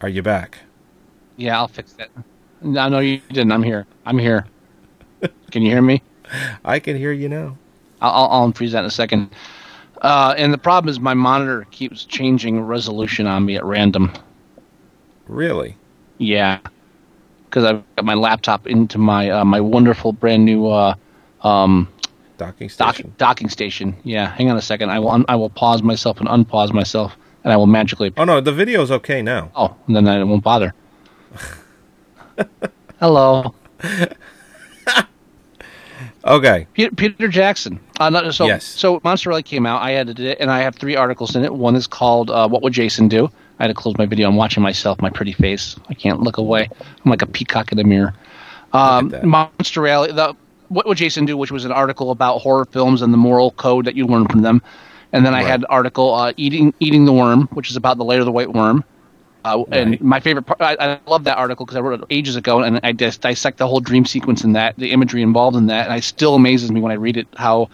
Are 0.00 0.08
you 0.08 0.22
back? 0.22 0.58
Yeah, 1.36 1.58
I'll 1.58 1.68
fix 1.68 1.92
that. 1.92 2.08
No, 2.62 2.88
no, 2.88 2.98
you 3.00 3.20
didn't. 3.28 3.52
I'm 3.52 3.62
here. 3.62 3.86
I'm 4.06 4.18
here. 4.18 4.46
Can 5.50 5.62
you 5.62 5.70
hear 5.70 5.82
me? 5.82 6.02
I 6.64 6.80
can 6.80 6.96
hear 6.96 7.12
you 7.12 7.28
now. 7.28 7.58
I'll, 8.00 8.10
I'll, 8.10 8.30
I'll 8.30 8.52
unfreeze 8.52 8.72
that 8.72 8.80
in 8.80 8.84
a 8.86 8.90
second. 8.90 9.30
Uh, 10.00 10.34
and 10.38 10.50
the 10.50 10.58
problem 10.58 10.88
is 10.90 10.98
my 10.98 11.12
monitor 11.12 11.66
keeps 11.70 12.06
changing 12.06 12.62
resolution 12.62 13.26
on 13.26 13.44
me 13.44 13.56
at 13.56 13.64
random. 13.64 14.10
Really? 15.28 15.76
Yeah, 16.16 16.60
because 17.44 17.64
I've 17.64 17.82
got 17.96 18.06
my 18.06 18.14
laptop 18.14 18.66
into 18.66 18.96
my 18.96 19.28
uh, 19.28 19.44
my 19.44 19.60
wonderful 19.60 20.12
brand 20.12 20.46
new 20.46 20.68
uh, 20.68 20.94
um, 21.42 21.86
Docking 22.40 22.68
dock, 22.76 22.94
station. 22.94 23.14
docking 23.18 23.48
station. 23.50 23.96
Yeah, 24.02 24.26
hang 24.30 24.50
on 24.50 24.56
a 24.56 24.62
second. 24.62 24.90
I 24.90 24.98
will 24.98 25.10
un- 25.10 25.24
I 25.28 25.36
will 25.36 25.50
pause 25.50 25.82
myself 25.82 26.18
and 26.20 26.28
unpause 26.28 26.72
myself, 26.72 27.14
and 27.44 27.52
I 27.52 27.56
will 27.56 27.66
magically. 27.66 28.12
Oh 28.16 28.24
no, 28.24 28.40
the 28.40 28.52
video's 28.52 28.90
okay 28.90 29.20
now. 29.22 29.50
Oh, 29.54 29.76
and 29.86 29.94
then 29.94 30.08
I 30.08 30.24
won't 30.24 30.42
bother. 30.42 30.74
Hello. 33.00 33.54
Okay. 36.22 36.66
Peter, 36.74 36.94
Peter 36.94 37.28
Jackson. 37.28 37.80
Uh, 37.98 38.10
no, 38.10 38.30
so, 38.30 38.46
Yes. 38.46 38.64
so 38.64 39.00
Monster 39.04 39.30
Rally 39.30 39.42
came 39.42 39.64
out. 39.64 39.80
I 39.80 39.94
edited 39.94 40.26
it, 40.26 40.38
and 40.38 40.50
I 40.50 40.60
have 40.60 40.74
three 40.76 40.94
articles 40.94 41.34
in 41.34 41.44
it. 41.44 41.54
One 41.54 41.74
is 41.74 41.86
called 41.86 42.30
uh, 42.30 42.46
"What 42.46 42.62
Would 42.62 42.74
Jason 42.74 43.08
Do." 43.08 43.30
I 43.58 43.64
had 43.64 43.68
to 43.68 43.74
close 43.74 43.96
my 43.96 44.04
video. 44.04 44.28
I'm 44.28 44.36
watching 44.36 44.62
myself, 44.62 45.00
my 45.00 45.08
pretty 45.08 45.32
face. 45.32 45.76
I 45.88 45.94
can't 45.94 46.20
look 46.20 46.36
away. 46.36 46.68
I'm 46.78 47.10
like 47.10 47.22
a 47.22 47.26
peacock 47.26 47.72
in 47.72 47.78
the 47.78 47.84
mirror. 47.84 48.12
Um, 48.74 49.14
Monster 49.22 49.80
Rally. 49.80 50.12
The 50.12 50.36
"What 50.70 50.86
Would 50.86 50.96
Jason 50.96 51.26
Do," 51.26 51.36
which 51.36 51.52
was 51.52 51.64
an 51.66 51.72
article 51.72 52.10
about 52.10 52.38
horror 52.38 52.64
films 52.64 53.02
and 53.02 53.12
the 53.12 53.18
moral 53.18 53.50
code 53.50 53.84
that 53.84 53.94
you 53.94 54.06
learn 54.06 54.26
from 54.26 54.40
them. 54.42 54.62
And 55.12 55.26
then 55.26 55.34
I 55.34 55.42
had 55.42 55.60
an 55.60 55.66
article 55.68 56.14
uh, 56.14 56.32
"Eating 56.36 56.72
Eating 56.80 57.04
the 57.04 57.12
Worm," 57.12 57.48
which 57.52 57.68
is 57.70 57.76
about 57.76 57.98
the 57.98 58.04
Lair 58.04 58.20
of 58.20 58.24
the 58.26 58.32
White 58.32 58.52
Worm. 58.52 58.82
Uh, 59.44 59.64
And 59.72 60.00
my 60.00 60.20
favorite 60.20 60.42
part, 60.42 60.60
I, 60.60 60.76
I 60.78 61.00
love 61.06 61.24
that 61.24 61.38
article 61.38 61.64
because 61.66 61.76
I 61.76 61.80
wrote 61.80 62.00
it 62.00 62.06
ages 62.10 62.36
ago, 62.36 62.60
and 62.60 62.78
I 62.82 62.92
just 62.92 63.20
dissect 63.22 63.58
the 63.58 63.66
whole 63.66 63.80
dream 63.80 64.04
sequence 64.04 64.44
in 64.44 64.52
that, 64.52 64.76
the 64.76 64.92
imagery 64.92 65.22
involved 65.22 65.56
in 65.56 65.66
that, 65.66 65.88
and 65.88 65.98
it 65.98 66.04
still 66.04 66.34
amazes 66.34 66.70
me 66.70 66.80
when 66.80 66.92
I 66.92 66.96
read 66.96 67.16
it 67.16 67.26
how 67.36 67.68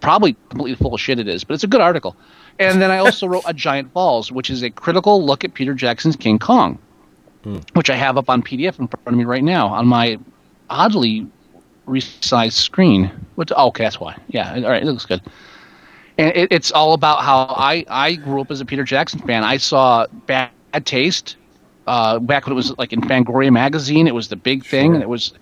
probably 0.00 0.36
completely 0.50 0.76
full 0.76 0.94
of 0.94 1.00
shit 1.00 1.18
it 1.18 1.26
is. 1.28 1.42
But 1.44 1.54
it's 1.54 1.64
a 1.64 1.68
good 1.68 1.80
article. 1.80 2.16
And 2.58 2.82
then 2.82 2.90
I 2.90 2.98
also 3.04 3.26
wrote 3.26 3.44
A 3.46 3.54
Giant 3.54 3.92
Falls, 3.92 4.30
which 4.30 4.50
is 4.50 4.62
a 4.62 4.70
critical 4.70 5.24
look 5.24 5.42
at 5.42 5.54
Peter 5.54 5.74
Jackson's 5.74 6.16
King 6.16 6.38
Kong, 6.38 6.78
which 7.72 7.88
I 7.88 7.96
have 7.96 8.18
up 8.18 8.28
on 8.28 8.42
PDF 8.42 8.78
in 8.78 8.88
front 8.88 9.06
of 9.06 9.14
me 9.14 9.24
right 9.24 9.42
now 9.44 9.68
on 9.68 9.86
my 9.86 10.18
oddly 10.68 11.26
resized 11.86 12.52
screen. 12.52 13.10
Which, 13.34 13.52
oh, 13.56 13.68
okay, 13.68 13.84
that's 13.84 14.00
why. 14.00 14.16
Yeah, 14.28 14.54
all 14.54 14.62
right, 14.70 14.82
it 14.82 14.86
looks 14.86 15.06
good 15.06 15.22
and 16.18 16.36
it, 16.36 16.52
it's 16.52 16.70
all 16.72 16.92
about 16.92 17.22
how 17.22 17.46
I, 17.56 17.84
I 17.88 18.14
grew 18.14 18.40
up 18.40 18.50
as 18.50 18.60
a 18.60 18.64
Peter 18.64 18.84
Jackson 18.84 19.20
fan. 19.20 19.44
I 19.44 19.56
saw 19.56 20.06
Bad 20.26 20.50
Taste 20.84 21.36
uh, 21.86 22.18
back 22.18 22.46
when 22.46 22.52
it 22.52 22.56
was 22.56 22.76
like 22.78 22.92
in 22.92 23.00
Fangoria 23.00 23.52
magazine. 23.52 24.06
It 24.06 24.14
was 24.14 24.28
the 24.28 24.36
big 24.36 24.64
thing, 24.64 24.94
and 24.94 25.02
it 25.02 25.08
was, 25.08 25.32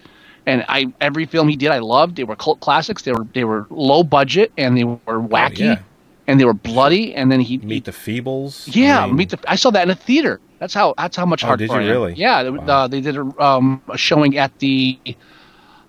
and 0.47 0.65
I 0.69 0.93
every 1.01 1.27
film 1.27 1.49
he 1.49 1.57
did 1.57 1.71
I 1.71 1.79
loved. 1.79 2.17
They 2.17 2.25
were 2.25 2.37
cult 2.37 2.61
classics. 2.61 3.03
They 3.03 3.13
were 3.13 3.27
they 3.35 3.45
were 3.45 3.67
low 3.71 4.03
budget 4.03 4.53
and 4.57 4.77
they 4.77 4.85
were 4.85 4.97
wacky, 5.21 5.59
yeah. 5.59 5.79
and 6.27 6.41
they 6.41 6.45
were 6.45 6.55
bloody. 6.55 7.15
And 7.15 7.31
then 7.31 7.41
he 7.41 7.59
Meet 7.59 7.85
the 7.85 7.93
Feebles. 7.93 8.75
yeah, 8.75 9.03
I 9.03 9.07
mean, 9.07 9.17
meet 9.17 9.31
the. 9.31 9.41
I 9.49 9.57
saw 9.57 9.71
that 9.71 9.83
in 9.83 9.91
a 9.91 9.95
theater. 9.95 10.41
That's 10.61 10.75
how. 10.75 10.95
That's 10.97 11.17
how 11.17 11.27
much 11.27 11.43
Oh, 11.45 11.49
hardcore. 11.49 11.59
did 11.59 11.71
you 11.71 11.77
really? 11.79 12.15
Yeah, 12.15 12.43
they- 12.45 12.49
uh, 12.51 12.87
they 12.87 13.01
did 13.01 13.17
a, 13.17 13.45
um, 13.45 13.83
a 13.89 13.99
showing 13.99 14.37
at 14.39 14.57
the. 14.61 14.99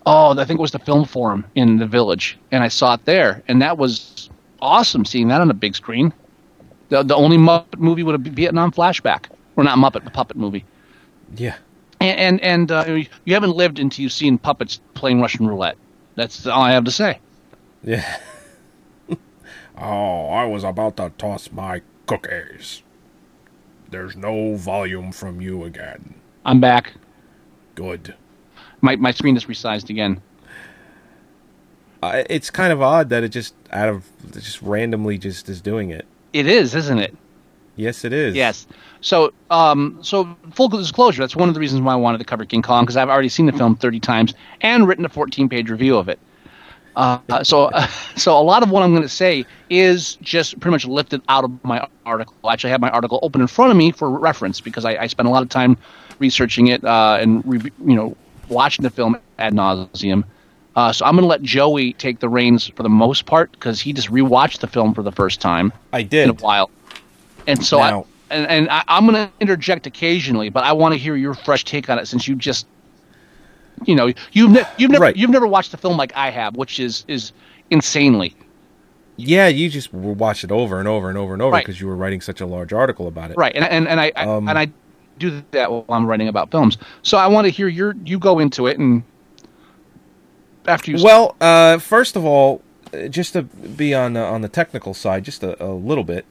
Oh, 0.05 0.37
I 0.37 0.45
think 0.45 0.59
it 0.59 0.61
was 0.61 0.71
the 0.71 0.79
film 0.79 1.05
forum 1.05 1.45
in 1.55 1.77
the 1.77 1.85
village, 1.85 2.37
and 2.51 2.63
I 2.63 2.69
saw 2.69 2.95
it 2.95 3.05
there, 3.05 3.43
and 3.47 3.61
that 3.61 3.77
was 3.77 4.29
awesome 4.61 5.05
seeing 5.05 5.27
that 5.27 5.41
on 5.41 5.49
a 5.49 5.53
big 5.53 5.75
screen. 5.75 6.13
The 6.89 7.03
the 7.03 7.15
only 7.15 7.37
Muppet 7.37 7.79
movie 7.79 8.03
would 8.03 8.13
have 8.13 8.33
Vietnam 8.33 8.71
flashback, 8.71 9.25
or 9.55 9.63
not 9.63 9.77
Muppet, 9.77 10.03
the 10.03 10.11
puppet 10.11 10.37
movie. 10.37 10.65
Yeah. 11.35 11.55
And 11.99 12.19
and, 12.19 12.41
and 12.41 12.71
uh, 12.71 13.03
you 13.25 13.33
haven't 13.33 13.55
lived 13.55 13.79
until 13.79 14.03
you've 14.03 14.11
seen 14.11 14.37
puppets 14.37 14.81
playing 14.95 15.21
Russian 15.21 15.47
roulette. 15.47 15.77
That's 16.15 16.47
all 16.47 16.61
I 16.61 16.71
have 16.71 16.85
to 16.85 16.91
say. 16.91 17.19
Yeah. 17.83 18.19
oh, 19.77 20.27
I 20.27 20.45
was 20.45 20.63
about 20.63 20.97
to 20.97 21.11
toss 21.17 21.51
my 21.51 21.81
cookies. 22.07 22.81
There's 23.89 24.15
no 24.15 24.55
volume 24.55 25.11
from 25.11 25.41
you 25.41 25.63
again. 25.63 26.15
I'm 26.45 26.59
back. 26.59 26.93
Good. 27.75 28.15
My 28.81 28.95
my 28.95 29.11
screen 29.11 29.37
is 29.37 29.45
resized 29.45 29.89
again. 29.89 30.21
Uh, 32.03 32.23
it's 32.29 32.49
kind 32.49 32.73
of 32.73 32.81
odd 32.81 33.09
that 33.09 33.23
it 33.23 33.29
just 33.29 33.53
out 33.71 33.87
of 33.87 34.05
just 34.31 34.61
randomly 34.61 35.17
just 35.17 35.47
is 35.49 35.61
doing 35.61 35.91
it. 35.91 36.05
It 36.33 36.47
is, 36.47 36.73
isn't 36.73 36.97
it? 36.97 37.15
Yes, 37.75 38.03
it 38.03 38.13
is. 38.13 38.35
Yes. 38.35 38.67
So, 39.01 39.33
um, 39.49 39.99
so 40.01 40.35
full 40.51 40.67
disclosure, 40.67 41.21
that's 41.21 41.35
one 41.35 41.47
of 41.47 41.55
the 41.55 41.59
reasons 41.59 41.81
why 41.81 41.93
I 41.93 41.95
wanted 41.95 42.17
to 42.19 42.23
cover 42.23 42.45
King 42.45 42.61
Kong 42.61 42.83
because 42.83 42.97
I've 42.97 43.09
already 43.09 43.29
seen 43.29 43.45
the 43.45 43.53
film 43.53 43.75
30 43.75 43.99
times 43.99 44.33
and 44.61 44.87
written 44.87 45.05
a 45.05 45.09
14-page 45.09 45.69
review 45.69 45.97
of 45.97 46.09
it. 46.09 46.19
Uh, 46.95 47.43
so, 47.43 47.65
uh, 47.65 47.87
so 48.15 48.37
a 48.37 48.43
lot 48.43 48.63
of 48.63 48.69
what 48.71 48.83
I'm 48.83 48.91
going 48.91 49.03
to 49.03 49.09
say 49.09 49.45
is 49.69 50.15
just 50.17 50.59
pretty 50.59 50.71
much 50.71 50.85
lifted 50.85 51.21
out 51.29 51.43
of 51.43 51.63
my 51.63 51.87
article. 52.05 52.35
I 52.43 52.53
actually 52.53 52.71
have 52.71 52.81
my 52.81 52.89
article 52.89 53.19
open 53.21 53.41
in 53.41 53.47
front 53.47 53.71
of 53.71 53.77
me 53.77 53.91
for 53.91 54.09
reference 54.09 54.59
because 54.59 54.85
I, 54.85 54.97
I 54.97 55.07
spent 55.07 55.27
a 55.27 55.31
lot 55.31 55.43
of 55.43 55.49
time 55.49 55.77
researching 56.19 56.67
it 56.67 56.83
uh, 56.83 57.17
and 57.19 57.43
re- 57.45 57.71
you 57.85 57.95
know 57.95 58.15
watching 58.51 58.83
the 58.83 58.89
film 58.89 59.17
ad 59.39 59.53
nauseum. 59.53 60.23
Uh, 60.75 60.93
so 60.93 61.05
I'm 61.05 61.13
going 61.15 61.23
to 61.23 61.27
let 61.27 61.41
Joey 61.41 61.93
take 61.93 62.19
the 62.19 62.29
reins 62.29 62.67
for 62.67 62.83
the 62.83 62.89
most 62.89 63.25
part 63.25 63.51
because 63.51 63.81
he 63.81 63.91
just 63.91 64.09
rewatched 64.09 64.59
the 64.59 64.67
film 64.67 64.93
for 64.93 65.03
the 65.03 65.11
first 65.11 65.41
time. 65.41 65.73
I 65.91 66.03
did 66.03 66.25
in 66.25 66.29
a 66.29 66.33
while, 66.33 66.69
and 67.47 67.63
so 67.65 67.79
Now- 67.79 68.01
I 68.01 68.05
and, 68.33 68.47
and 68.47 68.69
I, 68.69 68.81
I'm 68.87 69.05
going 69.05 69.27
to 69.27 69.33
interject 69.41 69.85
occasionally, 69.87 70.47
but 70.47 70.63
I 70.63 70.71
want 70.71 70.93
to 70.93 70.97
hear 70.97 71.17
your 71.17 71.33
fresh 71.33 71.65
take 71.65 71.89
on 71.89 71.99
it 71.99 72.07
since 72.07 72.29
you 72.29 72.35
just, 72.35 72.65
you 73.85 73.93
know, 73.93 74.13
you've 74.31 74.51
ne- 74.51 74.63
you've 74.77 74.91
never 74.91 75.09
you've 75.11 75.29
never 75.29 75.45
watched 75.47 75.71
the 75.71 75.77
film 75.77 75.97
like 75.97 76.13
I 76.15 76.29
have, 76.29 76.55
which 76.55 76.79
is 76.79 77.03
is 77.09 77.33
insanely. 77.71 78.33
Yeah, 79.17 79.49
you 79.49 79.69
just 79.69 79.93
watched 79.93 80.45
it 80.45 80.51
over 80.51 80.79
and 80.79 80.87
over 80.87 81.09
and 81.09 81.17
over 81.17 81.33
and 81.33 81.41
over 81.41 81.51
Right. 81.51 81.65
because 81.65 81.81
you 81.81 81.87
were 81.87 81.95
writing 81.97 82.21
such 82.21 82.39
a 82.39 82.45
large 82.45 82.71
article 82.71 83.07
about 83.09 83.31
it. 83.31 83.37
Right, 83.37 83.53
and 83.53 83.65
and, 83.65 83.85
and 83.89 83.99
I, 83.99 84.13
I 84.15 84.23
Um, 84.25 84.47
and 84.47 84.57
I 84.57 84.71
do 85.21 85.43
that 85.51 85.71
while 85.71 85.85
I'm 85.89 86.05
writing 86.05 86.27
about 86.27 86.51
films. 86.51 86.77
So 87.03 87.17
I 87.17 87.27
want 87.27 87.45
to 87.45 87.51
hear 87.51 87.67
your 87.67 87.95
you 88.03 88.19
go 88.19 88.39
into 88.39 88.67
it 88.67 88.79
and 88.79 89.03
after 90.67 90.91
you 90.91 91.03
Well, 91.03 91.35
uh, 91.39 91.77
first 91.77 92.15
of 92.15 92.25
all, 92.25 92.61
uh, 92.93 93.07
just 93.07 93.33
to 93.33 93.43
be 93.43 93.93
on 93.93 94.17
uh, 94.17 94.23
on 94.23 94.41
the 94.41 94.49
technical 94.49 94.93
side, 94.93 95.23
just 95.23 95.43
a, 95.43 95.63
a 95.63 95.71
little 95.71 96.03
bit. 96.03 96.25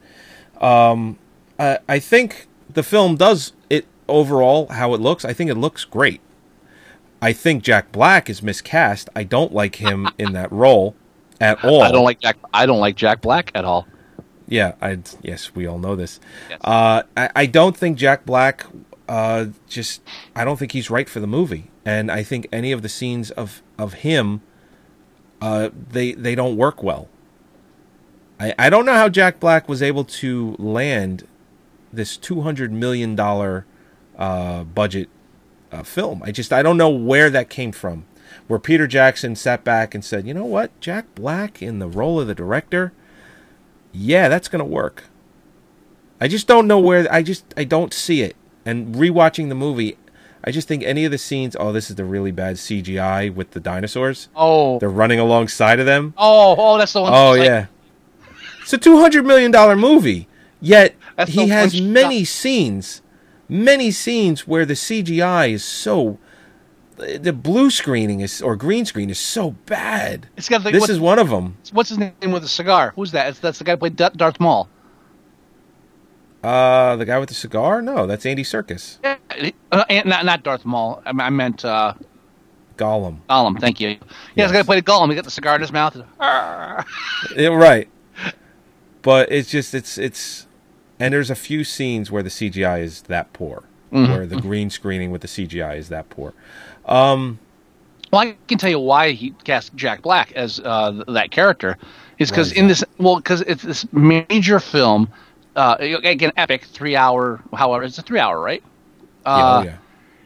Um, 0.61 1.19
I, 1.59 1.79
I 1.89 1.99
think 1.99 2.47
the 2.69 2.83
film 2.83 3.17
does 3.17 3.53
it 3.69 3.87
overall 4.09 4.69
how 4.69 4.95
it 4.95 5.01
looks. 5.01 5.25
I 5.25 5.33
think 5.33 5.51
it 5.51 5.57
looks 5.57 5.85
great. 5.85 6.21
I 7.23 7.33
think 7.33 7.63
Jack 7.63 7.93
Black 7.93 8.31
is 8.31 8.43
miscast. 8.43 9.09
I 9.15 9.25
don't 9.25 9.53
like 9.53 9.77
him 9.77 10.09
in 10.19 10.33
that 10.33 10.51
role 10.51 10.95
at 11.41 11.65
all. 11.65 11.83
I 11.83 11.91
don't 11.91 12.05
like 12.05 12.21
Jack. 12.21 12.37
I 12.53 12.67
don't 12.67 12.81
like 12.81 12.97
Jack 12.97 13.21
Black 13.21 13.51
at 13.55 13.65
all. 13.65 13.87
Yeah, 14.51 14.75
I 14.83 14.99
yes, 15.23 15.55
we 15.55 15.65
all 15.67 15.79
know 15.79 15.97
this. 15.97 16.21
Uh, 16.61 17.05
I, 17.17 17.31
I 17.35 17.47
don't 17.47 17.77
think 17.77 17.97
Jack 17.97 18.27
Black. 18.27 18.67
Uh, 19.09 19.47
just 19.69 20.03
I 20.37 20.45
don't 20.45 20.59
think 20.59 20.73
he's 20.73 20.91
right 20.91 21.09
for 21.09 21.21
the 21.21 21.27
movie, 21.27 21.71
and 21.85 22.11
I 22.11 22.23
think 22.25 22.49
any 22.53 22.73
of 22.73 22.83
the 22.83 22.89
scenes 22.89 23.31
of 23.31 23.63
of 23.79 23.95
him, 23.95 24.43
uh, 25.41 25.71
they 25.73 26.13
they 26.13 26.35
don't 26.35 26.57
work 26.57 26.83
well. 26.83 27.09
I 28.41 28.55
I 28.59 28.71
don't 28.71 28.85
know 28.85 28.95
how 28.95 29.09
Jack 29.09 29.39
Black 29.39 29.69
was 29.69 29.83
able 29.83 30.05
to 30.05 30.57
land 30.59 31.27
this 31.93 32.17
two 32.17 32.41
hundred 32.41 32.73
million 32.73 33.15
dollar 33.15 33.67
uh, 34.19 34.65
budget 34.65 35.09
uh, 35.71 35.85
film. 35.85 36.23
I 36.25 36.33
just 36.33 36.53
I 36.53 36.63
don't 36.63 36.77
know 36.77 36.91
where 36.91 37.31
that 37.31 37.49
came 37.49 37.71
from. 37.73 38.05
Where 38.49 38.59
Peter 38.59 38.89
Jackson 38.89 39.37
sat 39.37 39.63
back 39.63 39.95
and 39.95 40.05
said, 40.05 40.27
"You 40.27 40.35
know 40.35 40.45
what, 40.45 40.79
Jack 40.81 41.15
Black 41.15 41.63
in 41.63 41.79
the 41.79 41.89
role 41.89 42.21
of 42.21 42.27
the 42.27 42.35
director." 42.35 42.93
Yeah, 43.93 44.29
that's 44.29 44.49
going 44.49 44.61
to 44.61 44.65
work. 44.65 45.05
I 46.21 46.29
just 46.29 46.47
don't 46.47 46.67
know 46.67 46.79
where 46.79 47.11
I 47.11 47.23
just 47.23 47.45
I 47.57 47.65
don't 47.65 47.95
see 47.95 48.23
it. 48.23 48.37
And 48.67 48.95
rewatching 48.95 49.49
the 49.49 49.55
movie, 49.55 49.97
I 50.45 50.51
just 50.51 50.69
think 50.69 50.83
any 50.83 51.05
of 51.07 51.11
the 51.11 51.19
scenes, 51.19 51.57
oh, 51.59 51.73
this 51.73 51.89
is 51.89 51.97
the 51.97 52.05
really 52.05 52.31
bad 52.31 52.57
CGI 52.57 53.33
with 53.33 53.53
the 53.53 53.61
dinosaurs. 53.61 54.29
Oh, 54.37 54.79
they're 54.79 54.91
running 54.91 55.19
alongside 55.19 55.81
of 55.81 55.87
them. 55.87 56.15
Oh, 56.19 56.55
oh, 56.59 56.79
that's 56.79 56.93
the 56.93 57.01
one. 57.03 57.13
Oh 57.13 57.31
like- 57.31 57.47
yeah, 57.47 57.67
it's 58.61 58.73
a 58.73 58.79
two 58.79 59.01
hundred 59.01 59.25
million 59.25 59.51
dollar 59.51 59.77
movie. 59.77 60.29
Yet 60.61 60.95
That's 61.17 61.33
he 61.33 61.49
has 61.49 61.81
many 61.81 62.25
scenes, 62.25 63.01
many 63.49 63.91
scenes 63.91 64.47
where 64.47 64.67
the 64.67 64.75
CGI 64.75 65.53
is 65.53 65.65
so. 65.65 66.19
The 67.19 67.33
blue 67.33 67.71
screening 67.71 68.21
is 68.21 68.43
or 68.43 68.57
green 68.57 68.85
screen 68.85 69.09
is 69.11 69.19
so 69.19 69.53
bad. 69.67 70.29
It's 70.37 70.49
got 70.49 70.63
the- 70.65 70.71
this 70.71 70.89
is 70.89 71.01
one 71.01 71.19
of 71.19 71.31
them. 71.31 71.57
What's 71.73 71.89
his 71.89 71.99
name 71.99 72.13
with 72.31 72.43
the 72.43 72.49
cigar? 72.49 72.93
Who's 72.97 73.13
that? 73.13 73.29
It's, 73.29 73.39
that's 73.39 73.59
the 73.59 73.65
guy 73.65 73.73
who 73.73 73.79
played 73.79 73.97
Darth 73.97 74.39
Maul. 74.39 74.69
Uh, 76.43 76.97
the 76.97 77.05
guy 77.05 77.19
with 77.19 77.29
the 77.29 77.35
cigar? 77.35 77.83
No, 77.83 78.07
that's 78.07 78.25
Andy 78.25 78.43
Serkis. 78.43 78.99
Uh, 79.05 79.85
and 79.91 80.07
not 80.07 80.25
not 80.25 80.43
Darth 80.43 80.65
Maul. 80.65 81.03
I, 81.05 81.11
I 81.11 81.31
meant 81.31 81.65
uh, 81.65 81.95
Gollum. 82.77 83.19
Gollum. 83.29 83.61
Thank 83.61 83.79
you. 83.81 83.99
Yeah, 84.35 84.47
the 84.47 84.53
guy 84.55 84.59
who 84.61 84.65
played 84.65 84.85
Gollum. 84.85 85.11
He 85.11 85.15
got 85.15 85.25
the 85.25 85.31
cigar 85.31 85.55
in 85.57 85.61
his 85.61 85.73
mouth. 85.73 85.97
Yeah, 86.19 87.49
right. 87.49 87.89
But 89.03 89.31
it's 89.31 89.51
just 89.51 89.75
it's 89.75 89.99
it's 89.99 90.47
and 90.99 91.13
there's 91.13 91.31
a 91.31 91.35
few 91.35 91.63
scenes 91.65 92.11
where 92.11 92.23
the 92.23 92.31
CGI 92.31 92.83
is 92.83 93.03
that 93.03 93.33
poor, 93.35 93.65
Mhm. 93.93 94.09
where 94.09 94.27
the 94.27 94.41
green 94.41 94.71
screening 94.71 95.11
with 95.11 95.21
the 95.21 95.29
CGI 95.29 95.77
is 95.77 95.89
that 95.91 96.09
poor. 96.09 96.33
Um, 96.91 97.39
Well, 98.13 98.23
I 98.23 98.37
can 98.49 98.59
tell 98.59 98.71
you 98.71 98.81
why 98.81 99.13
he 99.13 99.31
cast 99.45 99.75
Jack 99.75 100.03
Black 100.03 100.33
as 100.33 100.61
uh, 100.65 100.93
th- 100.93 101.05
that 101.09 101.31
character. 101.31 101.79
Is 102.19 102.31
because 102.31 102.53
in 102.53 102.69
this, 102.69 102.85
well, 102.99 103.17
because 103.17 103.43
it's 103.43 103.63
this 103.63 103.87
major 103.93 104.45
film, 104.49 104.97
uh, 105.57 105.77
again, 105.81 106.19
epic, 106.25 106.53
three 106.65 106.97
hour, 106.97 107.43
however, 107.55 107.85
it's 107.85 107.99
a 107.99 108.03
three 108.03 108.19
hour, 108.21 108.41
right? 108.41 108.63
yeah, 109.35 109.45
Uh, 109.45 109.57
oh 109.57 109.59
yeah, 109.59 109.79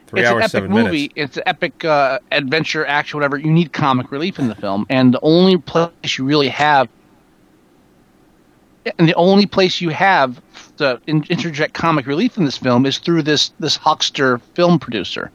three 0.07 0.21
it's 0.21 0.29
hours 0.29 0.39
an 0.39 0.41
epic 0.41 0.67
seven 0.67 0.71
movie. 0.71 1.11
minutes. 1.11 1.13
It's 1.15 1.37
an 1.37 1.43
epic 1.45 1.85
uh, 1.85 2.19
adventure, 2.31 2.85
action, 2.85 3.17
whatever. 3.17 3.37
You 3.37 3.51
need 3.51 3.73
comic 3.73 4.11
relief 4.11 4.39
in 4.39 4.47
the 4.47 4.55
film, 4.55 4.85
and 4.89 5.13
the 5.13 5.19
only 5.21 5.57
place 5.57 6.17
you 6.17 6.25
really 6.25 6.49
have, 6.49 6.89
and 8.97 9.07
the 9.07 9.15
only 9.15 9.45
place 9.45 9.81
you 9.81 9.89
have 9.89 10.41
to 10.77 10.99
interject 11.07 11.73
comic 11.73 12.07
relief 12.07 12.37
in 12.37 12.45
this 12.45 12.57
film 12.57 12.85
is 12.85 12.97
through 12.99 13.23
this 13.23 13.51
this 13.59 13.75
huckster 13.77 14.39
film 14.55 14.79
producer. 14.79 15.31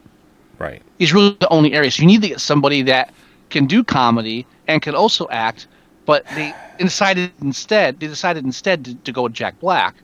Right. 0.61 0.83
He's 0.99 1.11
really 1.11 1.35
the 1.39 1.49
only 1.49 1.73
area. 1.73 1.89
So 1.89 2.01
you 2.01 2.07
need 2.07 2.21
to 2.21 2.27
get 2.27 2.39
somebody 2.39 2.83
that 2.83 3.11
can 3.49 3.65
do 3.65 3.83
comedy 3.83 4.45
and 4.67 4.79
can 4.79 4.93
also 4.93 5.27
act. 5.29 5.67
But 6.05 6.23
they 6.35 6.53
decided 6.77 7.31
instead 7.41 7.99
they 7.99 8.07
decided 8.07 8.45
instead 8.45 8.85
to, 8.85 8.95
to 8.95 9.11
go 9.11 9.23
with 9.23 9.33
Jack 9.33 9.59
Black, 9.59 9.95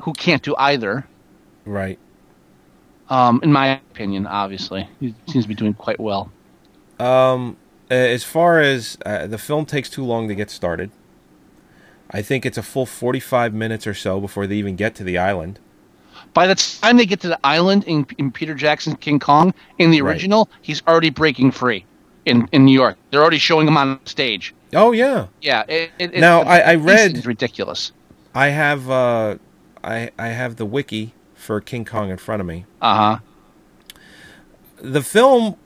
who 0.00 0.12
can't 0.12 0.42
do 0.42 0.56
either. 0.56 1.06
Right. 1.64 1.98
Um, 3.08 3.40
in 3.42 3.52
my 3.52 3.80
opinion, 3.92 4.26
obviously, 4.26 4.88
he 4.98 5.14
seems 5.28 5.44
to 5.44 5.48
be 5.48 5.54
doing 5.54 5.74
quite 5.74 6.00
well. 6.00 6.32
Um, 6.98 7.56
as 7.90 8.24
far 8.24 8.60
as 8.60 8.98
uh, 9.06 9.26
the 9.26 9.38
film 9.38 9.66
takes 9.66 9.90
too 9.90 10.04
long 10.04 10.28
to 10.28 10.34
get 10.34 10.50
started, 10.50 10.90
I 12.10 12.22
think 12.22 12.44
it's 12.44 12.58
a 12.58 12.62
full 12.62 12.86
forty-five 12.86 13.54
minutes 13.54 13.86
or 13.86 13.94
so 13.94 14.20
before 14.20 14.46
they 14.46 14.56
even 14.56 14.74
get 14.74 14.94
to 14.96 15.04
the 15.04 15.18
island. 15.18 15.58
By 16.34 16.46
the 16.46 16.54
time 16.54 16.96
they 16.96 17.06
get 17.06 17.20
to 17.20 17.28
the 17.28 17.38
island 17.44 17.84
in, 17.84 18.06
in 18.18 18.30
Peter 18.30 18.54
Jackson's 18.54 18.96
King 19.00 19.18
Kong, 19.18 19.52
in 19.78 19.90
the 19.90 20.02
Right. 20.02 20.12
original, 20.12 20.48
he's 20.62 20.82
already 20.86 21.10
breaking 21.10 21.50
free 21.50 21.84
in, 22.24 22.48
in 22.52 22.64
New 22.64 22.72
York. 22.72 22.96
They're 23.10 23.20
already 23.20 23.38
showing 23.38 23.66
him 23.66 23.76
on 23.76 23.98
stage. 24.06 24.54
Oh 24.74 24.92
yeah. 24.92 25.26
Yeah. 25.42 25.64
It, 25.68 25.90
it, 25.98 26.14
it- 26.14 26.20
Now, 26.20 26.42
I- 26.42 26.60
I 26.60 26.74
read- 26.76 27.12
things 27.14 27.26
ridiculous. 27.26 27.92
I 28.34 28.48
have 28.48 28.88
uh, 28.88 29.38
I 29.82 30.10
I 30.18 30.28
have 30.28 30.54
the 30.56 30.64
wiki 30.66 31.14
for 31.34 31.60
King 31.60 31.84
Kong 31.84 32.10
in 32.10 32.16
front 32.16 32.40
of 32.40 32.46
me. 32.46 32.64
Uh 32.80 32.94
huh. 32.96 33.18
the 34.76 35.02
film 35.02 35.56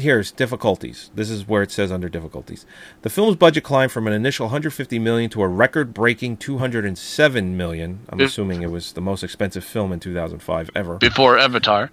here's 0.00 0.30
difficulties. 0.32 1.10
This 1.14 1.30
is 1.30 1.46
where 1.46 1.62
it 1.62 1.70
says 1.70 1.90
under 1.92 2.08
difficulties. 2.08 2.66
The 3.02 3.10
film's 3.10 3.36
budget 3.36 3.64
climbed 3.64 3.92
from 3.92 4.06
an 4.06 4.12
initial 4.12 4.46
150 4.46 4.98
million 4.98 5.30
to 5.30 5.42
a 5.42 5.48
record-breaking 5.48 6.38
207 6.38 7.56
million. 7.56 8.00
I'm 8.08 8.20
assuming 8.20 8.62
it 8.62 8.70
was 8.70 8.92
the 8.92 9.00
most 9.00 9.22
expensive 9.22 9.64
film 9.64 9.92
in 9.92 10.00
2005 10.00 10.70
ever. 10.74 10.98
Before 10.98 11.38
Avatar. 11.38 11.90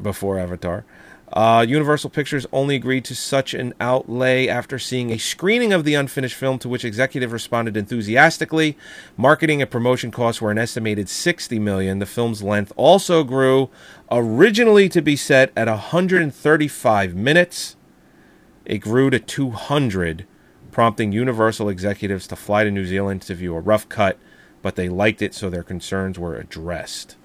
before 0.00 0.38
avatar 0.38 0.84
uh, 1.32 1.64
universal 1.66 2.10
pictures 2.10 2.46
only 2.52 2.76
agreed 2.76 3.04
to 3.06 3.14
such 3.14 3.54
an 3.54 3.74
outlay 3.80 4.46
after 4.46 4.78
seeing 4.78 5.10
a 5.10 5.18
screening 5.18 5.72
of 5.72 5.84
the 5.84 5.94
unfinished 5.94 6.36
film 6.36 6.58
to 6.60 6.68
which 6.68 6.84
executive 6.84 7.32
responded 7.32 7.76
enthusiastically. 7.76 8.76
Marketing 9.16 9.60
and 9.60 9.70
promotion 9.70 10.10
costs 10.10 10.40
were 10.40 10.50
an 10.50 10.58
estimated 10.58 11.08
60 11.08 11.58
million. 11.58 11.98
The 11.98 12.06
film's 12.06 12.42
length 12.42 12.72
also 12.76 13.24
grew 13.24 13.70
originally 14.10 14.88
to 14.90 15.02
be 15.02 15.16
set 15.16 15.50
at 15.56 15.66
135 15.66 17.14
minutes. 17.14 17.76
It 18.64 18.78
grew 18.78 19.10
to 19.10 19.18
200 19.18 20.26
prompting 20.70 21.12
universal 21.12 21.68
executives 21.68 22.26
to 22.26 22.36
fly 22.36 22.64
to 22.64 22.70
new 22.70 22.84
zealand 22.84 23.22
to 23.22 23.34
view 23.34 23.54
a 23.54 23.60
rough 23.60 23.88
cut 23.88 24.18
but 24.64 24.76
they 24.76 24.88
liked 24.88 25.20
it 25.20 25.34
so 25.34 25.50
their 25.50 25.62
concerns 25.62 26.18
were 26.18 26.36
addressed. 26.36 27.16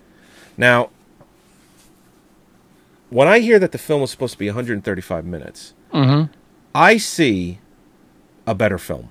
Now 0.58 0.90
when 3.10 3.27
I 3.27 3.40
hear 3.40 3.60
that 3.60 3.72
the 3.72 3.77
film 3.77 4.02
was 4.02 4.11
supposed 4.11 4.34
to 4.34 4.40
be 4.40 4.48
135 4.48 5.26
minutes, 5.26 5.73
Mm-hmm. 5.94 6.31
I 6.76 6.98
see 6.98 7.60
a 8.45 8.53
better 8.53 8.77
film. 8.77 9.10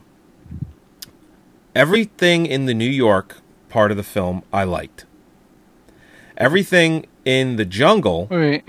Everything 1.74 2.46
in 2.46 2.66
the 2.66 2.74
New 2.74 2.88
York 2.88 3.38
part 3.68 3.90
of 3.90 3.96
the 3.96 4.02
film 4.02 4.42
I 4.52 4.64
liked. 4.64 5.04
Everything 6.36 7.06
in 7.24 7.56
the 7.56 7.64
jungle 7.64 8.28
Right. 8.30 8.64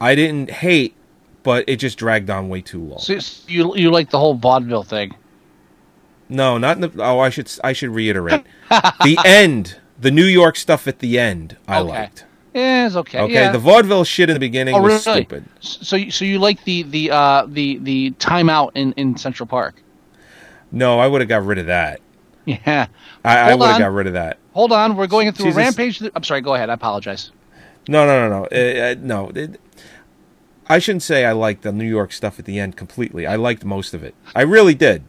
I 0.00 0.14
didn't 0.14 0.50
hate, 0.50 0.94
but 1.42 1.64
it 1.66 1.76
just 1.76 1.98
dragged 1.98 2.30
on 2.30 2.48
way 2.48 2.60
too 2.60 2.80
long. 2.82 2.98
So 3.00 3.18
you 3.48 3.74
you 3.76 3.90
like 3.90 4.10
the 4.10 4.18
whole 4.18 4.34
vaudeville 4.34 4.84
thing? 4.84 5.14
No, 6.28 6.56
not 6.58 6.76
in 6.76 6.82
the. 6.82 6.92
Oh, 7.02 7.18
I 7.20 7.30
should 7.30 7.50
I 7.64 7.72
should 7.72 7.90
reiterate. 7.90 8.44
the 8.68 9.18
end, 9.24 9.78
the 9.98 10.10
New 10.10 10.24
York 10.26 10.56
stuff 10.56 10.86
at 10.86 10.98
the 11.00 11.18
end, 11.18 11.56
I 11.66 11.80
Okay. 11.80 11.88
liked. 11.88 12.24
Yeah, 12.58 12.86
it's 12.86 12.96
okay. 12.96 13.20
Okay, 13.20 13.32
yeah. 13.32 13.52
the 13.52 13.58
vaudeville 13.58 14.04
shit 14.04 14.28
in 14.28 14.34
the 14.34 14.40
beginning 14.40 14.74
oh, 14.74 14.82
was 14.82 15.06
really? 15.06 15.22
stupid. 15.22 15.44
So 15.60 15.96
you 15.96 16.10
so 16.10 16.24
you 16.24 16.38
like 16.38 16.64
the 16.64 16.82
the 16.82 17.10
uh 17.10 17.46
the 17.46 17.78
the 17.78 18.10
timeout 18.12 18.72
in 18.74 18.92
in 18.92 19.16
Central 19.16 19.46
Park? 19.46 19.82
No, 20.72 20.98
I 20.98 21.06
would 21.06 21.20
have 21.20 21.28
got 21.28 21.44
rid 21.44 21.58
of 21.58 21.66
that. 21.66 22.00
Yeah. 22.46 22.86
I, 23.26 23.50
I 23.50 23.54
would 23.54 23.66
have 23.66 23.78
got 23.78 23.92
rid 23.92 24.06
of 24.06 24.14
that. 24.14 24.38
Hold 24.54 24.72
on, 24.72 24.96
we're 24.96 25.06
going 25.06 25.30
through 25.32 25.52
See, 25.52 25.52
a 25.52 25.54
rampage. 25.54 26.02
I'm 26.14 26.24
sorry. 26.24 26.40
Go 26.40 26.54
ahead. 26.54 26.70
I 26.70 26.72
apologize. 26.72 27.30
No, 27.88 28.06
no, 28.06 28.26
no, 28.26 28.40
no. 28.40 28.44
Uh, 28.46 28.94
no. 28.98 29.30
It- 29.34 29.60
I 30.66 30.78
shouldn't 30.78 31.02
say 31.02 31.26
I 31.26 31.32
liked 31.32 31.62
the 31.62 31.72
New 31.72 31.86
York 31.86 32.10
stuff 32.10 32.38
at 32.38 32.46
the 32.46 32.58
end 32.58 32.76
completely. 32.76 33.26
I 33.26 33.36
liked 33.36 33.66
most 33.66 33.92
of 33.92 34.02
it. 34.02 34.14
I 34.34 34.42
really 34.42 34.74
did. 34.74 35.04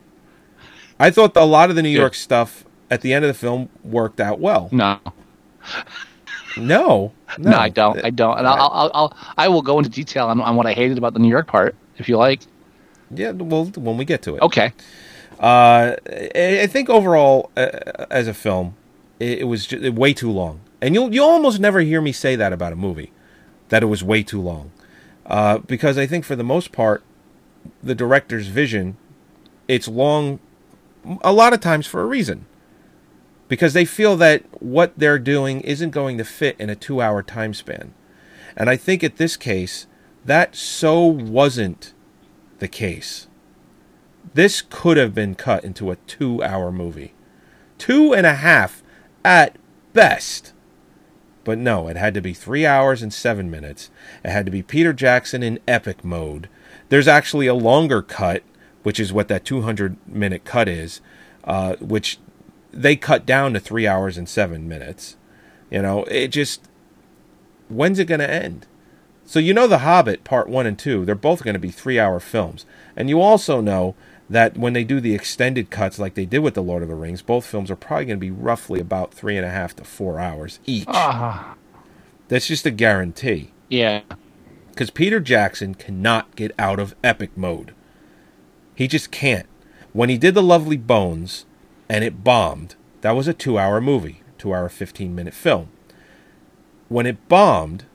I 0.99 1.11
thought 1.11 1.35
a 1.37 1.45
lot 1.45 1.69
of 1.69 1.77
the 1.77 1.81
New. 1.81 1.89
York 1.89 2.13
stuff 2.13 2.65
at 2.89 3.01
the 3.01 3.13
end 3.13 3.23
of 3.23 3.29
the 3.29 3.33
film 3.33 3.69
worked 3.83 4.19
out 4.19 4.39
well. 4.39 4.69
No. 4.71 4.99
No. 6.57 7.11
No, 7.37 7.57
I 7.57 7.69
don't. 7.69 8.03
I 8.03 8.09
don't. 8.09 8.37
And 8.37 8.47
I'll, 8.47 8.71
I'll, 8.73 8.91
I'll 8.93 9.17
I 9.37 9.47
will 9.47 9.61
go 9.61 9.77
into 9.77 9.89
detail 9.89 10.27
on, 10.27 10.41
on 10.41 10.55
what 10.55 10.65
I 10.65 10.73
hated 10.73 10.97
about 10.97 11.13
the 11.13 11.19
New 11.19 11.29
York 11.29 11.47
part 11.47 11.75
if 11.97 12.09
you 12.09 12.17
like. 12.17 12.41
Yeah, 13.11 13.31
well, 13.31 13.65
when 13.65 13.97
we 13.97 14.05
get 14.05 14.21
to 14.23 14.35
it. 14.35 14.41
Okay. 14.41 14.73
Uh, 15.39 15.95
I 16.11 16.61
I 16.63 16.67
think 16.67 16.89
overall, 16.89 17.49
uh, 17.55 17.69
as 18.11 18.27
a 18.27 18.33
film, 18.33 18.75
it, 19.19 19.39
it 19.39 19.43
was 19.45 19.67
ju- 19.67 19.91
way 19.93 20.13
too 20.13 20.31
long, 20.31 20.59
and 20.81 20.93
you'll 20.93 21.13
you 21.13 21.23
almost 21.23 21.59
never 21.59 21.79
hear 21.79 22.01
me 22.01 22.11
say 22.11 22.35
that 22.35 22.51
about 22.51 22.73
a 22.73 22.75
movie, 22.75 23.11
that 23.69 23.81
it 23.81 23.85
was 23.85 24.03
way 24.03 24.21
too 24.21 24.41
long, 24.41 24.71
uh, 25.25 25.59
because 25.59 25.97
I 25.97 26.05
think 26.07 26.25
for 26.25 26.35
the 26.35 26.43
most 26.43 26.71
part, 26.73 27.03
the 27.81 27.95
director's 27.95 28.47
vision, 28.47 28.97
it's 29.67 29.87
long, 29.87 30.39
a 31.21 31.31
lot 31.31 31.53
of 31.53 31.61
times 31.61 31.87
for 31.87 32.01
a 32.01 32.05
reason, 32.05 32.45
because 33.49 33.73
they 33.73 33.83
feel 33.83 34.15
that 34.15 34.43
what 34.61 34.93
they're 34.97 35.19
doing 35.19 35.59
isn't 35.61 35.89
going 35.89 36.17
to 36.17 36.23
fit 36.23 36.55
in 36.57 36.69
a 36.69 36.75
two-hour 36.75 37.23
time 37.23 37.53
span, 37.53 37.93
and 38.55 38.69
I 38.69 38.77
think 38.77 39.03
at 39.03 39.17
this 39.17 39.35
case, 39.35 39.87
That 40.25 40.55
so 40.55 41.03
wasn't 41.05 41.93
the 42.59 42.67
case. 42.67 43.27
This 44.33 44.61
could 44.61 44.97
have 44.97 45.15
been 45.15 45.33
cut 45.35 45.63
into 45.63 45.91
a 45.91 45.95
two 45.95 46.43
hour 46.43 46.71
movie. 46.71 47.13
Two 47.77 48.13
and 48.13 48.27
a 48.27 48.35
half 48.35 48.83
at 49.23 49.55
best. 49.93 50.53
But 51.43 51.57
no, 51.57 51.87
it 51.87 51.95
had 51.95 52.13
to 52.13 52.21
be 52.21 52.33
three 52.33 52.65
hours 52.65 53.01
and 53.01 53.13
seven 53.13 53.49
minutes. 53.49 53.89
It 54.23 54.29
had 54.29 54.45
to 54.45 54.51
be 54.51 54.61
Peter 54.61 54.93
Jackson 54.93 55.41
in 55.41 55.59
epic 55.67 56.03
mode. 56.03 56.49
There's 56.89 57.07
actually 57.07 57.47
a 57.47 57.53
longer 57.53 58.01
cut, 58.01 58.43
which 58.83 58.99
is 58.99 59.13
what 59.13 59.29
that 59.29 59.45
200 59.45 59.95
minute 60.07 60.43
cut 60.43 60.67
is, 60.67 61.01
uh, 61.45 61.75
which 61.77 62.19
they 62.71 62.95
cut 62.95 63.25
down 63.25 63.53
to 63.53 63.59
three 63.59 63.87
hours 63.87 64.17
and 64.17 64.27
seven 64.27 64.67
minutes. 64.67 65.17
You 65.69 65.81
know, 65.81 66.03
it 66.05 66.29
just. 66.29 66.67
When's 67.67 67.99
it 67.99 68.05
going 68.05 68.19
to 68.19 68.29
end? 68.29 68.65
So 69.29 69.37
you 69.37 69.53
know 69.53 69.67
The 69.67 69.79
Hobbit 69.79 70.23
Part 70.23 70.49
1 70.49 70.65
and 70.65 70.79
2, 70.79 71.05
they're 71.05 71.13
both 71.13 71.43
going 71.43 71.53
to 71.53 71.59
be 71.59 71.69
three 71.69 71.99
hour 71.99 72.19
films. 72.19 72.65
And 72.95 73.09
you 73.09 73.21
also 73.21 73.61
know 73.61 73.93
that 74.27 74.57
when 74.57 74.73
they 74.73 74.83
do 74.83 74.99
the 74.99 75.13
extended 75.13 75.69
cuts 75.69 75.99
like 75.99 76.15
they 76.15 76.25
did 76.25 76.39
with 76.39 76.55
The 76.55 76.63
Lord 76.63 76.81
of 76.81 76.89
the 76.89 76.95
Rings, 76.95 77.21
both 77.21 77.45
films 77.45 77.69
are 77.69 77.75
probably 77.75 78.05
going 78.05 78.17
to 78.17 78.19
be 78.19 78.31
roughly 78.31 78.79
about 78.79 79.13
three 79.13 79.37
and 79.37 79.45
a 79.45 79.51
half 79.51 79.75
to 79.75 79.83
four 79.83 80.19
hours 80.19 80.59
each. 80.65 80.87
Ah. 80.87 81.55
That's 82.27 82.47
just 82.47 82.65
a 82.65 82.71
guarantee. 82.71 83.51
Yeah. 83.69 84.01
Because 84.71 84.89
Peter 84.89 85.19
Jackson 85.19 85.75
cannot 85.75 86.35
get 86.35 86.51
out 86.57 86.79
of 86.79 86.95
epic 87.03 87.29
mode. 87.37 87.75
He 88.73 88.87
just 88.87 89.11
can't. 89.11 89.47
When 89.93 90.09
he 90.09 90.17
did 90.17 90.33
The 90.33 90.41
Lovely 90.41 90.77
Bones 90.77 91.45
and 91.89 92.03
it 92.03 92.23
bombed, 92.23 92.75
that 93.01 93.11
was 93.11 93.27
a 93.27 93.33
two 93.33 93.57
hour 93.57 93.81
movie, 93.81 94.21
two 94.37 94.53
hour, 94.53 94.69
15 94.69 95.13
minute 95.15 95.33
film. 95.33 95.69
When 96.87 97.05
it 97.05 97.27
bombed, 97.27 97.85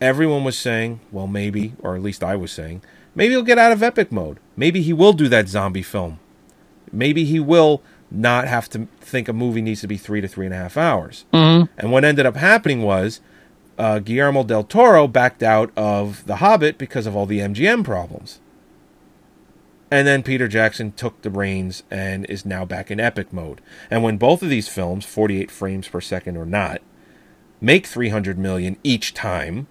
everyone 0.00 0.44
was 0.44 0.58
saying, 0.58 1.00
well, 1.10 1.26
maybe, 1.26 1.74
or 1.80 1.94
at 1.94 2.02
least 2.02 2.24
I 2.24 2.36
was 2.36 2.50
saying, 2.52 2.82
maybe 3.14 3.34
he'll 3.34 3.42
get 3.42 3.58
out 3.58 3.72
of 3.72 3.82
epic 3.82 4.10
mode. 4.10 4.38
Maybe 4.56 4.82
he 4.82 4.92
will 4.92 5.12
do 5.12 5.28
that 5.28 5.48
zombie 5.48 5.82
film. 5.82 6.18
Maybe 6.90 7.24
he 7.24 7.40
will 7.40 7.82
not 8.10 8.46
have 8.46 8.68
to 8.70 8.88
think 9.00 9.28
a 9.28 9.32
movie 9.32 9.62
needs 9.62 9.80
to 9.80 9.86
be 9.86 9.96
three 9.96 10.20
to 10.20 10.28
three 10.28 10.44
and 10.46 10.54
a 10.54 10.58
half 10.58 10.76
hours. 10.76 11.24
Mhm. 11.32 11.68
And 11.78 11.90
what 11.92 12.04
ended 12.04 12.26
up 12.26 12.36
happening 12.36 12.82
was 12.82 13.20
uh, 13.78 14.00
Guillermo 14.00 14.44
del 14.44 14.64
Toro 14.64 15.08
backed 15.08 15.42
out 15.42 15.70
of 15.76 16.26
The 16.26 16.36
Hobbit 16.36 16.76
because 16.76 17.06
of 17.06 17.16
all 17.16 17.24
the 17.24 17.40
MGM 17.40 17.82
problems. 17.82 18.38
And 19.92 20.06
then 20.06 20.22
Peter 20.22 20.48
Jackson 20.48 20.92
took 20.92 21.20
the 21.20 21.28
reins 21.28 21.82
and 21.90 22.24
is 22.24 22.46
now 22.46 22.64
back 22.64 22.90
in 22.90 22.98
epic 22.98 23.30
mode. 23.30 23.60
And 23.90 24.02
when 24.02 24.16
both 24.16 24.42
of 24.42 24.48
these 24.48 24.66
films, 24.66 25.04
48 25.04 25.50
frames 25.50 25.86
per 25.86 26.00
second 26.00 26.38
or 26.38 26.46
not, 26.46 26.80
make 27.60 27.86
300 27.86 28.38
million 28.38 28.78
each 28.82 29.12
time, 29.12 29.66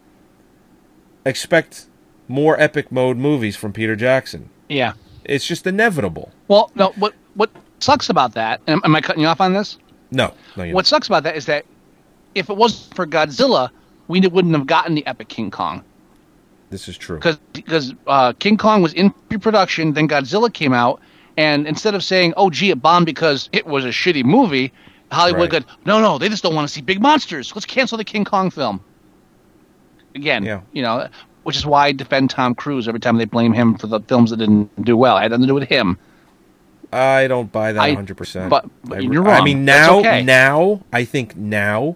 expect 1.25 1.87
more 2.27 2.55
epic 2.61 2.91
mode 2.91 3.17
movies 3.17 3.55
from 3.55 3.73
Peter 3.73 3.95
Jackson. 3.95 4.51
Yeah. 4.69 4.93
It's 5.25 5.47
just 5.47 5.65
inevitable. 5.65 6.31
Well, 6.47 6.69
no. 6.75 6.89
What 6.97 7.15
what 7.33 7.49
sucks 7.79 8.07
about 8.07 8.33
that? 8.35 8.61
Am, 8.67 8.79
am 8.83 8.95
I 8.95 9.01
cutting 9.01 9.23
you 9.23 9.27
off 9.27 9.41
on 9.41 9.53
this? 9.53 9.79
No, 10.11 10.35
no, 10.55 10.69
What 10.71 10.85
sucks 10.85 11.07
about 11.07 11.23
that 11.23 11.35
is 11.35 11.47
that 11.47 11.65
if 12.35 12.51
it 12.51 12.57
wasn't 12.57 12.93
for 12.93 13.07
Godzilla, 13.07 13.71
we 14.07 14.19
wouldn't 14.19 14.53
have 14.53 14.67
gotten 14.67 14.93
the 14.93 15.07
epic 15.07 15.29
King 15.29 15.49
Kong 15.49 15.83
This 16.71 16.87
is 16.87 16.97
true. 16.97 17.17
because 17.17 17.37
because 17.53 17.93
uh, 18.07 18.33
King 18.39 18.57
Kong 18.57 18.81
was 18.81 18.93
in 18.93 19.11
pre-production, 19.29 19.93
then 19.93 20.07
Godzilla 20.07 20.51
came 20.51 20.73
out, 20.73 20.99
and 21.37 21.67
instead 21.67 21.93
of 21.93 22.03
saying, 22.03 22.33
"Oh, 22.37 22.49
gee, 22.49 22.71
it 22.71 22.81
bombed 22.81 23.05
because 23.05 23.47
it 23.51 23.67
was 23.67 23.85
a 23.85 23.89
shitty 23.89 24.23
movie," 24.23 24.71
Hollywood 25.11 25.53
Right. 25.53 25.63
said, 25.63 25.65
"No, 25.85 25.99
no, 26.01 26.17
they 26.17 26.29
just 26.29 26.41
don't 26.43 26.55
want 26.55 26.67
to 26.67 26.73
see 26.73 26.81
big 26.81 26.99
monsters. 27.01 27.53
Let's 27.55 27.65
cancel 27.67 27.97
the 27.97 28.03
King 28.05 28.25
Kong 28.25 28.49
film." 28.49 28.81
Again, 30.15 30.43
you 30.73 30.81
know, 30.81 31.07
which 31.43 31.55
is 31.55 31.65
why 31.65 31.87
I 31.87 31.91
defend 31.93 32.29
Tom 32.29 32.55
Cruise 32.55 32.87
every 32.87 32.99
time 32.99 33.17
they 33.17 33.25
blame 33.25 33.53
him 33.53 33.77
for 33.77 33.87
the 33.87 33.99
films 34.01 34.29
that 34.31 34.37
didn't 34.37 34.69
do 34.83 34.97
well. 34.97 35.17
It 35.17 35.21
had 35.21 35.31
nothing 35.31 35.43
to 35.43 35.47
do 35.47 35.53
with 35.53 35.69
him. 35.69 35.97
I 36.93 37.27
don't 37.27 37.49
buy 37.51 37.71
that 37.71 37.81
100%. 37.97 38.49
but- 38.49 38.65
but 38.83 38.97
I, 38.97 39.01
you're 39.01 39.25
I 39.27 39.41
mean, 39.41 39.63
now, 39.63 39.99
okay. 39.99 40.23
now, 40.23 40.81
I 40.91 41.05
think 41.05 41.37
now, 41.37 41.95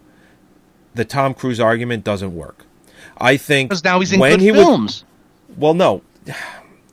the 0.94 1.04
Tom 1.04 1.34
Cruise 1.34 1.60
argument 1.60 2.06
doesn't 2.06 2.34
work. 2.34 2.65
I 3.18 3.38
think 3.38 3.70
Because 3.70 3.84
now 3.84 4.00
he's 4.00 4.12
in 4.12 4.20
when 4.20 4.32
good 4.32 4.42
he 4.42 4.52
films. 4.52 5.04
Would, 5.50 5.58
well, 5.60 5.74
no. 5.74 6.02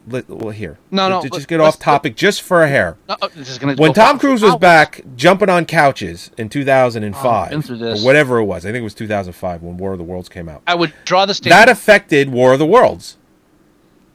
Well, 0.05 0.51
here. 0.51 0.79
No, 0.91 1.09
no, 1.09 1.23
Just, 1.23 1.47
get 1.47 1.61
off 1.61 1.79
topic 1.79 2.17
just 2.17 2.43
for 2.43 2.65
a 2.65 2.69
hair. 2.69 2.97
Gonna 3.07 3.77
When 3.77 3.93
Tom. 3.93 4.19
Cruise 4.19 4.43
was 4.43 4.57
back 4.57 5.01
jumping 5.15 5.49
on 5.49 5.65
couches 5.65 6.33
in 6.37 6.49
2005, 6.49 7.25
Oh, 7.25 7.51
been 7.51 7.63
through 7.63 7.77
this. 7.77 8.03
or 8.03 8.05
whatever 8.07 8.39
it 8.39 8.45
was, 8.45 8.67
I 8.67 8.71
think 8.73 8.81
it 8.81 8.85
was 8.85 8.95
2005 8.95 9.63
when 9.63 9.77
War 9.77 9.93
of 9.93 9.99
the 9.99 10.05
Worlds 10.05 10.29
came 10.29 10.49
out. 10.49 10.63
I 10.67 10.75
would 10.75 10.93
draw 11.05 11.25
the 11.25 11.35
stage. 11.35 11.51
That 11.53 11.69
affected 11.69 12.31
War 12.31 12.53
of 12.53 12.59
the 12.59 12.67
Worlds. 12.67 13.17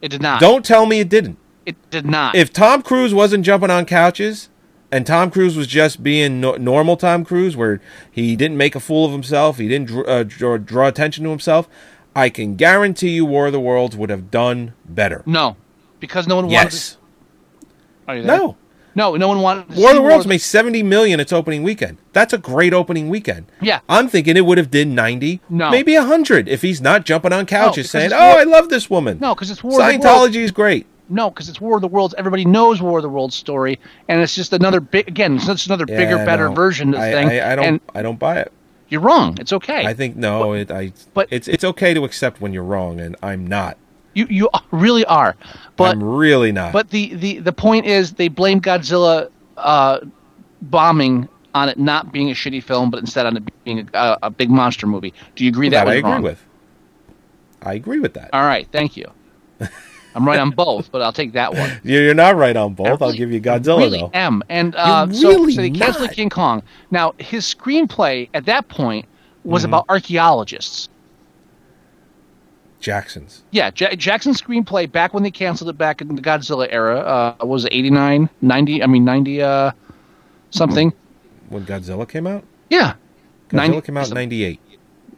it 0.01 0.09
did 0.09 0.21
not. 0.21 0.41
Don't 0.41 0.65
tell 0.65 0.85
me 0.85 0.99
it 0.99 1.07
didn't. 1.07 1.37
It 1.65 1.77
did 1.89 2.05
not. 2.05 2.35
If 2.35 2.51
Tom 2.51 2.81
Cruise 2.81 3.13
wasn't 3.13 3.45
jumping 3.45 3.69
on 3.71 3.85
couches 3.85 4.49
and 4.91 5.07
Tom 5.07 5.31
Cruise 5.31 5.55
was 5.55 5.67
just 5.67 6.03
being 6.03 6.41
no- 6.41 6.55
normal 6.57 6.97
Tom 6.97 7.23
Cruise, 7.23 7.55
where 7.55 7.79
he 8.11 8.35
didn't 8.35 8.57
make 8.57 8.75
a 8.75 8.81
fool 8.81 9.05
of 9.05 9.13
himself, 9.13 9.57
he 9.57 9.69
didn't 9.69 9.87
dr- 9.87 10.07
uh, 10.09 10.23
draw, 10.23 10.57
draw 10.57 10.87
attention 10.87 11.23
to 11.23 11.29
himself, 11.29 11.69
I 12.17 12.29
can 12.29 12.55
guarantee 12.55 13.09
you 13.11 13.25
War 13.25 13.47
of 13.47 13.53
the 13.53 13.59
Worlds 13.59 13.95
would 13.95 14.09
have 14.09 14.31
done 14.31 14.73
better. 14.85 15.23
No, 15.25 15.55
because 15.99 16.27
no 16.27 16.35
one 16.37 16.45
wanted. 16.45 16.51
Yes. 16.73 16.97
You 18.09 18.23
there? 18.23 18.37
No. 18.37 18.55
no, 18.95 19.15
no 19.15 19.27
one 19.27 19.41
wanted. 19.41 19.69
To 19.69 19.79
War 19.79 19.89
of 19.91 19.95
the 19.95 20.01
Worlds 20.01 20.25
War- 20.25 20.29
made 20.31 20.41
70 20.41 20.81
million 20.83 21.19
its 21.19 21.31
opening 21.33 21.61
weekend. 21.63 21.97
That's 22.13 22.33
a 22.33 22.37
great 22.37 22.73
opening 22.73 23.09
weekend. 23.09 23.45
Yeah. 23.61 23.81
I'm 23.87 24.07
thinking 24.07 24.35
it 24.37 24.45
would 24.45 24.57
have 24.57 24.71
did 24.71 24.87
90, 24.87 25.41
No. 25.49 25.69
maybe 25.69 25.95
100 25.95 26.47
if 26.49 26.61
he's 26.61 26.81
not 26.81 27.05
jumping 27.05 27.33
on 27.33 27.45
couches 27.45 27.75
because 27.87 27.91
saying, 27.91 28.11
"Oh, 28.13 28.29
War- 28.31 28.39
I 28.39 28.43
love 28.43 28.69
this 28.69 28.89
woman." 28.89 29.19
No, 29.21 29.35
because 29.35 29.51
it's 29.51 29.63
War 29.63 29.73
of 29.73 29.77
the 29.77 29.99
Worlds. 29.99 30.05
Scientology 30.37 30.41
is 30.43 30.51
great. 30.51 30.85
No, 31.09 31.29
because 31.29 31.47
it's 31.47 31.61
War 31.61 31.75
of 31.75 31.81
the 31.81 31.87
Worlds. 31.87 32.15
Everybody 32.17 32.43
knows 32.43 32.81
War 32.81 32.97
of 32.99 33.03
the 33.03 33.09
Worlds 33.09 33.35
story, 33.35 33.79
and 34.09 34.19
it's 34.21 34.35
just 34.35 34.51
another 34.51 34.79
big. 34.81 35.07
Again, 35.07 35.35
it's 35.37 35.45
just 35.45 35.67
another 35.67 35.85
bigger, 35.85 36.17
Yeah, 36.17 36.25
better 36.25 36.49
version 36.49 36.93
of 36.93 36.99
the 36.99 37.07
I, 37.07 37.11
thing. 37.11 37.27
I, 37.29 37.51
I 37.51 37.55
don't. 37.55 37.65
And 37.65 37.79
I 37.95 38.01
don't 38.01 38.19
buy 38.19 38.39
it. 38.39 38.51
You're 38.89 39.01
wrong. 39.01 39.37
It's 39.39 39.53
okay. 39.53 39.85
I 39.85 39.93
think 39.93 40.15
no. 40.15 40.53
It, 40.53 40.71
I. 40.71 40.93
but- 41.13 41.27
it's 41.31 41.47
it's 41.47 41.63
okay 41.63 41.93
to 41.93 42.03
accept 42.05 42.41
when 42.41 42.53
you're 42.53 42.63
wrong, 42.63 42.99
and 42.99 43.15
I'm 43.21 43.45
not. 43.45 43.77
you 44.13 44.27
you 44.29 44.49
really 44.71 45.05
are. 45.05 45.35
But 45.75 45.91
I'm 45.91 46.03
really 46.03 46.51
not. 46.51 46.73
But 46.73 46.89
the, 46.89 47.13
the, 47.15 47.39
the 47.39 47.53
point 47.53 47.85
is, 47.85 48.13
they 48.13 48.27
blame 48.29 48.61
Godzilla 48.61 49.29
uh, 49.57 49.99
bombing 50.61 51.27
on 51.53 51.69
it 51.69 51.77
not 51.77 52.11
being 52.11 52.29
a 52.29 52.33
shitty 52.33 52.63
film, 52.63 52.89
but 52.89 52.99
instead 52.99 53.25
on 53.25 53.37
it 53.37 53.63
being 53.63 53.89
a, 53.93 54.17
a 54.23 54.29
big 54.29 54.49
monster 54.49 54.87
movie. 54.87 55.13
Do 55.35 55.43
you 55.43 55.49
agree 55.49 55.69
that, 55.69 55.85
that 55.85 55.91
I 55.91 55.95
agree 55.95 56.11
wrong? 56.11 56.21
with. 56.21 56.43
I 57.61 57.73
agree 57.73 57.99
with 57.99 58.13
that. 58.13 58.29
All 58.33 58.45
right, 58.45 58.67
thank 58.71 58.95
you. 58.95 59.05
I'm 60.17 60.27
right 60.27 60.39
on 60.39 60.49
both, 60.49 60.91
but 60.91 61.01
I'll 61.03 61.13
take 61.13 61.33
that 61.33 61.53
one. 61.53 61.79
You're 61.83 62.13
not 62.15 62.35
right 62.35 62.57
on 62.57 62.73
both. 62.73 63.01
I'll 63.03 63.13
give 63.13 63.31
you 63.31 63.39
Godzilla 63.39 63.77
really 63.77 63.99
though. 63.99 64.09
am. 64.15 64.41
And 64.49 64.73
uh, 64.75 65.05
You're 65.11 65.33
so, 65.33 65.39
really 65.41 65.53
so 65.53 65.61
they 65.61 65.69
canceled 65.69 66.07
not. 66.07 66.15
King 66.15 66.29
Kong. 66.31 66.63
Now 66.89 67.13
his 67.19 67.45
screenplay 67.45 68.27
at 68.33 68.45
that 68.45 68.67
point 68.67 69.05
was 69.43 69.61
Mhm. 69.63 69.67
about 69.67 69.85
archaeologists. 69.89 70.89
Jackson's. 72.79 73.43
Yeah, 73.51 73.71
Ja 73.75 73.89
Jackson's 73.95 74.41
screenplay 74.41 74.91
back 74.91 75.13
when 75.13 75.23
they 75.23 75.31
canceled 75.31 75.69
it 75.69 75.77
back 75.77 76.01
in 76.01 76.15
the 76.15 76.21
Godzilla 76.21 76.67
era 76.69 77.35
uh, 77.41 77.45
was 77.45 77.65
it 77.65 77.73
89, 77.73 78.29
90, 78.41 78.83
I 78.83 78.85
mean 78.87 79.03
90 79.05 79.41
uh, 79.41 79.71
something. 80.51 80.93
When 81.49 81.65
Godzilla 81.65 82.07
came 82.07 82.27
out. 82.27 82.43
Yeah. 82.69 82.93
Godzilla 83.49 83.53
90 83.69 83.81
came 83.81 83.97
out 83.97 84.07
in 84.09 84.13
'98. 84.13 84.59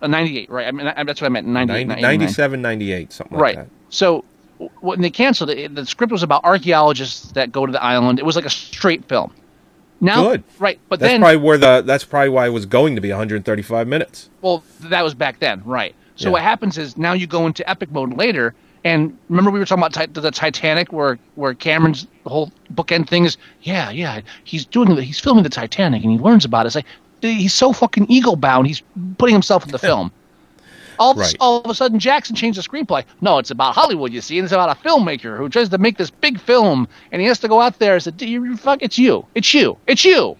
Uh, 0.01 0.07
98, 0.07 0.49
right. 0.49 0.67
I 0.67 0.71
mean 0.71 0.87
I, 0.87 1.03
that's 1.03 1.19
what 1.21 1.27
I 1.27 1.29
meant, 1.29 1.47
98, 1.47 1.87
90, 1.87 2.01
97, 2.01 2.61
98, 2.61 3.11
something 3.11 3.37
Right. 3.37 3.55
like 3.57 3.65
that. 3.65 3.71
So 3.89 4.23
when 4.81 5.01
they 5.01 5.09
canceled 5.09 5.49
it, 5.49 5.73
the 5.75 5.85
script 5.85 6.11
was 6.11 6.23
about 6.23 6.43
archaeologists 6.43 7.31
that 7.33 7.51
go 7.51 7.65
to 7.65 7.71
the 7.71 7.81
island. 7.83 8.19
It 8.19 8.25
was 8.25 8.35
like 8.35 8.45
a 8.45 8.49
straight 8.49 9.05
film. 9.05 9.33
Now, 10.01 10.23
Good. 10.29 10.43
right, 10.59 10.79
but 10.87 10.99
that's 10.99 11.11
then 11.11 11.19
probably 11.21 11.37
where 11.37 11.57
the 11.57 11.81
that's 11.85 12.05
probably 12.05 12.29
why 12.29 12.45
it 12.47 12.51
was 12.51 12.65
going 12.65 12.95
to 12.95 13.01
be 13.01 13.09
135 13.09 13.87
minutes. 13.87 14.29
Well, 14.41 14.63
that 14.81 15.03
was 15.03 15.13
back 15.13 15.39
then, 15.39 15.61
right? 15.65 15.93
So 16.15 16.27
Yeah. 16.27 16.33
what 16.33 16.41
happens 16.41 16.77
is 16.77 16.97
now 16.97 17.13
you 17.13 17.27
go 17.27 17.45
into 17.45 17.69
epic 17.69 17.91
mode 17.91 18.13
later, 18.17 18.53
and 18.85 19.17
remember 19.27 19.51
we 19.51 19.59
were 19.59 19.65
talking 19.65 19.83
about 19.83 20.13
the 20.13 20.31
Titanic, 20.31 20.93
where 20.93 21.19
where 21.35 21.53
Cameron's 21.53 22.07
whole 22.25 22.51
bookend 22.73 23.09
thing 23.09 23.25
is, 23.25 23.35
yeah, 23.63 23.89
yeah, 23.89 24.21
he's 24.45 24.65
doing 24.65 24.95
the, 24.95 25.03
he's 25.03 25.19
filming 25.19 25.43
the 25.43 25.49
Titanic, 25.49 26.01
and 26.03 26.11
he 26.13 26.17
learns 26.17 26.45
about 26.45 26.65
it. 26.65 26.67
It's 26.67 26.75
like 26.75 26.85
he's 27.21 27.53
so 27.53 27.73
fucking 27.73 28.05
ego 28.09 28.37
bound, 28.37 28.67
he's 28.67 28.81
putting 29.17 29.35
himself 29.35 29.65
in 29.65 29.71
the 29.71 29.79
film. 29.89 30.11
All, 30.99 31.11
of, 31.11 31.17
a- 31.19 31.37
all 31.39 31.61
of 31.61 31.69
a 31.71 31.75
sudden, 31.75 31.97
Jackson 31.99 32.35
changed 32.35 32.59
the 32.59 32.63
screenplay. 32.63 33.03
No, 33.21 33.37
it's 33.37 33.51
about 33.51 33.73
Hollywood, 33.73 34.11
you 34.13 34.21
see, 34.21 34.37
and 34.37 34.45
it's 34.45 34.53
about 34.53 34.69
a 34.77 34.79
filmmaker 34.87 35.37
who 35.37 35.49
tries 35.49 35.69
to 35.69 35.77
make 35.77 35.97
this 35.97 36.09
big 36.11 36.39
film, 36.39 36.87
and 37.11 37.21
he 37.21 37.27
has 37.27 37.39
to 37.39 37.47
go 37.47 37.61
out 37.61 37.79
there 37.79 37.93
and 37.95 38.03
say, 38.03 38.11
"You 38.19 38.43
you 38.43 38.57
fuck, 38.57 38.81
it's 38.81 38.97
you, 38.97 39.25
it's 39.35 39.53
you, 39.53 39.77
it's 39.87 40.05
you." 40.05 40.37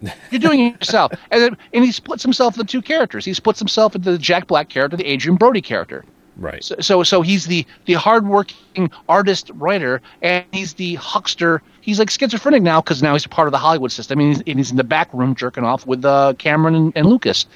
You're 0.30 0.40
doing 0.40 0.60
it 0.60 0.74
yourself. 0.80 1.12
And, 1.30 1.42
then, 1.42 1.56
and 1.72 1.84
he 1.84 1.90
splits 1.92 2.22
himself 2.22 2.56
into 2.56 2.70
two 2.70 2.82
characters. 2.82 3.24
He 3.24 3.34
splits 3.34 3.58
himself 3.58 3.96
into 3.96 4.12
the 4.12 4.18
Jack 4.18 4.46
Black 4.46 4.68
character, 4.68 4.96
the 4.96 5.12
Adrien 5.12 5.36
Brody 5.36 5.60
character. 5.60 6.04
Right. 6.36 6.62
So, 6.62 6.76
so, 6.78 7.02
so 7.02 7.20
he's 7.20 7.46
the 7.46 7.66
the 7.86 7.94
hardworking 7.94 8.92
artist 9.08 9.50
writer, 9.54 10.00
and 10.22 10.44
he's 10.52 10.74
the 10.74 10.94
huckster. 10.94 11.62
He's 11.80 11.98
like 11.98 12.10
schizophrenic 12.10 12.62
now 12.62 12.80
because 12.80 13.02
now 13.02 13.12
he's 13.14 13.26
part 13.26 13.48
of 13.48 13.52
the 13.52 13.58
Hollywood 13.58 13.90
system. 13.90 14.20
And 14.20 14.28
he's, 14.28 14.42
and 14.46 14.58
he's 14.58 14.70
in 14.70 14.76
the 14.76 14.84
back 14.84 15.12
room 15.12 15.34
jerking 15.34 15.64
off 15.64 15.84
with 15.84 16.04
uh, 16.04 16.34
Cameron 16.38 16.76
and, 16.76 16.92
and 16.94 17.06
Lucas. 17.06 17.46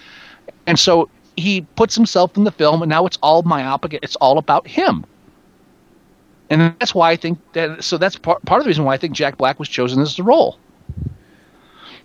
And 0.67 0.79
so 0.79 1.09
he 1.37 1.63
puts 1.77 1.95
himself 1.95 2.37
in 2.37 2.45
the 2.45 2.53
film, 2.53 2.83
and 2.83 2.91
now 2.91 3.07
it's 3.07 3.19
all 3.23 3.43
myopic. 3.43 3.99
It's 4.03 4.17
all 4.17 4.39
about 4.39 4.67
him, 4.67 5.05
and 6.51 6.75
that's 6.79 6.95
why 6.95 7.11
I 7.11 7.17
think 7.17 7.39
that. 7.53 7.83
So 7.85 7.99
that's 7.99 8.17
part 8.17 8.45
part 8.45 8.61
of 8.61 8.65
the 8.65 8.69
reason 8.69 8.85
why 8.85 8.95
I 8.95 8.99
think 8.99 9.15
Jack 9.15 9.39
Black 9.39 9.59
was 9.59 9.69
chosen 9.69 10.01
as 10.01 10.17
the 10.17 10.23
role. 10.23 10.59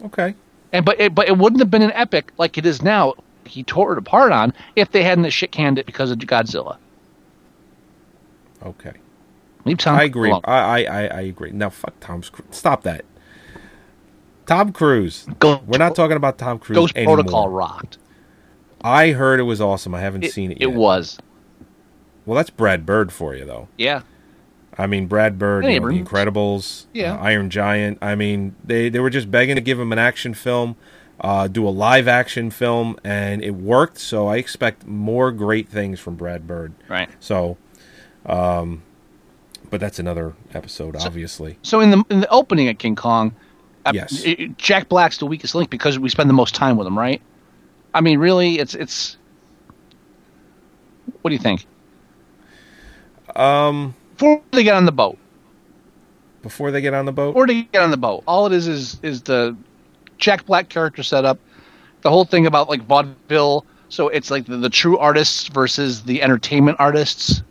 Okay. 0.04 0.36
And 0.74 0.86
but 0.86 1.00
it, 1.00 1.16
but 1.16 1.28
it 1.28 1.38
wouldn't 1.38 1.60
have 1.60 1.72
been 1.72 1.82
an 1.82 1.94
epic 1.94 2.32
like 2.38 2.58
it 2.58 2.66
is 2.66 2.82
now. 2.82 3.14
He 3.46 3.64
tore 3.64 3.94
it 3.94 3.98
apart 3.98 4.34
on 4.34 4.54
if 4.76 4.92
they 4.92 5.04
hadn't 5.04 5.30
shit 5.30 5.52
canned 5.54 5.80
it 5.80 5.86
because 5.86 6.12
of 6.12 6.18
Godzilla. 6.20 6.78
Okay. 8.64 8.94
Leave 9.64 9.78
Tom 9.78 9.98
I 9.98 10.04
agree. 10.04 10.30
alone. 10.30 10.42
I, 10.46 10.58
I, 10.58 10.80
I, 10.84 11.08
I 11.08 11.22
agree. 11.22 11.52
Now, 11.52 11.70
fuck 11.70 11.94
Tom. 12.00 12.24
Stop 12.52 12.84
that. 12.84 13.06
Tom 14.46 14.72
Cruise. 14.72 15.28
We're 15.42 15.78
not 15.78 15.96
talking 15.96 16.18
about 16.18 16.38
Tom 16.38 16.60
Cruise 16.60 16.76
Ghost 16.76 16.98
anymore. 16.98 17.18
Protocol 17.18 17.50
rocked. 17.50 17.98
I 18.84 19.12
heard 19.12 19.40
it 19.40 19.44
was 19.44 19.60
awesome. 19.62 19.94
I 19.96 20.02
haven't 20.02 20.24
It- 20.24 20.34
seen 20.34 20.52
it 20.52 20.60
yet. 20.60 20.70
it 20.70 20.74
was. 20.74 21.18
Well, 22.26 22.36
that's 22.36 22.50
Brad 22.50 22.86
Bird 22.86 23.12
for 23.12 23.36
you, 23.36 23.46
though. 23.46 23.68
Yeah. 23.78 24.02
I 24.78 24.86
mean, 24.86 25.08
Brad 25.08 25.40
Bird, 25.40 25.66
you 25.66 25.80
know, 25.80 25.88
The 25.90 26.04
Incredibles, 26.04 26.86
Yeah. 26.94 27.14
uh, 27.16 27.18
Iron 27.20 27.50
Giant. 27.50 27.98
I 28.02 28.16
mean, 28.16 28.56
they, 28.64 28.90
they 28.90 29.00
were 29.00 29.10
just 29.10 29.32
begging 29.32 29.56
to 29.56 29.62
give 29.62 29.80
him 29.80 29.92
an 29.92 29.98
action 29.98 30.34
film, 30.36 30.76
uh, 31.22 31.48
do 31.48 31.68
a 31.68 31.72
live 31.72 32.08
action 32.08 32.52
film, 32.52 32.98
and 33.04 33.42
it 33.44 33.52
worked. 33.56 33.98
So 33.98 34.28
I 34.28 34.38
expect 34.38 34.86
more 34.86 35.32
great 35.32 35.68
things 35.68 36.00
from 36.00 36.16
Brad 36.16 36.46
Bird. 36.46 36.74
Right. 36.90 37.10
So, 37.20 37.58
um, 38.26 38.84
but 39.70 39.80
that's 39.80 39.98
another 40.00 40.34
episode, 40.54 40.96
obviously. 40.96 41.58
So 41.64 41.80
in 41.80 41.90
the 41.92 42.04
in 42.10 42.20
the 42.22 42.30
opening 42.30 42.68
of 42.70 42.78
King 42.78 42.96
Kong, 42.96 43.34
uh, 43.86 43.94
Yes. 43.96 44.24
i- 44.28 44.50
Jack 44.58 44.90
Black's 44.90 45.18
the 45.18 45.26
weakest 45.26 45.56
link 45.56 45.70
because 45.70 45.98
we 45.98 46.10
spend 46.10 46.30
the 46.30 46.34
most 46.36 46.54
time 46.54 46.78
with 46.78 46.86
him, 46.88 46.98
right? 46.98 47.22
I 47.98 48.02
mean, 48.02 48.20
really, 48.20 48.60
it's 48.60 48.76
it's. 48.76 49.18
What 51.22 51.30
do 51.30 51.36
you 51.36 51.42
think? 51.42 51.66
Um, 53.36 53.96
Before 54.18 54.42
they 54.52 54.64
get 54.64 54.76
on 54.76 54.86
the 54.86 54.92
boat, 54.92 55.18
before 56.42 56.72
they 56.72 56.82
get 56.82 56.94
on 56.94 57.06
the 57.06 57.12
boat, 57.12 57.34
before 57.34 57.48
they 57.48 57.64
get 57.64 57.82
on 57.82 57.92
the 57.92 57.98
boat, 57.98 58.24
all 58.28 58.46
it 58.46 58.54
is 58.54 58.68
is 58.68 59.00
is 59.02 59.22
the 59.24 59.56
Jack 60.18 60.46
Black 60.46 60.70
character 60.70 61.04
setup, 61.04 61.40
the 62.02 62.10
whole 62.10 62.26
thing 62.26 62.46
about 62.46 62.70
like 62.70 62.84
vaudeville. 62.86 63.66
So 63.90 64.10
it's 64.10 64.30
like 64.30 64.46
the, 64.46 64.58
the 64.58 64.70
true 64.70 64.98
artists 64.98 65.48
versus 65.48 66.04
the 66.04 66.22
entertainment 66.22 66.78
artists. 66.80 67.42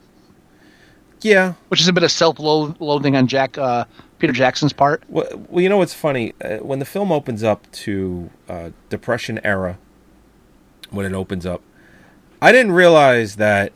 Yeah, 1.23 1.55
which 1.69 1.81
is 1.81 1.89
a 1.89 1.93
bit 1.93 2.03
of 2.03 2.11
self-loathing 2.13 3.17
on 3.17 3.27
Jack 3.27 3.59
uh, 3.59 3.85
Peter 4.19 4.33
Jackson's 4.33 4.73
part. 4.73 5.03
Well, 5.09 5.27
well, 5.49 5.63
you 5.63 5.69
know 5.69 5.79
what's 5.79 5.95
funny? 5.95 6.35
Uh, 6.45 6.59
when 6.59 6.79
the 6.79 6.85
film 6.85 7.11
opens 7.11 7.43
up 7.43 7.71
to 7.73 8.31
uh, 8.49 8.71
Depression 8.91 9.41
era, 9.45 9.79
when 10.91 11.07
it 11.07 11.13
opens 11.13 11.47
up, 11.47 11.63
I 12.41 12.53
didn't 12.53 12.73
realize 12.73 13.37
that. 13.37 13.73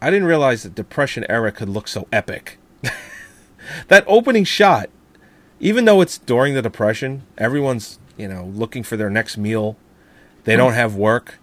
I 0.00 0.10
didn't 0.10 0.28
realize 0.28 0.62
that 0.62 0.74
Depression 0.74 1.24
era 1.28 1.50
could 1.50 1.68
look 1.68 1.88
so 1.88 2.06
epic. 2.12 2.58
that 3.88 4.04
opening 4.06 4.44
shot, 4.44 4.90
even 5.58 5.84
though 5.86 6.00
it's 6.00 6.18
during 6.18 6.54
the 6.54 6.62
Depression, 6.62 7.22
everyone's 7.36 7.98
you 8.16 8.28
know 8.28 8.44
looking 8.44 8.82
for 8.82 8.96
their 8.96 9.10
next 9.10 9.36
meal. 9.36 9.76
They 10.44 10.56
don't 10.56 10.72
have 10.72 10.94
work, 10.94 11.38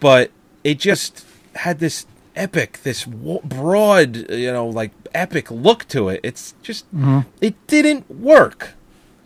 but 0.00 0.30
it 0.62 0.78
just 0.78 1.24
had 1.54 1.78
this 1.78 2.06
epic, 2.36 2.80
this 2.82 3.04
broad, 3.04 4.30
you 4.30 4.52
know, 4.52 4.66
like 4.66 4.92
epic 5.14 5.50
look 5.50 5.86
to 5.88 6.08
it. 6.08 6.20
It's 6.22 6.54
just 6.62 6.86
mm-hmm. 6.94 7.20
it 7.40 7.54
didn't 7.66 8.10
work. 8.10 8.74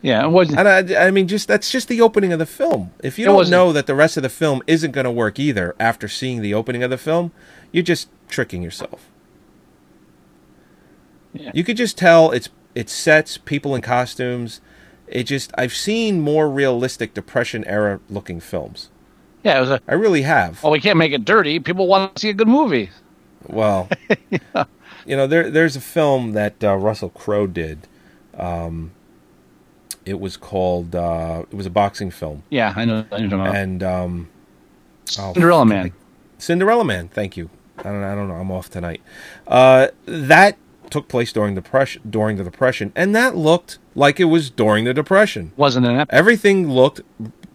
Yeah, 0.03 0.25
it 0.25 0.31
wasn't. 0.31 0.59
And 0.59 0.69
I, 0.69 1.07
I 1.07 1.11
mean, 1.13 1.29
just 1.29 1.47
that's 1.47 1.71
just 1.71 1.87
the 1.87 2.01
opening 2.01 2.33
of 2.33 2.41
the 2.41 2.47
film. 2.47 2.91
If 3.03 3.19
you 3.19 3.25
don't 3.25 3.49
know 3.49 3.73
that 3.73 3.87
the 3.87 3.95
rest 3.95 4.17
of 4.17 4.25
the 4.25 4.29
film 4.29 4.61
isn't 4.67 4.91
going 4.91 5.05
to 5.05 5.11
work 5.11 5.39
either 5.39 5.77
after 5.79 6.09
seeing 6.09 6.43
the 6.43 6.53
opening 6.53 6.83
of 6.83 6.91
the 6.91 6.99
film, 6.99 7.31
you're 7.71 7.85
just 7.85 8.09
tricking 8.29 8.63
yourself. 8.63 9.09
Yeah. 11.33 11.53
You 11.55 11.63
could 11.63 11.77
just 11.77 11.97
tell 11.97 12.33
it's 12.33 12.49
it's 12.75 12.93
sets, 12.93 13.39
people 13.39 13.77
in 13.77 13.83
costumes. 13.83 14.61
It 15.07 15.25
just 15.25 15.53
I've 15.57 15.75
seen 15.75 16.21
more 16.21 16.51
realistic 16.51 17.15
Depression 17.15 17.65
era 17.67 18.01
looking 18.11 18.41
films. 18.41 18.91
Yeah, 19.45 19.59
it 19.59 19.61
was 19.61 19.71
a. 19.71 19.81
I 19.87 19.95
really 19.95 20.23
have. 20.23 20.65
Oh, 20.65 20.71
we 20.71 20.81
can't 20.81 20.99
make 20.99 21.13
it 21.13 21.25
dirty. 21.25 21.61
People 21.61 21.87
want 21.87 22.17
to 22.17 22.21
see 22.21 22.31
a 22.31 22.35
good 22.35 22.49
movie. 22.49 22.91
Well, 23.47 23.89
you 25.07 25.17
know, 25.17 25.27
there 25.27 25.51
there's 25.51 25.77
a 25.77 25.81
film 25.81 26.33
that 26.33 26.63
uh, 26.63 26.77
Russell 26.77 27.11
Crowe 27.11 27.47
did. 27.47 27.87
Um, 28.37 28.93
it 30.05 30.21
was 30.21 30.37
called. 30.37 30.95
Uh, 30.95 31.45
it 31.51 31.55
was 31.55 31.67
a 31.67 31.71
boxing 31.71 32.11
film. 32.11 32.43
Yeah, 32.51 32.73
I 32.77 32.85
know. 32.85 32.95
I 32.95 33.01
know 33.01 33.07
what 33.09 33.21
you're 33.21 33.31
talking 33.31 33.41
about. 33.47 33.57
And 33.57 33.83
um, 33.83 34.29
oh, 35.19 35.33
Cinderella 35.33 35.67
Man. 35.67 35.93
Cinderella 36.39 36.85
Man. 36.85 37.09
Thank 37.09 37.37
you. 37.37 37.51
I 37.79 37.85
don't. 37.85 38.03
I 38.05 38.15
don't 38.15 38.29
know. 38.29 38.35
I'm 38.35 38.51
off 38.51 38.71
tonight. 38.71 39.01
Uh, 39.47 39.89
that 40.07 40.57
took 40.91 41.09
place 41.09 41.33
during 41.33 41.55
the 41.55 41.61
depression. 41.61 42.03
During 42.09 42.37
the 42.37 42.45
depression, 42.45 42.93
and 42.95 43.15
that 43.15 43.37
looked 43.37 43.79
like 43.95 44.21
it 44.21 44.25
was 44.27 44.51
during 44.51 44.85
the 44.85 44.95
depression. 44.95 45.53
Wasn't 45.57 45.87
an 45.87 45.97
epic. 45.97 46.13
Everything 46.15 46.71
looked 46.71 47.01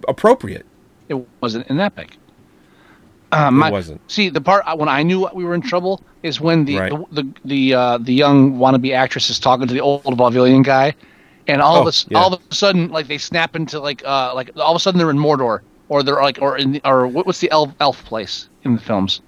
appropriate. 0.07 0.65
It 1.09 1.25
wasn't 1.41 1.69
an 1.69 1.79
epic. 1.79 2.17
Um, 3.31 3.61
It 3.61 3.71
wasn't. 3.71 3.99
See, 4.09 4.29
the 4.29 4.39
part 4.41 4.63
when 4.77 4.87
I 4.87 5.03
knew 5.03 5.27
we 5.33 5.43
were 5.43 5.53
in 5.53 5.61
trouble 5.61 6.01
is 6.23 6.39
when 6.39 6.65
the 6.65 6.77
Right. 6.77 6.91
the 6.91 7.21
the, 7.23 7.33
the, 7.45 7.73
uh, 7.73 7.97
the 7.97 8.13
young 8.13 8.57
wannabe 8.57 8.93
actress 8.93 9.29
is 9.29 9.37
talking 9.39 9.67
to 9.67 9.73
the 9.73 9.81
old 9.81 10.03
vaudevillian 10.03 10.63
guy, 10.63 10.95
and 11.47 11.61
all 11.61 11.77
of 11.77 11.83
Oh, 11.83 11.87
a 11.87 11.89
s 11.89 12.05
yeah. 12.09 12.17
all 12.17 12.33
of 12.33 12.41
a 12.49 12.53
sudden, 12.53 12.89
like 12.89 13.07
they 13.07 13.17
snap 13.17 13.55
into 13.55 13.79
like 13.79 14.03
uh 14.05 14.33
like 14.35 14.51
all 14.57 14.71
of 14.71 14.75
a 14.75 14.79
sudden 14.79 14.97
they're 14.97 15.09
in 15.09 15.17
Mordor 15.17 15.61
or 15.89 16.03
they're 16.03 16.15
like 16.21 16.39
or 16.41 16.57
in 16.57 16.73
the, 16.73 16.81
or 16.83 17.07
what, 17.07 17.25
what's 17.25 17.39
the 17.39 17.49
elf 17.51 17.73
elf 17.79 18.03
place 18.05 18.49
in 18.63 18.75
the 18.75 18.81
films? 18.81 19.21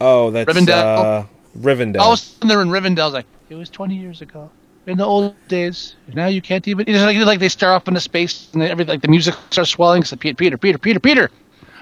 Oh, 0.00 0.30
that's 0.30 0.50
Rivendell? 0.52 0.70
Uh, 0.70 1.24
Rivendell. 1.58 2.00
All 2.00 2.12
of 2.12 2.18
a 2.18 2.22
sudden 2.22 2.48
they're 2.48 2.62
in 2.62 2.68
Rivendell. 2.68 3.06
It's 3.08 3.14
like 3.14 3.26
it 3.50 3.54
was 3.54 3.70
twenty 3.70 3.96
years 3.96 4.20
ago. 4.22 4.50
In 4.84 4.98
the 4.98 5.04
old 5.04 5.36
days, 5.46 5.94
now 6.12 6.26
you 6.26 6.42
can't 6.42 6.66
even. 6.66 6.88
It's 6.88 6.98
like, 6.98 7.16
like 7.18 7.38
they 7.38 7.48
start 7.48 7.72
off 7.76 7.86
into 7.86 8.00
space 8.00 8.48
and 8.52 8.64
everything. 8.64 8.94
Like 8.94 9.02
the 9.02 9.06
music 9.08 9.36
starts 9.50 9.70
swelling. 9.70 10.02
It's 10.02 10.10
like 10.10 10.18
Peter, 10.18 10.34
Peter, 10.34 10.58
Peter, 10.58 10.78
Peter, 10.78 10.98
Peter. 10.98 11.30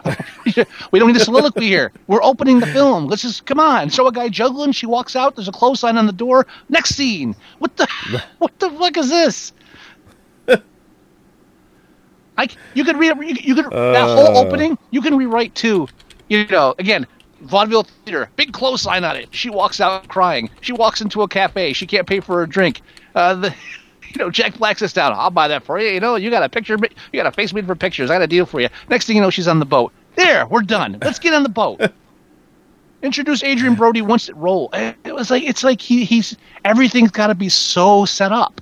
we 0.92 0.98
don't 0.98 1.08
need 1.08 1.16
a 1.16 1.24
soliloquy 1.24 1.66
here. 1.66 1.92
We're 2.06 2.22
opening 2.22 2.60
the 2.60 2.66
film. 2.66 3.06
Let's 3.06 3.22
just 3.22 3.46
come 3.46 3.60
on. 3.60 3.88
Show 3.88 4.06
a 4.06 4.12
guy 4.12 4.28
juggling. 4.28 4.72
She 4.72 4.86
walks 4.86 5.16
out. 5.16 5.36
There's 5.36 5.48
a 5.48 5.52
close 5.52 5.80
sign 5.80 5.96
on 5.96 6.06
the 6.06 6.12
door. 6.12 6.46
Next 6.68 6.94
scene. 6.94 7.34
What 7.58 7.76
the? 7.76 7.88
What 8.38 8.58
the 8.58 8.70
fuck 8.70 8.96
is 8.96 9.08
this? 9.10 9.52
I 12.38 12.48
you 12.74 12.84
could 12.84 12.96
read 12.96 13.16
you, 13.18 13.36
you 13.40 13.54
could 13.54 13.66
that 13.66 14.02
whole 14.04 14.36
Uh. 14.36 14.40
opening 14.40 14.78
you 14.90 15.02
can 15.02 15.16
rewrite 15.16 15.54
too. 15.54 15.88
You 16.28 16.46
know, 16.46 16.74
again, 16.78 17.06
vaudeville 17.42 17.86
theater, 18.04 18.30
big 18.36 18.52
close 18.52 18.82
sign 18.82 19.04
on 19.04 19.16
it. 19.16 19.28
She 19.32 19.50
walks 19.50 19.80
out 19.80 20.08
crying. 20.08 20.48
She 20.60 20.72
walks 20.72 21.00
into 21.00 21.22
a 21.22 21.28
cafe. 21.28 21.72
She 21.74 21.86
can't 21.86 22.06
pay 22.06 22.20
for 22.20 22.38
her 22.38 22.46
drink. 22.46 22.80
Uh, 23.14 23.34
the, 23.34 23.54
you 24.10 24.18
know, 24.18 24.30
Jack 24.30 24.58
Black's 24.58 24.80
sits 24.80 24.92
down. 24.92 25.12
I'll 25.12 25.30
buy 25.30 25.48
that 25.48 25.64
for 25.64 25.78
you. 25.78 25.88
You 25.88 26.00
know, 26.00 26.16
you 26.16 26.30
got 26.30 26.42
a 26.42 26.48
picture. 26.48 26.76
You 27.12 27.22
got 27.22 27.26
a 27.26 27.32
face 27.32 27.52
made 27.52 27.66
for 27.66 27.74
pictures. 27.74 28.10
I 28.10 28.14
got 28.14 28.22
a 28.22 28.26
deal 28.26 28.46
for 28.46 28.60
you. 28.60 28.68
Next 28.88 29.06
thing 29.06 29.16
you 29.16 29.22
know, 29.22 29.30
she's 29.30 29.48
on 29.48 29.58
the 29.58 29.66
boat. 29.66 29.92
There, 30.16 30.46
we're 30.46 30.62
done. 30.62 30.98
Let's 31.02 31.18
get 31.18 31.32
on 31.34 31.42
the 31.42 31.48
boat. 31.48 31.80
Introduce 33.02 33.42
Adrien 33.42 33.76
Brody 33.76 34.02
once 34.02 34.28
it 34.28 34.36
roll. 34.36 34.68
It 34.72 35.14
was 35.14 35.30
like 35.30 35.42
it's 35.44 35.64
like 35.64 35.80
he 35.80 36.04
he's 36.04 36.36
everything's 36.64 37.10
got 37.10 37.28
to 37.28 37.34
be 37.34 37.48
so 37.48 38.04
set 38.04 38.30
up. 38.32 38.60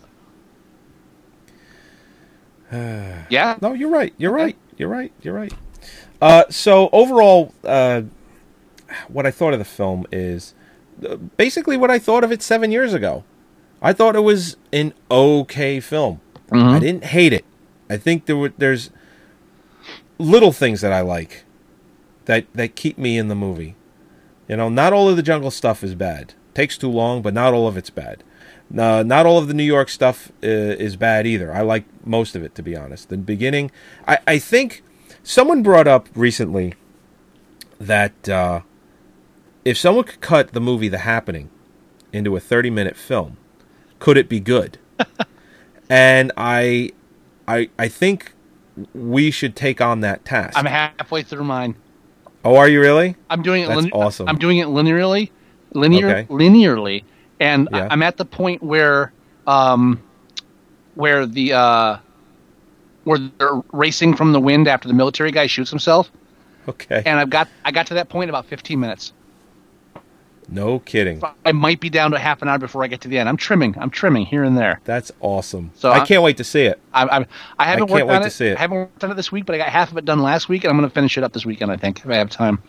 yeah. 2.72 3.58
No, 3.60 3.72
you're 3.72 3.90
right. 3.90 4.14
You're 4.16 4.32
right. 4.32 4.56
You're 4.76 4.88
right. 4.88 5.12
You're 5.22 5.34
right. 5.34 5.52
Uh, 6.20 6.44
so 6.50 6.88
overall, 6.92 7.52
uh, 7.64 8.02
what 9.08 9.26
I 9.26 9.30
thought 9.30 9.52
of 9.52 9.58
the 9.58 9.64
film 9.64 10.06
is 10.12 10.54
uh, 11.06 11.16
basically 11.16 11.76
what 11.76 11.90
I 11.90 11.98
thought 11.98 12.24
of 12.24 12.30
it 12.30 12.42
seven 12.42 12.70
years 12.70 12.94
ago. 12.94 13.24
I 13.80 13.92
thought 13.92 14.16
it 14.16 14.20
was 14.20 14.56
an 14.72 14.94
okay 15.10 15.80
film. 15.80 16.20
I 16.50 16.78
didn't 16.78 17.04
hate 17.04 17.32
it. 17.32 17.44
I 17.90 17.96
think 17.96 18.26
there 18.26 18.36
were 18.36 18.52
there's 18.56 18.90
little 20.18 20.52
things 20.52 20.80
that 20.80 20.92
I 20.92 21.00
like 21.00 21.44
that 22.24 22.46
that 22.54 22.74
keep 22.74 22.98
me 22.98 23.18
in 23.18 23.28
the 23.28 23.34
movie. 23.34 23.76
You 24.48 24.56
know, 24.56 24.68
not 24.68 24.92
all 24.92 25.08
of 25.08 25.16
the 25.16 25.22
jungle 25.22 25.50
stuff 25.50 25.84
is 25.84 25.94
bad. 25.94 26.34
Takes 26.54 26.78
too 26.78 26.90
long, 26.90 27.22
but 27.22 27.34
not 27.34 27.54
all 27.54 27.68
of 27.68 27.76
it's 27.76 27.90
bad. 27.90 28.24
Uh, 28.76 29.02
not 29.02 29.24
all 29.26 29.38
of 29.38 29.48
the 29.48 29.54
New 29.54 29.64
York 29.64 29.88
stuff 29.88 30.30
uh, 30.42 30.46
is 30.46 30.96
bad 30.96 31.26
either. 31.26 31.52
I 31.52 31.62
like 31.62 31.84
most 32.06 32.34
of 32.36 32.42
it, 32.42 32.54
to 32.56 32.62
be 32.62 32.76
honest. 32.76 33.08
The 33.08 33.16
beginning, 33.16 33.70
I, 34.06 34.18
I 34.26 34.38
think 34.38 34.82
someone 35.22 35.62
brought 35.62 35.86
up 35.86 36.08
recently 36.14 36.74
that 37.80 38.28
uh, 38.28 38.60
if 39.64 39.78
someone 39.78 40.04
could 40.04 40.20
cut 40.20 40.52
the 40.52 40.60
movie 40.60 40.88
The 40.88 40.98
Happening 40.98 41.48
into 42.12 42.36
a 42.36 42.40
30 42.40 42.70
minute 42.70 42.96
film, 42.96 43.38
could 43.98 44.16
it 44.16 44.28
be 44.28 44.40
good? 44.40 44.78
and 45.90 46.32
I, 46.36 46.92
I, 47.46 47.68
I 47.78 47.88
think 47.88 48.32
we 48.94 49.30
should 49.30 49.56
take 49.56 49.80
on 49.80 50.00
that 50.00 50.24
task. 50.24 50.56
I'm 50.56 50.66
halfway 50.66 51.22
through 51.22 51.44
mine. 51.44 51.74
oh, 52.44 52.56
are 52.56 52.68
you 52.68 52.80
really? 52.80 53.16
I'm 53.30 53.42
doing 53.42 53.62
it. 53.62 53.68
That's 53.68 53.82
lin- 53.82 53.90
awesome. 53.92 54.28
I'm 54.28 54.38
doing 54.38 54.58
it 54.58 54.68
linearly, 54.68 55.30
linear, 55.74 56.08
Okay. 56.10 56.24
linearly, 56.30 57.04
and 57.40 57.68
Yeah. 57.72 57.88
I'm 57.90 58.02
at 58.02 58.16
the 58.16 58.24
point 58.24 58.62
where, 58.62 59.12
um, 59.46 60.00
where 60.94 61.26
the 61.26 61.52
uh, 61.54 61.96
where 63.04 63.18
they're 63.38 63.62
racing 63.72 64.14
from 64.14 64.32
the 64.32 64.40
wind 64.40 64.68
after 64.68 64.86
the 64.88 64.94
military 64.94 65.30
guy 65.32 65.46
shoots 65.46 65.70
himself. 65.70 66.10
Okay. 66.68 67.02
And 67.06 67.18
I've 67.18 67.30
got 67.30 67.48
I 67.64 67.70
got 67.72 67.86
to 67.88 67.94
that 67.94 68.08
point 68.10 68.24
in 68.24 68.28
about 68.30 68.46
15 68.46 68.78
minutes. 68.78 69.12
No 70.50 70.78
kidding. 70.78 71.22
I 71.44 71.52
might 71.52 71.78
be 71.78 71.90
down 71.90 72.10
to 72.12 72.18
half 72.18 72.40
an 72.40 72.48
hour 72.48 72.58
before 72.58 72.82
I 72.82 72.86
get 72.86 73.02
to 73.02 73.08
the 73.08 73.18
end. 73.18 73.28
I'm 73.28 73.36
trimming. 73.36 73.74
I'm 73.78 73.90
trimming 73.90 74.24
here 74.26 74.44
and 74.44 74.56
there. 74.56 74.80
That's 74.84 75.12
awesome. 75.20 75.72
So 75.74 75.90
I 75.90 76.00
I- 76.00 76.06
can't 76.06 76.22
wait 76.22 76.38
to 76.38 76.44
see 76.44 76.62
it. 76.62 76.80
I, 76.94 77.04
I, 77.04 77.26
I 77.58 77.64
haven't 77.66 77.80
can't 77.88 77.90
worked 77.90 78.06
wait 78.06 78.14
on 78.14 78.20
to 78.22 78.26
it. 78.28 78.30
see 78.30 78.46
it. 78.46 78.56
I 78.56 78.60
haven't 78.60 78.76
worked 78.78 79.04
on 79.04 79.10
it 79.10 79.14
this 79.14 79.30
week, 79.30 79.44
but 79.44 79.54
I 79.54 79.58
got 79.58 79.68
half 79.68 79.90
of 79.92 79.98
it 79.98 80.04
done 80.06 80.20
last 80.22 80.48
week, 80.48 80.64
and 80.64 80.70
I'm 80.70 80.78
going 80.78 80.88
to 80.88 80.94
finish 80.94 81.18
it 81.18 81.24
up 81.24 81.32
this 81.34 81.44
weekend. 81.44 81.70
I 81.70 81.76
think 81.76 82.00
if 82.00 82.06
I 82.08 82.14
have 82.16 82.30
time. 82.30 82.62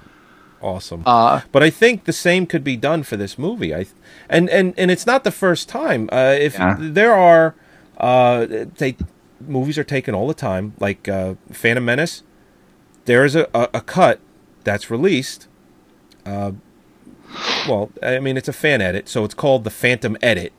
Awesome. 0.62 1.04
Uh, 1.06 1.40
but 1.54 1.64
I 1.64 1.70
think 1.70 2.04
the 2.04 2.12
same 2.12 2.46
could 2.46 2.66
be 2.66 2.76
done 2.76 3.04
for 3.04 3.16
this 3.16 3.38
movie. 3.40 3.74
I 3.74 3.86
and 4.30 4.50
and 4.50 4.74
and 4.78 4.92
it's 4.92 5.06
not 5.06 5.24
the 5.24 5.32
first 5.32 5.70
time. 5.70 6.10
Uh, 6.12 6.36
if 6.38 6.56
Yeah. 6.56 6.76
there 6.78 7.14
are 7.14 7.56
uh, 7.98 8.46
they 8.76 8.98
movies 9.40 9.78
are 9.78 9.86
taken 9.86 10.14
all 10.14 10.28
the 10.28 10.34
time, 10.34 10.74
like 10.80 11.08
uh, 11.08 11.36
Phantom 11.50 11.86
Menace. 11.86 12.24
There 13.06 13.24
is 13.24 13.38
a, 13.38 13.48
a, 13.54 13.70
a 13.76 13.82
cut 13.82 14.20
that's 14.66 14.92
released. 14.92 15.48
Uh, 16.26 16.52
well, 17.68 17.92
I 18.02 18.20
mean, 18.20 18.38
it's 18.38 18.48
a 18.48 18.54
fan 18.54 18.82
edit, 18.82 19.08
so 19.10 19.24
it's 19.26 19.34
called 19.34 19.64
the 19.64 19.70
Phantom 19.70 20.18
Edit, 20.22 20.52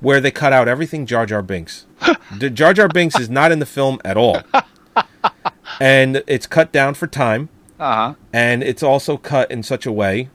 where 0.00 0.20
they 0.20 0.30
cut 0.30 0.52
out 0.52 0.68
everything 0.68 1.06
Jar 1.06 1.26
Jar 1.26 1.42
Binks. 1.42 1.86
Jar 2.38 2.72
Jar 2.72 2.88
Binks 2.88 3.18
is 3.18 3.28
not 3.30 3.52
in 3.52 3.58
the 3.58 3.66
film 3.66 4.00
at 4.04 4.16
all, 4.16 4.40
and 5.80 6.22
it's 6.26 6.46
cut 6.46 6.72
down 6.72 6.94
for 6.94 7.06
time 7.06 7.48
Uh 7.78 7.94
huh. 7.94 8.14
and 8.32 8.62
it's 8.62 8.82
also 8.82 9.16
cut 9.16 9.50
in 9.50 9.62
such 9.62 9.86
a 9.86 9.92
way 9.92 10.30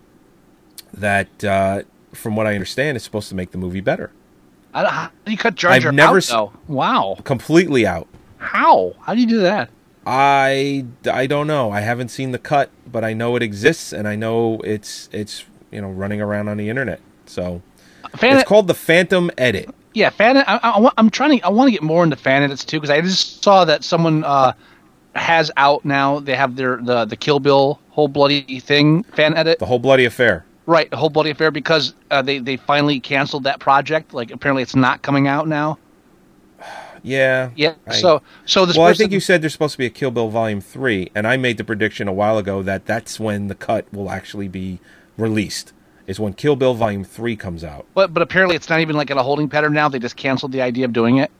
that, 0.94 1.44
uh, 1.44 1.84
from 2.14 2.36
what 2.36 2.46
I 2.48 2.54
understand, 2.54 2.96
it's 2.98 3.06
supposed 3.06 3.30
to 3.30 3.36
make 3.36 3.52
the 3.52 3.58
movie 3.58 3.80
better. 3.82 4.12
I, 4.74 4.86
how 4.86 5.12
do 5.26 5.32
you 5.32 5.38
cut 5.38 5.56
Jar 5.56 5.72
I've 5.72 5.84
Jar 5.84 5.92
never 5.92 6.18
out 6.18 6.24
though? 6.28 6.54
Wow. 6.68 7.18
Completely 7.24 7.86
out. 7.86 8.08
How? 8.38 8.94
How 9.02 9.14
do 9.14 9.22
you 9.22 9.28
do 9.28 9.40
that? 9.42 9.70
I, 10.06 10.86
I 11.12 11.28
don't 11.28 11.46
know. 11.48 11.72
I 11.72 11.82
haven't 11.82 12.10
seen 12.10 12.32
the 12.32 12.40
cut, 12.40 12.72
but 12.88 13.04
I 13.04 13.14
know 13.14 13.36
it 13.36 13.44
exists, 13.44 13.94
and 13.94 14.08
I 14.08 14.16
know 14.16 14.60
it's 14.64 15.08
it's 15.12 15.46
you 15.72 15.82
know 15.82 15.90
running 15.90 16.22
around 16.22 16.48
on 16.48 16.58
the 16.58 16.70
internet. 16.70 17.00
So 17.26 17.62
Fan- 18.16 18.38
it's 18.38 18.48
called 18.48 18.68
the 18.68 18.74
Phantom 18.74 19.32
Edit. 19.38 19.74
Yeah, 19.94 20.10
fan. 20.10 20.38
I, 20.38 20.44
I, 20.48 20.92
I'm 20.98 21.10
trying 21.10 21.40
to. 21.40 21.46
I 21.46 21.50
want 21.50 21.68
to 21.68 21.72
get 21.72 21.84
more 21.84 22.04
into 22.04 22.16
fan 22.16 22.44
edits 22.44 22.64
too 22.64 22.78
because 22.80 22.90
I 22.90 23.02
just 23.02 23.44
saw 23.44 23.66
that 23.66 23.84
someone 23.84 24.24
uh, 24.24 24.54
has 25.16 25.52
out 25.58 25.84
now. 25.84 26.20
They 26.20 26.36
have 26.36 26.56
their 26.56 26.78
the 26.78 27.06
the 27.06 27.16
Kill 27.18 27.40
Bill 27.40 27.80
whole 27.90 28.08
bloody 28.08 28.60
thing 28.60 29.04
fan 29.04 29.36
edit. 29.36 29.60
The 29.60 29.66
whole 29.66 29.80
bloody 29.80 30.06
affair. 30.06 30.46
Right, 30.66 30.90
the 30.90 30.96
whole 30.96 31.10
bloody 31.10 31.32
affair 31.32 31.52
because 31.52 31.94
uh, 32.12 32.22
they 32.22 32.40
they 32.40 32.56
finally 32.56 33.00
canceled 33.00 33.44
that 33.44 33.60
project. 33.60 34.14
Like 34.14 34.32
apparently 34.32 34.64
it's 34.64 34.76
not 34.76 35.02
coming 35.02 35.28
out 35.28 35.48
now. 35.48 35.78
Yeah. 37.04 37.50
Yeah. 37.56 37.74
I- 37.88 37.96
so 37.96 38.22
so 38.46 38.64
this 38.68 38.78
well, 38.78 38.86
I 38.86 38.94
think 38.94 39.12
you 39.12 39.20
said 39.20 39.42
there's 39.42 39.54
supposed 39.54 39.72
to 39.72 39.80
be 39.80 39.88
a 39.88 39.90
Kill 39.90 40.12
Bill 40.12 40.30
Volume 40.30 40.62
Three, 40.62 41.10
and 41.16 41.26
I 41.26 41.36
made 41.36 41.58
the 41.58 41.64
prediction 41.64 42.08
a 42.08 42.14
while 42.14 42.38
ago 42.38 42.62
that 42.62 42.86
that's 42.86 43.20
when 43.20 43.48
the 43.48 43.56
cut 43.56 43.92
will 43.92 44.12
actually 44.12 44.48
be 44.48 44.80
released. 45.22 45.74
Is 46.08 46.20
when 46.20 46.34
Kill 46.34 46.56
Bill 46.56 46.74
Volume 46.74 47.04
Three 47.06 47.36
comes 47.36 47.64
out. 47.64 47.86
But 47.94 48.14
but 48.14 48.22
apparently 48.24 48.56
it's 48.56 48.70
not 48.70 48.80
even 48.82 48.96
like 48.96 49.10
in 49.12 49.18
a 49.18 49.24
holding 49.24 49.48
pattern 49.48 49.72
now. 49.74 49.88
They 49.88 50.00
just 50.00 50.18
canceled 50.18 50.52
the 50.52 50.62
idea 50.62 50.84
of 50.86 50.94
doing 50.94 51.18
it. 51.18 51.32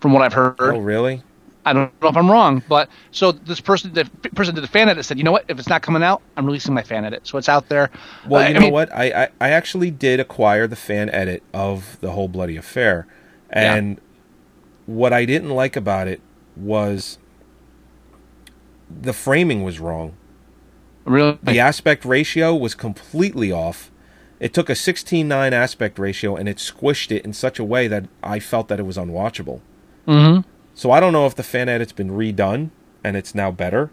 From 0.00 0.12
what 0.12 0.22
I've 0.22 0.32
heard. 0.32 0.56
Oh, 0.60 0.78
really? 0.78 1.22
I 1.64 1.72
don't 1.72 1.90
know 2.00 2.08
if 2.08 2.16
I'm 2.16 2.30
wrong, 2.30 2.62
but 2.68 2.88
so 3.10 3.32
this 3.32 3.60
person, 3.60 3.92
the 3.92 4.04
person 4.36 4.54
did 4.54 4.62
the 4.62 4.68
fan 4.68 4.88
edit 4.88 5.04
said, 5.04 5.18
you 5.18 5.24
know 5.24 5.32
what? 5.32 5.44
If 5.48 5.58
it's 5.58 5.68
not 5.68 5.82
coming 5.82 6.02
out, 6.04 6.22
I'm 6.36 6.46
releasing 6.46 6.72
my 6.74 6.82
fan 6.84 7.04
edit, 7.04 7.26
so 7.26 7.38
it's 7.38 7.48
out 7.48 7.68
there. 7.68 7.90
Well, 8.28 8.40
Uh, 8.42 8.44
you 8.44 8.50
I 8.50 8.52
know 8.52 8.60
mean- 8.60 8.72
what? 8.72 8.94
I, 8.94 9.24
I 9.24 9.28
I 9.40 9.48
actually 9.50 9.90
did 9.90 10.20
acquire 10.20 10.68
the 10.68 10.76
fan 10.76 11.10
edit 11.10 11.42
of 11.52 11.98
the 12.00 12.12
whole 12.12 12.28
bloody 12.28 12.56
affair, 12.56 13.08
and 13.50 14.00
what 14.86 15.12
I 15.12 15.24
didn't 15.24 15.50
like 15.50 15.74
about 15.74 16.06
it 16.06 16.20
was 16.56 17.18
the 18.88 19.12
framing 19.12 19.64
was 19.64 19.80
wrong. 19.80 20.14
Really, 21.06 21.38
the 21.42 21.58
aspect 21.60 22.04
ratio 22.04 22.54
was 22.54 22.74
completely 22.74 23.50
off. 23.52 23.90
It 24.40 24.52
took 24.52 24.68
a 24.68 24.74
16:9 24.74 25.52
aspect 25.52 25.98
ratio 25.98 26.36
and 26.36 26.48
it 26.48 26.58
squished 26.58 27.10
it 27.10 27.24
in 27.24 27.32
such 27.32 27.58
a 27.58 27.64
way 27.64 27.88
that 27.88 28.04
I 28.22 28.38
felt 28.40 28.68
that 28.68 28.78
it 28.78 28.82
was 28.84 28.96
unwatchable. 28.98 29.60
Mhm. 30.06 30.44
So 30.74 30.90
I 30.90 31.00
don't 31.00 31.12
know 31.12 31.24
if 31.26 31.34
the 31.34 31.42
fan 31.42 31.68
edit's 31.70 31.92
been 31.92 32.10
redone 32.10 32.68
and 33.02 33.16
it's 33.16 33.34
now 33.34 33.50
better. 33.50 33.90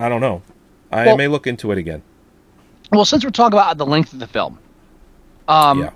I 0.00 0.08
don't 0.08 0.20
know. 0.22 0.42
I 0.90 1.04
Well- 1.06 1.16
may 1.18 1.28
look 1.28 1.46
into 1.46 1.72
it 1.72 1.78
again. 1.78 2.02
Well, 2.92 3.04
since 3.04 3.22
we're 3.22 3.30
talking 3.30 3.58
about 3.58 3.76
the 3.76 3.84
length 3.84 4.14
of 4.14 4.18
the 4.20 4.26
film, 4.26 4.58
um, 5.46 5.90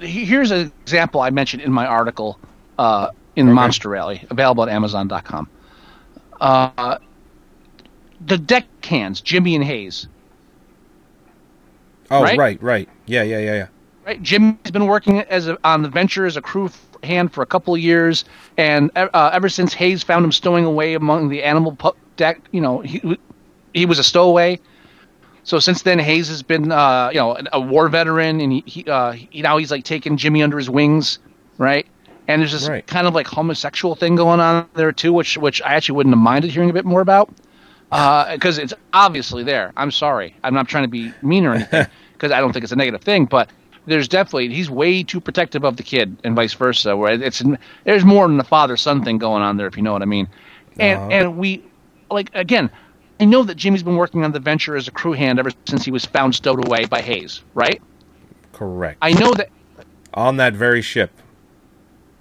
he- 0.00 0.24
here's 0.24 0.50
an 0.50 0.72
example 0.82 1.20
I 1.20 1.30
mentioned 1.30 1.62
in 1.62 1.70
my 1.72 1.86
article 1.86 2.38
uh, 2.78 3.08
in 3.36 3.52
Monster 3.52 3.88
Rally, 3.90 4.26
available 4.30 4.62
at 4.64 4.68
Amazon.com. 4.70 5.48
Uh, 6.40 6.98
the 8.24 8.38
deck 8.38 8.66
cans, 8.80 9.20
Jimmy 9.20 9.54
and 9.54 9.64
Hayes. 9.64 10.06
Oh, 12.10 12.22
Right? 12.22 12.38
right, 12.38 12.62
right. 12.62 12.88
Yeah, 13.06 13.22
yeah, 13.22 13.38
yeah, 13.38 13.54
yeah. 13.54 13.66
Right, 14.04 14.22
Jimmy's 14.22 14.70
been 14.72 14.86
working 14.86 15.20
as 15.22 15.48
a, 15.48 15.58
on 15.64 15.82
the 15.82 15.88
venture 15.88 16.26
as 16.26 16.36
a 16.36 16.40
crew 16.42 16.70
hand 17.02 17.32
for 17.32 17.42
a 17.42 17.46
couple 17.46 17.74
of 17.74 17.80
years, 17.80 18.24
and 18.56 18.90
uh, 18.96 19.30
ever 19.32 19.48
since 19.48 19.74
Hayes 19.74 20.02
found 20.04 20.24
him 20.24 20.30
stowing 20.32 20.64
away 20.64 20.94
among 20.94 21.28
the 21.28 21.42
animal 21.42 21.74
pu- 21.74 21.92
deck, 22.16 22.40
you 22.52 22.60
know, 22.60 22.80
he 22.80 23.18
he 23.74 23.84
was 23.86 23.98
a 23.98 24.04
stowaway. 24.04 24.60
So 25.42 25.58
since 25.58 25.82
then, 25.82 25.98
Hayes 25.98 26.28
has 26.28 26.42
been, 26.42 26.72
uh, 26.72 27.10
you 27.12 27.18
know, 27.20 27.36
a 27.52 27.60
war 27.60 27.88
veteran, 27.88 28.40
and 28.40 28.52
he, 28.52 28.62
he, 28.66 28.84
uh, 28.84 29.12
he 29.12 29.42
now 29.42 29.56
he's 29.58 29.70
like 29.70 29.84
taking 29.84 30.16
Jimmy 30.16 30.42
under 30.42 30.58
his 30.58 30.70
wings, 30.70 31.18
right? 31.58 31.86
And 32.28 32.40
there's 32.42 32.52
this 32.52 32.68
kind 32.86 33.06
of 33.06 33.14
like 33.14 33.26
homosexual 33.26 33.94
thing 33.94 34.16
going 34.16 34.40
on 34.40 34.68
there 34.74 34.92
too, 34.92 35.12
which 35.12 35.36
which 35.38 35.60
I 35.62 35.74
actually 35.74 35.96
wouldn't 35.96 36.14
have 36.14 36.22
minded 36.22 36.50
hearing 36.50 36.70
a 36.70 36.72
bit 36.72 36.84
more 36.84 37.00
about, 37.00 37.28
because 37.90 38.58
it's 38.58 38.74
obviously 38.92 39.42
there. 39.44 39.72
I'm 39.76 39.90
sorry, 39.90 40.34
I'm 40.42 40.54
not 40.54 40.68
trying 40.68 40.84
to 40.84 40.88
be 40.88 41.12
mean 41.22 41.46
or 41.46 41.54
anything, 41.54 41.86
because 42.12 42.32
I 42.32 42.40
don't 42.40 42.52
think 42.52 42.64
it's 42.64 42.72
a 42.72 42.76
negative 42.76 43.02
thing, 43.02 43.26
but 43.26 43.50
there's 43.86 44.08
definitely 44.08 44.52
he's 44.52 44.68
way 44.68 45.02
too 45.02 45.20
protective 45.20 45.64
of 45.64 45.76
the 45.76 45.82
kid, 45.82 46.16
and 46.24 46.34
vice 46.34 46.54
versa. 46.54 46.96
Where 46.96 47.12
it's 47.20 47.42
there's 47.84 48.04
more 48.04 48.26
than 48.26 48.36
the 48.36 48.44
father 48.44 48.76
son 48.76 49.04
thing 49.04 49.18
going 49.18 49.42
on 49.42 49.56
there, 49.56 49.66
if 49.66 49.76
you 49.76 49.82
know 49.82 49.92
what 49.92 50.02
I 50.02 50.06
mean. 50.06 50.28
And 50.78 50.98
Uh-huh. 50.98 51.10
and 51.10 51.38
we 51.38 51.62
like 52.10 52.30
again, 52.34 52.70
I 53.20 53.24
know 53.24 53.44
that 53.44 53.54
Jimmy's 53.54 53.82
been 53.82 53.96
working 53.96 54.24
on 54.24 54.32
the 54.32 54.40
venture 54.40 54.76
as 54.76 54.88
a 54.88 54.90
crew 54.90 55.12
hand 55.12 55.38
ever 55.38 55.50
since 55.66 55.84
he 55.84 55.90
was 55.90 56.04
found 56.04 56.34
stowed 56.34 56.66
away 56.66 56.86
by 56.86 57.00
Hayes, 57.00 57.42
right? 57.54 57.80
Correct. 58.52 58.98
I 59.02 59.12
know 59.12 59.32
that. 59.34 59.50
On 60.14 60.36
that 60.38 60.54
very 60.54 60.82
ship. 60.82 61.10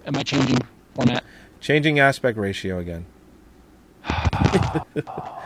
Am 0.06 0.16
I 0.16 0.24
changing 0.24 0.60
format? 0.94 1.24
Changing 1.62 1.98
aspect 2.00 2.38
ratio 2.38 2.78
again. 2.78 3.06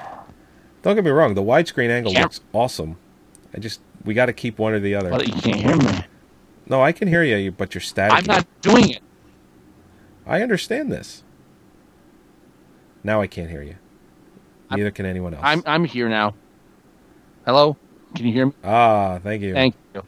Don't 0.81 0.95
get 0.95 1.03
me 1.03 1.11
wrong, 1.11 1.33
the 1.33 1.41
widescreen 1.43 1.89
angle 1.89 2.13
Yeah. 2.13 2.23
looks 2.23 2.41
awesome. 2.53 2.97
I 3.53 3.59
just 3.59 3.81
we 4.05 4.13
got 4.13 4.27
to 4.27 4.33
keep 4.33 4.57
one 4.59 4.73
or 4.73 4.79
the 4.79 4.95
other. 4.95 5.09
Well, 5.11 5.23
you 5.23 5.33
can't 5.33 5.57
hear 5.59 5.75
me. 5.75 6.05
No, 6.67 6.81
I 6.81 6.91
can 6.91 7.07
hear 7.07 7.23
you, 7.23 7.51
but 7.51 7.73
you're 7.73 7.81
static. 7.81 8.17
I'm 8.17 8.25
not 8.25 8.47
doing 8.61 8.89
it. 8.89 9.01
I 10.25 10.41
understand 10.41 10.91
this. 10.91 11.23
Now 13.03 13.21
I 13.21 13.27
can't 13.27 13.49
hear 13.49 13.63
you. 13.63 13.75
Neither 14.71 14.91
can 14.91 15.05
anyone 15.05 15.33
else. 15.33 15.43
I'm 15.45 15.63
I'm 15.65 15.83
here 15.83 16.07
now. 16.09 16.35
Hello, 17.45 17.75
can 18.15 18.25
you 18.27 18.33
hear 18.33 18.45
me? 18.47 18.53
Ah, 18.63 19.19
thank 19.23 19.41
you. 19.41 19.53
Thank 19.53 19.75
you. 19.95 20.03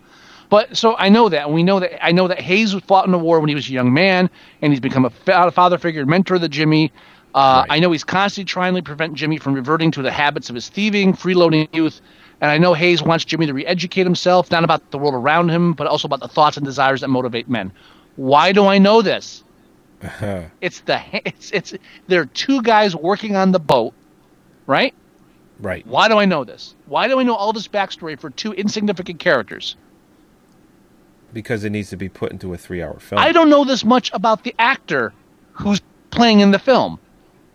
But 0.50 0.76
so 0.78 0.96
I 0.98 1.10
know 1.10 1.30
that, 1.30 1.46
and 1.46 1.56
we 1.56 1.64
know 1.64 1.80
that 1.80 2.06
I 2.06 2.12
know 2.12 2.28
that 2.28 2.40
Hayes 2.42 2.76
was 2.76 2.84
fought 2.84 3.06
in 3.06 3.12
the 3.12 3.18
war 3.18 3.40
when 3.40 3.50
he 3.50 3.56
was 3.56 3.68
a 3.70 3.72
young 3.72 3.92
man, 3.94 4.30
and 4.62 4.72
he's 4.72 4.80
become 4.82 5.06
a 5.06 5.10
father 5.52 5.78
figure, 5.78 6.06
mentor 6.06 6.38
to 6.38 6.50
Jimmy. 6.50 6.92
Uh, 7.34 7.66
I 7.70 7.80
know 7.80 7.92
he's 7.92 8.04
constantly 8.04 8.46
trying 8.46 8.76
to 8.76 8.82
prevent 8.82 9.14
Jimmy 9.14 9.38
from 9.38 9.54
reverting 9.54 9.92
to 9.92 10.02
the 10.02 10.12
habits 10.12 10.50
of 10.50 10.56
his 10.56 10.70
thieving, 10.70 11.14
freeloading 11.14 11.74
youth. 11.74 12.02
And 12.42 12.50
I 12.50 12.58
know 12.58 12.74
Hayes 12.74 13.02
wants 13.02 13.24
Jimmy 13.24 13.46
to 13.46 13.54
re-educate 13.54 14.04
himself, 14.04 14.52
not 14.52 14.64
about 14.64 14.92
the 14.92 14.98
world 14.98 15.14
around 15.14 15.50
him, 15.50 15.74
but 15.74 15.88
also 15.88 16.08
about 16.08 16.20
the 16.20 16.28
thoughts 16.28 16.58
and 16.58 16.66
desires 16.66 17.02
that 17.02 17.08
motivate 17.08 17.48
men. 17.50 17.72
Why 18.16 18.52
do 18.52 18.66
I 18.66 18.78
know 18.78 19.02
this? 19.02 19.44
It's 20.62 20.80
the 20.82 21.00
it's 21.14 21.52
it's 21.52 21.74
there 22.08 22.22
are 22.22 22.26
two 22.26 22.64
guys 22.64 22.96
working 22.96 23.36
on 23.36 23.52
the 23.52 23.60
boat, 23.60 23.94
right? 24.66 24.94
Right. 25.60 25.86
Why 25.86 26.08
do 26.08 26.18
I 26.18 26.26
know 26.26 26.44
this? 26.44 26.74
Why 26.88 27.08
do 27.08 27.20
I 27.20 27.24
know 27.24 27.36
all 27.36 27.54
this 27.54 27.68
backstory 27.68 28.20
for 28.20 28.32
two 28.32 28.52
insignificant 28.54 29.20
characters? 29.20 29.76
because 31.34 31.64
it 31.64 31.70
needs 31.70 31.90
to 31.90 31.98
be 31.98 32.10
put 32.10 32.32
into 32.32 32.54
a 32.54 32.58
three-hour 32.58 33.00
film. 33.00 33.22
I 33.22 33.32
don't 33.32 33.50
know 33.50 33.64
this 33.64 33.84
much 33.84 34.12
about 34.14 34.44
the 34.44 34.56
actor 34.60 35.14
who's 35.54 35.82
playing 36.10 36.40
in 36.42 36.52
the 36.52 36.60
film. 36.60 37.00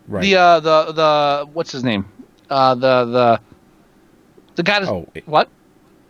Right. 0.07 0.21
The 0.21 0.35
uh 0.35 0.59
the 0.59 0.91
the 0.93 1.49
what's 1.53 1.71
his 1.71 1.83
name? 1.83 2.05
Uh 2.49 2.75
the 2.75 3.05
the 3.05 3.41
the 4.55 4.63
guy 4.63 4.79
that's, 4.79 4.89
Oh, 4.91 5.07
what? 5.25 5.49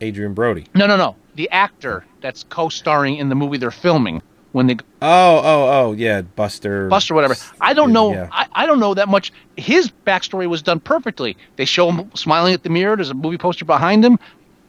Adrien 0.02 0.34
Brody. 0.34 0.68
No, 0.76 0.88
no, 0.88 0.96
no. 0.96 1.16
The 1.36 1.50
actor 1.50 2.06
that's 2.22 2.44
co-starring 2.44 3.18
in 3.18 3.30
the 3.30 3.36
movie 3.36 3.58
they're 3.58 3.72
filming 3.72 4.22
when 4.52 4.68
they 4.68 4.76
Oh, 5.02 5.38
oh, 5.44 5.70
oh, 5.70 5.92
yeah, 5.94 6.22
Buster. 6.22 6.88
Buster 6.88 7.14
whatever. 7.14 7.36
I 7.62 7.74
don't 7.74 7.92
know. 7.92 8.12
Yeah. 8.14 8.30
I, 8.32 8.48
I 8.54 8.66
don't 8.66 8.80
know 8.80 8.94
that 8.94 9.10
much. 9.10 9.32
His 9.58 9.92
backstory 10.06 10.48
was 10.48 10.62
done 10.62 10.80
perfectly. 10.80 11.36
They 11.58 11.66
show 11.66 11.92
him 11.92 12.10
smiling 12.16 12.54
at 12.54 12.64
the 12.64 12.70
mirror. 12.70 12.96
There's 12.96 13.10
a 13.10 13.14
movie 13.16 13.38
poster 13.38 13.66
behind 13.66 14.04
him. 14.06 14.18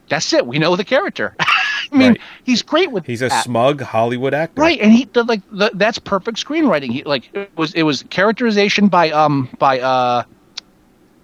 That's 0.08 0.32
it. 0.32 0.46
We 0.46 0.58
know 0.58 0.76
the 0.76 0.84
character. 0.84 1.34
I 1.40 1.96
mean, 1.96 2.08
Right. 2.12 2.20
he's 2.44 2.62
great 2.62 2.90
with 2.92 3.06
He's 3.06 3.22
a 3.22 3.28
that. 3.28 3.44
smug 3.44 3.80
Hollywood 3.80 4.34
actor. 4.34 4.60
Right, 4.60 4.78
and 4.80 4.92
he 4.92 5.04
the, 5.06 5.24
like 5.24 5.40
the, 5.50 5.70
that's 5.74 5.98
perfect 5.98 6.44
screenwriting. 6.44 6.90
He 6.92 7.02
like 7.04 7.30
it 7.34 7.50
was 7.56 7.72
it 7.74 7.82
was 7.82 8.02
characterization 8.10 8.88
by 8.88 9.10
um 9.10 9.48
by 9.58 9.80
uh 9.80 10.24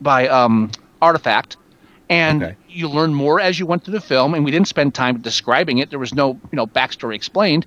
by 0.00 0.28
um 0.28 0.70
artifact, 1.02 1.56
and 2.08 2.56
you 2.68 2.88
learn 2.88 3.14
more 3.14 3.40
as 3.40 3.58
you 3.58 3.66
went 3.66 3.84
through 3.84 3.92
the 3.94 4.00
film. 4.00 4.34
And 4.34 4.44
we 4.44 4.50
didn't 4.50 4.68
spend 4.68 4.94
time 4.94 5.20
describing 5.20 5.78
it. 5.78 5.90
There 5.90 5.98
was 5.98 6.14
no 6.14 6.30
you 6.50 6.56
know 6.56 6.66
backstory 6.66 7.14
explained. 7.14 7.66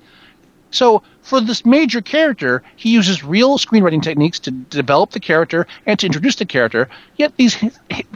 So 0.71 1.01
for 1.21 1.39
this 1.39 1.65
major 1.65 2.01
character, 2.01 2.61
he 2.75 2.89
uses 2.91 3.23
real 3.23 3.57
screenwriting 3.57 4.01
techniques 4.01 4.37
to 4.39 4.51
develop 4.51 5.11
the 5.11 5.19
character 5.19 5.65
and 5.85 5.97
to 5.99 6.05
introduce 6.07 6.35
the 6.35 6.45
character. 6.45 6.89
Yet 7.15 7.35
these 7.37 7.55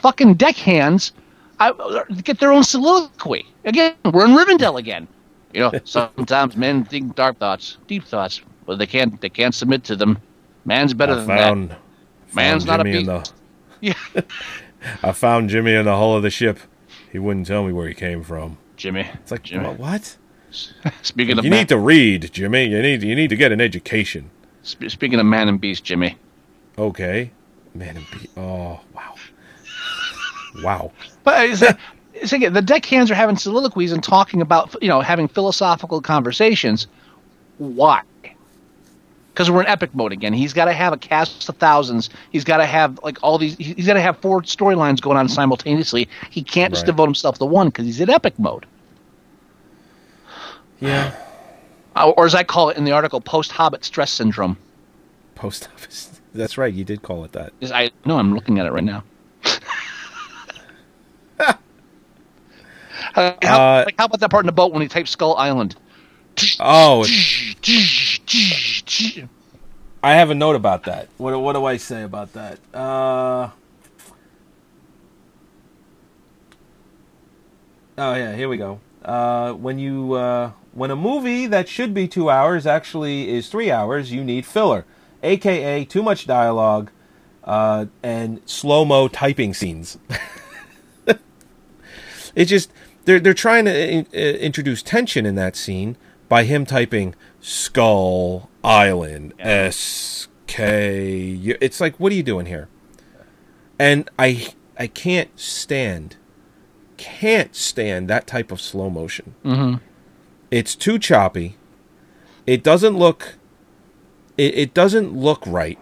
fucking 0.01 0.33
deckhands 0.35 1.13
I, 1.69 2.03
get 2.23 2.39
their 2.39 2.51
own 2.51 2.63
soliloquy. 2.63 3.45
Again, 3.65 3.93
we're 4.11 4.25
in 4.25 4.31
Rivendell 4.31 4.79
again. 4.79 5.07
You 5.53 5.61
know, 5.61 5.71
sometimes 5.83 6.55
men 6.57 6.85
think 6.85 7.15
dark 7.15 7.37
thoughts, 7.37 7.77
deep 7.87 8.03
thoughts, 8.05 8.41
but 8.65 8.79
they 8.79 8.87
can't. 8.87 9.19
They 9.21 9.29
can't 9.29 9.53
submit 9.53 9.83
to 9.85 9.95
them. 9.95 10.17
Man's 10.65 10.93
better 10.93 11.13
I 11.13 11.15
than 11.15 11.27
found, 11.27 11.69
that. 11.71 11.79
Man's 12.33 12.65
found 12.65 12.79
not 12.79 12.87
a 12.87 12.91
Jimmy 12.91 13.05
beast. 13.05 13.33
the- 13.81 13.87
Yeah. 13.87 14.21
I 15.03 15.11
found 15.11 15.49
Jimmy 15.49 15.73
in 15.75 15.85
the 15.85 15.95
hull 15.95 16.15
of 16.15 16.23
the 16.23 16.29
ship. 16.29 16.59
He 17.11 17.19
wouldn't 17.19 17.45
tell 17.47 17.63
me 17.65 17.71
where 17.73 17.87
he 17.87 17.93
came 17.93 18.23
from. 18.23 18.57
Jimmy. 18.77 19.07
It's 19.13 19.31
like 19.31 19.43
Jimmy. 19.43 19.67
what? 19.69 20.17
Speaking 21.01 21.37
of 21.37 21.45
you 21.45 21.51
man, 21.51 21.59
need 21.61 21.69
to 21.69 21.77
read, 21.77 22.31
Jimmy. 22.33 22.65
You 22.65 22.81
need 22.81 23.03
you 23.03 23.15
need 23.15 23.29
to 23.29 23.35
get 23.35 23.51
an 23.51 23.61
education. 23.61 24.29
sp- 24.65 24.89
speaking 24.89 25.19
of 25.19 25.25
man 25.25 25.47
and 25.47 25.61
beast, 25.61 25.83
Jimmy. 25.83 26.17
Okay, 26.77 27.31
man 27.75 27.97
and 27.97 28.05
beast. 28.11 28.27
Oh 28.37 28.79
wow, 28.93 29.10
wow. 30.63 30.91
But 31.23 31.49
it's, 31.49 31.63
it's 32.13 32.33
again, 32.33 32.53
the 32.53 32.61
deckhands 32.61 33.09
are 33.11 33.15
having 33.15 33.37
soliloquies 33.37 33.91
and 33.91 34.03
talking 34.03 34.41
about, 34.41 34.75
you 34.81 34.87
know, 34.87 35.01
having 35.01 35.27
philosophical 35.27 36.01
conversations. 36.01 36.87
Why? 37.57 38.01
Because 39.33 39.49
we're 39.49 39.61
in 39.61 39.67
epic 39.67 39.95
mode 39.95 40.11
again. 40.11 40.33
He's 40.33 40.51
got 40.53 40.65
to 40.65 40.73
have 40.73 40.91
a 40.91 40.97
cast 40.97 41.47
of 41.47 41.55
thousands. 41.57 42.09
He's 42.31 42.43
got 42.43 42.57
to 42.57 42.65
have 42.65 42.99
like 43.01 43.17
all 43.23 43.37
these. 43.37 43.55
He's 43.57 43.87
got 43.87 43.93
to 43.93 44.01
have 44.01 44.17
four 44.17 44.41
storylines 44.41 44.99
going 45.01 45.17
on 45.17 45.29
simultaneously. 45.29 46.09
He 46.29 46.43
can't 46.43 46.73
just 46.73 46.81
Right. 46.83 46.87
devote 46.87 47.05
himself 47.05 47.37
to 47.39 47.45
one 47.45 47.67
because 47.67 47.85
he's 47.85 48.01
in 48.01 48.09
epic 48.09 48.37
mode. 48.37 48.65
Yeah. 50.79 51.15
Uh, 51.95 52.09
or 52.09 52.25
as 52.25 52.35
I 52.35 52.43
call 52.43 52.69
it 52.69 52.77
in 52.77 52.83
the 52.83 52.91
article, 52.91 53.21
post-Hobbit 53.21 53.83
stress 53.85 54.11
syndrome. 54.11 54.57
Post 55.35 55.69
office. 55.73 56.19
That's 56.33 56.57
right. 56.57 56.73
You 56.73 56.83
did 56.83 57.01
call 57.01 57.23
it 57.25 57.33
that. 57.33 57.51
I 57.73 57.91
no, 58.05 58.17
I'm 58.17 58.33
looking 58.33 58.59
at 58.59 58.65
it 58.65 58.71
right 58.71 58.83
now. 58.83 59.03
Uh, 63.15 63.33
how, 63.41 63.61
Uh, 63.61 63.83
like, 63.85 63.95
how 63.97 64.05
about 64.05 64.19
that 64.19 64.29
part 64.31 64.43
in 64.43 64.47
the 64.47 64.51
boat 64.51 64.71
when 64.71 64.81
he 64.81 64.87
types 64.87 65.11
Skull 65.11 65.35
Island? 65.35 65.75
Oh, 66.59 67.05
I 70.03 70.13
have 70.13 70.29
a 70.29 70.35
note 70.35 70.55
about 70.55 70.83
that. 70.85 71.09
What 71.17 71.39
what 71.39 71.53
do 71.53 71.65
I 71.65 71.77
say 71.77 72.03
about 72.03 72.33
that? 72.33 72.57
Uh, 72.73 73.49
oh 77.97 78.15
yeah, 78.15 78.35
here 78.35 78.49
we 78.49 78.57
go. 78.57 78.79
Uh, 79.03 79.53
when 79.53 79.77
you 79.77 80.13
uh, 80.13 80.51
when 80.73 80.89
a 80.89 80.95
movie 80.95 81.47
that 81.47 81.67
should 81.67 81.93
be 81.93 82.07
two 82.07 82.29
hours 82.29 82.65
actually 82.65 83.29
is 83.29 83.49
three 83.49 83.69
hours, 83.69 84.11
you 84.11 84.23
need 84.23 84.45
filler, 84.45 84.85
aka 85.21 85.83
too 85.85 86.01
much 86.01 86.25
dialogue, 86.25 86.89
uh, 87.43 87.85
and 88.01 88.41
slow 88.45 88.85
mo 88.85 89.07
typing 89.07 89.53
scenes. 89.53 89.97
It's 92.35 92.49
just 92.49 92.71
they're 93.05 93.19
they're 93.19 93.33
trying 93.33 93.65
to 93.65 93.91
in, 93.91 94.07
uh, 94.13 94.17
introduce 94.17 94.81
tension 94.81 95.25
in 95.25 95.35
that 95.35 95.55
scene 95.55 95.97
by 96.29 96.43
him 96.43 96.65
typing 96.65 97.15
Skull 97.39 98.49
Island 98.63 99.33
S 99.39 100.27
K. 100.47 101.33
It's 101.61 101.81
like, 101.81 101.99
what 101.99 102.11
are 102.11 102.15
you 102.15 102.23
doing 102.23 102.45
here? 102.45 102.67
And 103.79 104.09
I 104.17 104.53
I 104.77 104.87
can't 104.87 105.37
stand 105.39 106.17
can't 106.97 107.55
stand 107.55 108.07
that 108.07 108.27
type 108.27 108.51
of 108.51 108.61
slow 108.61 108.89
motion. 108.89 109.35
Mm-hmm. 109.43 109.83
It's 110.51 110.75
too 110.75 110.99
choppy. 110.99 111.57
It 112.45 112.63
doesn't 112.63 112.97
look. 112.97 113.35
It, 114.37 114.55
it 114.55 114.73
doesn't 114.73 115.15
look 115.15 115.43
right. 115.47 115.79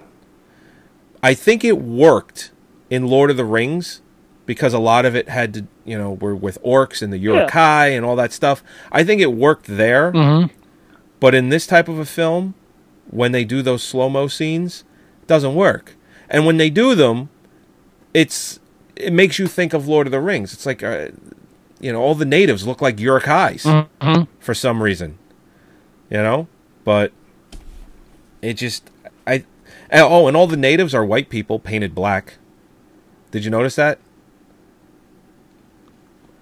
I 1.21 1.33
think 1.33 1.63
it 1.65 1.77
worked 1.79 2.51
in 2.89 3.07
Lord 3.07 3.29
of 3.29 3.37
the 3.37 3.45
Rings 3.45 4.01
because 4.49 4.73
a 4.73 4.79
lot 4.79 5.05
of 5.05 5.15
it 5.15 5.29
had 5.29 5.53
to, 5.53 5.67
you 5.85 5.95
know, 5.95 6.13
were 6.13 6.35
with 6.35 6.57
orcs 6.63 7.03
and 7.03 7.13
the 7.13 7.19
Yeah. 7.19 7.33
Uruk-hai 7.33 7.89
and 7.89 8.03
all 8.03 8.15
that 8.15 8.33
stuff. 8.33 8.63
I 8.91 9.03
think 9.03 9.21
it 9.21 9.31
worked 9.31 9.67
there. 9.67 10.11
Mhm. 10.11 10.49
But 11.19 11.35
in 11.35 11.49
this 11.49 11.67
type 11.67 11.87
of 11.87 11.99
a 11.99 12.03
film, 12.05 12.55
when 13.11 13.31
they 13.31 13.43
do 13.43 13.61
those 13.61 13.83
slow 13.83 14.09
mo 14.09 14.27
scenes, 14.27 14.83
it 15.21 15.27
doesn't 15.27 15.53
work. 15.53 15.93
And 16.31 16.47
when 16.47 16.57
they 16.57 16.71
do 16.71 16.95
them, 16.95 17.29
it's 18.11 18.59
it 18.95 19.13
makes 19.13 19.37
you 19.37 19.45
think 19.45 19.71
of 19.73 19.87
Lord 19.87 20.07
of 20.07 20.11
the 20.11 20.19
Rings. 20.19 20.51
It's 20.51 20.65
like, 20.65 20.81
uh, 20.81 21.09
you 21.79 21.93
know, 21.93 22.01
all 22.01 22.15
the 22.15 22.25
natives 22.25 22.65
look 22.65 22.81
like 22.81 22.99
Uruk-hais 22.99 23.63
Mhm. 23.65 24.27
for 24.39 24.55
some 24.55 24.81
reason, 24.81 25.19
you 26.09 26.17
know. 26.17 26.47
But 26.83 27.11
it 28.41 28.53
just, 28.55 28.89
I, 29.27 29.43
oh, 29.93 30.27
and 30.27 30.35
all 30.35 30.47
the 30.47 30.57
natives 30.57 30.95
are 30.95 31.05
white 31.05 31.29
people 31.29 31.59
painted 31.59 31.93
black. 31.93 32.39
Did 33.29 33.45
you 33.45 33.51
notice 33.51 33.75
that? 33.75 33.99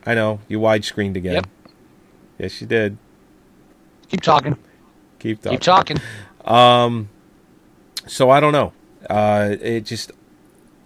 I 0.07 0.15
know 0.15 0.39
you 0.47 0.57
widescreened 0.57 1.17
again. 1.17 1.33
Yep. 1.33 1.47
Yes, 2.39 2.61
you 2.61 2.67
did. 2.67 2.97
Keep 4.07 4.21
talking. 4.21 4.57
Keep 5.19 5.41
talking. 5.41 5.57
Keep 5.57 5.61
talking. 5.61 5.97
Um, 6.45 7.09
so 8.07 8.29
I 8.29 8.39
don't 8.39 8.53
know. 8.53 8.71
Uh, 9.09 9.57
it 9.59 9.81
just 9.81 10.13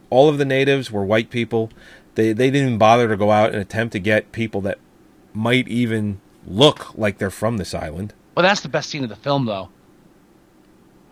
all 0.09 0.27
of 0.27 0.39
the 0.39 0.45
natives 0.45 0.91
were 0.91 1.05
white 1.05 1.29
people. 1.29 1.69
They 2.15 2.33
they 2.33 2.49
didn't 2.49 2.67
even 2.67 2.77
bother 2.79 3.07
to 3.09 3.15
go 3.15 3.29
out 3.29 3.51
and 3.51 3.61
attempt 3.61 3.93
to 3.93 3.99
get 3.99 4.31
people 4.31 4.59
that 4.61 4.79
might 5.33 5.67
even 5.67 6.19
look 6.47 6.97
like 6.97 7.19
they're 7.19 7.29
from 7.29 7.57
this 7.57 7.75
island. 7.75 8.15
Well, 8.35 8.43
that's 8.43 8.61
the 8.61 8.69
best 8.69 8.89
scene 8.89 9.03
of 9.03 9.09
the 9.09 9.15
film, 9.15 9.45
though. 9.45 9.69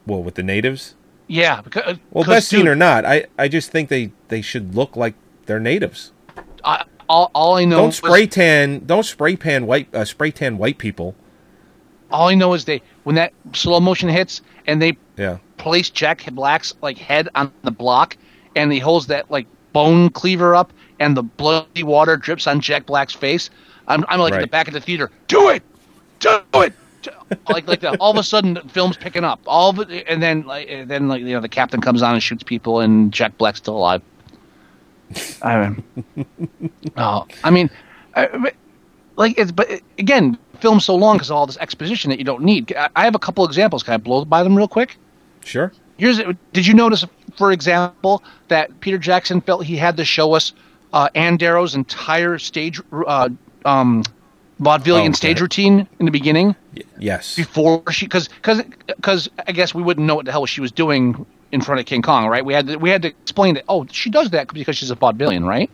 Well, 0.08 0.24
with 0.24 0.34
the 0.34 0.42
natives. 0.44 0.96
Yeah, 1.28 1.62
because 1.62 2.00
Well, 2.10 2.24
best 2.24 2.48
scene 2.48 2.68
or 2.68 2.76
not, 2.76 3.06
I 3.06 3.28
I 3.38 3.48
just 3.50 3.70
think 3.70 3.90
they 3.90 4.14
they 4.30 4.42
should 4.42 4.74
look 4.74 4.96
like 4.96 5.14
they're 5.46 5.60
natives. 5.60 6.12
I, 6.66 6.86
all, 7.10 7.32
all 7.36 7.56
I 7.58 7.66
know 7.66 7.78
Don't 7.78 7.86
was- 7.88 7.98
spray 7.98 8.28
tan. 8.28 8.84
Don't 8.86 9.04
spray 9.06 9.36
pan 9.36 9.66
white. 9.66 9.94
Uh, 9.94 10.06
spray 10.06 10.32
tan 10.32 10.58
white 10.58 10.78
people. 10.78 11.16
all 12.12 12.28
I 12.30 12.36
know 12.36 12.54
is 12.54 12.66
they 12.66 12.82
when 13.04 13.16
that 13.16 13.34
slow 13.54 13.80
motion 13.80 14.08
hits 14.10 14.42
and 14.68 14.82
they 14.82 14.98
Yeah. 15.18 15.38
place 15.58 15.90
Jack 15.90 16.26
Black's 16.32 16.74
like 16.82 16.98
head 16.98 17.30
on 17.36 17.52
the 17.64 17.72
block 17.72 18.16
and 18.56 18.72
he 18.72 18.80
holds 18.80 19.08
that 19.08 19.30
like 19.30 19.46
bone 19.74 20.10
cleaver 20.10 20.56
up 20.56 20.72
and 21.00 21.16
the 21.18 21.24
bloody 21.24 21.84
water 21.84 22.18
drips 22.18 22.48
on 22.48 22.62
Jack 22.62 22.86
Black's 22.86 23.14
face. 23.14 23.50
I'm, 23.88 24.04
I'm 24.08 24.20
like 24.20 24.34
in 24.34 24.42
the 24.42 24.48
back 24.48 24.68
of 24.68 24.74
the 24.74 24.82
theater. 24.82 25.10
Do 25.28 25.50
it, 25.50 25.64
do 26.20 26.40
it. 26.56 26.74
Like 27.48 27.66
like 27.68 27.80
that. 27.82 27.98
All 28.02 28.12
of 28.12 28.18
a 28.18 28.24
sudden, 28.24 28.56
the 28.56 28.62
film's 28.62 28.98
picking 28.98 29.24
up. 29.24 29.40
All 29.48 29.70
of 29.70 29.80
it, 29.80 30.06
and 30.10 30.22
then 30.22 30.46
like 30.46 30.68
and 30.70 30.90
then 30.92 31.08
like 31.08 31.22
you 31.22 31.28
know 31.34 31.40
the 31.40 31.48
captain 31.48 31.80
comes 31.80 32.02
on 32.02 32.14
and 32.14 32.22
shoots 32.22 32.44
people, 32.44 32.82
and 32.82 33.14
Jack 33.14 33.38
Black's 33.38 33.60
still 33.60 33.78
alive. 33.78 34.02
I 35.42 35.68
mean, 35.70 35.84
oh, 36.98 37.26
I 37.44 37.50
mean, 37.52 37.70
I, 38.16 38.52
like 39.16 39.38
it's 39.38 39.52
but 39.52 39.70
again, 39.98 40.38
film 40.60 40.80
so 40.80 40.96
long 40.96 41.16
because 41.18 41.30
of 41.30 41.38
all 41.38 41.46
this 41.48 41.58
exposition 41.58 42.10
that 42.12 42.20
you 42.20 42.26
don't 42.26 42.44
need. 42.44 42.74
I, 42.76 42.90
I 42.96 43.04
have 43.06 43.16
a 43.16 43.20
couple 43.20 43.46
examples. 43.46 43.84
Can 43.84 43.94
I 43.94 43.98
blow 43.98 44.26
by 44.26 44.44
them 44.44 44.56
real 44.56 44.68
quick? 44.68 44.98
Sure. 45.44 45.72
Here's 45.98 46.22
did 46.54 46.66
you 46.66 46.74
notice, 46.74 47.06
for 47.38 47.52
example, 47.52 48.24
that 48.48 48.80
Peter 48.80 48.98
Jackson 48.98 49.42
felt 49.42 49.66
he 49.66 49.76
had 49.76 49.98
to 49.98 50.06
show 50.06 50.34
us 50.34 50.54
uh, 50.94 51.10
Ann 51.16 51.38
Darrow's 51.38 51.76
entire 51.76 52.38
stage 52.38 52.82
uh, 52.92 53.30
um, 53.66 54.04
vaudevillian 54.62 55.10
Oh, 55.10 55.14
stage 55.14 55.42
routine 55.42 55.88
in 56.00 56.06
the 56.06 56.12
beginning 56.12 56.56
Yes. 57.00 57.36
before 57.36 57.84
she 57.92 58.06
because 58.06 58.28
because 58.30 58.64
because 58.88 59.30
I 59.48 59.52
guess 59.52 59.74
we 59.74 59.84
wouldn't 59.84 60.08
know 60.08 60.16
what 60.16 60.26
the 60.26 60.32
hell 60.32 60.46
she 60.46 60.62
was 60.62 60.72
doing 60.72 61.26
in 61.52 61.62
front 61.62 61.80
of 61.80 61.86
King 61.86 62.02
Kong, 62.02 62.28
right? 62.28 62.46
We 62.46 62.54
had 62.54 62.68
to 62.68 62.78
we 62.78 62.90
had 62.90 63.02
to 63.04 63.10
explain 63.10 63.56
that. 63.56 63.66
Oh, 63.68 63.86
she 63.92 64.10
does 64.10 64.30
that 64.32 64.54
because 64.54 64.78
she's 64.78 64.92
a 64.92 64.96
vaudevillian, 64.96 65.46
right? 65.46 65.70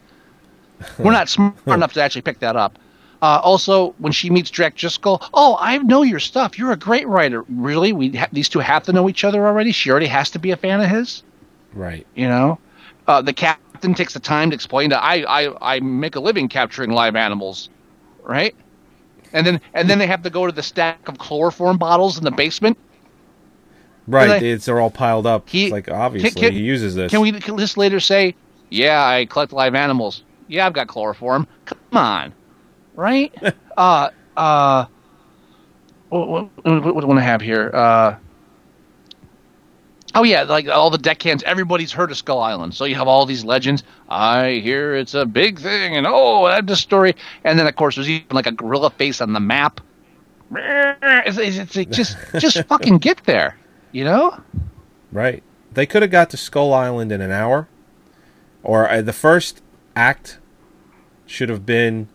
We're 0.99 1.11
not 1.11 1.29
smart 1.29 1.55
enough 1.67 1.93
to 1.93 2.01
actually 2.01 2.21
pick 2.21 2.39
that 2.39 2.55
up. 2.55 2.77
Uh, 3.21 3.39
also, 3.41 3.95
when 3.97 4.11
she 4.11 4.29
meets 4.29 4.49
Jack 4.49 4.75
Driscoll, 4.75 5.21
oh, 5.33 5.57
I 5.59 5.77
know 5.79 6.03
your 6.03 6.19
stuff. 6.19 6.59
You're 6.59 6.73
a 6.73 6.77
great 6.77 7.07
writer. 7.07 7.43
Really? 7.49 7.93
We 7.93 8.15
ha- 8.15 8.27
these 8.31 8.49
two 8.49 8.59
have 8.59 8.83
to 8.83 8.93
know 8.93 9.09
each 9.09 9.23
other 9.23 9.47
already. 9.47 9.71
She 9.71 9.89
already 9.89 10.07
has 10.07 10.29
to 10.31 10.39
be 10.39 10.51
a 10.51 10.57
fan 10.57 10.81
of 10.81 10.89
his. 10.89 11.23
Right. 11.73 12.05
You 12.15 12.27
know, 12.27 12.59
uh, 13.07 13.21
the 13.21 13.33
captain 13.33 13.93
takes 13.93 14.13
the 14.13 14.19
time 14.19 14.49
to 14.51 14.55
explain 14.55 14.89
that 14.89 15.03
I, 15.03 15.23
I 15.23 15.75
I 15.75 15.79
make 15.79 16.15
a 16.15 16.19
living 16.19 16.47
capturing 16.49 16.91
live 16.91 17.15
animals, 17.15 17.69
right? 18.23 18.55
And 19.33 19.45
then 19.45 19.61
and 19.73 19.89
then 19.89 19.97
they 19.97 20.07
have 20.07 20.23
to 20.23 20.29
go 20.29 20.45
to 20.45 20.51
the 20.51 20.63
stack 20.63 21.07
of 21.07 21.17
chloroform 21.17 21.77
bottles 21.77 22.17
in 22.17 22.23
the 22.23 22.31
basement. 22.31 22.77
Right. 24.07 24.29
Like- 24.29 24.41
it's 24.41 24.65
they're 24.65 24.79
all 24.79 24.91
piled 24.91 25.25
up. 25.25 25.49
He- 25.49 25.65
it's 25.65 25.71
like 25.71 25.89
obviously 25.89 26.31
can- 26.41 26.53
he 26.53 26.59
uses 26.61 26.95
this. 26.95 27.11
Can 27.11 27.21
we 27.21 27.31
just 27.31 27.77
later 27.77 27.99
say, 27.99 28.35
yeah, 28.69 29.05
I 29.05 29.25
collect 29.25 29.53
live 29.53 29.75
animals. 29.75 30.23
Yeah, 30.47 30.65
I've 30.67 30.73
got 30.73 30.87
chloroform. 30.87 31.47
Come 31.65 31.77
on, 31.93 32.33
right? 32.95 33.33
uh, 33.77 34.09
uh, 34.37 34.85
what, 36.09 36.27
what, 36.27 36.49
what, 36.63 36.83
what 36.95 37.01
do 37.01 37.01
I 37.01 37.05
want 37.05 37.19
to 37.19 37.23
have 37.23 37.41
here? 37.41 37.71
Uh, 37.73 38.15
Oh 40.17 40.23
yeah, 40.23 40.43
like 40.43 40.69
all 40.69 40.89
the 40.89 40.97
deckhands, 40.97 41.43
everybody's 41.43 41.91
heard 41.91 42.09
of 42.09 42.15
Skull 42.15 42.39
Island. 42.39 42.73
So 42.73 42.85
you 42.85 42.95
have 42.95 43.07
all 43.07 43.25
these 43.25 43.43
legends. 43.43 43.83
I 44.07 44.61
hear 44.63 44.95
it's 44.95 45.13
a 45.13 45.25
big 45.25 45.59
thing, 45.59 45.97
and 45.97 46.07
oh, 46.09 46.47
that's 46.47 46.71
a 46.71 46.75
story. 46.77 47.15
And 47.43 47.59
then 47.59 47.67
of 47.67 47.75
course 47.75 47.95
there's 47.95 48.09
even 48.09 48.27
like 48.31 48.47
a 48.47 48.53
gorilla 48.53 48.91
face 48.91 49.19
on 49.19 49.33
the 49.33 49.41
map. 49.41 49.81
It's, 50.55 51.37
it's, 51.37 51.75
it's 51.75 51.97
just 51.97 52.15
just 52.39 52.63
fucking 52.69 52.99
get 52.99 53.25
there, 53.25 53.57
you 53.95 54.03
know? 54.03 54.41
Right. 55.11 55.41
They 55.73 55.85
could 55.85 56.01
have 56.01 56.11
got 56.11 56.29
to 56.31 56.37
Skull 56.37 56.73
Island 56.73 57.11
in 57.11 57.21
an 57.21 57.31
hour, 57.31 57.67
or 58.63 58.89
uh, 58.89 59.01
the 59.01 59.13
first 59.13 59.61
act 59.95 60.37
should 61.25 61.47
have 61.49 61.65
been 61.65 62.07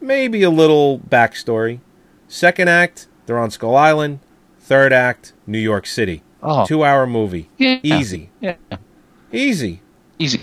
maybe 0.00 0.42
a 0.42 0.50
little 0.50 0.98
backstory. 0.98 1.80
Second 2.28 2.68
act, 2.68 3.06
they're 3.26 3.38
on 3.38 3.50
Skull 3.50 3.76
Island. 3.76 4.18
Third 4.58 4.92
act, 4.92 5.32
New 5.46 5.58
York 5.58 5.86
City. 5.86 6.22
Oh. 6.42 6.66
Two 6.66 6.84
hour 6.84 7.06
movie. 7.06 7.48
Yeah. 7.58 7.78
Easy. 7.82 8.30
Yeah, 8.40 8.56
Easy. 9.32 9.80
easy. 10.18 10.40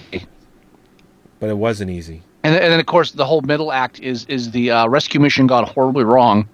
But 1.39 1.49
it 1.49 1.57
wasn't 1.57 1.91
easy. 1.91 2.23
And, 2.43 2.55
and 2.55 2.71
then 2.71 2.79
of 2.79 2.85
course 2.85 3.11
the 3.11 3.25
whole 3.25 3.41
middle 3.41 3.71
act 3.71 3.99
is 3.99 4.25
is 4.25 4.51
the 4.51 4.71
uh, 4.71 4.87
rescue 4.87 5.19
mission 5.19 5.47
got 5.47 5.67
horribly 5.69 6.03
wrong. 6.03 6.47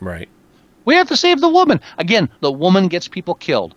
Right. 0.00 0.28
We 0.86 0.94
have 0.94 1.08
to 1.08 1.16
save 1.16 1.42
the 1.42 1.48
woman. 1.48 1.80
Again, 1.98 2.30
the 2.40 2.50
woman 2.50 2.88
gets 2.88 3.06
people 3.08 3.34
killed. 3.34 3.74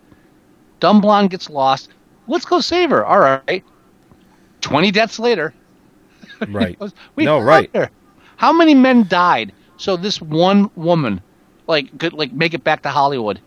Dumb 0.80 1.02
blonde 1.02 1.28
gets 1.28 1.50
lost. 1.50 1.90
Let's 2.26 2.46
go 2.46 2.60
save 2.60 2.88
her. 2.90 3.04
All 3.04 3.18
right. 3.20 3.62
20 4.62 4.90
deaths 4.90 5.18
later. 5.18 5.52
Right. 6.48 6.80
We 7.16 7.26
no, 7.26 7.38
right. 7.38 7.68
her. 7.74 7.90
How 8.38 8.50
many 8.50 8.72
men 8.72 9.06
died 9.06 9.52
so 9.76 9.98
this 9.98 10.22
one 10.22 10.70
woman 10.74 11.20
like 11.66 11.98
could 11.98 12.14
like 12.14 12.32
make 12.32 12.54
it 12.54 12.64
back 12.64 12.82
to 12.82 12.88
Hollywood 12.88 13.40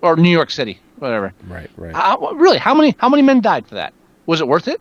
or 0.00 0.16
New 0.16 0.30
York 0.30 0.50
City, 0.50 0.78
whatever. 0.98 1.32
Right, 1.48 1.70
right. 1.76 1.94
How, 1.94 2.18
really? 2.34 2.58
How 2.58 2.74
many 2.74 2.94
how 2.98 3.08
many 3.08 3.22
men 3.22 3.40
died 3.40 3.66
for 3.66 3.74
that? 3.76 3.92
Was 4.26 4.40
it 4.40 4.48
worth 4.48 4.68
it? 4.68 4.80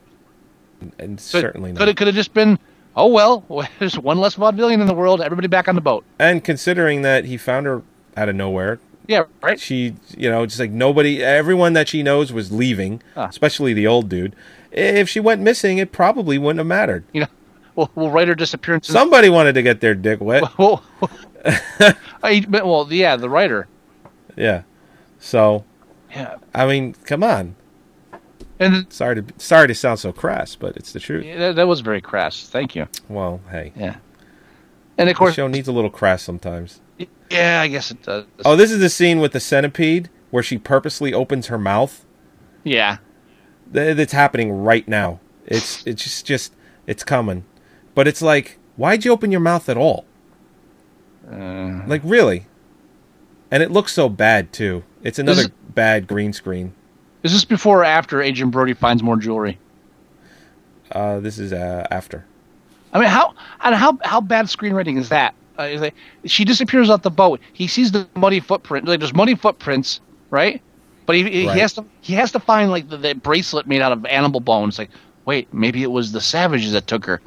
And 0.99 1.19
certainly 1.19 1.72
Could 1.72 1.76
not. 1.76 1.80
Could 1.80 1.89
it 1.89 1.97
could 1.97 2.07
have 2.07 2.15
just 2.15 2.34
been 2.34 2.59
oh 2.95 3.07
well, 3.07 3.45
there's 3.80 3.97
one 3.97 4.19
less 4.19 4.35
vaudevillian 4.35 4.81
in 4.81 4.88
the 4.88 4.93
world, 4.93 5.22
everybody 5.22 5.47
back 5.47 5.68
on 5.68 5.76
the 5.76 5.81
boat. 5.81 6.03
And 6.19 6.43
considering 6.43 7.01
that 7.03 7.26
he 7.26 7.38
found 7.38 7.65
her 7.65 7.81
out 8.18 8.30
of 8.30 8.35
nowhere, 8.35 8.80
Yeah, 9.07 9.23
right. 9.41 9.59
she, 9.59 9.95
you 10.18 10.30
know, 10.30 10.45
just 10.45 10.59
like 10.59 10.72
nobody, 10.72 11.23
everyone 11.23 11.73
that 11.73 11.88
she 11.89 12.03
knows 12.03 12.31
was 12.34 12.51
leaving, 12.51 13.01
Ah. 13.15 13.27
especially 13.27 13.73
the 13.73 13.88
old 13.88 14.09
dude. 14.09 14.35
If 14.72 15.09
she 15.09 15.19
went 15.19 15.41
missing, 15.41 15.77
it 15.80 15.91
probably 15.91 16.38
wouldn't 16.38 16.59
have 16.59 16.68
mattered. 16.68 17.03
You 17.13 17.22
know, 17.22 17.27
we'll, 17.76 17.91
we'll 17.95 18.09
write 18.11 18.27
her 18.27 18.35
disappearance. 18.35 18.88
Somebody 18.88 19.30
wanted 19.30 19.53
to 19.53 19.61
get 19.61 19.81
their 19.81 19.95
dick 19.95 20.19
wet. 20.22 20.43
Well, 20.57 20.84
I, 22.23 22.45
well, 22.49 22.88
yeah, 22.91 23.15
the 23.15 23.30
writer. 23.30 23.68
Yeah. 24.38 24.61
So, 25.19 25.65
Yeah. 26.11 26.35
I 26.53 26.65
mean, 26.68 26.93
come 27.05 27.23
on. 27.23 27.55
And 28.61 28.91
sorry 28.93 29.15
to 29.21 29.25
sorry 29.38 29.67
to 29.67 29.75
sound 29.75 29.99
so 29.99 30.11
crass, 30.13 30.55
but 30.55 30.77
it's 30.77 30.93
the 30.93 30.99
truth. 30.99 31.25
Yeah, 31.25 31.38
that, 31.39 31.55
that 31.57 31.67
was 31.67 31.81
very 31.81 31.99
crass. 32.01 32.47
Thank 32.47 32.75
you. 32.75 32.88
Well, 33.09 33.41
hey. 33.49 33.73
Yeah. 33.75 33.97
And 34.97 35.09
of 35.09 35.15
course, 35.17 35.31
the 35.31 35.35
show 35.38 35.47
needs 35.47 35.67
a 35.67 35.71
little 35.71 35.89
crass 35.89 36.21
sometimes. 36.23 36.79
yeah, 37.29 37.61
I 37.61 37.67
guess 37.67 37.91
it 37.91 38.03
does. 38.03 38.25
Oh, 38.45 38.55
this 38.55 38.71
is 38.71 38.79
the 38.79 38.89
scene 38.89 39.19
with 39.19 39.31
the 39.33 39.39
centipede 39.39 40.09
where 40.29 40.43
she 40.43 40.57
purposely 40.57 41.13
opens 41.13 41.47
her 41.47 41.57
mouth. 41.57 42.05
Yeah. 42.63 42.97
Th- 43.73 43.95
That's 43.97 44.13
happening 44.13 44.51
right 44.51 44.88
now. 44.88 45.19
It's 45.45 45.85
it's 45.88 46.03
just 46.03 46.25
just 46.25 46.53
it's 46.88 47.03
coming, 47.03 47.45
but 47.95 48.07
it's 48.07 48.21
like, 48.21 48.59
why'd 48.75 49.03
you 49.05 49.11
open 49.11 49.31
your 49.31 49.41
mouth 49.41 49.67
at 49.69 49.77
all? 49.77 50.05
Uh, 51.29 51.81
Like 51.88 52.01
really? 52.03 52.45
And 53.49 53.61
it 53.63 53.71
looks 53.71 53.91
so 53.93 54.07
bad 54.07 54.53
too. 54.53 54.83
It's 55.03 55.19
another 55.19 55.41
Is 55.43 55.49
bad 55.73 56.07
green 56.07 56.31
screen. 56.33 56.73
Is 57.23 57.31
this 57.31 57.45
before 57.45 57.81
or 57.81 57.85
after 57.85 58.22
Agent 58.22 58.52
Brody 58.52 58.73
finds 58.73 59.03
more 59.03 59.18
jewelry? 59.18 59.57
Uh, 60.91 61.19
this 61.19 61.39
is 61.39 61.53
uh, 61.53 61.88
after. 61.91 62.26
I 62.93 62.99
mean, 62.99 63.10
how 63.10 63.34
and 63.61 63.76
how 63.76 63.98
how 64.03 64.22
bad 64.22 64.45
screenwriting 64.45 64.98
is 64.98 65.10
that? 65.10 65.34
Uh, 65.57 65.64
is 65.64 65.91
she 66.26 66.45
disappears 66.45 66.89
off 66.89 67.03
the 67.03 67.11
boat. 67.11 67.39
He 67.53 67.68
sees 67.68 67.91
the 67.91 68.07
muddy 68.15 68.39
footprint. 68.39 68.88
Like 68.88 68.99
there's 68.99 69.14
muddy 69.14 69.35
footprints, 69.35 70.02
right? 70.30 70.61
But 71.06 71.15
he, 71.15 71.30
he 71.30 71.45
has 71.45 71.73
to 71.73 71.85
he 72.02 72.14
has 72.14 72.31
to 72.34 72.39
find 72.39 72.72
like 72.72 72.89
the, 72.89 72.98
the 72.98 73.14
bracelet 73.14 73.68
made 73.68 73.81
out 73.81 73.91
of 73.91 74.06
animal 74.06 74.39
bones. 74.39 74.77
Like, 74.80 74.89
wait, 75.26 75.53
maybe 75.53 75.84
it 75.84 75.91
was 75.91 76.11
the 76.11 76.22
savages 76.22 76.73
that 76.73 76.88
took 76.88 77.06
her. 77.06 77.22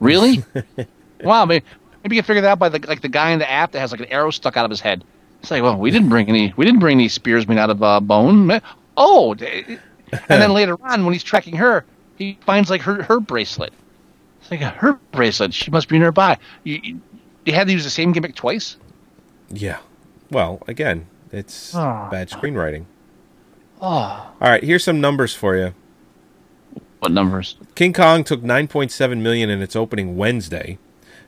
Really? 0.00 0.44
wow. 1.22 1.44
Maybe, 1.44 1.64
maybe 2.02 2.16
you 2.16 2.22
figure 2.22 2.42
that 2.42 2.50
out 2.50 2.58
by 2.58 2.68
the 2.68 2.84
like 2.86 3.00
the 3.00 3.08
guy 3.08 3.30
in 3.30 3.38
the 3.38 3.50
app 3.50 3.72
that 3.72 3.80
has 3.80 3.92
like 3.92 4.00
an 4.00 4.06
arrow 4.06 4.30
stuck 4.30 4.56
out 4.56 4.64
of 4.64 4.70
his 4.70 4.80
head. 4.80 5.04
It's 5.40 5.50
like, 5.50 5.62
well, 5.62 5.76
we 5.76 5.90
didn't 5.90 6.08
bring 6.08 6.28
any 6.28 6.52
we 6.56 6.64
didn't 6.64 6.80
bring 6.80 6.98
any 6.98 7.08
spears 7.08 7.48
made 7.48 7.58
out 7.58 7.70
of 7.70 7.82
uh, 7.82 8.00
bone. 8.00 8.60
Oh, 8.96 9.32
and 9.32 9.78
then 10.28 10.52
later 10.54 10.76
on 10.82 11.04
when 11.04 11.12
he's 11.12 11.22
tracking 11.22 11.56
her, 11.56 11.84
he 12.16 12.38
finds 12.44 12.70
like 12.70 12.82
her 12.82 13.02
her 13.02 13.20
bracelet. 13.20 13.72
It's 14.40 14.50
like 14.50 14.62
uh, 14.62 14.70
her 14.72 14.94
bracelet. 15.12 15.54
She 15.54 15.70
must 15.70 15.88
be 15.88 15.98
nearby. 15.98 16.36
You, 16.64 16.80
you, 16.82 17.00
you 17.46 17.52
had 17.52 17.66
to 17.68 17.72
use 17.72 17.84
the 17.84 17.90
same 17.90 18.12
gimmick 18.12 18.34
twice. 18.34 18.76
Yeah. 19.50 19.78
Well, 20.30 20.62
again, 20.66 21.06
it's 21.30 21.74
Ah. 21.74 22.08
bad 22.10 22.28
screenwriting. 22.30 22.86
Oh, 23.80 23.86
All 24.40 24.48
right, 24.50 24.62
here's 24.62 24.84
some 24.84 25.00
numbers 25.00 25.34
for 25.34 25.56
you. 25.56 25.74
what 27.00 27.10
numbers? 27.12 27.56
King 27.74 27.92
Kong 27.92 28.22
took 28.24 28.40
9.7 28.42 29.20
million 29.20 29.50
in 29.50 29.60
its 29.60 29.74
opening 29.74 30.16
Wednesday. 30.16 30.78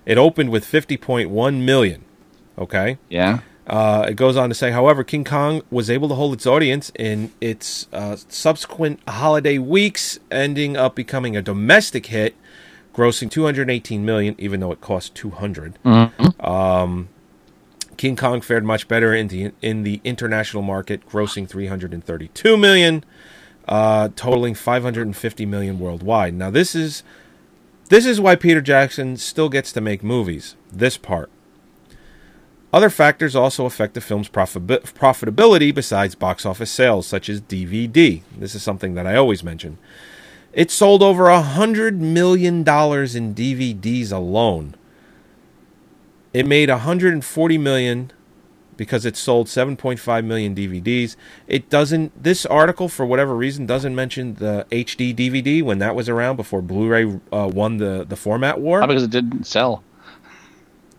It 0.07 0.19
opened 0.19 0.51
with 0.51 0.65
50.1 0.65 1.65
million. 1.65 2.05
Okay. 2.59 2.99
Yeah. 3.09 3.41
Uh, 3.66 4.07
it 4.11 4.15
goes 4.15 4.36
on 4.36 4.51
to 4.51 4.55
say, 4.55 4.70
however, 4.70 5.03
King 5.03 5.24
Kong 5.24 5.62
was 5.70 5.89
able 5.89 6.09
to 6.09 6.15
hold 6.15 6.35
its 6.35 6.47
audience 6.47 6.93
in 6.99 7.32
its 7.41 7.86
uh, 7.93 8.16
subsequent 8.28 9.01
holiday 9.09 9.57
weeks, 9.59 10.19
ending 10.31 10.77
up 10.77 10.95
becoming 10.95 11.36
a 11.36 11.43
domestic 11.43 12.07
hit, 12.07 12.35
grossing 12.95 13.31
218 13.31 14.05
million, 14.05 14.35
even 14.39 14.61
though 14.61 14.70
it 14.73 14.81
cost 14.81 15.15
200. 15.15 15.78
Mhm. 15.85 16.47
Um, 16.47 17.09
King 17.97 18.16
Kong 18.16 18.41
fared 18.41 18.65
much 18.65 18.89
better 18.89 19.15
in 19.15 19.28
the 19.28 19.53
in 19.62 19.82
the 19.82 20.01
international 20.05 20.62
market, 20.62 21.09
grossing 21.09 21.49
332 21.49 22.57
million, 22.57 23.05
uh, 23.69 24.09
totaling 24.16 24.55
550 24.55 25.47
million 25.47 25.78
worldwide. 25.78 26.35
Now 26.35 26.51
this 26.51 26.74
is 26.74 27.03
this 27.89 28.05
is 28.05 28.20
why 28.20 28.35
Peter 28.36 28.61
Jackson 28.61 29.16
still 29.16 29.49
gets 29.49 29.73
to 29.73 29.81
make 29.81 30.03
movies. 30.03 30.57
This 30.73 30.97
part. 30.99 31.31
Other 32.75 32.91
factors 32.91 33.37
also 33.37 33.67
affect 33.67 33.95
the 33.95 34.01
film's 34.01 34.27
profit- 34.27 34.67
profitability 34.67 35.73
besides 35.73 36.17
box 36.17 36.45
office 36.45 36.73
sales, 36.73 37.07
such 37.07 37.29
as 37.29 37.41
DVD. 37.41 38.23
This 38.37 38.57
is 38.57 38.65
something 38.65 38.95
that 38.95 39.07
I 39.07 39.15
always 39.15 39.45
mention. 39.45 39.79
It 40.53 40.73
sold 40.73 41.01
over 41.01 41.29
a 41.29 41.41
hundred 41.41 42.01
million 42.01 42.65
dollars 42.65 43.15
in 43.15 43.33
DVDs 43.33 44.11
alone. 44.11 44.75
It 46.33 46.49
made 46.49 46.69
140 46.69 47.59
million 47.59 48.11
because 48.77 49.07
it 49.07 49.17
sold 49.17 49.47
7.5 49.47 50.25
million 50.25 50.53
DVDs. 50.53 51.15
It 51.47 51.71
doesn't. 51.71 52.21
This 52.21 52.45
article, 52.45 52.89
for 52.89 53.07
whatever 53.07 53.37
reason, 53.37 53.67
doesn't 53.67 53.95
mention 53.95 54.35
the 54.35 54.67
HD 54.73 55.15
DVD 55.15 55.63
when 55.63 55.79
that 55.79 55.95
was 55.95 56.09
around 56.09 56.35
before 56.35 56.61
Blu-ray 56.61 57.21
uh, 57.33 57.49
won 57.55 57.77
the 57.77 58.05
the 58.05 58.17
format 58.17 58.61
war. 58.61 58.79
Probably 58.79 58.97
because 58.97 59.05
it 59.05 59.11
didn't 59.13 59.45
sell. 59.45 59.85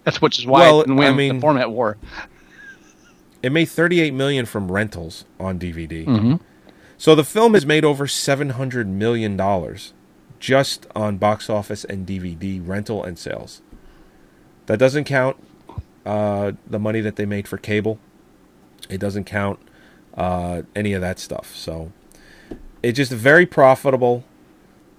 That's 0.05 0.21
which 0.21 0.39
is 0.39 0.45
why 0.47 0.59
Well, 0.61 0.81
it 0.81 0.89
I 0.89 1.11
mean- 1.11 1.35
the 1.35 1.41
format 1.41 1.69
war. 1.71 1.97
It 3.43 3.51
made 3.51 3.65
38 3.65 4.13
million 4.13 4.45
from 4.45 4.71
rentals 4.71 5.25
on 5.39 5.59
DVD. 5.59 6.05
Mhm. 6.05 6.39
So 6.97 7.13
the 7.13 7.23
film 7.23 7.53
has 7.53 7.65
made 7.65 7.83
over 7.85 8.07
700 8.07 8.87
million 8.87 9.35
dollars 9.37 9.93
just 10.39 10.87
on 10.95 11.17
box 11.17 11.49
office 11.49 11.83
and 11.83 12.05
DVD 12.07 12.59
rental 12.65 13.03
and 13.03 13.19
sales. 13.19 13.61
That 14.67 14.79
doesn't 14.79 15.03
count 15.03 15.37
uh, 16.05 16.51
the 16.67 16.77
money 16.79 17.01
that 17.01 17.15
they 17.17 17.25
made 17.25 17.47
for 17.47 17.57
cable. 17.57 17.99
It 18.89 18.99
doesn't 18.99 19.23
count 19.25 19.59
uh, 20.15 20.61
any 20.75 20.93
of 20.93 21.01
that 21.01 21.17
stuff. 21.19 21.55
So 21.55 21.91
it's 22.83 22.97
just 22.97 23.11
very 23.11 23.45
profitable. 23.47 24.23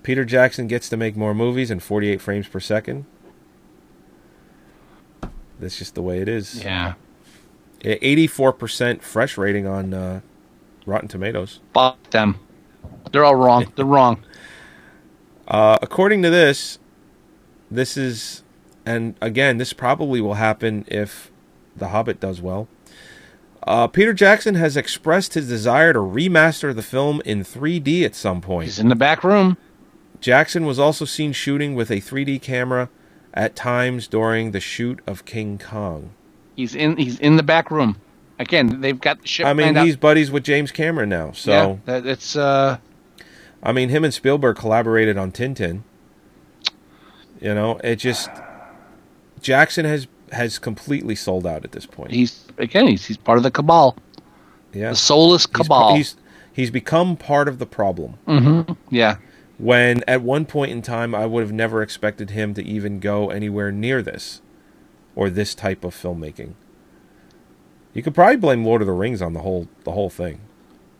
Peter 0.02 0.24
Jackson 0.24 0.66
gets 0.66 0.88
to 0.88 0.96
make 0.96 1.16
more 1.16 1.32
movies 1.34 1.70
in 1.70 1.78
48 1.80 2.20
frames 2.20 2.48
per 2.48 2.60
second. 2.60 3.06
That's 5.60 5.78
just 5.78 5.94
the 5.94 6.02
way 6.02 6.20
it 6.20 6.28
is. 6.28 6.62
Yeah. 6.62 6.94
Eighty-four 7.82 8.52
percent 8.52 9.02
fresh 9.02 9.38
rating 9.38 9.66
on 9.66 9.94
uh, 9.94 10.20
Rotten 10.86 11.08
Tomatoes. 11.08 11.60
Fuck 11.74 12.10
them. 12.10 12.40
They're 13.12 13.24
all 13.24 13.36
wrong. 13.36 13.72
They're 13.76 13.84
wrong. 13.84 14.22
Uh, 15.46 15.78
according 15.80 16.22
to 16.22 16.30
this, 16.30 16.78
this 17.70 17.96
is, 17.96 18.42
and 18.84 19.14
again, 19.20 19.58
this 19.58 19.72
probably 19.72 20.20
will 20.20 20.34
happen 20.34 20.84
if 20.88 21.30
The 21.76 21.88
Hobbit 21.88 22.18
does 22.18 22.40
well. 22.40 22.66
Uh, 23.62 23.86
Peter 23.88 24.12
Jackson 24.12 24.54
has 24.54 24.76
expressed 24.76 25.34
his 25.34 25.48
desire 25.48 25.92
to 25.92 25.98
remaster 25.98 26.74
the 26.74 26.82
film 26.82 27.20
in 27.24 27.40
3D 27.42 28.04
at 28.04 28.14
some 28.14 28.40
point. 28.40 28.66
He's 28.66 28.78
in 28.78 28.88
the 28.88 28.94
back 28.96 29.24
room. 29.24 29.56
Jackson 30.20 30.66
was 30.66 30.78
also 30.78 31.04
seen 31.04 31.32
shooting 31.32 31.74
with 31.74 31.90
a 31.90 31.96
3D 32.00 32.40
camera 32.40 32.88
at 33.36 33.54
times 33.54 34.08
during 34.08 34.50
the 34.50 34.58
shoot 34.60 34.98
of 35.06 35.24
King 35.24 35.58
Kong. 35.58 36.10
He's 36.56 36.74
in. 36.74 36.96
He's 36.96 37.18
in 37.20 37.36
the 37.36 37.42
back 37.44 37.70
room. 37.70 37.96
Again, 38.38 38.80
they've 38.80 39.00
got 39.00 39.22
the 39.22 39.28
ship. 39.28 39.46
I 39.46 39.52
mean, 39.52 39.76
out- 39.76 39.84
he's 39.86 39.96
buddies 39.96 40.30
with 40.30 40.42
James 40.42 40.72
Cameron 40.72 41.08
now, 41.10 41.32
so 41.32 41.50
yeah, 41.50 41.76
that, 41.84 42.06
it's 42.06 42.34
uh, 42.34 42.78
I 43.62 43.72
mean, 43.72 43.88
him 43.90 44.04
and 44.04 44.12
Spielberg 44.12 44.56
collaborated 44.56 45.16
on 45.16 45.30
Tintin. 45.32 45.82
You 47.40 47.54
know, 47.54 47.78
it 47.84 47.96
just 47.96 48.30
Jackson 49.40 49.84
has 49.84 50.06
has 50.32 50.58
completely 50.58 51.14
sold 51.14 51.46
out 51.46 51.64
at 51.64 51.72
this 51.72 51.86
point. 51.86 52.10
he's 52.10 52.44
again 52.58 52.88
he's 52.88 53.04
he's 53.06 53.16
part 53.16 53.38
of 53.38 53.44
the 53.44 53.50
cabal. 53.50 53.96
yeah, 54.72 54.90
the 54.90 54.96
soulless 54.96 55.46
cabal. 55.46 55.94
He's 55.94 56.16
he's 56.52 56.70
become 56.70 57.16
part 57.16 57.48
of 57.48 57.58
the 57.58 57.66
problem. 57.66 58.14
hmm 58.26 58.62
Yeah. 58.90 59.16
When 59.58 60.04
at 60.06 60.22
one 60.22 60.44
point 60.44 60.70
in 60.72 60.82
time, 60.82 61.14
I 61.14 61.26
would 61.26 61.40
have 61.42 61.52
never 61.52 61.82
expected 61.82 62.30
him 62.30 62.52
to 62.54 62.64
even 62.64 63.00
go 63.00 63.30
anywhere 63.30 63.72
near 63.72 64.02
this, 64.02 64.42
or 65.14 65.30
this 65.30 65.54
type 65.54 65.82
of 65.84 65.94
filmmaking. 65.94 66.54
You 67.94 68.02
could 68.02 68.14
probably 68.14 68.36
blame 68.36 68.64
Lord 68.64 68.82
of 68.82 68.86
the 68.86 68.92
Rings 68.92 69.22
on 69.22 69.32
the 69.32 69.40
whole 69.40 69.68
the 69.84 69.92
whole 69.92 70.10
thing, 70.10 70.40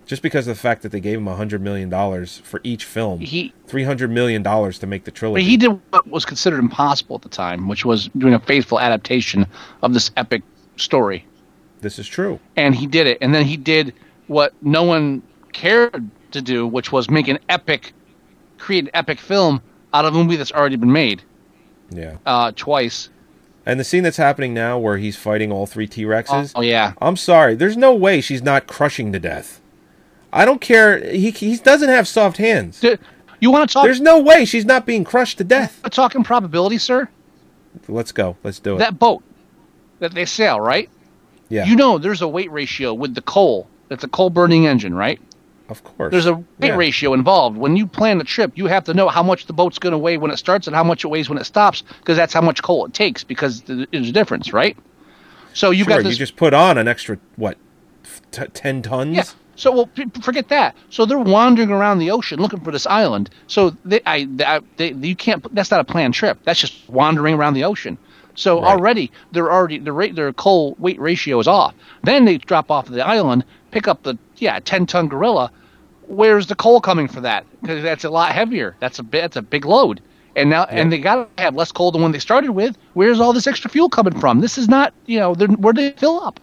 just 0.06 0.22
because 0.22 0.46
of 0.48 0.56
the 0.56 0.60
fact 0.60 0.80
that 0.82 0.90
they 0.90 1.00
gave 1.00 1.18
him 1.18 1.28
a 1.28 1.36
hundred 1.36 1.60
million 1.60 1.90
dollars 1.90 2.38
for 2.38 2.60
each 2.64 2.86
film. 2.86 3.20
He- 3.20 3.52
three 3.66 3.84
hundred 3.84 4.10
million 4.10 4.42
dollars 4.42 4.78
to 4.78 4.86
make 4.86 5.04
the 5.04 5.10
trilogy. 5.10 5.44
he 5.44 5.58
did 5.58 5.78
what 5.90 6.08
was 6.08 6.24
considered 6.24 6.58
impossible 6.58 7.16
at 7.16 7.22
the 7.22 7.28
time, 7.28 7.68
which 7.68 7.84
was 7.84 8.08
doing 8.16 8.32
a 8.32 8.40
faithful 8.40 8.80
adaptation 8.80 9.46
of 9.82 9.92
this 9.92 10.10
epic 10.16 10.42
story. 10.76 11.26
This 11.82 11.98
is 11.98 12.08
true. 12.08 12.40
And 12.56 12.74
he 12.74 12.86
did 12.86 13.06
it. 13.06 13.18
And 13.20 13.34
then 13.34 13.44
he 13.44 13.58
did 13.58 13.92
what 14.28 14.54
no 14.62 14.82
one 14.82 15.22
cared 15.52 16.08
to 16.30 16.40
do, 16.40 16.66
which 16.66 16.90
was 16.90 17.10
make 17.10 17.28
an 17.28 17.38
epic, 17.50 17.92
create 18.58 18.84
an 18.84 18.90
epic 18.94 19.20
film 19.20 19.60
out 19.92 20.04
of 20.04 20.14
a 20.14 20.18
movie 20.18 20.36
that's 20.36 20.52
already 20.52 20.76
been 20.76 20.92
made 20.92 21.22
Yeah. 21.90 22.16
uh, 22.26 22.52
twice. 22.54 23.08
And 23.64 23.80
the 23.80 23.84
scene 23.84 24.02
that's 24.04 24.16
happening 24.16 24.54
now, 24.54 24.78
where 24.78 24.96
he's 24.98 25.16
fighting 25.16 25.50
all 25.50 25.66
three 25.66 25.86
T 25.88 26.04
Rexes. 26.04 26.52
Oh, 26.54 26.60
yeah. 26.60 26.92
I'm 27.00 27.16
sorry. 27.16 27.54
There's 27.56 27.76
no 27.76 27.94
way 27.94 28.20
she's 28.20 28.42
not 28.42 28.66
crushing 28.68 29.12
to 29.12 29.18
death. 29.18 29.60
I 30.32 30.44
don't 30.44 30.60
care. 30.60 30.98
He 31.12 31.30
he 31.30 31.56
doesn't 31.56 31.88
have 31.88 32.06
soft 32.06 32.36
hands. 32.36 32.84
You 33.40 33.50
want 33.50 33.68
to 33.68 33.72
talk? 33.74 33.84
There's 33.84 34.00
no 34.00 34.20
way 34.20 34.44
she's 34.44 34.64
not 34.64 34.86
being 34.86 35.02
crushed 35.02 35.38
to 35.38 35.44
death. 35.44 35.80
Talking 35.90 36.22
probability, 36.22 36.78
sir. 36.78 37.08
Let's 37.88 38.12
go. 38.12 38.36
Let's 38.44 38.58
do 38.60 38.76
it. 38.76 38.78
That 38.78 38.98
boat 38.98 39.22
that 39.98 40.14
they 40.14 40.24
sail, 40.26 40.60
right? 40.60 40.88
yeah. 41.48 41.64
You 41.64 41.74
know, 41.76 41.98
there's 41.98 42.22
a 42.22 42.28
weight 42.28 42.50
ratio 42.52 42.92
with 42.94 43.14
the 43.14 43.22
coal. 43.22 43.66
It's 43.90 44.04
a 44.04 44.08
coal 44.08 44.30
burning 44.30 44.66
engine, 44.66 44.94
right? 44.94 45.20
Of 45.68 45.82
course. 45.84 46.10
There's 46.12 46.26
a 46.26 46.34
weight 46.34 46.44
Yeah. 46.60 46.76
ratio 46.76 47.12
involved. 47.14 47.56
When 47.56 47.76
you 47.76 47.86
plan 47.86 48.18
the 48.18 48.24
trip, 48.24 48.52
you 48.54 48.66
have 48.66 48.84
to 48.84 48.94
know 48.94 49.08
how 49.08 49.22
much 49.22 49.46
the 49.46 49.52
boat's 49.52 49.78
going 49.78 49.92
to 49.92 49.98
weigh 49.98 50.16
when 50.16 50.30
it 50.30 50.36
starts 50.38 50.66
and 50.66 50.76
how 50.76 50.84
much 50.84 51.04
it 51.04 51.08
weighs 51.08 51.28
when 51.28 51.38
it 51.38 51.44
stops, 51.44 51.82
because 52.00 52.16
that's 52.16 52.32
how 52.32 52.40
much 52.40 52.62
coal 52.62 52.86
it 52.86 52.94
takes. 52.94 53.24
Because 53.24 53.62
there's 53.62 54.08
a 54.08 54.12
difference, 54.12 54.52
right? 54.52 54.76
So 55.54 55.70
you've 55.70 55.86
sure, 55.86 55.96
got 55.98 56.04
this. 56.04 56.12
you 56.12 56.18
just 56.18 56.36
put 56.36 56.52
on 56.54 56.78
an 56.78 56.86
extra 56.88 57.18
what, 57.36 57.56
t- 58.30 58.46
ten 58.52 58.82
tons? 58.82 59.16
Yeah. 59.16 59.24
So 59.58 59.72
well, 59.72 59.86
p- 59.86 60.04
forget 60.22 60.48
that. 60.50 60.76
So 60.90 61.06
they're 61.06 61.18
wandering 61.18 61.70
around 61.70 61.98
the 61.98 62.10
ocean 62.10 62.38
looking 62.40 62.60
for 62.60 62.70
this 62.72 62.86
island. 62.86 63.30
So 63.46 63.70
they, 63.86 64.00
I, 64.04 64.28
I 64.44 64.60
they, 64.76 64.92
you 64.92 65.16
can't. 65.16 65.42
That's 65.54 65.70
not 65.70 65.80
a 65.80 65.84
planned 65.84 66.12
trip. 66.14 66.38
That's 66.44 66.60
just 66.60 66.86
wandering 66.90 67.34
around 67.34 67.54
the 67.54 67.64
ocean. 67.64 67.96
So 68.34 68.60
Right. 68.60 68.68
already 68.72 69.10
they're 69.32 69.50
already 69.50 69.78
the 69.78 69.92
rate 69.94 70.14
their 70.14 70.30
coal 70.34 70.76
weight 70.78 71.00
ratio 71.00 71.40
is 71.40 71.48
off. 71.48 71.74
Then 72.04 72.26
they 72.26 72.36
drop 72.36 72.70
off 72.70 72.86
the 72.86 73.00
island, 73.06 73.44
pick 73.76 73.86
up 73.88 74.02
the 74.04 74.16
yeah 74.38 74.58
ten 74.60 74.86
ton 74.86 75.06
gorilla. 75.06 75.50
Where's 76.08 76.46
the 76.46 76.54
coal 76.54 76.80
coming 76.80 77.08
for 77.08 77.20
that? 77.20 77.44
Because 77.60 77.82
that's 77.82 78.04
a 78.04 78.10
lot 78.10 78.32
heavier. 78.32 78.74
That's 78.80 78.98
a 78.98 79.02
that's 79.02 79.36
a 79.36 79.42
big 79.42 79.66
load. 79.66 80.00
And 80.34 80.48
now 80.48 80.64
and 80.64 80.90
they 80.90 80.98
got 80.98 81.36
to 81.36 81.42
have 81.42 81.54
less 81.54 81.72
coal 81.72 81.90
than 81.90 82.00
when 82.00 82.12
they 82.12 82.18
started 82.18 82.52
with. 82.52 82.76
Where's 82.94 83.20
all 83.20 83.34
this 83.34 83.46
extra 83.46 83.70
fuel 83.70 83.90
coming 83.90 84.18
from? 84.18 84.40
This 84.40 84.56
is 84.56 84.66
not 84.66 84.94
you 85.04 85.18
know 85.18 85.34
where 85.34 85.74
they 85.74 85.90
fill 85.92 86.20
up. 86.20 86.40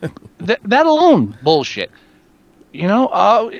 that, 0.38 0.60
that 0.62 0.86
alone 0.86 1.36
bullshit. 1.42 1.90
You 2.72 2.86
know, 2.86 3.08
uh, 3.08 3.50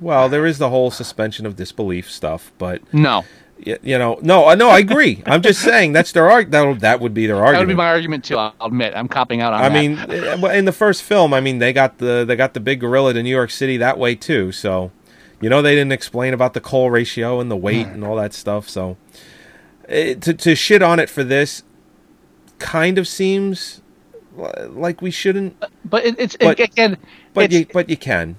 Well, 0.00 0.28
there 0.28 0.44
is 0.44 0.58
the 0.58 0.70
whole 0.70 0.90
suspension 0.90 1.46
of 1.46 1.54
disbelief 1.54 2.10
stuff, 2.10 2.50
but 2.58 2.82
no, 2.92 3.24
y- 3.64 3.78
you 3.82 3.98
know, 3.98 4.18
no, 4.22 4.52
no, 4.54 4.68
I 4.70 4.78
agree. 4.80 5.22
I'm 5.26 5.42
just 5.42 5.60
saying 5.62 5.92
that's 5.92 6.12
their 6.12 6.28
arg. 6.30 6.50
That 6.50 6.80
that 6.80 7.00
would 7.00 7.14
be 7.14 7.26
their 7.26 7.36
argument. 7.36 7.54
that 7.54 7.60
would 7.60 7.68
be 7.72 7.74
my 7.76 7.88
argument 7.88 8.24
too. 8.24 8.36
I'll 8.38 8.54
admit 8.60 8.92
I'm 8.96 9.08
copping 9.08 9.40
out 9.40 9.52
on 9.52 9.60
I 9.62 9.68
that. 9.68 9.72
mean, 9.74 9.98
uh, 10.44 10.48
in 10.48 10.64
the 10.64 10.72
first 10.72 11.02
film, 11.02 11.32
I 11.32 11.40
mean, 11.40 11.58
they 11.58 11.72
got 11.72 11.98
the 11.98 12.24
they 12.26 12.36
got 12.36 12.54
the 12.54 12.60
big 12.60 12.80
gorilla 12.80 13.14
to 13.14 13.22
New 13.22 13.30
York 13.30 13.50
City 13.50 13.76
that 13.78 13.98
way 13.98 14.14
too. 14.14 14.52
So, 14.52 14.90
you 15.40 15.48
know, 15.48 15.62
they 15.62 15.74
didn't 15.74 15.92
explain 15.92 16.34
about 16.34 16.54
the 16.54 16.60
coal 16.60 16.90
ratio 16.90 17.40
and 17.40 17.50
the 17.50 17.56
weight 17.56 17.86
and 17.86 18.02
all 18.04 18.16
that 18.16 18.32
stuff. 18.34 18.68
So, 18.68 18.96
eh, 19.88 20.14
to 20.14 20.34
to 20.34 20.54
shit 20.54 20.82
on 20.82 20.98
it 20.98 21.08
for 21.10 21.22
this, 21.24 21.62
kind 22.58 22.98
of 22.98 23.06
seems 23.06 23.80
like 24.68 25.00
we 25.00 25.10
shouldn't. 25.10 25.56
but 25.84 26.04
it's 26.04 26.36
But- 26.36 26.60
again, 26.60 26.96
But 27.32 27.44
it's, 27.46 27.54
you 27.54 27.66
but 27.72 27.88
you 27.88 27.96
can. 27.96 28.36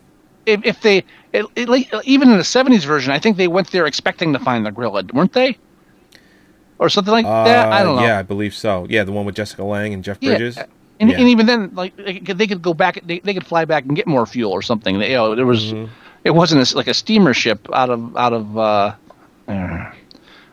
If, 0.48 0.66
if 0.66 0.82
they 0.82 1.04
it, 1.34 1.46
it, 1.56 1.86
even 2.06 2.32
in 2.32 2.38
the 2.38 2.44
'70s 2.44 2.86
version, 2.86 3.12
I 3.12 3.20
think 3.20 3.38
they 3.38 3.48
went 3.48 3.70
there 3.72 3.86
expecting 3.86 4.34
to 4.34 4.40
find 4.40 4.66
the 4.66 4.72
gorilla, 4.72 5.04
weren't 5.14 5.34
they? 5.34 5.58
Or 6.80 6.90
something 6.90 7.12
like 7.12 7.26
that. 7.26 7.68
I 7.68 7.82
Uh, 7.82 7.84
don't 7.84 7.96
know. 7.98 8.04
Yeah, 8.04 8.20
I 8.20 8.24
believe 8.24 8.54
so. 8.56 8.86
Yeah, 8.90 9.04
the 9.04 9.12
one 9.12 9.26
with 9.26 9.36
Jessica 9.36 9.64
Lange 9.64 9.94
and 9.94 10.04
Jeff 10.04 10.20
Bridges. 10.20 10.56
Yeah. 10.58 10.66
And, 11.00 11.10
Yeah. 11.10 11.18
and 11.20 11.28
even 11.30 11.46
then, 11.46 11.72
like 11.76 11.96
they 11.98 12.48
could, 12.48 12.62
go 12.62 12.74
back, 12.74 13.00
they, 13.06 13.20
they 13.20 13.34
could 13.34 13.46
fly 13.46 13.66
back 13.66 13.86
and 13.86 13.96
get 13.96 14.08
more 14.08 14.26
fuel 14.26 14.52
or 14.52 14.62
something. 14.62 14.98
They, 15.00 15.10
you 15.12 15.16
know, 15.16 15.36
there 15.36 15.46
was, 15.46 15.74
Mm-hmm. 15.74 15.92
it 16.24 16.32
wasn't 16.32 16.72
a 16.72 16.76
like 16.78 16.88
a 16.88 16.94
steamer 16.94 17.34
ship 17.34 17.68
out 17.74 17.90
of 17.90 18.16
out 18.16 18.34
of 18.34 18.58
uh, 18.58 18.94
uh, 19.48 19.92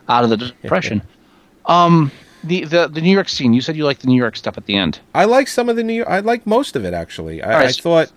out 0.09 0.23
of 0.23 0.29
the 0.29 0.37
depression. 0.37 1.01
um, 1.67 2.11
the, 2.43 2.65
the 2.65 2.87
the 2.87 3.01
New 3.01 3.11
York 3.11 3.29
scene. 3.29 3.53
You 3.53 3.61
said 3.61 3.75
you 3.75 3.85
liked 3.85 4.01
the 4.01 4.07
New 4.07 4.17
York 4.17 4.35
stuff 4.35 4.57
at 4.57 4.65
the 4.65 4.75
end. 4.75 4.99
I 5.15 5.25
like 5.25 5.47
some 5.47 5.67
of 5.69 5.75
the 5.77 5.83
New. 5.83 5.93
York, 5.93 6.09
I 6.09 6.19
like 6.19 6.45
most 6.45 6.75
of 6.75 6.85
it 6.85 6.93
actually. 6.93 7.41
I, 7.41 7.53
right, 7.61 7.69
I 7.69 7.71
thought. 7.71 8.11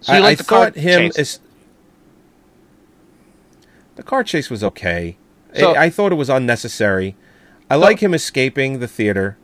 So 0.00 0.12
you 0.14 0.18
I, 0.18 0.22
like 0.22 0.32
I 0.32 0.34
the 0.36 0.44
car 0.44 0.64
thought 0.66 0.74
him 0.76 1.00
chase? 1.10 1.18
is. 1.18 1.40
The 3.96 4.02
car 4.02 4.24
chase 4.24 4.50
was 4.50 4.64
okay. 4.64 5.16
So- 5.58 5.74
I, 5.74 5.84
I 5.84 5.90
thought 5.90 6.12
it 6.12 6.16
was 6.16 6.28
unnecessary. 6.30 7.16
I 7.68 7.76
like 7.76 8.00
him 8.00 8.14
escaping 8.14 8.80
the 8.80 8.88
theater. 8.88 9.36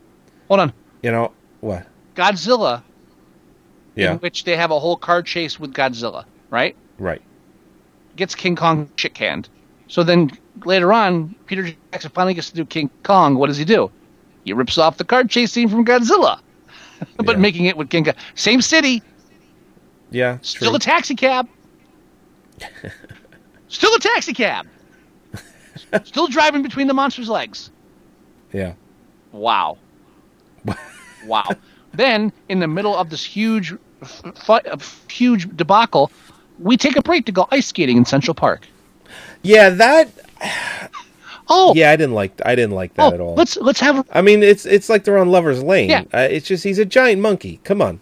Hold 0.48 0.60
on, 0.60 0.72
You 1.02 1.12
know 1.12 1.32
what? 1.60 1.86
Godzilla, 2.16 2.82
Yeah. 3.94 4.12
in 4.12 4.18
which 4.18 4.44
they 4.44 4.56
have 4.56 4.70
a 4.72 4.78
whole 4.80 4.96
car 4.96 5.22
chase 5.22 5.60
with 5.60 5.72
Godzilla, 5.72 6.24
right? 6.50 6.74
Right. 6.98 7.22
Gets 8.16 8.34
King 8.34 8.56
Kong 8.56 8.88
shit 8.96 9.14
canned. 9.14 9.48
So 9.88 10.02
then 10.02 10.30
later 10.64 10.92
on, 10.92 11.34
Peter 11.46 11.70
Jackson 11.92 12.10
finally 12.14 12.34
gets 12.34 12.48
to 12.50 12.56
do 12.56 12.64
King 12.64 12.90
Kong. 13.04 13.36
What 13.36 13.46
does 13.48 13.58
he 13.58 13.64
do? 13.64 13.90
He 14.44 14.52
rips 14.52 14.78
off 14.78 14.96
the 14.96 15.04
car 15.04 15.22
chase 15.24 15.52
scene 15.52 15.68
from 15.68 15.84
Godzilla, 15.84 16.40
but 17.18 17.38
making 17.38 17.66
it 17.66 17.76
with 17.76 17.90
King 17.90 18.04
Kong. 18.06 18.14
Same 18.34 18.60
city, 18.62 19.02
Yeah. 20.10 20.38
still 20.42 20.68
true. 20.70 20.76
a 20.76 20.78
taxi 20.80 21.14
cab. 21.14 21.48
still 23.68 23.94
a 23.94 23.98
taxi 23.98 24.32
cab. 24.32 24.66
still 26.04 26.26
driving 26.28 26.62
between 26.62 26.86
the 26.86 26.94
monster's 26.94 27.28
legs. 27.28 27.70
yeah. 28.52 28.74
Wow. 29.32 29.76
wow. 31.26 31.44
Then, 31.92 32.32
in 32.48 32.60
the 32.60 32.66
middle 32.68 32.96
of 32.96 33.10
this 33.10 33.22
huge, 33.24 33.74
f- 34.02 34.48
uh, 34.50 34.76
huge 35.10 35.54
debacle, 35.56 36.10
we 36.58 36.76
take 36.76 36.96
a 36.96 37.02
break 37.02 37.26
to 37.26 37.32
go 37.32 37.46
ice 37.50 37.66
skating 37.66 37.96
in 37.98 38.04
Central 38.04 38.34
Park. 38.34 38.66
Yeah. 39.42 39.70
That. 39.70 40.08
Oh. 41.48 41.74
Yeah, 41.76 41.92
I 41.92 41.96
didn't 41.96 42.14
like. 42.14 42.40
I 42.44 42.56
didn't 42.56 42.72
like 42.72 42.94
that 42.94 43.12
Oh, 43.12 43.14
at 43.14 43.20
all. 43.20 43.36
let's 43.36 43.56
let's 43.58 43.78
have. 43.78 43.98
A, 44.00 44.18
I 44.18 44.20
mean, 44.20 44.42
it's 44.42 44.66
it's 44.66 44.88
like 44.88 45.04
they're 45.04 45.16
on 45.16 45.28
lovers 45.28 45.62
lane. 45.62 45.88
Yeah. 45.90 46.02
Uh, 46.12 46.26
it's 46.28 46.44
just 46.48 46.64
he's 46.64 46.80
a 46.80 46.84
giant 46.84 47.22
monkey. 47.22 47.60
Come 47.62 47.80
on. 47.80 48.00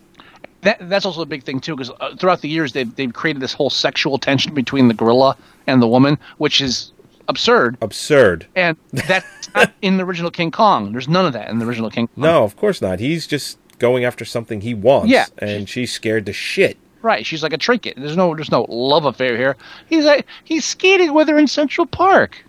That 0.65 0.89
that's 0.89 1.07
also 1.07 1.23
a 1.23 1.27
big 1.27 1.45
thing 1.45 1.61
too, 1.61 1.77
because 1.77 1.91
uh, 2.01 2.17
throughout 2.17 2.41
the 2.41 2.49
years 2.49 2.73
they've 2.73 2.95
they've 2.97 3.13
created 3.13 3.41
this 3.41 3.53
whole 3.53 3.71
sexual 3.71 4.19
tension 4.19 4.53
between 4.55 4.89
the 4.89 4.95
gorilla 4.95 5.37
and 5.67 5.81
the 5.81 5.89
woman, 5.89 6.19
which 6.39 6.61
is 6.61 6.93
absurd. 7.29 7.79
Absurd. 7.81 8.47
And 8.57 8.77
that's 8.93 9.49
not 9.55 9.73
in 9.83 9.97
the 9.97 10.05
original 10.05 10.31
King 10.31 10.51
Kong. 10.51 10.93
There's 10.93 11.09
none 11.09 11.27
of 11.27 11.33
that 11.33 11.49
in 11.49 11.59
the 11.59 11.67
original 11.67 11.91
King. 11.91 12.09
Kong. 12.09 12.25
No, 12.25 12.45
of 12.45 12.57
course 12.57 12.83
not. 12.83 13.01
He's 13.01 13.27
just 13.27 13.59
going 13.79 14.05
after 14.05 14.25
something 14.25 14.61
he 14.61 14.75
wants. 14.75 15.11
Yeah. 15.11 15.27
And 15.39 15.69
she's 15.69 15.93
scared 15.93 16.27
to 16.27 16.33
shit. 16.33 16.77
Right, 17.03 17.27
she's 17.27 17.43
like 17.43 17.53
a 17.53 17.59
trinket. 17.59 17.95
There's 17.99 18.17
no 18.17 18.35
there's 18.35 18.51
no 18.51 18.67
love 18.69 19.05
affair 19.05 19.37
here. 19.37 19.57
He's 19.89 20.05
like 20.05 20.27
he's 20.45 20.65
skating 20.65 21.13
with 21.13 21.29
her 21.29 21.39
in 21.39 21.47
Central 21.47 21.87
Park. 21.87 22.43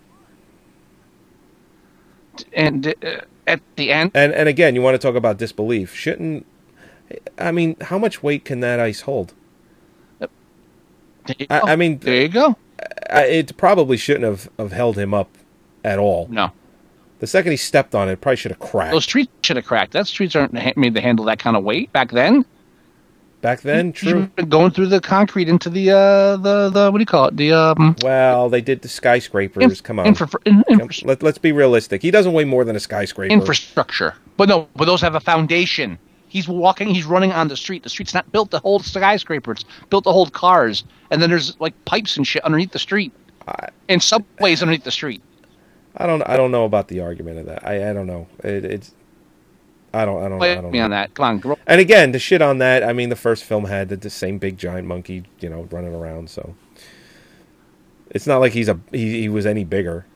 And 2.54 2.94
uh, 3.04 3.20
at 3.46 3.60
the 3.76 3.92
end, 3.92 4.10
And 4.14 4.32
and 4.32 4.48
again, 4.48 4.74
you 4.74 4.82
want 4.82 4.94
to 4.94 4.98
talk 4.98 5.14
about 5.14 5.38
disbelief? 5.38 5.94
Shouldn't 5.94 6.46
I 7.38 7.52
mean, 7.52 7.76
how 7.80 7.98
much 7.98 8.22
weight 8.22 8.44
can 8.44 8.60
that 8.60 8.80
ice 8.80 9.02
hold? 9.02 9.34
I, 11.50 11.60
I 11.72 11.76
mean, 11.76 11.98
there 11.98 12.22
you 12.22 12.28
go. 12.28 12.56
It 13.10 13.56
probably 13.56 13.96
shouldn't 13.96 14.24
have, 14.24 14.48
have 14.58 14.72
held 14.72 14.96
him 14.96 15.12
up 15.12 15.28
at 15.84 15.98
all. 15.98 16.28
No. 16.30 16.52
The 17.18 17.26
second 17.26 17.50
he 17.52 17.56
stepped 17.56 17.94
on 17.94 18.08
it, 18.08 18.12
it 18.12 18.20
probably 18.20 18.36
should 18.36 18.52
have 18.52 18.60
cracked. 18.60 18.92
those 18.92 19.04
streets 19.04 19.32
should 19.42 19.56
have 19.56 19.64
cracked. 19.66 19.92
That 19.92 20.06
streets 20.06 20.36
aren't 20.36 20.52
made 20.76 20.94
to 20.94 21.00
handle 21.00 21.24
that 21.24 21.38
kind 21.38 21.56
of 21.56 21.64
weight 21.64 21.92
back 21.92 22.10
then. 22.12 22.44
Back 23.40 23.60
then, 23.62 23.92
true. 23.92 24.26
Going 24.48 24.70
through 24.70 24.86
the 24.88 25.00
concrete 25.00 25.48
into 25.48 25.70
the 25.70 25.90
uh 25.90 26.36
the 26.36 26.70
the 26.70 26.90
what 26.90 26.98
do 26.98 27.02
you 27.02 27.06
call 27.06 27.26
it? 27.28 27.36
The 27.36 27.52
um 27.52 27.94
Well, 28.02 28.48
they 28.48 28.60
did 28.60 28.82
the 28.82 28.88
skyscrapers. 28.88 29.80
Come 29.80 29.98
on. 29.98 30.06
infra- 30.06 30.28
in- 30.46 30.64
Come- 30.64 30.88
Let, 31.04 31.22
let's 31.22 31.38
be 31.38 31.52
realistic. 31.52 32.02
He 32.02 32.10
doesn't 32.10 32.32
weigh 32.32 32.44
more 32.44 32.64
than 32.64 32.76
a 32.76 32.80
skyscraper. 32.80 33.32
infrastructure. 33.32 34.14
But 34.36 34.48
no, 34.48 34.68
but 34.74 34.86
those 34.86 35.00
have 35.02 35.14
a 35.14 35.20
foundation. 35.20 35.98
He's 36.28 36.48
walking. 36.48 36.88
He's 36.94 37.04
running 37.04 37.32
on 37.32 37.48
the 37.48 37.56
street. 37.56 37.82
The 37.82 37.88
street's 37.88 38.14
not 38.14 38.30
built 38.32 38.50
to 38.50 38.58
hold 38.58 38.84
skyscrapers. 38.84 39.64
Built 39.90 40.04
to 40.04 40.12
hold 40.12 40.32
cars. 40.32 40.84
And 41.10 41.22
then 41.22 41.30
there's 41.30 41.58
like 41.60 41.72
pipes 41.84 42.16
and 42.16 42.26
shit 42.26 42.44
underneath 42.44 42.72
the 42.72 42.78
street, 42.78 43.12
and 43.88 44.02
subways 44.02 44.62
underneath 44.62 44.84
the 44.84 44.90
street. 44.90 45.22
I 45.96 46.06
don't. 46.06 46.22
I 46.22 46.36
don't 46.36 46.50
know 46.50 46.64
about 46.64 46.88
the 46.88 47.00
argument 47.00 47.38
of 47.38 47.46
that. 47.46 47.66
I. 47.66 47.90
I 47.90 47.92
don't 47.92 48.06
know. 48.06 48.26
It, 48.42 48.64
it's. 48.64 48.94
I 49.94 50.04
don't. 50.04 50.22
I 50.22 50.28
don't. 50.28 50.42
I 50.42 50.54
don't 50.56 50.70
me 50.72 50.78
know. 50.78 50.84
on 50.86 50.90
that. 50.90 51.14
Come 51.14 51.24
on, 51.24 51.38
grow. 51.38 51.58
And 51.66 51.80
again, 51.80 52.12
to 52.12 52.18
shit 52.18 52.42
on 52.42 52.58
that, 52.58 52.82
I 52.82 52.92
mean, 52.92 53.08
the 53.08 53.16
first 53.16 53.44
film 53.44 53.64
had 53.64 53.88
the, 53.88 53.96
the 53.96 54.10
same 54.10 54.38
big 54.38 54.58
giant 54.58 54.86
monkey, 54.86 55.24
you 55.40 55.48
know, 55.48 55.68
running 55.70 55.94
around. 55.94 56.28
So 56.28 56.54
it's 58.10 58.26
not 58.26 58.38
like 58.38 58.52
he's 58.52 58.68
a 58.68 58.78
he, 58.90 59.22
he 59.22 59.28
was 59.28 59.46
any 59.46 59.64
bigger. 59.64 60.06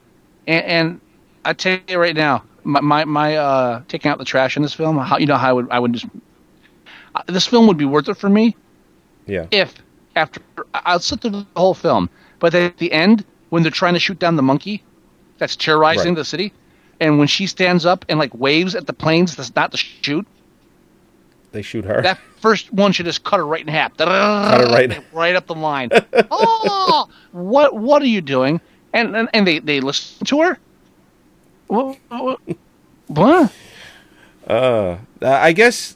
And, 0.45 0.65
and 0.65 1.01
I 1.45 1.53
tell 1.53 1.79
you 1.87 1.97
right 1.97 2.15
now, 2.15 2.43
my 2.63 2.79
my, 2.81 3.05
my 3.05 3.35
uh, 3.35 3.81
taking 3.87 4.09
out 4.11 4.17
the 4.17 4.25
trash 4.25 4.55
in 4.57 4.63
this 4.63 4.73
film. 4.73 4.97
How 4.97 5.17
you 5.17 5.25
know 5.25 5.37
how 5.37 5.49
I 5.49 5.53
would 5.53 5.67
I 5.71 5.79
would 5.79 5.93
just 5.93 6.05
uh, 7.15 7.23
this 7.27 7.47
film 7.47 7.67
would 7.67 7.77
be 7.77 7.85
worth 7.85 8.07
it 8.09 8.15
for 8.15 8.29
me 8.29 8.55
Yeah. 9.27 9.47
if 9.51 9.75
after 10.15 10.41
I'll 10.73 10.99
sit 10.99 11.21
through 11.21 11.31
the 11.31 11.45
whole 11.55 11.73
film, 11.73 12.09
but 12.39 12.53
at 12.55 12.77
the 12.77 12.91
end 12.91 13.25
when 13.49 13.63
they're 13.63 13.71
trying 13.71 13.93
to 13.93 13.99
shoot 13.99 14.17
down 14.19 14.35
the 14.35 14.43
monkey 14.43 14.83
that's 15.37 15.55
terrorizing 15.55 16.09
Right. 16.13 16.15
the 16.17 16.25
city, 16.25 16.53
and 16.99 17.17
when 17.19 17.27
she 17.27 17.47
stands 17.47 17.85
up 17.85 18.05
and 18.09 18.19
like 18.19 18.33
waves 18.35 18.75
at 18.75 18.87
the 18.87 18.93
planes 18.93 19.35
that's 19.35 19.53
not 19.55 19.71
to 19.71 19.77
shoot, 19.77 20.25
They 21.51 21.61
shoot 21.61 21.83
her. 21.85 22.01
that 22.01 22.19
first 22.39 22.71
one 22.71 22.91
should 22.93 23.05
just 23.07 23.23
cut 23.23 23.37
her 23.37 23.45
right 23.45 23.61
in 23.61 23.67
half. 23.67 23.95
Cut 23.97 24.07
her 24.07 24.67
right- 24.71 25.03
right 25.13 25.35
up 25.35 25.47
the 25.47 25.55
line. 25.55 25.89
oh, 26.31 27.09
what 27.31 27.75
what 27.75 28.01
are 28.01 28.05
you 28.07 28.21
doing? 28.21 28.61
And 28.93 29.15
and, 29.15 29.29
and 29.33 29.45
they 29.47 29.59
they 29.59 29.79
listen 29.81 30.25
to 30.27 30.41
her. 30.41 30.57
What? 31.71 31.97
What? 32.09 32.39
what? 33.07 33.53
Uh, 34.45 34.97
I 35.21 35.53
guess 35.53 35.95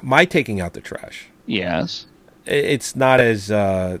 my 0.00 0.24
taking 0.24 0.60
out 0.60 0.74
the 0.74 0.80
trash. 0.80 1.26
Yes. 1.46 2.06
It's 2.46 2.94
not 2.94 3.18
as. 3.18 3.50
Uh, 3.50 3.98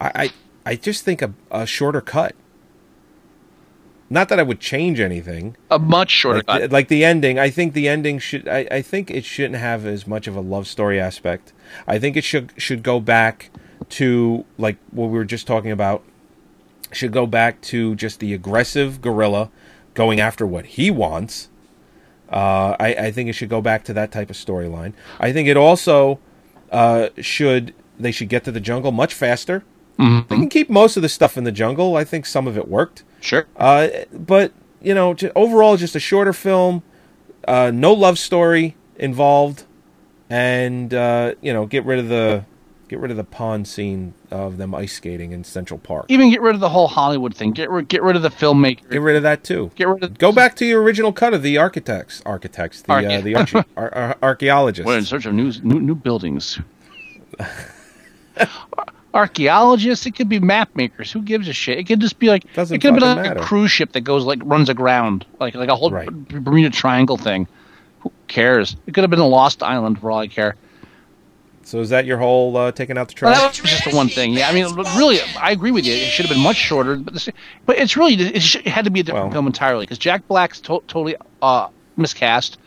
I, 0.00 0.12
I 0.14 0.30
I 0.64 0.76
just 0.76 1.04
think 1.04 1.22
a, 1.22 1.34
a 1.50 1.66
shorter 1.66 2.00
cut. 2.00 2.36
Not 4.08 4.28
that 4.28 4.38
I 4.38 4.44
would 4.44 4.60
change 4.60 5.00
anything. 5.00 5.56
A 5.68 5.80
much 5.80 6.10
shorter 6.10 6.38
like, 6.38 6.46
cut. 6.46 6.60
The, 6.60 6.68
like 6.68 6.86
the 6.86 7.04
ending, 7.04 7.36
I 7.40 7.50
think 7.50 7.74
the 7.74 7.88
ending 7.88 8.20
should. 8.20 8.46
I, 8.46 8.68
I 8.70 8.80
think 8.80 9.10
it 9.10 9.24
shouldn't 9.24 9.56
have 9.56 9.84
as 9.84 10.06
much 10.06 10.28
of 10.28 10.36
a 10.36 10.40
love 10.40 10.68
story 10.68 11.00
aspect. 11.00 11.52
I 11.88 11.98
think 11.98 12.16
it 12.16 12.22
should 12.22 12.52
should 12.56 12.84
go 12.84 13.00
back 13.00 13.50
to 13.88 14.44
like 14.56 14.76
what 14.92 15.06
we 15.06 15.18
were 15.18 15.24
just 15.24 15.48
talking 15.48 15.72
about. 15.72 16.04
Should 16.92 17.12
go 17.12 17.26
back 17.26 17.60
to 17.62 17.94
just 17.94 18.18
the 18.20 18.34
aggressive 18.34 19.00
gorilla 19.00 19.50
going 19.94 20.18
after 20.20 20.46
what 20.46 20.66
he 20.66 20.90
wants. 20.90 21.48
Uh, 22.30 22.76
I, 22.78 22.94
I 22.94 23.10
think 23.12 23.28
it 23.28 23.32
should 23.34 23.48
go 23.48 23.60
back 23.60 23.84
to 23.84 23.92
that 23.92 24.12
type 24.12 24.30
of 24.30 24.36
storyline. 24.36 24.92
I 25.18 25.32
think 25.32 25.48
it 25.48 25.56
also 25.56 26.18
uh, 26.70 27.08
should 27.20 27.74
they 27.98 28.10
should 28.12 28.28
get 28.28 28.44
to 28.44 28.52
the 28.52 28.60
jungle 28.60 28.92
much 28.92 29.14
faster. 29.14 29.62
Mhm. 29.98 30.28
They 30.28 30.36
can 30.36 30.48
keep 30.48 30.70
most 30.70 30.96
of 30.96 31.02
the 31.02 31.08
stuff 31.08 31.36
in 31.36 31.44
the 31.44 31.52
jungle. 31.52 31.96
I 31.96 32.04
think 32.04 32.24
some 32.26 32.46
of 32.46 32.56
it 32.56 32.66
worked. 32.68 33.04
Sure. 33.20 33.46
Uh, 33.56 33.88
but 34.12 34.52
you 34.80 34.94
know, 34.94 35.14
overall, 35.36 35.76
just 35.76 35.94
a 35.94 36.00
shorter 36.00 36.32
film. 36.32 36.82
Uh, 37.46 37.70
no 37.72 37.92
love 37.92 38.18
story 38.18 38.76
involved, 38.96 39.64
and 40.28 40.94
uh, 40.94 41.34
you 41.40 41.52
know, 41.52 41.66
get 41.66 41.84
rid 41.84 41.98
of 41.98 42.08
the 42.08 42.44
get 42.90 42.98
rid 42.98 43.12
of 43.12 43.16
the 43.16 43.22
pond 43.24 43.68
scene 43.68 44.12
of 44.32 44.56
them 44.56 44.74
ice 44.74 44.92
skating 44.94 45.30
in 45.30 45.44
Central 45.44 45.78
Park. 45.78 46.06
Even 46.08 46.28
get 46.28 46.42
rid 46.42 46.56
of 46.56 46.60
the 46.60 46.68
whole 46.68 46.88
Hollywood 46.88 47.32
thing. 47.34 47.52
Get 47.52 47.70
rid 47.70 47.88
get 47.88 48.02
rid 48.02 48.16
of 48.16 48.22
the 48.22 48.30
filmmaker. 48.30 48.90
Get 48.90 49.00
rid 49.00 49.14
of 49.14 49.22
that 49.22 49.44
too. 49.44 49.70
Get 49.76 49.86
rid 49.86 50.02
of 50.02 50.18
Go 50.18 50.32
back 50.32 50.56
to 50.56 50.66
your 50.66 50.82
original 50.82 51.12
cut 51.12 51.32
of 51.32 51.42
the 51.42 51.56
architects, 51.56 52.20
architects, 52.26 52.82
the 52.82 52.92
uh, 52.92 53.20
the 53.20 53.34
arche- 53.34 53.64
ar- 53.76 53.94
ar- 53.94 54.18
archaeologists. 54.22 54.86
We're 54.86 54.98
in 54.98 55.04
search 55.04 55.24
of 55.24 55.34
new 55.34 55.52
new, 55.62 55.78
new 55.80 55.94
buildings. 55.94 56.58
Archaeologists. 59.12 60.06
It 60.06 60.12
could 60.16 60.28
be 60.28 60.38
map 60.38 60.70
makers. 60.76 61.10
Who 61.12 61.22
gives 61.22 61.48
a 61.48 61.52
shit? 61.52 61.78
It 61.78 61.84
could 61.84 62.00
just 62.00 62.18
be 62.18 62.28
like 62.28 62.52
Doesn't 62.54 62.76
it 62.76 62.80
could 62.80 62.94
be 62.94 63.00
like 63.00 63.16
matter. 63.16 63.40
a 63.40 63.42
cruise 63.42 63.70
ship 63.70 63.92
that 63.92 64.02
goes 64.02 64.24
like 64.24 64.40
runs 64.44 64.68
aground, 64.68 65.26
like 65.40 65.54
like 65.54 65.68
a 65.68 65.76
whole 65.76 65.90
Bermuda 65.90 66.70
Triangle 66.70 67.16
thing. 67.16 67.46
Who 68.00 68.12
cares? 68.28 68.76
It 68.86 68.94
could 68.94 69.02
have 69.02 69.10
been 69.10 69.18
a 69.20 69.26
lost 69.26 69.62
island 69.62 70.00
for 70.00 70.10
all 70.10 70.18
I 70.20 70.26
care. 70.28 70.54
So 71.70 71.78
is 71.78 71.90
that 71.90 72.04
your 72.04 72.18
whole 72.18 72.56
uh, 72.56 72.72
taking 72.72 72.98
out 72.98 73.06
the 73.06 73.14
Well, 73.24 73.32
trash? 73.32 73.58
that 73.58 73.62
was 73.62 73.70
just 73.70 73.88
the 73.88 73.94
one 73.96 74.08
thing. 74.08 74.32
Yeah, 74.32 74.48
I 74.48 74.52
mean, 74.52 74.74
really, 74.98 75.20
I 75.38 75.52
agree 75.52 75.70
with 75.70 75.86
you. 75.86 75.92
It 75.92 76.10
should 76.10 76.26
have 76.26 76.34
been 76.34 76.42
much 76.42 76.56
shorter, 76.56 76.96
but 76.96 77.14
this, 77.14 77.28
but 77.64 77.78
it's 77.78 77.96
really 77.96 78.14
it, 78.14 78.42
should, 78.42 78.66
it 78.66 78.70
had 78.70 78.84
to 78.86 78.90
be 78.90 78.98
a 78.98 79.02
different 79.04 79.32
film 79.32 79.46
entirely 79.46 79.84
because 79.84 79.96
Jack 79.98 80.26
Black's 80.26 80.58
to- 80.62 80.82
totally 80.88 81.14
uh, 81.42 81.68
miscast. 81.96 82.58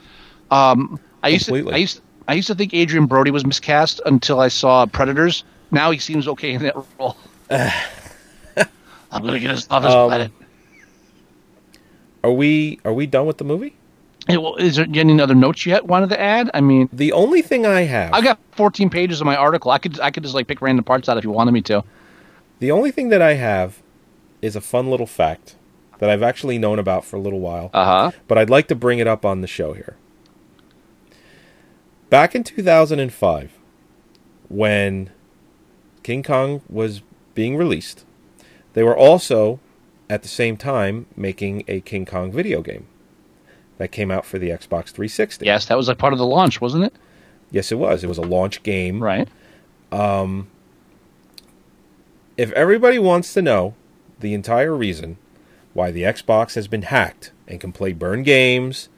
Um, 0.52 0.98
I 1.22 1.28
used 1.28 1.48
to, 1.48 1.70
I 1.72 1.76
used 1.76 2.00
I 2.30 2.34
used 2.36 2.48
to 2.48 2.56
think 2.56 2.74
Adrien 2.74 3.06
Brody 3.06 3.30
was 3.30 3.46
miscast 3.46 4.00
until 4.06 4.40
I 4.40 4.48
saw 4.48 4.86
Predators. 4.86 5.44
Now 5.72 5.92
he 5.92 5.98
seems 6.00 6.26
okay 6.30 6.54
in 6.54 6.64
that 6.64 6.76
role. 6.98 7.18
I'm 7.52 9.22
gonna 9.22 9.38
get 9.42 9.52
us 9.52 9.68
off 9.70 9.84
this 9.84 9.92
Um, 9.94 10.08
planet. 10.12 10.32
Are 12.24 12.32
we 12.32 12.80
are 12.86 12.94
we 12.94 13.06
done 13.06 13.26
with 13.26 13.38
the 13.38 13.44
movie? 13.44 13.76
Is 14.30 14.78
there 14.78 14.86
any 14.94 15.20
other 15.20 15.36
notes 15.36 15.66
you 15.66 15.78
wanted 15.84 16.10
to 16.10 16.20
add? 16.20 16.50
I 16.54 16.62
mean, 16.62 16.90
the 16.94 17.12
only 17.12 17.42
thing 17.42 17.66
I 17.66 17.82
have, 17.82 18.14
I 18.14 18.22
got 18.22 18.40
14 18.52 18.90
pages 18.90 19.20
of 19.20 19.26
my 19.26 19.36
article. 19.36 19.72
I 19.72 19.78
could 19.78 20.00
I 20.00 20.12
could 20.12 20.24
just 20.24 20.36
like 20.36 20.48
pick 20.48 20.62
random 20.62 20.86
parts 20.86 21.10
out 21.10 21.18
if 21.18 21.24
you 21.24 21.32
wanted 21.32 21.52
me 21.52 21.62
to. 21.64 21.84
The 22.60 22.72
only 22.72 22.92
thing 22.92 23.10
that 23.10 23.22
I 23.22 23.34
have 23.34 23.82
is 24.42 24.56
a 24.56 24.62
fun 24.62 24.90
little 24.90 25.08
fact 25.08 25.56
that 26.00 26.10
I've 26.10 26.24
actually 26.24 26.58
known 26.58 26.80
about 26.80 27.04
for 27.04 27.18
a 27.18 27.20
little 27.20 27.40
while. 27.40 27.70
Uh 27.74 27.86
huh. 27.86 28.12
But 28.28 28.38
I'd 28.38 28.50
like 28.50 28.68
to 28.70 28.76
bring 28.76 29.00
it 29.00 29.08
up 29.08 29.26
on 29.26 29.42
the 29.42 29.48
show 29.48 29.74
here. 29.74 29.98
Back 32.10 32.36
in 32.36 32.44
2005, 32.44 33.52
when 34.48 35.10
King 36.04 36.24
Kong 36.24 36.62
was 36.70 37.02
being 37.34 37.58
released, 37.58 38.06
they 38.74 38.84
were 38.84 38.96
also 38.96 39.60
at 40.10 40.22
the 40.22 40.28
same 40.28 40.56
time 40.56 41.08
making 41.16 41.64
a 41.68 41.82
King 41.82 42.06
Kong 42.06 42.32
video 42.32 42.62
game 42.62 42.86
that 43.78 43.92
came 43.92 44.12
out 44.12 44.26
for 44.26 44.38
the 44.40 44.50
Xbox 44.50 44.90
360. 44.90 45.46
Yes, 45.46 45.66
that 45.66 45.78
was 45.78 45.88
like 45.88 45.98
part 45.98 46.14
of 46.14 46.20
the 46.20 46.26
launch, 46.26 46.62
wasn't 46.62 46.84
it? 46.86 46.94
Yes, 47.52 47.72
it 47.72 47.76
was. 47.76 48.04
It 48.04 48.08
was 48.08 48.18
a 48.18 48.22
launch 48.24 48.64
game. 48.64 49.02
Right. 49.04 49.28
Um, 49.92 50.48
if 52.38 52.52
everybody 52.54 52.98
wants 53.00 53.34
to 53.34 53.42
know 53.42 53.76
the 54.20 54.34
entire 54.34 54.76
reason 54.76 55.18
why 55.74 55.92
the 55.92 56.04
Xbox 56.04 56.56
has 56.56 56.68
been 56.68 56.84
hacked 56.84 57.32
and 57.48 57.60
can 57.60 57.72
play 57.72 57.94
burn 57.94 58.24
games, 58.24 58.90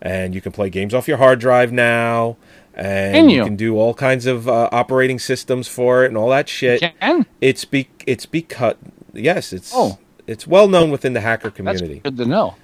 and 0.00 0.34
you 0.34 0.40
can 0.40 0.52
play 0.52 0.68
games 0.70 0.94
off 0.94 1.08
your 1.08 1.16
hard 1.16 1.38
drive 1.40 1.72
now, 1.72 2.36
and 2.74 3.30
you? 3.30 3.38
you? 3.38 3.44
can 3.44 3.56
do 3.56 3.76
all 3.78 3.94
kinds 3.94 4.26
of 4.26 4.48
uh, 4.48 4.68
operating 4.72 5.18
systems 5.18 5.68
for 5.68 6.04
it 6.04 6.08
and 6.08 6.16
all 6.16 6.28
that 6.30 6.48
shit. 6.48 6.80
can? 7.00 7.26
It's 7.40 7.64
be 7.64 7.88
it's 8.06 8.26
because 8.26 8.76
yes, 9.12 9.52
it's 9.52 9.72
Oh. 9.74 9.98
it's 10.26 10.46
well 10.46 10.68
known 10.68 10.90
within 10.90 11.12
the 11.14 11.20
hacker 11.20 11.48
That's 11.50 11.56
community. 11.56 12.00
good 12.00 12.16
to 12.18 12.26
know. 12.26 12.56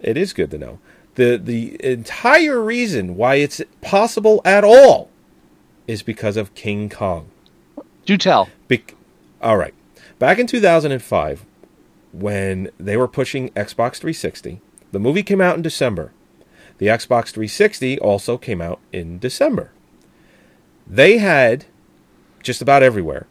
It 0.00 0.16
is 0.16 0.32
good 0.32 0.50
to 0.52 0.58
know. 0.58 0.78
The 1.18 1.36
the 1.36 1.76
entire 1.84 2.62
reason 2.62 3.16
why 3.16 3.34
it's 3.36 3.60
possible 3.80 4.40
at 4.44 4.62
all 4.62 5.10
is 5.88 6.00
because 6.00 6.36
of 6.36 6.54
King 6.54 6.88
Kong. 6.88 7.28
Do 8.06 8.16
tell. 8.16 8.48
Bec- 8.68 8.94
all 9.42 9.56
right. 9.56 9.74
Back 10.20 10.38
in 10.38 10.46
2005 10.46 11.44
when 12.12 12.70
they 12.78 12.96
were 12.96 13.08
pushing 13.08 13.48
Xbox 13.50 13.96
360, 13.96 14.60
the 14.92 15.00
movie 15.00 15.24
came 15.24 15.40
out 15.40 15.56
in 15.56 15.62
December. 15.62 16.12
The 16.78 16.86
Xbox 16.86 17.30
360 17.32 17.98
also 17.98 18.38
came 18.38 18.62
out 18.62 18.78
in 18.92 19.18
December. 19.18 19.72
They 20.86 21.18
had 21.18 21.64
just 22.44 22.62
about 22.62 22.84
everywhere 22.84 23.26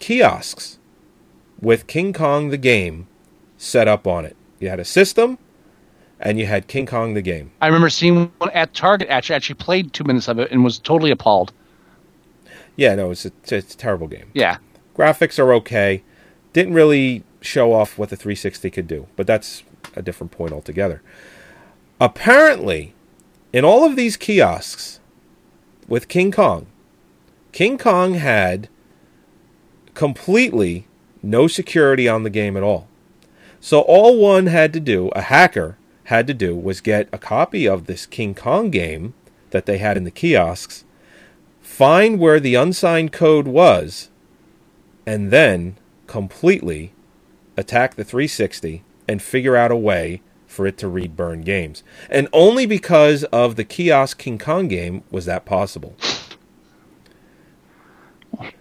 kiosks 0.00 0.78
with 1.62 1.86
King 1.86 2.12
Kong 2.12 2.50
the 2.50 2.58
game 2.58 3.06
set 3.56 3.88
up 3.88 4.06
on 4.06 4.26
it. 4.26 4.36
You 4.60 4.68
had 4.68 4.80
a 4.80 4.84
system 4.84 5.38
and 6.20 6.38
you 6.38 6.46
had 6.46 6.66
King 6.66 6.86
Kong 6.86 7.14
the 7.14 7.22
game. 7.22 7.50
I 7.60 7.66
remember 7.66 7.90
seeing 7.90 8.32
one 8.38 8.50
at 8.50 8.74
Target. 8.74 9.08
Actually, 9.08 9.36
actually 9.36 9.56
played 9.56 9.92
two 9.92 10.04
minutes 10.04 10.28
of 10.28 10.38
it 10.38 10.50
and 10.50 10.64
was 10.64 10.78
totally 10.78 11.10
appalled. 11.10 11.52
Yeah, 12.76 12.94
no, 12.94 13.10
it's 13.10 13.24
a, 13.24 13.32
it's 13.44 13.74
a 13.74 13.76
terrible 13.76 14.06
game. 14.06 14.30
Yeah. 14.34 14.58
Graphics 14.96 15.38
are 15.38 15.52
okay. 15.54 16.02
Didn't 16.52 16.74
really 16.74 17.22
show 17.40 17.72
off 17.72 17.98
what 17.98 18.10
the 18.10 18.16
360 18.16 18.70
could 18.70 18.88
do, 18.88 19.06
but 19.16 19.26
that's 19.26 19.62
a 19.94 20.02
different 20.02 20.32
point 20.32 20.52
altogether. 20.52 21.02
Apparently, 22.00 22.94
in 23.52 23.64
all 23.64 23.84
of 23.84 23.96
these 23.96 24.16
kiosks 24.16 25.00
with 25.88 26.08
King 26.08 26.32
Kong, 26.32 26.66
King 27.52 27.78
Kong 27.78 28.14
had 28.14 28.68
completely 29.94 30.86
no 31.22 31.46
security 31.46 32.08
on 32.08 32.22
the 32.22 32.30
game 32.30 32.56
at 32.56 32.62
all. 32.62 32.86
So 33.60 33.80
all 33.80 34.18
one 34.18 34.46
had 34.46 34.72
to 34.74 34.80
do, 34.80 35.08
a 35.08 35.22
hacker 35.22 35.78
had 36.06 36.26
to 36.26 36.34
do, 36.34 36.56
was 36.56 36.80
get 36.80 37.08
a 37.12 37.18
copy 37.18 37.66
of 37.66 37.86
this 37.86 38.06
King 38.06 38.34
Kong 38.34 38.70
game 38.70 39.14
that 39.50 39.66
they 39.66 39.78
had 39.78 39.96
in 39.96 40.04
the 40.04 40.10
kiosks, 40.10 40.84
find 41.60 42.18
where 42.18 42.40
the 42.40 42.54
unsigned 42.54 43.12
code 43.12 43.48
was, 43.48 44.08
and 45.04 45.30
then 45.30 45.76
completely 46.06 46.92
attack 47.56 47.94
the 47.94 48.04
360 48.04 48.84
and 49.08 49.20
figure 49.20 49.56
out 49.56 49.70
a 49.70 49.76
way 49.76 50.22
for 50.46 50.66
it 50.66 50.78
to 50.78 50.88
read 50.88 51.16
burn 51.16 51.42
games. 51.42 51.82
And 52.08 52.28
only 52.32 52.66
because 52.66 53.24
of 53.24 53.56
the 53.56 53.64
kiosk 53.64 54.18
King 54.18 54.38
Kong 54.38 54.68
game 54.68 55.02
was 55.10 55.24
that 55.26 55.44
possible. 55.44 55.96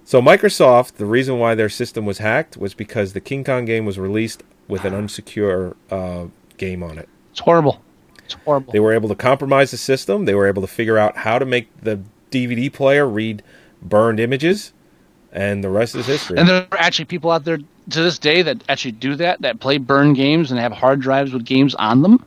So 0.03 0.21
Microsoft, 0.21 0.93
the 0.93 1.05
reason 1.05 1.39
why 1.39 1.55
their 1.55 1.69
system 1.69 2.05
was 2.05 2.19
hacked 2.19 2.57
was 2.57 2.73
because 2.73 3.13
the 3.13 3.21
King 3.21 3.43
Kong 3.43 3.65
game 3.65 3.85
was 3.85 3.99
released 3.99 4.43
with 4.67 4.83
an 4.83 4.93
unsecure 4.93 5.75
uh, 5.91 6.27
game 6.57 6.81
on 6.81 6.97
it. 6.97 7.09
It's 7.35 7.41
horrible. 7.41 7.81
It's 8.23 8.33
horrible. 8.45 8.71
They 8.71 8.79
were 8.79 8.93
able 8.93 9.09
to 9.09 9.15
compromise 9.15 9.71
the 9.71 9.77
system. 9.77 10.23
They 10.23 10.35
were 10.35 10.47
able 10.47 10.61
to 10.61 10.69
figure 10.69 10.97
out 10.97 11.17
how 11.17 11.37
to 11.37 11.45
make 11.45 11.67
the 11.81 11.99
DVD 12.31 12.71
player 12.71 13.05
read 13.05 13.43
burned 13.81 14.21
images, 14.21 14.71
and 15.33 15.61
the 15.61 15.69
rest 15.69 15.95
is 15.95 16.05
history. 16.05 16.37
And 16.37 16.47
there 16.47 16.65
are 16.71 16.77
actually 16.77 17.05
people 17.05 17.31
out 17.31 17.43
there 17.43 17.57
to 17.57 18.01
this 18.01 18.17
day 18.17 18.41
that 18.41 18.63
actually 18.69 18.93
do 18.93 19.15
that, 19.15 19.41
that 19.41 19.59
play 19.59 19.77
burn 19.79 20.13
games 20.13 20.49
and 20.49 20.61
have 20.61 20.71
hard 20.71 21.01
drives 21.01 21.33
with 21.33 21.43
games 21.43 21.75
on 21.75 22.03
them. 22.03 22.25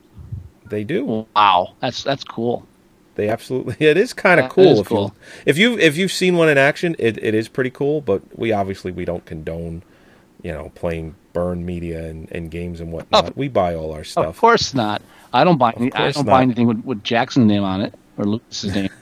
They 0.67 0.85
do. 0.85 1.27
Wow, 1.35 1.73
that's 1.81 2.05
that's 2.05 2.23
cool. 2.23 2.67
They 3.15 3.31
absolutely. 3.31 3.77
It 3.87 3.97
is 3.97 4.13
kind 4.13 4.41
of 4.41 4.51
cool. 4.51 4.73
is 4.75 4.81
if 4.81 4.89
cool. 4.89 5.05
You, 5.05 5.43
if 5.47 5.57
you 5.57 5.79
if 5.79 5.97
you've 5.97 6.13
seen 6.13 6.37
one 6.37 6.51
in 6.51 6.59
action, 6.59 6.95
it, 6.99 7.17
it 7.25 7.35
is 7.35 7.49
pretty 7.49 7.71
cool. 7.71 8.03
But 8.03 8.21
we 8.39 8.53
obviously 8.53 8.93
we 8.93 9.07
don't 9.07 9.25
condone, 9.25 9.85
you 10.43 10.53
know, 10.53 10.71
playing 10.75 11.15
burn 11.39 11.65
media 11.65 12.05
and, 12.05 12.31
and 12.33 12.51
games 12.51 12.81
and 12.81 12.91
whatnot. 12.93 13.37
we 13.37 13.47
buy 13.47 13.75
all 13.75 13.93
our 13.93 14.03
stuff. 14.03 14.27
Of 14.27 14.39
course 14.39 14.75
not. 14.75 15.01
I 15.33 15.45
don't 15.45 15.57
buy. 15.59 15.73
Any, 15.77 15.93
I 15.93 16.11
don't 16.11 16.27
not. 16.27 16.33
buy 16.33 16.43
anything 16.43 16.67
with, 16.67 16.85
with 16.85 17.05
Jackson's 17.05 17.47
name 17.47 17.63
on 17.63 17.81
it 17.81 17.95
or 18.17 18.25
Lucas's 18.25 18.75
name. 18.75 18.91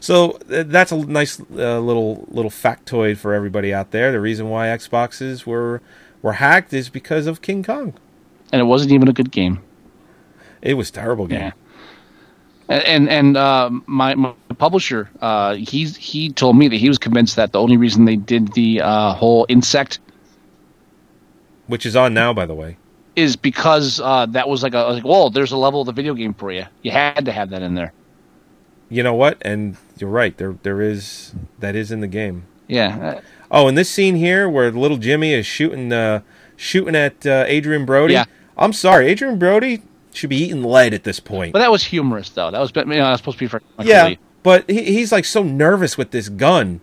So 0.00 0.38
uh, 0.50 0.64
that's 0.66 0.92
a 0.92 0.96
nice 0.96 1.38
uh, 1.38 1.78
little 1.78 2.26
little 2.30 2.50
factoid 2.50 3.18
for 3.18 3.34
everybody 3.34 3.74
out 3.74 3.90
there. 3.90 4.10
The 4.10 4.18
reason 4.18 4.48
why 4.48 4.68
Xboxes 4.68 5.44
were 5.44 5.82
were 6.22 6.32
hacked 6.32 6.72
is 6.72 6.88
because 6.88 7.26
of 7.26 7.42
King 7.42 7.62
Kong. 7.62 7.92
and 8.50 8.62
it 8.62 8.64
wasn't 8.64 8.92
even 8.92 9.08
a 9.08 9.12
good 9.12 9.30
game. 9.30 9.60
It 10.62 10.72
was 10.72 10.88
a 10.88 10.92
terrible 10.92 11.26
game. 11.26 11.40
Yeah. 11.40 11.52
And 12.70 12.82
and, 12.84 13.08
and 13.10 13.36
uh, 13.36 13.68
my, 13.84 14.14
my 14.14 14.32
publisher, 14.56 15.10
uh, 15.20 15.56
he's 15.56 15.96
he 15.96 16.32
told 16.32 16.56
me 16.56 16.68
that 16.68 16.76
he 16.76 16.88
was 16.88 16.96
convinced 16.96 17.36
that 17.36 17.52
the 17.52 17.60
only 17.60 17.76
reason 17.76 18.06
they 18.06 18.16
did 18.16 18.54
the 18.54 18.80
uh, 18.80 19.12
whole 19.12 19.44
insect 19.50 19.98
Which 21.66 21.86
is 21.86 21.96
on 21.96 22.12
now, 22.14 22.32
by 22.32 22.46
the 22.46 22.54
way. 22.54 22.76
is 23.14 23.36
because 23.36 24.00
uh, 24.00 24.26
that 24.26 24.48
was 24.48 24.62
like 24.62 24.74
a 24.74 24.78
like, 24.78 25.04
whoa, 25.04 25.28
there's 25.28 25.52
a 25.52 25.56
level 25.56 25.80
of 25.82 25.86
the 25.86 25.92
video 25.92 26.14
game 26.14 26.34
for 26.34 26.50
you. 26.50 26.64
You 26.82 26.90
had 26.90 27.24
to 27.26 27.32
have 27.32 27.50
that 27.50 27.62
in 27.62 27.74
there. 27.74 27.92
You 28.88 29.02
know 29.02 29.14
what? 29.14 29.38
And 29.42 29.76
you're 29.98 30.10
right. 30.10 30.36
There 30.36 30.56
there 30.62 30.80
is 30.80 31.34
that 31.58 31.74
is 31.76 31.90
in 31.90 32.00
the 32.00 32.08
game. 32.08 32.44
Yeah. 32.68 33.20
Oh, 33.50 33.68
and 33.68 33.76
this 33.76 33.90
scene 33.90 34.16
here 34.16 34.48
where 34.48 34.70
little 34.70 34.96
Jimmy 34.96 35.32
is 35.34 35.46
shooting 35.46 35.92
uh, 35.92 36.22
shooting 36.56 36.96
at 36.96 37.26
uh, 37.26 37.44
Adrien 37.48 37.84
Brody. 37.84 38.14
Yeah. 38.14 38.24
I'm 38.56 38.72
sorry, 38.72 39.10
Adrien 39.10 39.38
Brody 39.38 39.82
should 40.12 40.30
be 40.30 40.36
eating 40.36 40.62
lead 40.62 40.92
at 40.92 41.04
this 41.04 41.20
point. 41.20 41.52
But 41.52 41.60
that 41.60 41.70
was 41.70 41.84
humorous 41.84 42.30
though. 42.30 42.50
That 42.50 42.60
was 42.60 42.70
you 42.74 42.84
know, 42.84 42.96
that 42.96 43.10
was 43.10 43.20
supposed 43.20 43.38
to 43.38 43.44
be 43.44 43.48
for 43.48 43.62
yeah, 43.82 44.14
but 44.42 44.68
he, 44.68 44.84
he's 44.84 45.10
like 45.12 45.24
so 45.24 45.42
nervous 45.42 45.96
with 45.96 46.10
this 46.10 46.28
gun, 46.28 46.82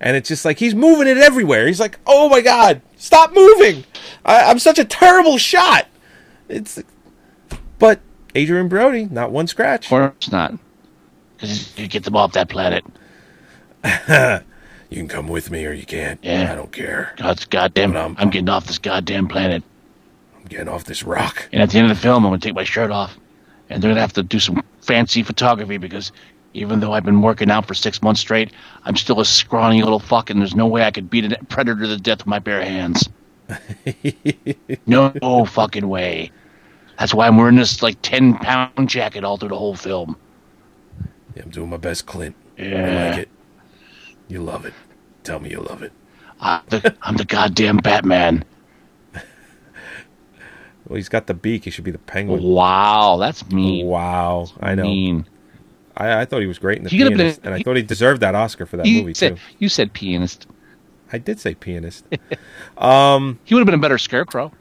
and 0.00 0.16
it's 0.16 0.28
just 0.28 0.44
like 0.44 0.58
he's 0.58 0.74
moving 0.74 1.06
it 1.06 1.18
everywhere. 1.18 1.66
He's 1.66 1.80
like, 1.80 1.98
"Oh 2.06 2.28
my 2.28 2.40
god, 2.40 2.82
stop 2.96 3.34
moving! 3.34 3.84
I, 4.24 4.44
I'm 4.44 4.58
such 4.58 4.78
a 4.78 4.84
terrible 4.84 5.38
shot." 5.38 5.86
It's, 6.48 6.82
but 7.78 8.00
Adrien 8.36 8.68
Brody, 8.68 9.06
not 9.06 9.30
one 9.30 9.46
scratch. 9.46 9.86
Of 9.86 9.90
course 9.90 10.30
not. 10.30 10.54
Because 11.36 11.76
you 11.78 11.88
get 11.88 12.04
them 12.04 12.16
off 12.16 12.32
that 12.32 12.48
planet. 12.48 12.84
you 14.90 14.96
can 14.96 15.08
come 15.08 15.28
with 15.28 15.50
me 15.50 15.66
or 15.66 15.72
you 15.72 15.84
can't. 15.84 16.18
Yeah. 16.22 16.52
I 16.52 16.54
don't 16.54 16.72
care. 16.72 17.14
God's 17.16 17.44
goddamn. 17.44 17.96
I'm, 17.96 18.16
I'm 18.18 18.30
getting 18.30 18.48
off 18.48 18.66
this 18.66 18.78
goddamn 18.78 19.28
planet. 19.28 19.62
I'm 20.36 20.44
getting 20.44 20.68
off 20.68 20.84
this 20.84 21.02
rock. 21.02 21.48
And 21.52 21.62
at 21.62 21.70
the 21.70 21.78
end 21.78 21.90
of 21.90 21.96
the 21.96 22.00
film, 22.00 22.24
I'm 22.24 22.30
gonna 22.30 22.40
take 22.40 22.54
my 22.54 22.64
shirt 22.64 22.90
off, 22.90 23.18
and 23.68 23.82
they're 23.82 23.90
gonna 23.90 24.00
have 24.00 24.12
to 24.14 24.22
do 24.22 24.38
some 24.38 24.62
fancy 24.80 25.22
photography 25.22 25.76
because 25.76 26.12
even 26.56 26.80
though 26.80 26.92
I've 26.92 27.04
been 27.04 27.22
working 27.22 27.50
out 27.50 27.66
for 27.66 27.74
six 27.74 28.02
months 28.02 28.20
straight, 28.20 28.52
I'm 28.84 28.96
still 28.96 29.20
a 29.20 29.24
scrawny 29.24 29.82
little 29.82 29.98
fuck, 29.98 30.30
and 30.30 30.40
there's 30.40 30.54
no 30.54 30.66
way 30.66 30.82
I 30.84 30.90
could 30.90 31.10
beat 31.10 31.30
a 31.30 31.44
predator 31.44 31.84
to 31.86 31.96
death 31.98 32.18
with 32.20 32.26
my 32.26 32.38
bare 32.38 32.64
hands. 32.64 33.08
no 34.86 35.44
fucking 35.44 35.88
way. 35.88 36.32
That's 36.98 37.14
why 37.14 37.26
I'm 37.26 37.36
wearing 37.36 37.56
this 37.56 37.82
like 37.82 38.00
ten 38.02 38.34
pound 38.34 38.88
jacket 38.88 39.22
all 39.22 39.36
through 39.36 39.50
the 39.50 39.58
whole 39.58 39.76
film. 39.76 40.16
Yeah, 41.34 41.42
I'm 41.44 41.50
doing 41.50 41.70
my 41.70 41.76
best, 41.76 42.06
Clint. 42.06 42.34
I 42.58 42.62
Yeah. 42.62 43.10
like 43.10 43.18
it. 43.20 43.28
You 44.28 44.42
love 44.42 44.64
it. 44.64 44.74
Tell 45.22 45.38
me 45.38 45.50
you 45.50 45.60
love 45.60 45.82
it. 45.82 45.92
I'm 46.40 46.62
the, 46.68 46.94
I'm 47.02 47.16
the 47.16 47.24
goddamn 47.24 47.78
Batman. 47.78 48.44
Well, 50.88 50.96
he's 50.96 51.08
got 51.08 51.26
the 51.26 51.34
beak. 51.34 51.64
He 51.64 51.70
should 51.70 51.82
be 51.82 51.90
the 51.90 51.98
penguin. 51.98 52.44
Wow, 52.44 53.16
that's 53.18 53.44
mean. 53.50 53.86
Wow, 53.86 54.46
I 54.60 54.76
know. 54.76 54.84
Mean. 54.84 55.26
I, 55.96 56.20
I 56.20 56.24
thought 56.24 56.40
he 56.40 56.46
was 56.46 56.58
great 56.58 56.78
in 56.78 56.84
the 56.84 56.90
He 56.90 56.98
pianist, 56.98 57.42
been- 57.42 57.52
and 57.52 57.60
I 57.60 57.62
thought 57.62 57.76
he 57.76 57.82
deserved 57.82 58.20
that 58.22 58.34
Oscar 58.34 58.66
for 58.66 58.76
that 58.76 58.86
movie 58.86 59.14
said 59.14 59.36
too. 59.36 59.42
you 59.58 59.68
said 59.68 59.92
pianist. 59.92 60.46
I 61.12 61.18
did 61.18 61.38
say 61.40 61.54
pianist. 61.54 62.04
um, 62.78 63.38
He 63.44 63.54
would 63.54 63.60
have 63.60 63.66
been 63.66 63.74
a 63.74 63.78
better 63.78 63.98
scarecrow. 63.98 64.52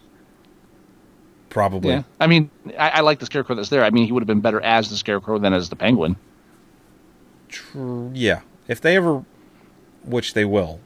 probably. 1.50 1.92
Yeah, 1.92 2.04
I 2.20 2.28
mean, 2.28 2.50
I, 2.78 2.90
I 2.90 3.00
like 3.02 3.20
the 3.20 3.26
scarecrow 3.26 3.56
that's 3.56 3.70
there. 3.70 3.84
I 3.84 3.90
mean, 3.90 4.06
he 4.06 4.12
would 4.12 4.22
have 4.22 4.28
been 4.28 4.42
better 4.42 4.62
as 4.62 4.90
the 4.90 4.96
scarecrow 4.98 5.40
than 5.40 5.54
as 5.54 5.70
the 5.70 5.76
penguin. 5.76 6.16
True. 7.50 8.12
Yeah, 8.14 8.42
if 8.68 8.82
they 8.82 8.96
ever, 8.96 9.24
which 10.04 10.34
they 10.34 10.46
will, 10.46 10.80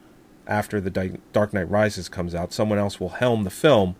after 0.47 0.79
the 0.81 0.89
Dark 1.33 1.53
Knight 1.53 1.69
Rises 1.69 2.09
comes 2.09 2.33
out, 2.35 2.53
someone 2.53 2.77
else 2.79 2.99
will 2.99 3.09
helm 3.09 3.43
the 3.43 3.49
film. 3.49 3.95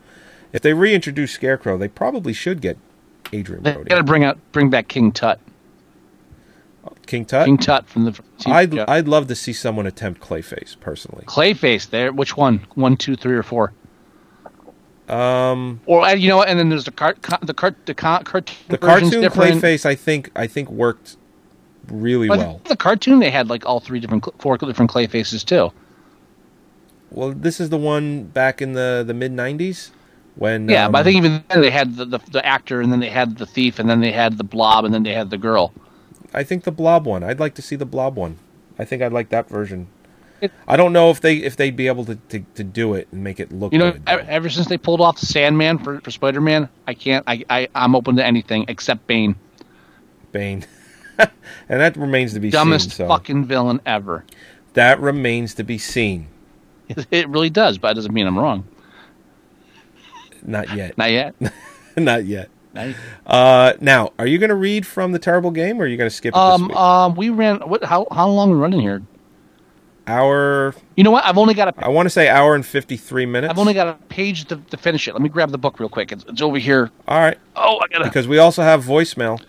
If 0.54 0.62
they 0.62 0.74
reintroduce 0.74 1.32
Scarecrow, 1.32 1.78
they 1.78 1.88
probably 1.88 2.34
should 2.34 2.60
get 2.62 2.78
Adrien 3.34 3.64
They 3.64 3.74
Brody. 3.74 3.90
got 3.90 3.98
to 3.98 4.04
bring 4.04 4.24
out, 4.24 4.38
bring 4.52 4.70
back 4.70 4.88
King 4.88 5.12
Tut. 5.12 5.40
King 7.10 7.26
Tut. 7.26 7.46
King 7.46 7.58
Tut 7.58 7.88
from 7.88 8.06
the 8.06 8.20
I'd 8.46 8.78
I'd 8.78 9.08
love 9.08 9.28
to 9.28 9.36
see 9.36 9.52
someone 9.52 9.88
attempt 9.88 10.22
Clayface 10.22 10.80
personally. 10.80 11.26
Clayface. 11.26 11.90
There, 11.90 12.14
which 12.14 12.38
one? 12.38 12.60
One, 12.76 12.96
two, 12.98 13.16
three, 13.16 13.36
or 13.36 13.42
four? 13.42 13.74
Um, 15.08 15.82
Or 15.88 16.04
uh, 16.04 16.14
you 16.14 16.30
know 16.30 16.38
what? 16.38 16.50
And 16.50 16.60
then 16.60 16.70
there's 16.70 16.86
the 16.86 16.92
cart, 16.92 17.18
the 17.42 17.56
cart, 17.56 17.76
the 17.88 17.96
con, 17.96 18.24
cartoon. 18.24 18.56
the 18.68 18.78
cartoon 18.78 19.22
different. 19.22 19.56
Clayface, 19.56 19.88
I 19.88 19.96
think, 19.96 20.30
I 20.36 20.46
think 20.46 20.70
worked 20.70 21.18
really 21.88 22.28
But 22.28 22.38
well. 22.38 22.62
The 22.66 22.78
cartoon 22.78 23.18
they 23.18 23.32
had 23.32 23.50
like 23.50 23.66
all 23.66 23.80
three 23.80 24.00
different, 24.00 24.24
four 24.40 24.60
different 24.60 24.92
Clayfaces 24.92 25.44
too. 25.44 25.74
Well, 27.10 27.32
this 27.32 27.60
is 27.60 27.70
the 27.70 27.78
one 27.78 28.26
back 28.26 28.62
in 28.62 28.74
the 28.74 29.04
the 29.06 29.16
mid 29.16 29.34
'90s 29.34 29.90
when. 30.36 30.70
Yeah, 30.70 30.88
but 30.90 30.98
I 30.98 31.00
um, 31.00 31.06
think 31.06 31.18
even 31.18 31.44
then 31.50 31.62
they 31.62 31.72
had 31.72 31.96
the, 31.96 32.06
the 32.06 32.20
the 32.32 32.46
actor, 32.46 32.82
and 32.82 32.92
then 32.92 33.00
they 33.00 33.10
had 33.10 33.40
the 33.40 33.48
thief, 33.48 33.80
and 33.80 33.90
then 33.90 34.00
they 34.00 34.12
had 34.12 34.38
the 34.38 34.44
blob, 34.44 34.86
and 34.86 34.94
then 34.94 35.02
they 35.02 35.14
had 35.14 35.32
the 35.32 35.40
girl. 35.40 35.74
I 36.34 36.44
think 36.44 36.64
the 36.64 36.72
Blob 36.72 37.06
one. 37.06 37.24
I'd 37.24 37.40
like 37.40 37.56
to 37.56 37.62
see 37.62 37.76
the 37.76 37.86
Blob 37.86 38.16
one. 38.16 38.38
I 38.78 38.86
think 38.86 39.02
I'd 39.02 39.14
like 39.14 39.30
that 39.30 39.50
version. 39.50 39.88
I 40.68 40.78
don't 40.78 40.94
know 40.94 41.10
if 41.10 41.20
they 41.20 41.38
if 41.38 41.58
they'd 41.58 41.76
be 41.76 41.88
able 41.88 42.06
to, 42.06 42.16
to, 42.30 42.40
to 42.56 42.64
do 42.64 42.94
it 42.94 43.10
and 43.12 43.22
make 43.24 43.42
it 43.42 43.52
look 43.52 43.74
You 43.74 43.80
know, 43.80 43.92
good. 43.92 44.04
ever, 44.08 44.22
ever 44.30 44.50
since 44.50 44.68
they 44.68 44.78
pulled 44.78 45.02
off 45.02 45.20
the 45.20 45.26
Sandman 45.26 45.80
for, 45.80 46.00
for 46.00 46.12
Spider 46.12 46.40
Man, 46.40 46.70
I 46.88 46.94
can't. 46.94 47.26
I, 47.28 47.44
I 47.50 47.68
I'm 47.76 47.94
open 47.94 48.16
to 48.16 48.26
anything 48.26 48.64
except 48.70 49.06
Bane. 49.06 49.36
Bane, 50.32 50.66
and 51.20 51.30
that 51.82 51.98
remains 51.98 52.34
to 52.36 52.40
be 52.40 52.52
Dumbest 52.52 52.92
seen. 52.92 52.96
So 52.96 53.08
fucking 53.10 53.46
villain 53.46 53.82
ever. 53.86 54.24
that 54.76 55.02
remains 55.02 55.56
to 55.56 55.64
be 55.66 55.78
seen. 55.78 56.28
It 57.12 57.28
really 57.28 57.50
does, 57.50 57.78
but 57.78 57.90
that 57.90 57.96
doesn't 57.96 58.14
mean 58.14 58.26
I'm 58.26 58.40
wrong. 58.40 58.66
Not 60.42 60.74
yet. 60.74 60.98
Not 60.98 61.12
yet. 61.12 61.36
Not 61.98 62.26
yet. 62.26 62.50
Not. 62.74 62.96
Uh, 63.26 63.74
now, 63.82 64.12
are 64.20 64.28
you 64.28 64.38
going 64.38 64.50
to 64.50 64.56
read 64.56 64.86
from 64.86 65.12
the 65.12 65.20
terrible 65.20 65.52
game, 65.52 65.80
or 65.82 65.86
are 65.86 65.88
you 65.88 65.98
going 65.98 66.10
to 66.10 66.16
skip 66.16 66.34
it 66.36 66.38
this 66.38 66.56
Um, 66.62 66.68
week? 66.68 66.78
um, 66.78 67.16
we 67.16 67.30
ran. 67.30 67.58
What? 67.62 67.84
How 67.84 68.06
how 68.12 68.28
long 68.30 68.50
are 68.52 68.56
we 68.56 68.60
running 68.60 68.80
here? 68.82 69.02
hour. 70.08 70.74
You 70.96 71.04
know 71.04 71.12
what? 71.12 71.24
I've 71.26 71.38
only 71.38 71.54
got 71.54 71.68
a. 71.68 71.86
I 71.86 71.90
want 71.90 72.06
to 72.08 72.10
say 72.10 72.30
hour 72.30 72.56
and 72.56 72.66
fifty 72.66 72.98
three 72.98 73.26
minutes. 73.26 73.52
I've 73.52 73.60
only 73.60 73.74
got 73.74 73.88
a 73.88 73.94
page 74.06 74.46
to, 74.46 74.56
to 74.58 74.78
finish 74.78 75.08
it. 75.08 75.14
Let 75.14 75.22
me 75.22 75.30
grab 75.30 75.52
the 75.52 75.58
book 75.58 75.80
real 75.80 75.90
quick. 75.90 76.12
It's, 76.12 76.24
it's 76.28 76.42
over 76.42 76.58
here. 76.58 76.90
All 77.08 77.20
right. 77.20 77.38
Oh, 77.56 77.80
I 77.82 77.88
gotta 77.88 78.06
Because 78.06 78.28
we 78.28 78.38
also 78.38 78.62
have 78.64 78.84
voicemail. 78.84 79.40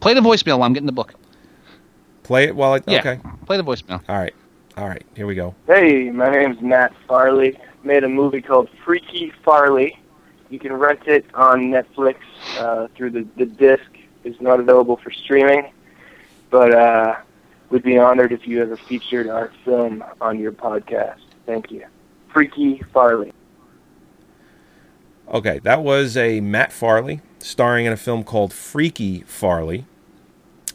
play 0.00 0.14
the 0.14 0.20
voicemail 0.20 0.58
while 0.58 0.64
I'm 0.64 0.72
getting 0.72 0.86
the 0.86 0.92
book. 0.92 1.14
Play 2.22 2.44
it 2.44 2.54
while 2.56 2.74
I. 2.74 2.80
Yeah, 2.86 3.00
Okay. 3.00 3.20
play 3.46 3.56
the 3.56 3.64
voicemail. 3.64 4.00
All 4.08 4.16
right. 4.16 4.34
All 4.76 4.88
right. 4.88 5.04
Here 5.16 5.26
we 5.26 5.34
go. 5.34 5.54
Hey, 5.66 6.10
my 6.10 6.30
name's 6.30 6.60
Matt 6.60 6.92
Farley. 7.08 7.58
Made 7.84 8.04
a 8.04 8.08
movie 8.08 8.40
called 8.40 8.68
Freaky 8.84 9.32
Farley. 9.44 9.98
You 10.52 10.58
can 10.58 10.74
rent 10.74 11.06
it 11.06 11.24
on 11.32 11.70
Netflix 11.70 12.16
uh, 12.58 12.88
through 12.94 13.12
the 13.12 13.26
the 13.38 13.46
disc. 13.46 13.90
It's 14.22 14.38
not 14.38 14.60
available 14.60 14.98
for 14.98 15.10
streaming, 15.10 15.72
but 16.50 16.74
uh, 16.74 17.16
we'd 17.70 17.82
be 17.82 17.96
honored 17.96 18.32
if 18.32 18.46
you 18.46 18.60
ever 18.60 18.76
featured 18.76 19.28
our 19.28 19.50
film 19.64 20.04
on 20.20 20.38
your 20.38 20.52
podcast. 20.52 21.22
Thank 21.46 21.70
you. 21.70 21.86
Freaky 22.34 22.82
Farley. 22.92 23.32
Okay, 25.32 25.58
that 25.60 25.82
was 25.82 26.18
a 26.18 26.42
Matt 26.42 26.70
Farley 26.70 27.22
starring 27.38 27.86
in 27.86 27.92
a 27.94 27.96
film 27.96 28.22
called 28.22 28.52
Freaky 28.52 29.22
Farley, 29.22 29.86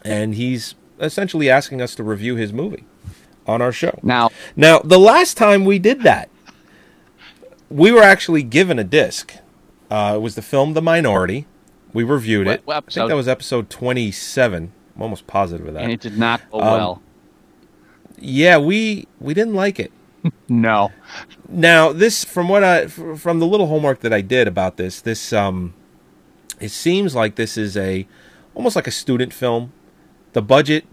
and 0.03 0.33
he's 0.33 0.73
essentially 0.99 1.51
asking 1.51 1.83
us 1.83 1.93
to 1.93 2.03
review 2.03 2.35
his 2.35 2.51
movie 2.51 2.85
on 3.45 3.61
our 3.61 3.71
show. 3.71 3.99
Now, 4.01 4.31
now 4.55 4.79
the 4.79 4.97
last 4.97 5.37
time 5.37 5.65
we 5.65 5.77
did 5.77 6.01
that, 6.01 6.31
we 7.69 7.91
were 7.91 8.01
actually 8.01 8.41
given 8.41 8.79
a 8.79 8.83
disc. 8.83 9.35
Uh, 9.89 10.13
it 10.15 10.19
was 10.21 10.35
the 10.35 10.41
film 10.41 10.73
The 10.73 10.81
Minority, 10.81 11.45
We 11.93 12.03
reviewed 12.03 12.47
it. 12.47 12.61
What- 12.65 12.83
what 12.85 12.91
I 12.91 12.93
think 12.93 13.09
that 13.09 13.15
was 13.15 13.27
episode 13.27 13.69
27. 13.69 14.71
I'm 14.95 15.01
almost 15.01 15.25
positive 15.27 15.67
of 15.67 15.73
that. 15.75 15.83
and 15.83 15.91
it 15.91 16.01
did 16.01 16.17
not 16.17 16.41
go 16.51 16.59
Um, 16.59 16.65
well. 16.67 17.01
Yeah, 18.19 18.57
we 18.57 19.07
we 19.19 19.33
didn't 19.33 19.53
like 19.53 19.79
it. 19.79 19.91
no. 20.49 20.91
Now, 21.47 21.91
this 21.93 22.23
from 22.25 22.49
what 22.49 22.63
I 22.63 22.87
from 22.87 23.39
the 23.39 23.45
little 23.47 23.67
homework 23.67 23.99
that 24.01 24.11
I 24.11 24.21
did 24.21 24.47
about 24.47 24.77
this, 24.77 24.99
this 25.01 25.31
um 25.31 25.73
it 26.59 26.69
seems 26.69 27.13
like 27.15 27.35
this 27.35 27.57
is 27.57 27.77
a 27.77 28.07
almost 28.55 28.75
like 28.75 28.87
a 28.87 28.91
student 28.91 29.33
film. 29.33 29.71
The 30.33 30.41
budget 30.41 30.85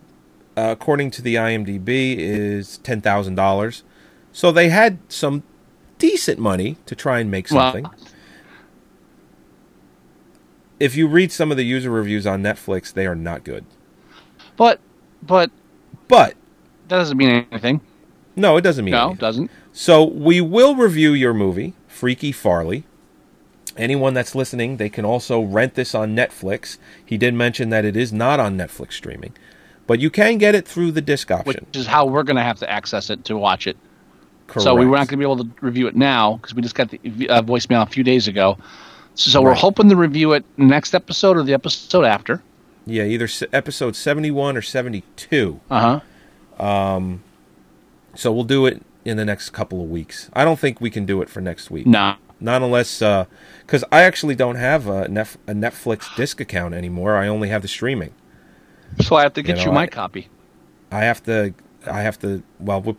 uh, 0.56 0.68
according 0.70 1.10
to 1.12 1.22
the 1.22 1.34
IMDb 1.34 2.16
is 2.16 2.78
$10,000. 2.84 3.82
So 4.30 4.52
they 4.52 4.68
had 4.68 4.98
some 5.08 5.42
decent 5.98 6.38
money 6.38 6.76
to 6.86 6.94
try 6.94 7.18
and 7.18 7.28
make 7.30 7.50
Well- 7.50 7.72
something. 7.72 7.90
If 10.80 10.96
you 10.96 11.06
read 11.06 11.32
some 11.32 11.50
of 11.50 11.56
the 11.56 11.64
user 11.64 11.90
reviews 11.90 12.26
on 12.26 12.42
Netflix, 12.42 12.92
they 12.92 13.06
are 13.06 13.14
not 13.14 13.44
good. 13.44 13.64
But 14.56 14.80
but 15.22 15.50
but 16.08 16.34
that 16.88 16.98
doesn't 16.98 17.16
mean 17.16 17.46
anything. 17.50 17.80
No, 18.36 18.56
it 18.56 18.62
doesn't 18.62 18.84
mean 18.84 18.92
No, 18.92 18.98
anything. 18.98 19.16
it 19.16 19.20
doesn't. 19.20 19.50
So 19.72 20.04
we 20.04 20.40
will 20.40 20.74
review 20.76 21.12
your 21.12 21.34
movie, 21.34 21.74
Freaky 21.88 22.32
Farley. 22.32 22.84
Anyone 23.76 24.14
that's 24.14 24.34
listening, 24.36 24.76
they 24.76 24.88
can 24.88 25.04
also 25.04 25.40
rent 25.40 25.74
this 25.74 25.94
on 25.94 26.14
Netflix. 26.14 26.78
He 27.04 27.18
did 27.18 27.34
mention 27.34 27.70
that 27.70 27.84
it 27.84 27.96
is 27.96 28.12
not 28.12 28.38
on 28.38 28.56
Netflix 28.56 28.92
streaming, 28.92 29.32
but 29.88 29.98
you 29.98 30.10
can 30.10 30.38
get 30.38 30.54
it 30.54 30.66
through 30.66 30.92
the 30.92 31.00
disc 31.00 31.30
option. 31.30 31.66
Which 31.66 31.76
is 31.76 31.86
how 31.86 32.06
we're 32.06 32.22
going 32.22 32.36
to 32.36 32.42
have 32.42 32.58
to 32.60 32.70
access 32.70 33.10
it 33.10 33.24
to 33.24 33.36
watch 33.36 33.66
it. 33.66 33.76
Correct. 34.46 34.62
So 34.62 34.74
we 34.76 34.86
were 34.86 34.96
not 34.96 35.08
going 35.08 35.08
to 35.08 35.16
be 35.16 35.24
able 35.24 35.38
to 35.38 35.50
review 35.60 35.88
it 35.88 35.96
now 35.96 36.36
because 36.36 36.54
we 36.54 36.62
just 36.62 36.74
got 36.76 36.90
the 36.90 37.28
uh, 37.28 37.42
voicemail 37.42 37.82
a 37.82 37.86
few 37.86 38.04
days 38.04 38.28
ago. 38.28 38.58
So 39.14 39.42
we're 39.42 39.54
hoping 39.54 39.88
to 39.90 39.96
review 39.96 40.32
it 40.32 40.44
next 40.56 40.94
episode 40.94 41.36
or 41.36 41.42
the 41.42 41.54
episode 41.54 42.04
after. 42.04 42.42
Yeah, 42.86 43.04
either 43.04 43.28
episode 43.52 43.96
71 43.96 44.56
or 44.56 44.62
72. 44.62 45.60
Uh 45.70 46.00
huh. 46.58 46.64
Um, 46.64 47.22
so 48.14 48.32
we'll 48.32 48.44
do 48.44 48.66
it 48.66 48.82
in 49.04 49.16
the 49.16 49.24
next 49.24 49.50
couple 49.50 49.82
of 49.82 49.88
weeks. 49.90 50.28
I 50.32 50.44
don't 50.44 50.58
think 50.58 50.80
we 50.80 50.90
can 50.90 51.06
do 51.06 51.22
it 51.22 51.28
for 51.28 51.40
next 51.40 51.70
week. 51.70 51.86
No. 51.86 52.16
Not 52.40 52.62
unless, 52.62 52.98
because 52.98 53.84
I 53.92 54.02
actually 54.02 54.34
don't 54.34 54.56
have 54.56 54.86
a, 54.88 55.08
Nef- 55.08 55.38
a 55.46 55.52
Netflix 55.52 56.14
disc 56.16 56.40
account 56.40 56.74
anymore. 56.74 57.16
I 57.16 57.28
only 57.28 57.48
have 57.48 57.62
the 57.62 57.68
streaming. 57.68 58.12
So 59.00 59.16
I 59.16 59.22
have 59.22 59.32
to 59.34 59.42
get 59.42 59.58
you, 59.60 59.66
know, 59.66 59.72
my 59.72 59.82
I- 59.82 59.86
copy. 59.86 60.28
I 60.92 61.00
have 61.04 61.22
to, 61.24 61.54
I 61.86 62.02
have 62.02 62.18
to, 62.20 62.42
well, 62.60 62.82
we- 62.82 62.96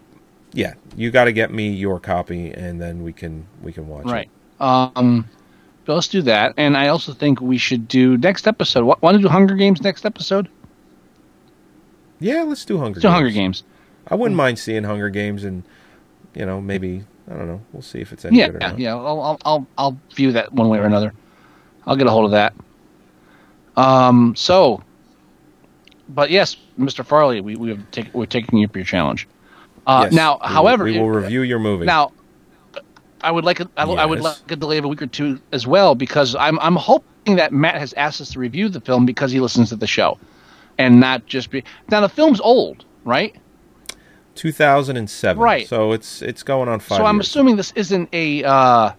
yeah, 0.54 0.74
you 0.96 1.12
got 1.12 1.26
to 1.26 1.34
get 1.34 1.52
me 1.52 1.70
your 1.70 2.00
copy 2.00 2.50
and 2.52 2.82
then 2.82 3.04
we 3.04 3.14
can, 3.14 3.46
we 3.62 3.72
can 3.74 3.88
watch 3.88 4.06
Right. 4.06 4.28
it. 4.28 4.64
Right. 4.64 4.92
Um, 4.96 5.30
let's 5.94 6.08
do 6.08 6.22
that. 6.24 6.54
And 6.58 6.76
I 6.76 6.88
also 6.88 7.14
think 7.14 7.40
we 7.42 7.58
should 7.58 7.88
do 7.88 8.18
next 8.18 8.48
episode. 8.48 8.84
Want 9.02 9.16
to 9.18 9.22
do 9.22 9.28
Hunger 9.30 9.56
Games 9.56 9.82
next 9.82 10.06
episode? 10.06 10.50
Yeah, 12.20 12.44
let's 12.44 12.66
do 12.66 12.78
Hunger 12.78 12.96
Let's 12.96 13.02
do 13.02 13.10
Hunger 13.10 13.30
Games. 13.30 13.64
I 14.08 14.16
wouldn't 14.16 14.36
mind 14.38 14.58
seeing 14.60 14.84
Hunger 14.84 15.10
Games 15.10 15.44
and, 15.44 15.64
you 16.34 16.46
know, 16.46 16.62
maybe, 16.62 17.04
I 17.30 17.34
don't 17.34 17.48
know, 17.48 17.62
we'll 17.74 17.82
see 17.82 18.00
if 18.00 18.14
it's 18.14 18.24
any 18.26 18.38
Yeah, 18.40 18.48
good 18.48 18.56
or 18.56 18.60
yeah, 18.62 18.70
not. 18.70 18.80
yeah. 18.80 18.96
I'll, 18.96 19.40
I'll, 19.46 19.68
I'll, 19.78 20.00
view 20.16 20.32
that 20.34 20.54
one 20.54 20.70
way 20.70 20.80
or 20.80 20.86
another. 20.86 21.14
I'll 21.86 21.96
get 21.96 22.08
a 22.08 22.12
hold 22.12 22.26
of 22.26 22.32
that. 22.32 22.54
Um, 23.76 24.36
so, 24.36 24.82
but 26.08 26.30
yes, 26.32 26.56
Mr. 26.80 27.06
Farley, 27.06 27.42
we 27.42 27.56
we 27.56 27.70
have 27.70 27.92
take, 27.92 28.14
we're 28.14 28.26
taking 28.26 28.60
you 28.60 28.68
up 28.68 28.76
your 28.76 28.86
challenge. 28.86 29.28
Uh, 29.86 30.04
Yes, 30.06 30.14
now, 30.14 30.40
we 30.42 30.48
however, 30.54 30.84
we 30.86 30.98
will 30.98 31.10
review 31.10 31.42
your 31.42 31.60
movie. 31.60 31.86
Now, 31.86 32.12
I 33.26 33.32
would 33.32 33.44
like 33.44 33.60
a, 33.60 33.70
I, 33.76 33.86
I 33.86 34.06
would 34.06 34.22
like 34.22 34.52
a 34.52 34.56
delay 34.56 34.78
of 34.78 34.86
a 34.86 34.88
week 34.88 35.02
or 35.02 35.08
two 35.08 35.42
as 35.52 35.66
well 35.66 35.96
because 35.96 36.36
I'm 36.36 36.60
I'm 36.60 36.76
hoping 36.76 37.38
that 37.38 37.52
Matt 37.52 37.76
has 37.76 37.92
asked 37.94 38.22
us 38.22 38.32
to 38.34 38.40
review 38.40 38.70
the 38.70 38.80
film 38.80 39.06
because 39.06 39.32
he 39.32 39.40
listens 39.40 39.70
to 39.70 39.76
the 39.76 39.88
show, 39.88 40.20
and 40.78 41.00
not 41.00 41.26
just 41.26 41.50
be 41.50 41.64
now 41.90 42.02
the 42.02 42.10
film's 42.10 42.40
old, 42.40 42.86
right? 43.04 43.36
2007. 44.36 45.42
Right. 45.42 45.68
So 45.68 45.92
it's 45.94 46.22
it's 46.22 46.44
going 46.44 46.70
on 46.70 46.80
five 46.80 46.98
so 46.98 47.06
I'm 47.06 47.16
years. 47.16 47.28
assuming 47.28 47.56
this 47.56 47.74
isn't 47.76 48.10
a 48.14 48.44
uh, 48.44 48.92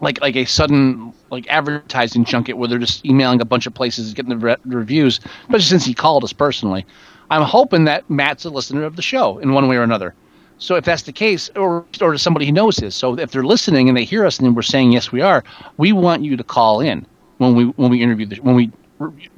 like 0.00 0.20
like 0.20 0.36
a 0.36 0.44
sudden 0.44 1.12
like 1.32 1.44
advertising 1.48 2.24
junket 2.24 2.56
where 2.56 2.68
they're 2.68 2.78
just 2.78 3.04
emailing 3.04 3.40
a 3.40 3.44
bunch 3.44 3.66
of 3.66 3.74
places 3.74 4.14
getting 4.14 4.30
the 4.30 4.36
re- 4.36 4.56
reviews. 4.64 5.18
Especially 5.42 5.62
since 5.62 5.84
he 5.84 5.92
called 5.92 6.22
us 6.22 6.32
personally, 6.32 6.86
I'm 7.30 7.42
hoping 7.42 7.84
that 7.86 8.08
Matt's 8.08 8.44
a 8.44 8.50
listener 8.50 8.84
of 8.84 8.94
the 8.94 9.02
show 9.02 9.38
in 9.38 9.52
one 9.52 9.66
way 9.66 9.76
or 9.76 9.82
another. 9.82 10.14
So 10.58 10.74
if 10.74 10.84
that's 10.84 11.02
the 11.02 11.12
case, 11.12 11.50
or 11.56 11.84
or 12.00 12.12
to 12.12 12.18
somebody 12.18 12.46
who 12.46 12.52
knows 12.52 12.82
is, 12.82 12.94
so 12.94 13.18
if 13.18 13.30
they're 13.30 13.44
listening 13.44 13.88
and 13.88 13.96
they 13.96 14.04
hear 14.04 14.26
us 14.26 14.38
and 14.38 14.54
we're 14.54 14.62
saying 14.62 14.92
yes 14.92 15.12
we 15.12 15.20
are, 15.20 15.44
we 15.76 15.92
want 15.92 16.24
you 16.24 16.36
to 16.36 16.44
call 16.44 16.80
in 16.80 17.06
when 17.38 17.54
we 17.54 17.66
when 17.66 17.90
we 17.90 18.02
interview 18.02 18.26
the 18.26 18.36
when 18.36 18.56
we 18.56 18.70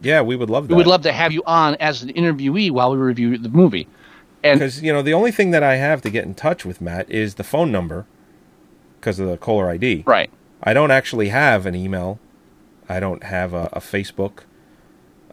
yeah 0.02 0.22
we 0.22 0.36
would 0.36 0.48
love 0.48 0.68
that. 0.68 0.74
we 0.74 0.78
would 0.78 0.86
love 0.86 1.02
to 1.02 1.12
have 1.12 1.32
you 1.32 1.42
on 1.47 1.74
as 1.76 2.02
an 2.02 2.09
interviewee 2.14 2.70
while 2.70 2.90
we 2.90 2.98
review 2.98 3.36
the 3.36 3.48
movie. 3.51 3.86
And 4.42 4.59
because 4.59 4.82
you 4.82 4.92
know 4.92 5.02
the 5.02 5.12
only 5.12 5.30
thing 5.30 5.51
that 5.51 5.62
I 5.62 5.76
have 5.76 6.01
to 6.02 6.10
get 6.10 6.24
in 6.24 6.34
touch 6.34 6.64
with 6.64 6.80
Matt 6.80 7.10
is 7.10 7.34
the 7.34 7.44
phone 7.44 7.70
number 7.70 8.06
because 8.98 9.18
of 9.18 9.28
the 9.28 9.36
caller 9.36 9.68
ID. 9.70 10.05
Right. 10.06 10.30
I 10.62 10.72
don't 10.72 10.90
actually 10.90 11.28
have 11.28 11.66
an 11.66 11.74
email. 11.74 12.18
I 12.88 13.01
don't 13.01 13.22
have 13.24 13.55
a, 13.55 13.68
a 13.72 13.80
Facebook. 13.80 14.40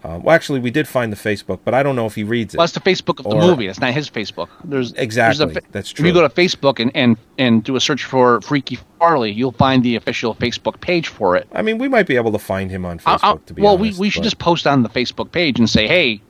Um, 0.08 0.24
well, 0.24 0.34
actually, 0.34 0.62
we 0.62 0.72
did 0.72 0.88
find 0.88 1.12
the 1.12 1.18
Facebook, 1.18 1.60
but 1.66 1.74
I 1.74 1.84
don't 1.84 1.98
know 1.98 2.06
if 2.06 2.16
he 2.16 2.24
reads 2.24 2.54
it. 2.54 2.58
Well, 2.58 2.66
that's 2.66 2.74
the 2.74 2.80
Facebook 2.80 3.20
of 3.20 3.30
the 3.30 3.36
movie. 3.36 3.68
That's 3.68 3.82
not 3.82 3.94
his 3.94 4.10
Facebook. 4.10 4.48
There's 4.64 4.94
Exactly. 4.94 5.46
there's 5.46 5.58
a 5.58 5.62
That's 5.72 5.92
If 5.92 6.00
you 6.00 6.14
go 6.14 6.22
to 6.22 6.30
Facebook 6.30 6.80
and, 6.80 6.92
and, 6.96 7.18
and 7.38 7.62
do 7.62 7.76
a 7.76 7.82
search 7.82 8.06
for 8.06 8.40
Freaky 8.40 8.80
Farley, 9.00 9.34
you'll 9.34 9.52
find 9.52 9.84
the 9.84 9.98
official 9.98 10.34
Facebook 10.36 10.80
page 10.80 11.10
for 11.10 11.36
it. 11.36 11.48
I 11.52 11.62
mean, 11.62 11.78
we 11.78 11.90
might 11.90 12.08
be 12.08 12.16
able 12.16 12.32
to 12.32 12.40
find 12.40 12.72
him 12.72 12.86
on 12.86 13.00
Facebook. 13.00 13.20
I'll- 13.22 13.38
to 13.40 13.54
be 13.54 13.62
well, 13.62 13.74
honest, 13.78 14.00
we, 14.00 14.06
we 14.06 14.10
should 14.10 14.22
but- 14.22 14.26
just 14.26 14.40
post 14.40 14.66
on 14.66 14.84
the 14.84 14.90
Facebook 14.90 15.32
page 15.32 15.60
and 15.60 15.70
say, 15.70 15.88
"Hey, 15.88 16.22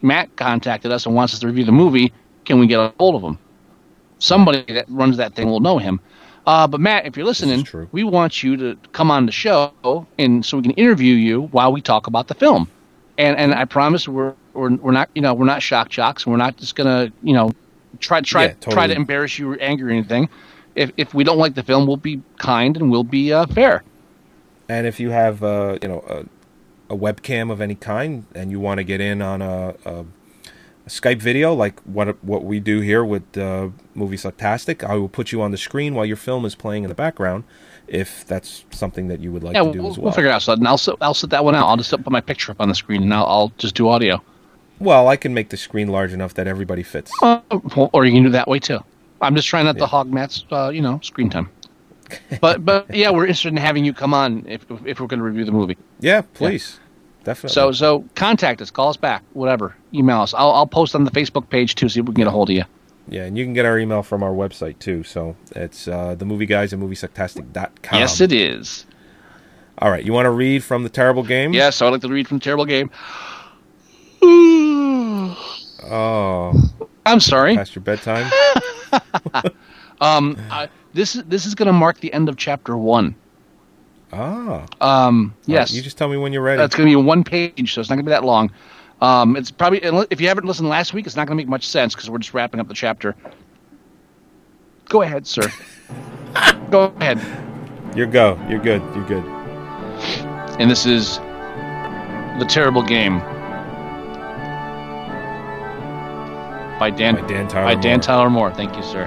Matt 0.00 0.34
contacted 0.36 0.90
us 0.90 1.04
and 1.04 1.14
wants 1.14 1.34
us 1.34 1.40
to 1.40 1.46
review 1.46 1.64
the 1.64 1.72
movie. 1.72 2.14
Can 2.46 2.58
we 2.58 2.66
get 2.66 2.80
a 2.80 2.94
hold 2.98 3.16
of 3.16 3.22
him?" 3.22 3.38
Somebody 4.18 4.64
that 4.72 4.86
runs 4.88 5.18
that 5.18 5.34
thing 5.34 5.50
will 5.50 5.60
know 5.60 5.76
him. 5.76 6.00
Uh, 6.46 6.66
but 6.66 6.80
Matt, 6.80 7.04
if 7.04 7.16
you're 7.16 7.26
listening, 7.26 7.66
we 7.92 8.02
want 8.02 8.42
you 8.42 8.56
to 8.56 8.78
come 8.92 9.10
on 9.10 9.26
the 9.26 9.32
show 9.32 10.06
and 10.18 10.46
so 10.46 10.56
we 10.56 10.62
can 10.62 10.72
interview 10.72 11.14
you 11.14 11.42
while 11.50 11.70
we 11.72 11.82
talk 11.82 12.06
about 12.06 12.28
the 12.28 12.34
film. 12.34 12.70
And 13.18 13.36
and 13.36 13.54
I 13.54 13.64
promise 13.64 14.06
we're 14.08 14.34
we're, 14.52 14.74
we're 14.76 14.92
not 14.92 15.10
you 15.14 15.22
know 15.22 15.34
we're 15.34 15.46
not 15.46 15.62
shock 15.62 15.88
jocks. 15.88 16.24
and 16.24 16.32
We're 16.32 16.38
not 16.38 16.56
just 16.56 16.74
gonna 16.76 17.12
you 17.22 17.32
know 17.32 17.52
try 18.00 18.20
try 18.20 18.46
Yeah, 18.46 18.54
try 18.60 18.86
to 18.86 18.94
embarrass 18.94 19.38
you 19.38 19.52
or 19.52 19.58
anger 19.60 19.88
or 19.88 19.90
anything. 19.90 20.28
If 20.74 20.92
if 20.96 21.14
we 21.14 21.24
don't 21.24 21.38
like 21.38 21.54
the 21.54 21.62
film, 21.62 21.86
we'll 21.86 21.96
be 21.96 22.22
kind 22.38 22.76
and 22.76 22.90
we'll 22.90 23.04
be 23.04 23.32
uh, 23.32 23.46
fair. 23.46 23.82
And 24.68 24.86
if 24.86 24.98
you 24.98 25.10
have, 25.10 25.42
uh, 25.44 25.78
you 25.80 25.88
know, 25.88 26.04
a, 26.08 26.94
a 26.94 26.96
webcam 26.96 27.52
of 27.52 27.60
any 27.60 27.76
kind, 27.76 28.26
and 28.34 28.50
you 28.50 28.58
want 28.58 28.78
to 28.78 28.84
get 28.84 29.00
in 29.00 29.22
on 29.22 29.40
a, 29.40 29.76
a, 29.84 30.00
a 30.00 30.88
Skype 30.88 31.20
video 31.20 31.54
like 31.54 31.80
what 31.80 32.22
what 32.22 32.44
we 32.44 32.60
do 32.60 32.80
here 32.80 33.04
with 33.04 33.38
uh, 33.38 33.68
Movie 33.94 34.16
Sucktastic, 34.16 34.84
I 34.84 34.96
will 34.96 35.08
put 35.08 35.32
you 35.32 35.40
on 35.40 35.50
the 35.50 35.56
screen 35.56 35.94
while 35.94 36.04
your 36.04 36.16
film 36.16 36.44
is 36.44 36.54
playing 36.54 36.82
in 36.84 36.88
the 36.88 36.94
background, 36.94 37.44
if 37.88 38.26
that's 38.26 38.64
something 38.70 39.08
that 39.08 39.20
you 39.20 39.32
would 39.32 39.44
like 39.44 39.54
yeah, 39.54 39.62
to 39.62 39.72
do 39.72 39.82
we'll, 39.82 39.92
as 39.92 39.98
we'll 39.98 40.06
well. 40.06 40.14
figure 40.14 40.30
it 40.30 40.32
out. 40.32 40.42
So 40.42 40.52
I'll 40.52 40.80
I'll 41.00 41.14
set 41.14 41.30
that 41.30 41.44
one 41.44 41.54
out. 41.54 41.68
I'll 41.68 41.76
just 41.76 41.90
put 41.90 42.10
my 42.10 42.20
picture 42.20 42.52
up 42.52 42.60
on 42.60 42.68
the 42.68 42.74
screen 42.74 43.02
and 43.02 43.14
I'll, 43.14 43.26
I'll 43.26 43.52
just 43.58 43.74
do 43.74 43.88
audio. 43.88 44.22
Well, 44.78 45.08
I 45.08 45.16
can 45.16 45.32
make 45.32 45.48
the 45.48 45.56
screen 45.56 45.88
large 45.88 46.12
enough 46.12 46.34
that 46.34 46.46
everybody 46.46 46.82
fits. 46.82 47.10
Uh, 47.22 47.40
or 47.92 48.04
you 48.04 48.12
can 48.12 48.24
do 48.24 48.30
that 48.30 48.46
way 48.46 48.58
too. 48.58 48.80
I'm 49.20 49.34
just 49.34 49.48
trying 49.48 49.64
not 49.64 49.78
to 49.78 49.86
hog 49.86 50.12
Matt's, 50.12 50.44
uh, 50.50 50.68
you 50.68 50.82
know, 50.82 51.00
screen 51.02 51.30
time. 51.30 51.48
But 52.40 52.64
but 52.64 52.94
yeah, 52.94 53.10
we're 53.10 53.24
interested 53.24 53.48
in 53.48 53.56
having 53.56 53.84
you 53.84 53.92
come 53.92 54.14
on 54.14 54.44
if 54.46 54.64
if 54.84 55.00
we're 55.00 55.06
going 55.06 55.20
to 55.20 55.24
review 55.24 55.44
the 55.44 55.52
movie. 55.52 55.76
Yeah, 56.00 56.22
please, 56.34 56.78
definitely. 57.24 57.54
So 57.54 57.72
so 57.72 58.04
contact 58.14 58.60
us, 58.60 58.70
call 58.70 58.90
us 58.90 58.96
back, 58.96 59.22
whatever, 59.32 59.74
email 59.94 60.20
us. 60.20 60.34
I'll 60.34 60.52
I'll 60.52 60.66
post 60.66 60.94
on 60.94 61.04
the 61.04 61.10
Facebook 61.10 61.48
page 61.48 61.74
too, 61.74 61.88
see 61.88 62.00
if 62.00 62.06
we 62.06 62.12
can 62.12 62.22
get 62.22 62.26
a 62.26 62.30
hold 62.30 62.50
of 62.50 62.56
you. 62.56 62.64
Yeah, 63.08 63.24
and 63.24 63.38
you 63.38 63.44
can 63.44 63.52
get 63.52 63.64
our 63.64 63.78
email 63.78 64.02
from 64.02 64.22
our 64.22 64.32
website 64.32 64.78
too. 64.78 65.04
So 65.04 65.36
it's 65.54 65.86
uh, 65.86 66.14
the 66.14 66.24
movie 66.24 66.46
guys 66.46 66.72
at 66.72 66.78
moviesucktastic.com. 66.78 67.98
Yes, 67.98 68.20
it 68.20 68.32
is. 68.32 68.86
All 69.78 69.90
right, 69.90 70.04
you 70.04 70.12
want 70.12 70.26
to 70.26 70.30
read 70.30 70.64
from 70.64 70.82
the 70.82 70.88
terrible 70.88 71.22
game? 71.22 71.52
Yes, 71.52 71.82
I 71.82 71.84
would 71.84 71.92
like 71.92 72.00
to 72.02 72.08
read 72.08 72.26
from 72.26 72.40
Terrible 72.40 72.64
Game. 72.64 72.90
Oh, 75.88 76.52
I'm 77.04 77.20
sorry. 77.20 77.54
Past 77.54 77.76
your 77.76 77.82
bedtime. 77.82 78.28
Um, 80.00 80.36
I, 80.50 80.68
this 80.92 81.16
is 81.16 81.24
this 81.24 81.46
is 81.46 81.54
going 81.54 81.66
to 81.66 81.72
mark 81.72 82.00
the 82.00 82.12
end 82.12 82.28
of 82.28 82.36
chapter 82.36 82.76
one. 82.76 83.14
Ah. 84.12 84.66
Um, 84.80 85.34
yes. 85.46 85.72
you 85.72 85.82
just 85.82 85.98
tell 85.98 86.08
me 86.08 86.16
when 86.16 86.32
you're 86.32 86.42
ready. 86.42 86.58
That's 86.58 86.74
going 86.74 86.88
to 86.88 86.90
be 86.90 87.02
one 87.02 87.24
page, 87.24 87.72
so 87.72 87.80
it's 87.80 87.90
not 87.90 87.96
going 87.96 88.04
to 88.04 88.08
be 88.08 88.10
that 88.10 88.24
long. 88.24 88.50
Um, 89.00 89.36
it's 89.36 89.50
probably 89.50 89.80
if 90.10 90.20
you 90.20 90.28
haven't 90.28 90.46
listened 90.46 90.68
last 90.68 90.94
week, 90.94 91.06
it's 91.06 91.16
not 91.16 91.26
going 91.26 91.36
to 91.36 91.42
make 91.42 91.48
much 91.48 91.66
sense 91.66 91.94
because 91.94 92.08
we're 92.08 92.18
just 92.18 92.32
wrapping 92.34 92.60
up 92.60 92.68
the 92.68 92.74
chapter. 92.74 93.14
Go 94.88 95.02
ahead, 95.02 95.26
sir. 95.26 95.42
Go 96.70 96.94
ahead. 97.00 97.20
You're 97.96 98.06
go. 98.06 98.38
You're 98.48 98.60
good. 98.60 98.82
You're 98.94 99.06
good. 99.06 99.24
And 100.60 100.70
this 100.70 100.84
is 100.84 101.16
the 102.38 102.46
terrible 102.46 102.82
game 102.82 103.20
by 106.78 106.90
Dan 106.90 107.14
By 107.14 107.26
Dan 107.26 107.48
Tyler 107.48 107.74
by 107.74 107.80
Dan 107.80 107.96
Moore. 107.96 108.02
Tyler 108.02 108.30
Moore. 108.30 108.54
Thank 108.54 108.76
you, 108.76 108.82
sir. 108.82 109.06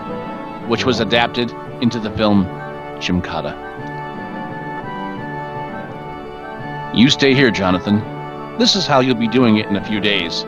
Which 0.67 0.85
was 0.85 0.99
adapted 0.99 1.51
into 1.81 1.99
the 1.99 2.09
film 2.11 2.45
Jim 2.99 3.21
Cotta. 3.21 3.53
You 6.95 7.09
stay 7.11 7.35
here, 7.35 7.51
Jonathan. 7.51 7.99
This 8.59 8.75
is 8.75 8.85
how 8.85 8.99
you'll 8.99 9.15
be 9.15 9.29
doing 9.29 9.55
it 9.55 9.67
in 9.67 9.77
a 9.77 9.85
few 9.85 10.01
days. 10.01 10.45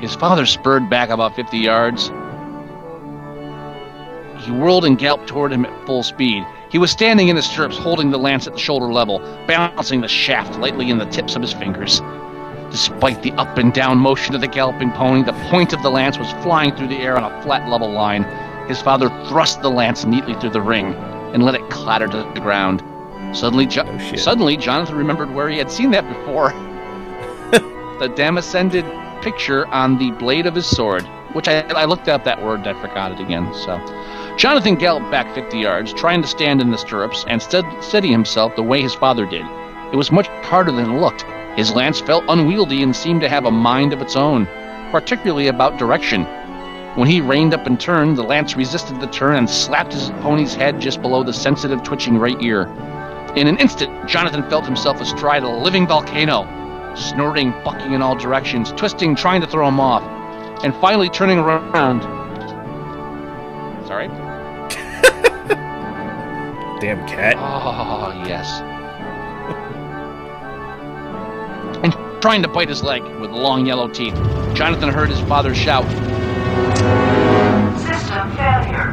His 0.00 0.14
father 0.14 0.46
spurred 0.46 0.88
back 0.88 1.08
about 1.08 1.34
50 1.34 1.58
yards. 1.58 2.12
He 4.38 4.52
whirled 4.52 4.84
and 4.84 4.96
galloped 4.96 5.26
toward 5.26 5.52
him 5.52 5.64
at 5.64 5.86
full 5.86 6.04
speed. 6.04 6.46
He 6.70 6.78
was 6.78 6.92
standing 6.92 7.26
in 7.26 7.34
his 7.34 7.44
stirrups, 7.44 7.76
holding 7.76 8.12
the 8.12 8.18
lance 8.18 8.46
at 8.46 8.52
the 8.52 8.60
shoulder 8.60 8.92
level, 8.92 9.18
balancing 9.48 10.00
the 10.00 10.06
shaft 10.06 10.60
lightly 10.60 10.88
in 10.88 10.98
the 10.98 11.06
tips 11.06 11.34
of 11.34 11.42
his 11.42 11.52
fingers. 11.52 12.00
Despite 12.70 13.20
the 13.24 13.32
up 13.32 13.58
and 13.58 13.72
down 13.72 13.98
motion 13.98 14.36
of 14.36 14.40
the 14.40 14.46
galloping 14.46 14.92
pony, 14.92 15.24
the 15.24 15.32
point 15.50 15.72
of 15.72 15.82
the 15.82 15.90
lance 15.90 16.18
was 16.18 16.30
flying 16.44 16.72
through 16.76 16.88
the 16.88 16.98
air 16.98 17.16
on 17.16 17.24
a 17.24 17.42
flat, 17.42 17.68
level 17.68 17.90
line. 17.90 18.22
His 18.68 18.80
father 18.80 19.08
thrust 19.26 19.60
the 19.60 19.70
lance 19.70 20.04
neatly 20.04 20.34
through 20.34 20.50
the 20.50 20.62
ring 20.62 20.94
and 21.34 21.42
let 21.42 21.56
it 21.56 21.68
clatter 21.68 22.06
to 22.06 22.18
the 22.32 22.40
ground. 22.40 22.80
Suddenly, 23.36 23.66
jo- 23.66 23.82
oh, 23.84 24.14
suddenly, 24.14 24.56
Jonathan 24.56 24.94
remembered 24.94 25.34
where 25.34 25.48
he 25.48 25.58
had 25.58 25.72
seen 25.72 25.90
that 25.90 26.06
before. 26.06 26.52
the 27.98 28.08
Damascended 28.08 28.84
picture 29.22 29.66
on 29.68 29.98
the 29.98 30.10
blade 30.12 30.46
of 30.46 30.54
his 30.54 30.66
sword, 30.66 31.02
which 31.32 31.48
I, 31.48 31.60
I 31.60 31.84
looked 31.84 32.08
up 32.08 32.24
that 32.24 32.42
word 32.42 32.60
and 32.60 32.68
I 32.68 32.80
forgot 32.80 33.12
it 33.12 33.20
again. 33.20 33.52
So, 33.54 33.78
Jonathan 34.36 34.76
galloped 34.76 35.10
back 35.10 35.34
50 35.34 35.58
yards, 35.58 35.92
trying 35.92 36.22
to 36.22 36.28
stand 36.28 36.60
in 36.60 36.70
the 36.70 36.78
stirrups 36.78 37.24
and 37.26 37.40
stead- 37.40 37.64
steady 37.82 38.10
himself 38.10 38.54
the 38.54 38.62
way 38.62 38.82
his 38.82 38.94
father 38.94 39.26
did. 39.26 39.44
It 39.92 39.96
was 39.96 40.12
much 40.12 40.28
harder 40.44 40.72
than 40.72 40.90
it 40.90 41.00
looked. 41.00 41.24
His 41.56 41.72
lance 41.72 42.00
felt 42.00 42.24
unwieldy 42.28 42.82
and 42.82 42.94
seemed 42.94 43.22
to 43.22 43.28
have 43.28 43.46
a 43.46 43.50
mind 43.50 43.92
of 43.92 44.02
its 44.02 44.14
own, 44.14 44.46
particularly 44.92 45.48
about 45.48 45.78
direction. 45.78 46.24
When 46.96 47.08
he 47.08 47.20
reined 47.20 47.54
up 47.54 47.66
and 47.66 47.78
turned, 47.78 48.16
the 48.16 48.22
lance 48.22 48.56
resisted 48.56 49.00
the 49.00 49.06
turn 49.06 49.36
and 49.36 49.48
slapped 49.48 49.92
his 49.92 50.10
pony's 50.22 50.54
head 50.54 50.80
just 50.80 51.02
below 51.02 51.22
the 51.22 51.32
sensitive, 51.32 51.82
twitching 51.82 52.18
right 52.18 52.40
ear. 52.42 52.62
In 53.36 53.48
an 53.48 53.58
instant, 53.58 54.08
Jonathan 54.08 54.48
felt 54.48 54.64
himself 54.64 55.00
astride 55.00 55.42
a 55.42 55.48
living 55.48 55.86
volcano, 55.86 56.44
snorting, 56.96 57.50
bucking 57.64 57.92
in 57.92 58.02
all 58.02 58.16
directions, 58.16 58.72
twisting, 58.72 59.14
trying 59.14 59.40
to 59.40 59.46
throw 59.46 59.68
him 59.68 59.78
off, 59.78 60.02
and 60.64 60.74
finally 60.76 61.08
turning 61.08 61.38
around. 61.38 62.02
Sorry? 63.86 64.08
Damn 66.80 67.06
cat. 67.06 67.36
Oh, 67.38 68.24
yes. 68.26 68.60
and 71.84 71.92
trying 72.22 72.42
to 72.42 72.48
bite 72.48 72.68
his 72.68 72.82
leg 72.82 73.02
with 73.20 73.30
long 73.30 73.66
yellow 73.66 73.88
teeth. 73.88 74.14
Jonathan 74.54 74.88
heard 74.88 75.10
his 75.10 75.20
father 75.20 75.54
shout, 75.54 75.84
System 77.78 78.36
failure. 78.36 78.92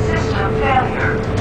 System 0.00 0.54
failure. 0.60 1.40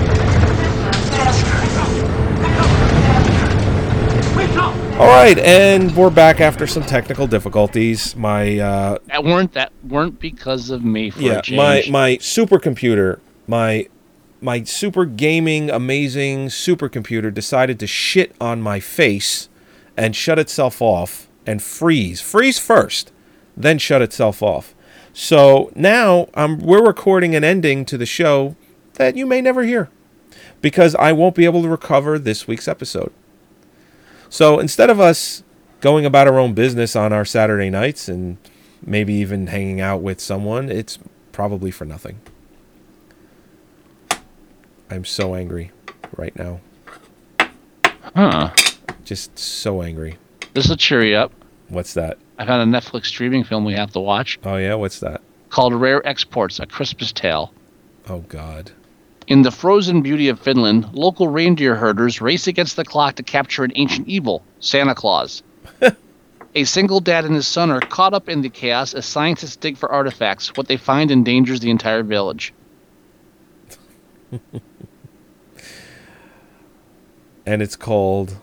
All 4.99 5.07
right, 5.07 5.39
and 5.39 5.95
we're 5.95 6.09
back 6.09 6.41
after 6.41 6.67
some 6.67 6.83
technical 6.83 7.25
difficulties. 7.25 8.17
My 8.17 8.59
uh, 8.59 8.97
That 9.05 9.23
weren't 9.23 9.53
that 9.53 9.71
weren't 9.81 10.19
because 10.19 10.69
of 10.69 10.83
me 10.83 11.09
for 11.09 11.21
yeah, 11.21 11.37
a 11.37 11.41
change. 11.41 11.57
my 11.57 11.83
my 11.89 12.17
supercomputer, 12.17 13.21
my 13.47 13.87
my 14.41 14.65
super 14.65 15.05
gaming 15.05 15.69
amazing 15.69 16.47
supercomputer 16.47 17.33
decided 17.33 17.79
to 17.79 17.87
shit 17.87 18.35
on 18.41 18.61
my 18.61 18.81
face 18.81 19.47
and 19.95 20.17
shut 20.17 20.37
itself 20.37 20.81
off 20.81 21.29
and 21.45 21.63
freeze. 21.63 22.19
Freeze 22.19 22.59
first, 22.59 23.13
then 23.55 23.77
shut 23.77 24.01
itself 24.01 24.43
off. 24.43 24.75
So 25.13 25.71
now 25.75 26.27
um, 26.33 26.59
we're 26.59 26.85
recording 26.85 27.35
an 27.35 27.45
ending 27.45 27.85
to 27.85 27.97
the 27.97 28.05
show 28.05 28.57
that 28.95 29.15
you 29.15 29.25
may 29.25 29.39
never 29.39 29.63
hear 29.63 29.89
because 30.59 30.93
I 30.95 31.13
won't 31.13 31.35
be 31.35 31.45
able 31.45 31.61
to 31.61 31.69
recover 31.69 32.19
this 32.19 32.47
week's 32.49 32.67
episode. 32.67 33.13
So 34.29 34.59
instead 34.59 34.89
of 34.89 34.99
us 34.99 35.43
going 35.81 36.05
about 36.05 36.27
our 36.27 36.37
own 36.39 36.53
business 36.53 36.95
on 36.95 37.11
our 37.13 37.25
Saturday 37.25 37.69
nights 37.69 38.07
and 38.07 38.37
maybe 38.85 39.13
even 39.13 39.47
hanging 39.47 39.81
out 39.81 40.01
with 40.01 40.19
someone, 40.19 40.69
it's 40.69 40.99
probably 41.31 41.71
for 41.71 41.85
nothing. 41.85 42.19
I'm 44.89 45.05
so 45.05 45.35
angry 45.35 45.71
right 46.17 46.35
now. 46.37 46.59
Huh. 48.15 48.51
Just 49.03 49.37
so 49.37 49.81
angry. 49.81 50.17
This 50.53 50.67
will 50.67 50.77
cheer 50.77 51.03
you 51.03 51.15
up. 51.15 51.31
What's 51.67 51.93
that? 51.93 52.17
I 52.39 52.45
found 52.45 52.73
a 52.73 52.79
Netflix 52.79 53.05
streaming 53.05 53.43
film 53.43 53.65
we 53.65 53.73
have 53.73 53.91
to 53.91 53.99
watch 53.99 54.39
Oh 54.43 54.55
yeah, 54.57 54.75
what's 54.75 54.99
that? 55.01 55.21
called 55.49 55.73
Rare 55.73 56.05
Exports: 56.07 56.59
A 56.59 56.65
Christmas 56.65 57.11
Tale. 57.11 57.53
Oh 58.07 58.19
god. 58.21 58.71
In 59.29 59.43
the 59.43 59.51
frozen 59.51 60.01
beauty 60.01 60.27
of 60.27 60.39
Finland, 60.39 60.89
local 60.93 61.29
reindeer 61.29 61.75
herders 61.75 62.19
race 62.19 62.47
against 62.47 62.75
the 62.75 62.83
clock 62.83 63.15
to 63.15 63.23
capture 63.23 63.63
an 63.63 63.71
ancient 63.75 64.07
evil, 64.07 64.43
Santa 64.59 64.95
Claus. 64.95 65.43
a 66.55 66.63
single 66.65 66.99
dad 66.99 67.23
and 67.23 67.35
his 67.35 67.47
son 67.47 67.71
are 67.71 67.79
caught 67.79 68.13
up 68.13 68.27
in 68.27 68.41
the 68.41 68.49
chaos 68.49 68.93
as 68.93 69.05
scientists 69.05 69.55
dig 69.55 69.77
for 69.77 69.89
artifacts. 69.89 70.57
What 70.57 70.67
they 70.67 70.77
find 70.77 71.11
endangers 71.11 71.61
the 71.61 71.69
entire 71.69 72.03
village. 72.03 72.53
And 77.49 77.63
it's 77.63 77.75
called 77.75 78.37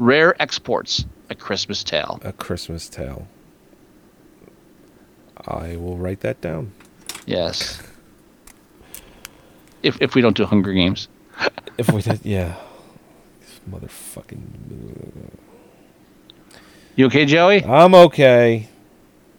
Rare 0.00 0.34
Exports: 0.42 1.04
A 1.30 1.36
Christmas 1.36 1.84
Tale. 1.84 2.18
A 2.24 2.32
Christmas 2.32 2.88
Tale. 2.88 3.28
I 5.46 5.76
will 5.76 5.96
write 5.96 6.22
that 6.22 6.40
down. 6.40 6.72
Yes. 7.24 7.80
If 9.88 10.02
if 10.02 10.14
we 10.14 10.20
don't 10.20 10.36
do 10.36 10.44
Hunger 10.44 10.72
Games. 10.72 11.08
If 11.78 11.90
we 11.90 12.02
did, 12.02 12.20
yeah. 12.24 12.56
Motherfucking. 13.70 14.42
You 16.96 17.06
okay, 17.06 17.24
Joey? 17.24 17.64
I'm 17.64 17.94
okay. 17.94 18.68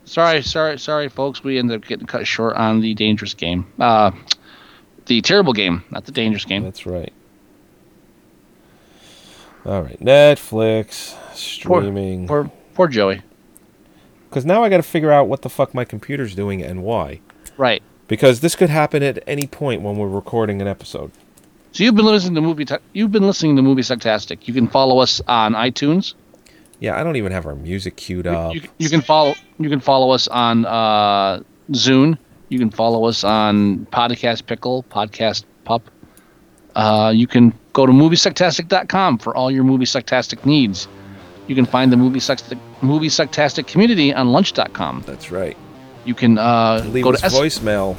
Sorry, 0.06 0.42
sorry, 0.42 0.80
sorry, 0.80 1.08
folks. 1.08 1.44
We 1.44 1.60
ended 1.60 1.82
up 1.82 1.88
getting 1.88 2.08
cut 2.08 2.26
short 2.26 2.56
on 2.56 2.82
the 2.82 2.96
dangerous 2.96 3.36
game. 3.36 3.72
Uh, 3.80 4.12
the 5.06 5.22
terrible 5.22 5.54
game, 5.54 5.84
not 5.92 6.06
the 6.06 6.12
dangerous 6.12 6.46
game. 6.46 6.64
That's 6.64 6.88
right. 6.88 7.14
All 9.66 9.84
right, 9.84 10.00
Netflix 10.00 11.16
streaming. 11.36 12.28
Poor, 12.28 12.46
poor, 12.46 12.54
poor 12.74 12.88
Joey. 12.88 13.22
Because 14.30 14.46
now 14.46 14.64
I 14.64 14.70
got 14.70 14.78
to 14.78 14.84
figure 14.84 15.12
out 15.12 15.28
what 15.28 15.44
the 15.44 15.50
fuck 15.50 15.76
my 15.76 15.86
computer's 15.86 16.34
doing 16.34 16.64
and 16.64 16.82
why. 16.82 17.20
Right. 17.58 17.84
Because 18.10 18.42
this 18.42 18.56
could 18.56 18.70
happen 18.70 19.02
at 19.04 19.24
any 19.26 19.48
point 19.48 19.82
when 19.82 19.96
we're 19.96 20.10
recording 20.10 20.62
an 20.62 20.68
episode. 20.68 21.12
So 21.72 21.84
you've 21.84 21.96
been 21.96 22.06
listening 22.06 22.36
to 22.36 22.42
movie. 22.42 22.66
you've 22.92 23.12
been 23.12 23.26
listening 23.26 23.56
to 23.56 23.62
movie 23.62 23.84
Sucktastic. 23.84 24.48
You 24.48 24.54
can 24.54 24.68
follow 24.68 25.00
us 25.00 25.22
on 25.28 25.54
iTunes. 25.54 26.16
Yeah, 26.80 27.00
I 27.00 27.04
don't 27.04 27.16
even 27.16 27.32
have 27.32 27.46
our 27.46 27.56
music 27.56 27.96
queued 27.96 28.26
up. 28.26 28.54
You, 28.56 28.62
you 28.78 28.90
can 28.90 29.02
follow. 29.02 29.36
You 29.60 29.70
can 29.70 29.80
follow 29.80 30.12
us 30.12 30.28
on 30.28 30.66
uh, 30.66 31.42
Zune. 31.72 32.18
You 32.50 32.58
can 32.58 32.72
follow 32.72 33.06
us 33.06 33.24
on 33.24 33.86
Podcast 33.88 34.48
Pickle, 34.48 34.84
Podcast 34.84 35.44
Pup. 35.66 35.90
Uh, 36.76 37.12
you 37.16 37.28
can 37.28 37.54
go 37.74 37.86
to 37.86 37.92
moviesucktastic.com 37.92 39.20
for 39.20 39.36
all 39.36 39.52
your 39.52 39.64
movie 39.64 39.86
sucktastic 39.86 40.46
needs. 40.46 40.88
You 41.48 41.56
can 41.56 41.66
find 41.66 41.92
the 41.92 41.98
movie 41.98 42.20
sucktastic, 42.20 42.60
movie 42.82 43.08
sucktastic 43.08 43.68
community 43.68 44.14
on 44.14 44.32
lunch.com. 44.32 45.04
That's 45.06 45.32
right. 45.32 45.58
You 46.10 46.16
can 46.16 46.40
uh, 46.40 46.84
Leave 46.88 47.04
go 47.04 47.12
us 47.14 47.20
to 47.20 47.26
S- 47.28 47.36
voicemail 47.36 47.96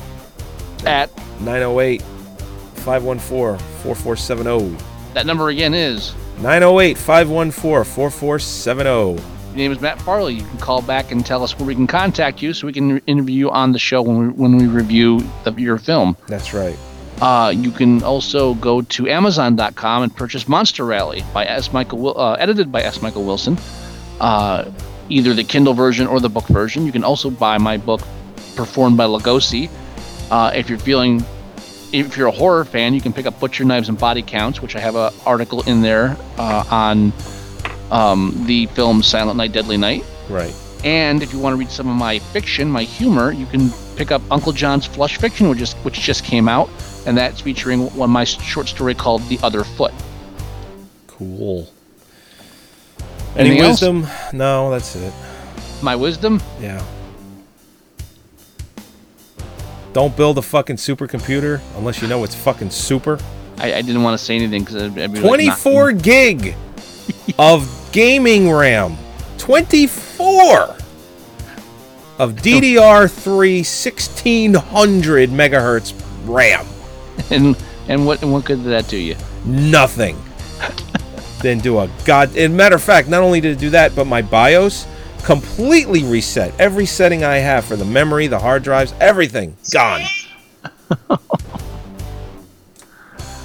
at 0.84 1.16
908 1.42 2.02
514 2.02 3.56
4470. 3.84 4.76
that 5.14 5.26
number 5.26 5.48
again 5.50 5.74
is 5.74 6.12
908 6.38 6.98
514 6.98 7.84
4470. 7.84 8.90
Your 8.90 9.56
name 9.56 9.70
is 9.70 9.80
Matt 9.80 10.02
Farley. 10.02 10.34
You 10.34 10.42
can 10.42 10.58
call 10.58 10.82
back 10.82 11.12
and 11.12 11.24
tell 11.24 11.44
us 11.44 11.56
where 11.56 11.68
we 11.68 11.76
can 11.76 11.86
contact 11.86 12.42
you 12.42 12.52
so 12.52 12.66
we 12.66 12.72
can 12.72 12.98
interview 13.06 13.36
you 13.36 13.50
on 13.52 13.70
the 13.70 13.78
show 13.78 14.02
when 14.02 14.18
we, 14.18 14.28
when 14.30 14.56
we 14.56 14.66
review 14.66 15.20
the, 15.44 15.52
your 15.52 15.78
film. 15.78 16.16
That's 16.26 16.52
right. 16.52 16.76
Uh, 17.20 17.52
you 17.54 17.70
can 17.70 18.02
also 18.02 18.54
go 18.54 18.82
to 18.82 19.08
Amazon.com 19.08 20.02
and 20.02 20.16
purchase 20.16 20.48
Monster 20.48 20.84
Rally 20.84 21.22
by 21.32 21.44
S. 21.46 21.72
Michael, 21.72 22.18
uh, 22.18 22.32
edited 22.40 22.72
by 22.72 22.82
S. 22.82 23.02
Michael 23.02 23.22
Wilson. 23.22 23.56
Uh, 24.18 24.68
either 25.10 25.34
the 25.34 25.44
Kindle 25.44 25.74
version 25.74 26.06
or 26.06 26.20
the 26.20 26.28
book 26.28 26.46
version. 26.46 26.86
You 26.86 26.92
can 26.92 27.04
also 27.04 27.30
buy 27.30 27.58
my 27.58 27.76
book, 27.76 28.00
performed 28.56 28.96
by 28.96 29.04
Lugosi. 29.04 29.68
Uh, 30.30 30.52
if 30.54 30.70
you're 30.70 30.78
feeling, 30.78 31.24
if 31.92 32.16
you're 32.16 32.28
a 32.28 32.32
horror 32.32 32.64
fan, 32.64 32.94
you 32.94 33.00
can 33.00 33.12
pick 33.12 33.26
up 33.26 33.38
Butcher 33.38 33.64
Knives 33.64 33.88
and 33.88 33.98
Body 33.98 34.22
Counts, 34.22 34.62
which 34.62 34.76
I 34.76 34.80
have 34.80 34.96
an 34.96 35.12
article 35.26 35.62
in 35.62 35.82
there 35.82 36.16
uh, 36.38 36.64
on 36.70 37.12
um, 37.90 38.32
the 38.46 38.66
film 38.66 39.02
Silent 39.02 39.36
Night, 39.36 39.52
Deadly 39.52 39.76
Night. 39.76 40.04
Right. 40.28 40.54
And 40.84 41.22
if 41.22 41.32
you 41.32 41.38
want 41.38 41.52
to 41.52 41.58
read 41.58 41.70
some 41.70 41.88
of 41.88 41.96
my 41.96 42.18
fiction, 42.18 42.70
my 42.70 42.84
humor, 42.84 43.32
you 43.32 43.44
can 43.44 43.70
pick 43.96 44.10
up 44.10 44.22
Uncle 44.30 44.52
John's 44.52 44.86
Flush 44.86 45.18
Fiction, 45.18 45.50
which 45.50 45.58
just 45.58 45.76
which 45.78 46.00
just 46.00 46.24
came 46.24 46.48
out, 46.48 46.70
and 47.06 47.18
that's 47.18 47.42
featuring 47.42 47.80
one 47.94 48.08
of 48.08 48.12
my 48.12 48.24
short 48.24 48.66
story 48.66 48.94
called 48.94 49.22
The 49.28 49.38
Other 49.42 49.62
Foot. 49.62 49.92
Cool. 51.06 51.68
Any 53.36 53.50
Anything 53.50 53.58
else? 53.64 53.80
wisdom? 53.82 54.06
No, 54.32 54.70
that's 54.70 54.96
it. 54.96 55.12
My 55.82 55.96
wisdom? 55.96 56.42
Yeah. 56.60 56.82
Don't 59.92 60.16
build 60.16 60.38
a 60.38 60.42
fucking 60.42 60.76
supercomputer 60.76 61.60
unless 61.76 62.00
you 62.00 62.08
know 62.08 62.22
it's 62.24 62.34
fucking 62.34 62.70
super. 62.70 63.18
I, 63.58 63.74
I 63.74 63.82
didn't 63.82 64.02
want 64.02 64.18
to 64.18 64.24
say 64.24 64.36
anything 64.36 64.62
because 64.62 64.76
I'd, 64.76 64.98
I'd 64.98 65.10
like, 65.12 65.22
24 65.22 65.92
gig. 65.92 66.54
of 67.38 67.88
gaming 67.92 68.50
RAM. 68.50 68.96
24 69.38 70.76
of 72.18 72.34
DDR3 72.34 73.58
1600 73.58 75.30
megahertz 75.30 75.94
RAM. 76.26 76.66
And 77.30 77.56
and 77.86 78.06
what 78.06 78.22
and 78.22 78.32
what 78.32 78.44
good 78.46 78.62
did 78.62 78.70
that 78.72 78.88
do 78.88 78.96
you? 78.96 79.14
Nothing. 79.44 80.16
Didn't 81.40 81.62
do 81.62 81.78
a 81.78 81.88
god. 82.04 82.36
And 82.36 82.56
matter 82.56 82.76
of 82.76 82.82
fact, 82.82 83.08
not 83.08 83.22
only 83.22 83.40
did 83.40 83.52
it 83.56 83.58
do 83.58 83.70
that, 83.70 83.96
but 83.96 84.06
my 84.06 84.20
BIOS 84.22 84.86
completely 85.22 86.04
reset. 86.04 86.58
Every 86.60 86.86
setting 86.86 87.24
I 87.24 87.36
have 87.36 87.64
for 87.64 87.76
the 87.76 87.84
memory, 87.84 88.26
the 88.26 88.38
hard 88.38 88.62
drives, 88.62 88.94
everything 89.00 89.56
gone. 89.72 90.02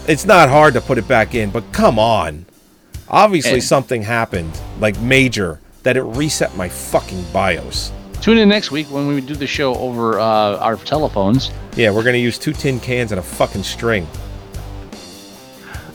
it's 0.08 0.26
not 0.26 0.50
hard 0.50 0.74
to 0.74 0.82
put 0.82 0.98
it 0.98 1.08
back 1.08 1.36
in, 1.36 1.50
but 1.52 1.72
come 1.72 1.98
on. 2.00 2.46
Obviously, 3.10 3.54
And- 3.54 3.64
something 3.64 4.02
happened, 4.02 4.60
like 4.80 5.00
major, 5.00 5.60
that 5.84 5.96
it 5.98 6.04
reset 6.04 6.56
my 6.58 6.68
fucking 6.70 7.24
BIOS. 7.32 7.92
Tune 8.22 8.38
in 8.40 8.50
next 8.50 8.72
week 8.72 8.88
when 8.88 9.08
we 9.08 9.22
do 9.22 9.36
the 9.36 9.46
show 9.46 9.76
over 9.76 10.20
uh, 10.20 10.58
our 10.58 10.78
telephones. 10.78 11.52
Yeah, 11.76 11.92
we're 11.92 12.04
gonna 12.04 12.18
use 12.18 12.40
two 12.40 12.54
tin 12.54 12.80
cans 12.80 13.12
and 13.12 13.20
a 13.20 13.24
fucking 13.24 13.64
string. 13.64 14.08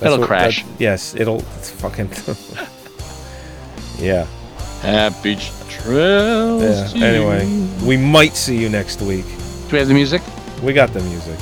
That's 0.00 0.14
It'll 0.14 0.26
crash. 0.26 0.62
that- 0.64 0.80
yes, 0.80 1.14
it'll. 1.14 1.40
It's 1.58 1.70
fucking. 1.70 2.10
yeah. 3.98 4.26
Happy 4.80 5.36
trails. 5.68 6.62
Yeah. 6.94 7.00
to 7.00 7.06
Anyway, 7.06 7.46
you. 7.46 7.86
we 7.86 7.96
might 7.96 8.34
see 8.34 8.56
you 8.56 8.68
next 8.68 9.00
week. 9.02 9.26
Do 9.68 9.72
we 9.72 9.78
have 9.78 9.88
the 9.88 9.94
music? 9.94 10.22
We 10.62 10.72
got 10.72 10.92
the 10.92 11.00
music. 11.02 11.38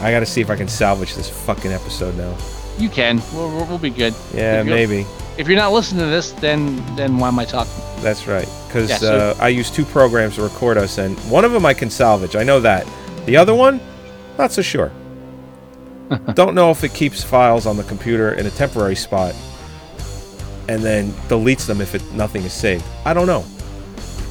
I 0.00 0.10
gotta 0.10 0.26
see 0.26 0.40
if 0.40 0.50
I 0.50 0.56
can 0.56 0.68
salvage 0.68 1.14
this 1.14 1.28
fucking 1.28 1.72
episode 1.72 2.16
now. 2.16 2.36
You 2.78 2.88
can. 2.88 3.20
We'll, 3.34 3.48
we'll, 3.48 3.66
we'll 3.66 3.78
be 3.78 3.90
good. 3.90 4.14
Yeah, 4.34 4.60
If 4.60 4.66
maybe. 4.66 5.06
If 5.36 5.48
you're 5.48 5.56
not 5.56 5.72
listening 5.72 6.00
to 6.04 6.10
this, 6.10 6.32
then 6.32 6.76
then 6.96 7.18
why 7.18 7.28
am 7.28 7.38
I 7.38 7.44
talking? 7.44 7.72
That's 8.02 8.26
right. 8.26 8.48
Because 8.68 8.88
Yeah, 8.90 8.96
so- 8.98 9.18
uh, 9.30 9.34
I 9.42 9.48
use 9.48 9.70
two 9.70 9.84
programs 9.84 10.36
to 10.36 10.42
record 10.42 10.76
us, 10.78 10.98
and 10.98 11.18
one 11.30 11.44
of 11.44 11.52
them 11.52 11.64
I 11.66 11.74
can 11.74 11.90
salvage. 11.90 12.36
I 12.36 12.42
know 12.44 12.60
that. 12.60 12.86
The 13.26 13.36
other 13.36 13.54
one, 13.54 13.80
not 14.38 14.52
so 14.52 14.62
sure. 14.62 14.92
Don't 16.34 16.54
know 16.54 16.70
if 16.70 16.82
it 16.82 16.92
keeps 16.92 17.22
files 17.22 17.66
on 17.66 17.76
the 17.76 17.84
computer 17.84 18.32
in 18.32 18.46
a 18.46 18.50
temporary 18.50 18.96
spot 18.96 19.34
and 20.68 20.82
then 20.82 21.10
deletes 21.28 21.66
them 21.66 21.80
if 21.80 21.94
it 21.94 22.12
nothing 22.12 22.42
is 22.42 22.52
saved. 22.52 22.84
I 23.04 23.12
don't 23.12 23.26
know. 23.26 23.44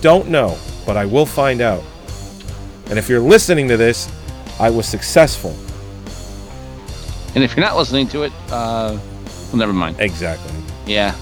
Don't 0.01 0.29
know, 0.29 0.57
but 0.85 0.95
I 0.95 1.05
will 1.05 1.25
find 1.25 1.59
out. 1.61 1.83
And 2.89 2.97
if 2.97 3.09
you're 3.09 3.19
listening 3.19 3.67
to 3.67 3.77
this, 3.77 4.09
I 4.59 4.69
was 4.69 4.87
successful. 4.87 5.55
And 7.35 7.43
if 7.43 7.55
you're 7.55 7.65
not 7.65 7.77
listening 7.77 8.07
to 8.09 8.23
it, 8.23 8.31
uh, 8.51 8.97
well, 9.47 9.55
never 9.57 9.73
mind. 9.73 9.99
Exactly. 9.99 10.51
Yeah. 10.85 11.15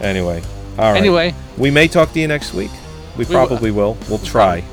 Anyway, 0.00 0.42
all 0.76 0.92
right. 0.92 0.98
Anyway. 0.98 1.34
we 1.56 1.70
may 1.70 1.86
talk 1.88 2.12
to 2.12 2.20
you 2.20 2.28
next 2.28 2.52
week. 2.52 2.70
We, 3.16 3.24
We 3.24 3.34
will. 3.34 3.46
probably 3.46 3.70
will. 3.70 3.96
We'll 4.08 4.18
try. 4.18 4.64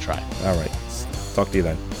Try. 0.00 0.22
All 0.44 0.56
right. 0.58 0.70
Talk 1.34 1.50
to 1.50 1.56
you 1.56 1.64
then. 1.64 1.93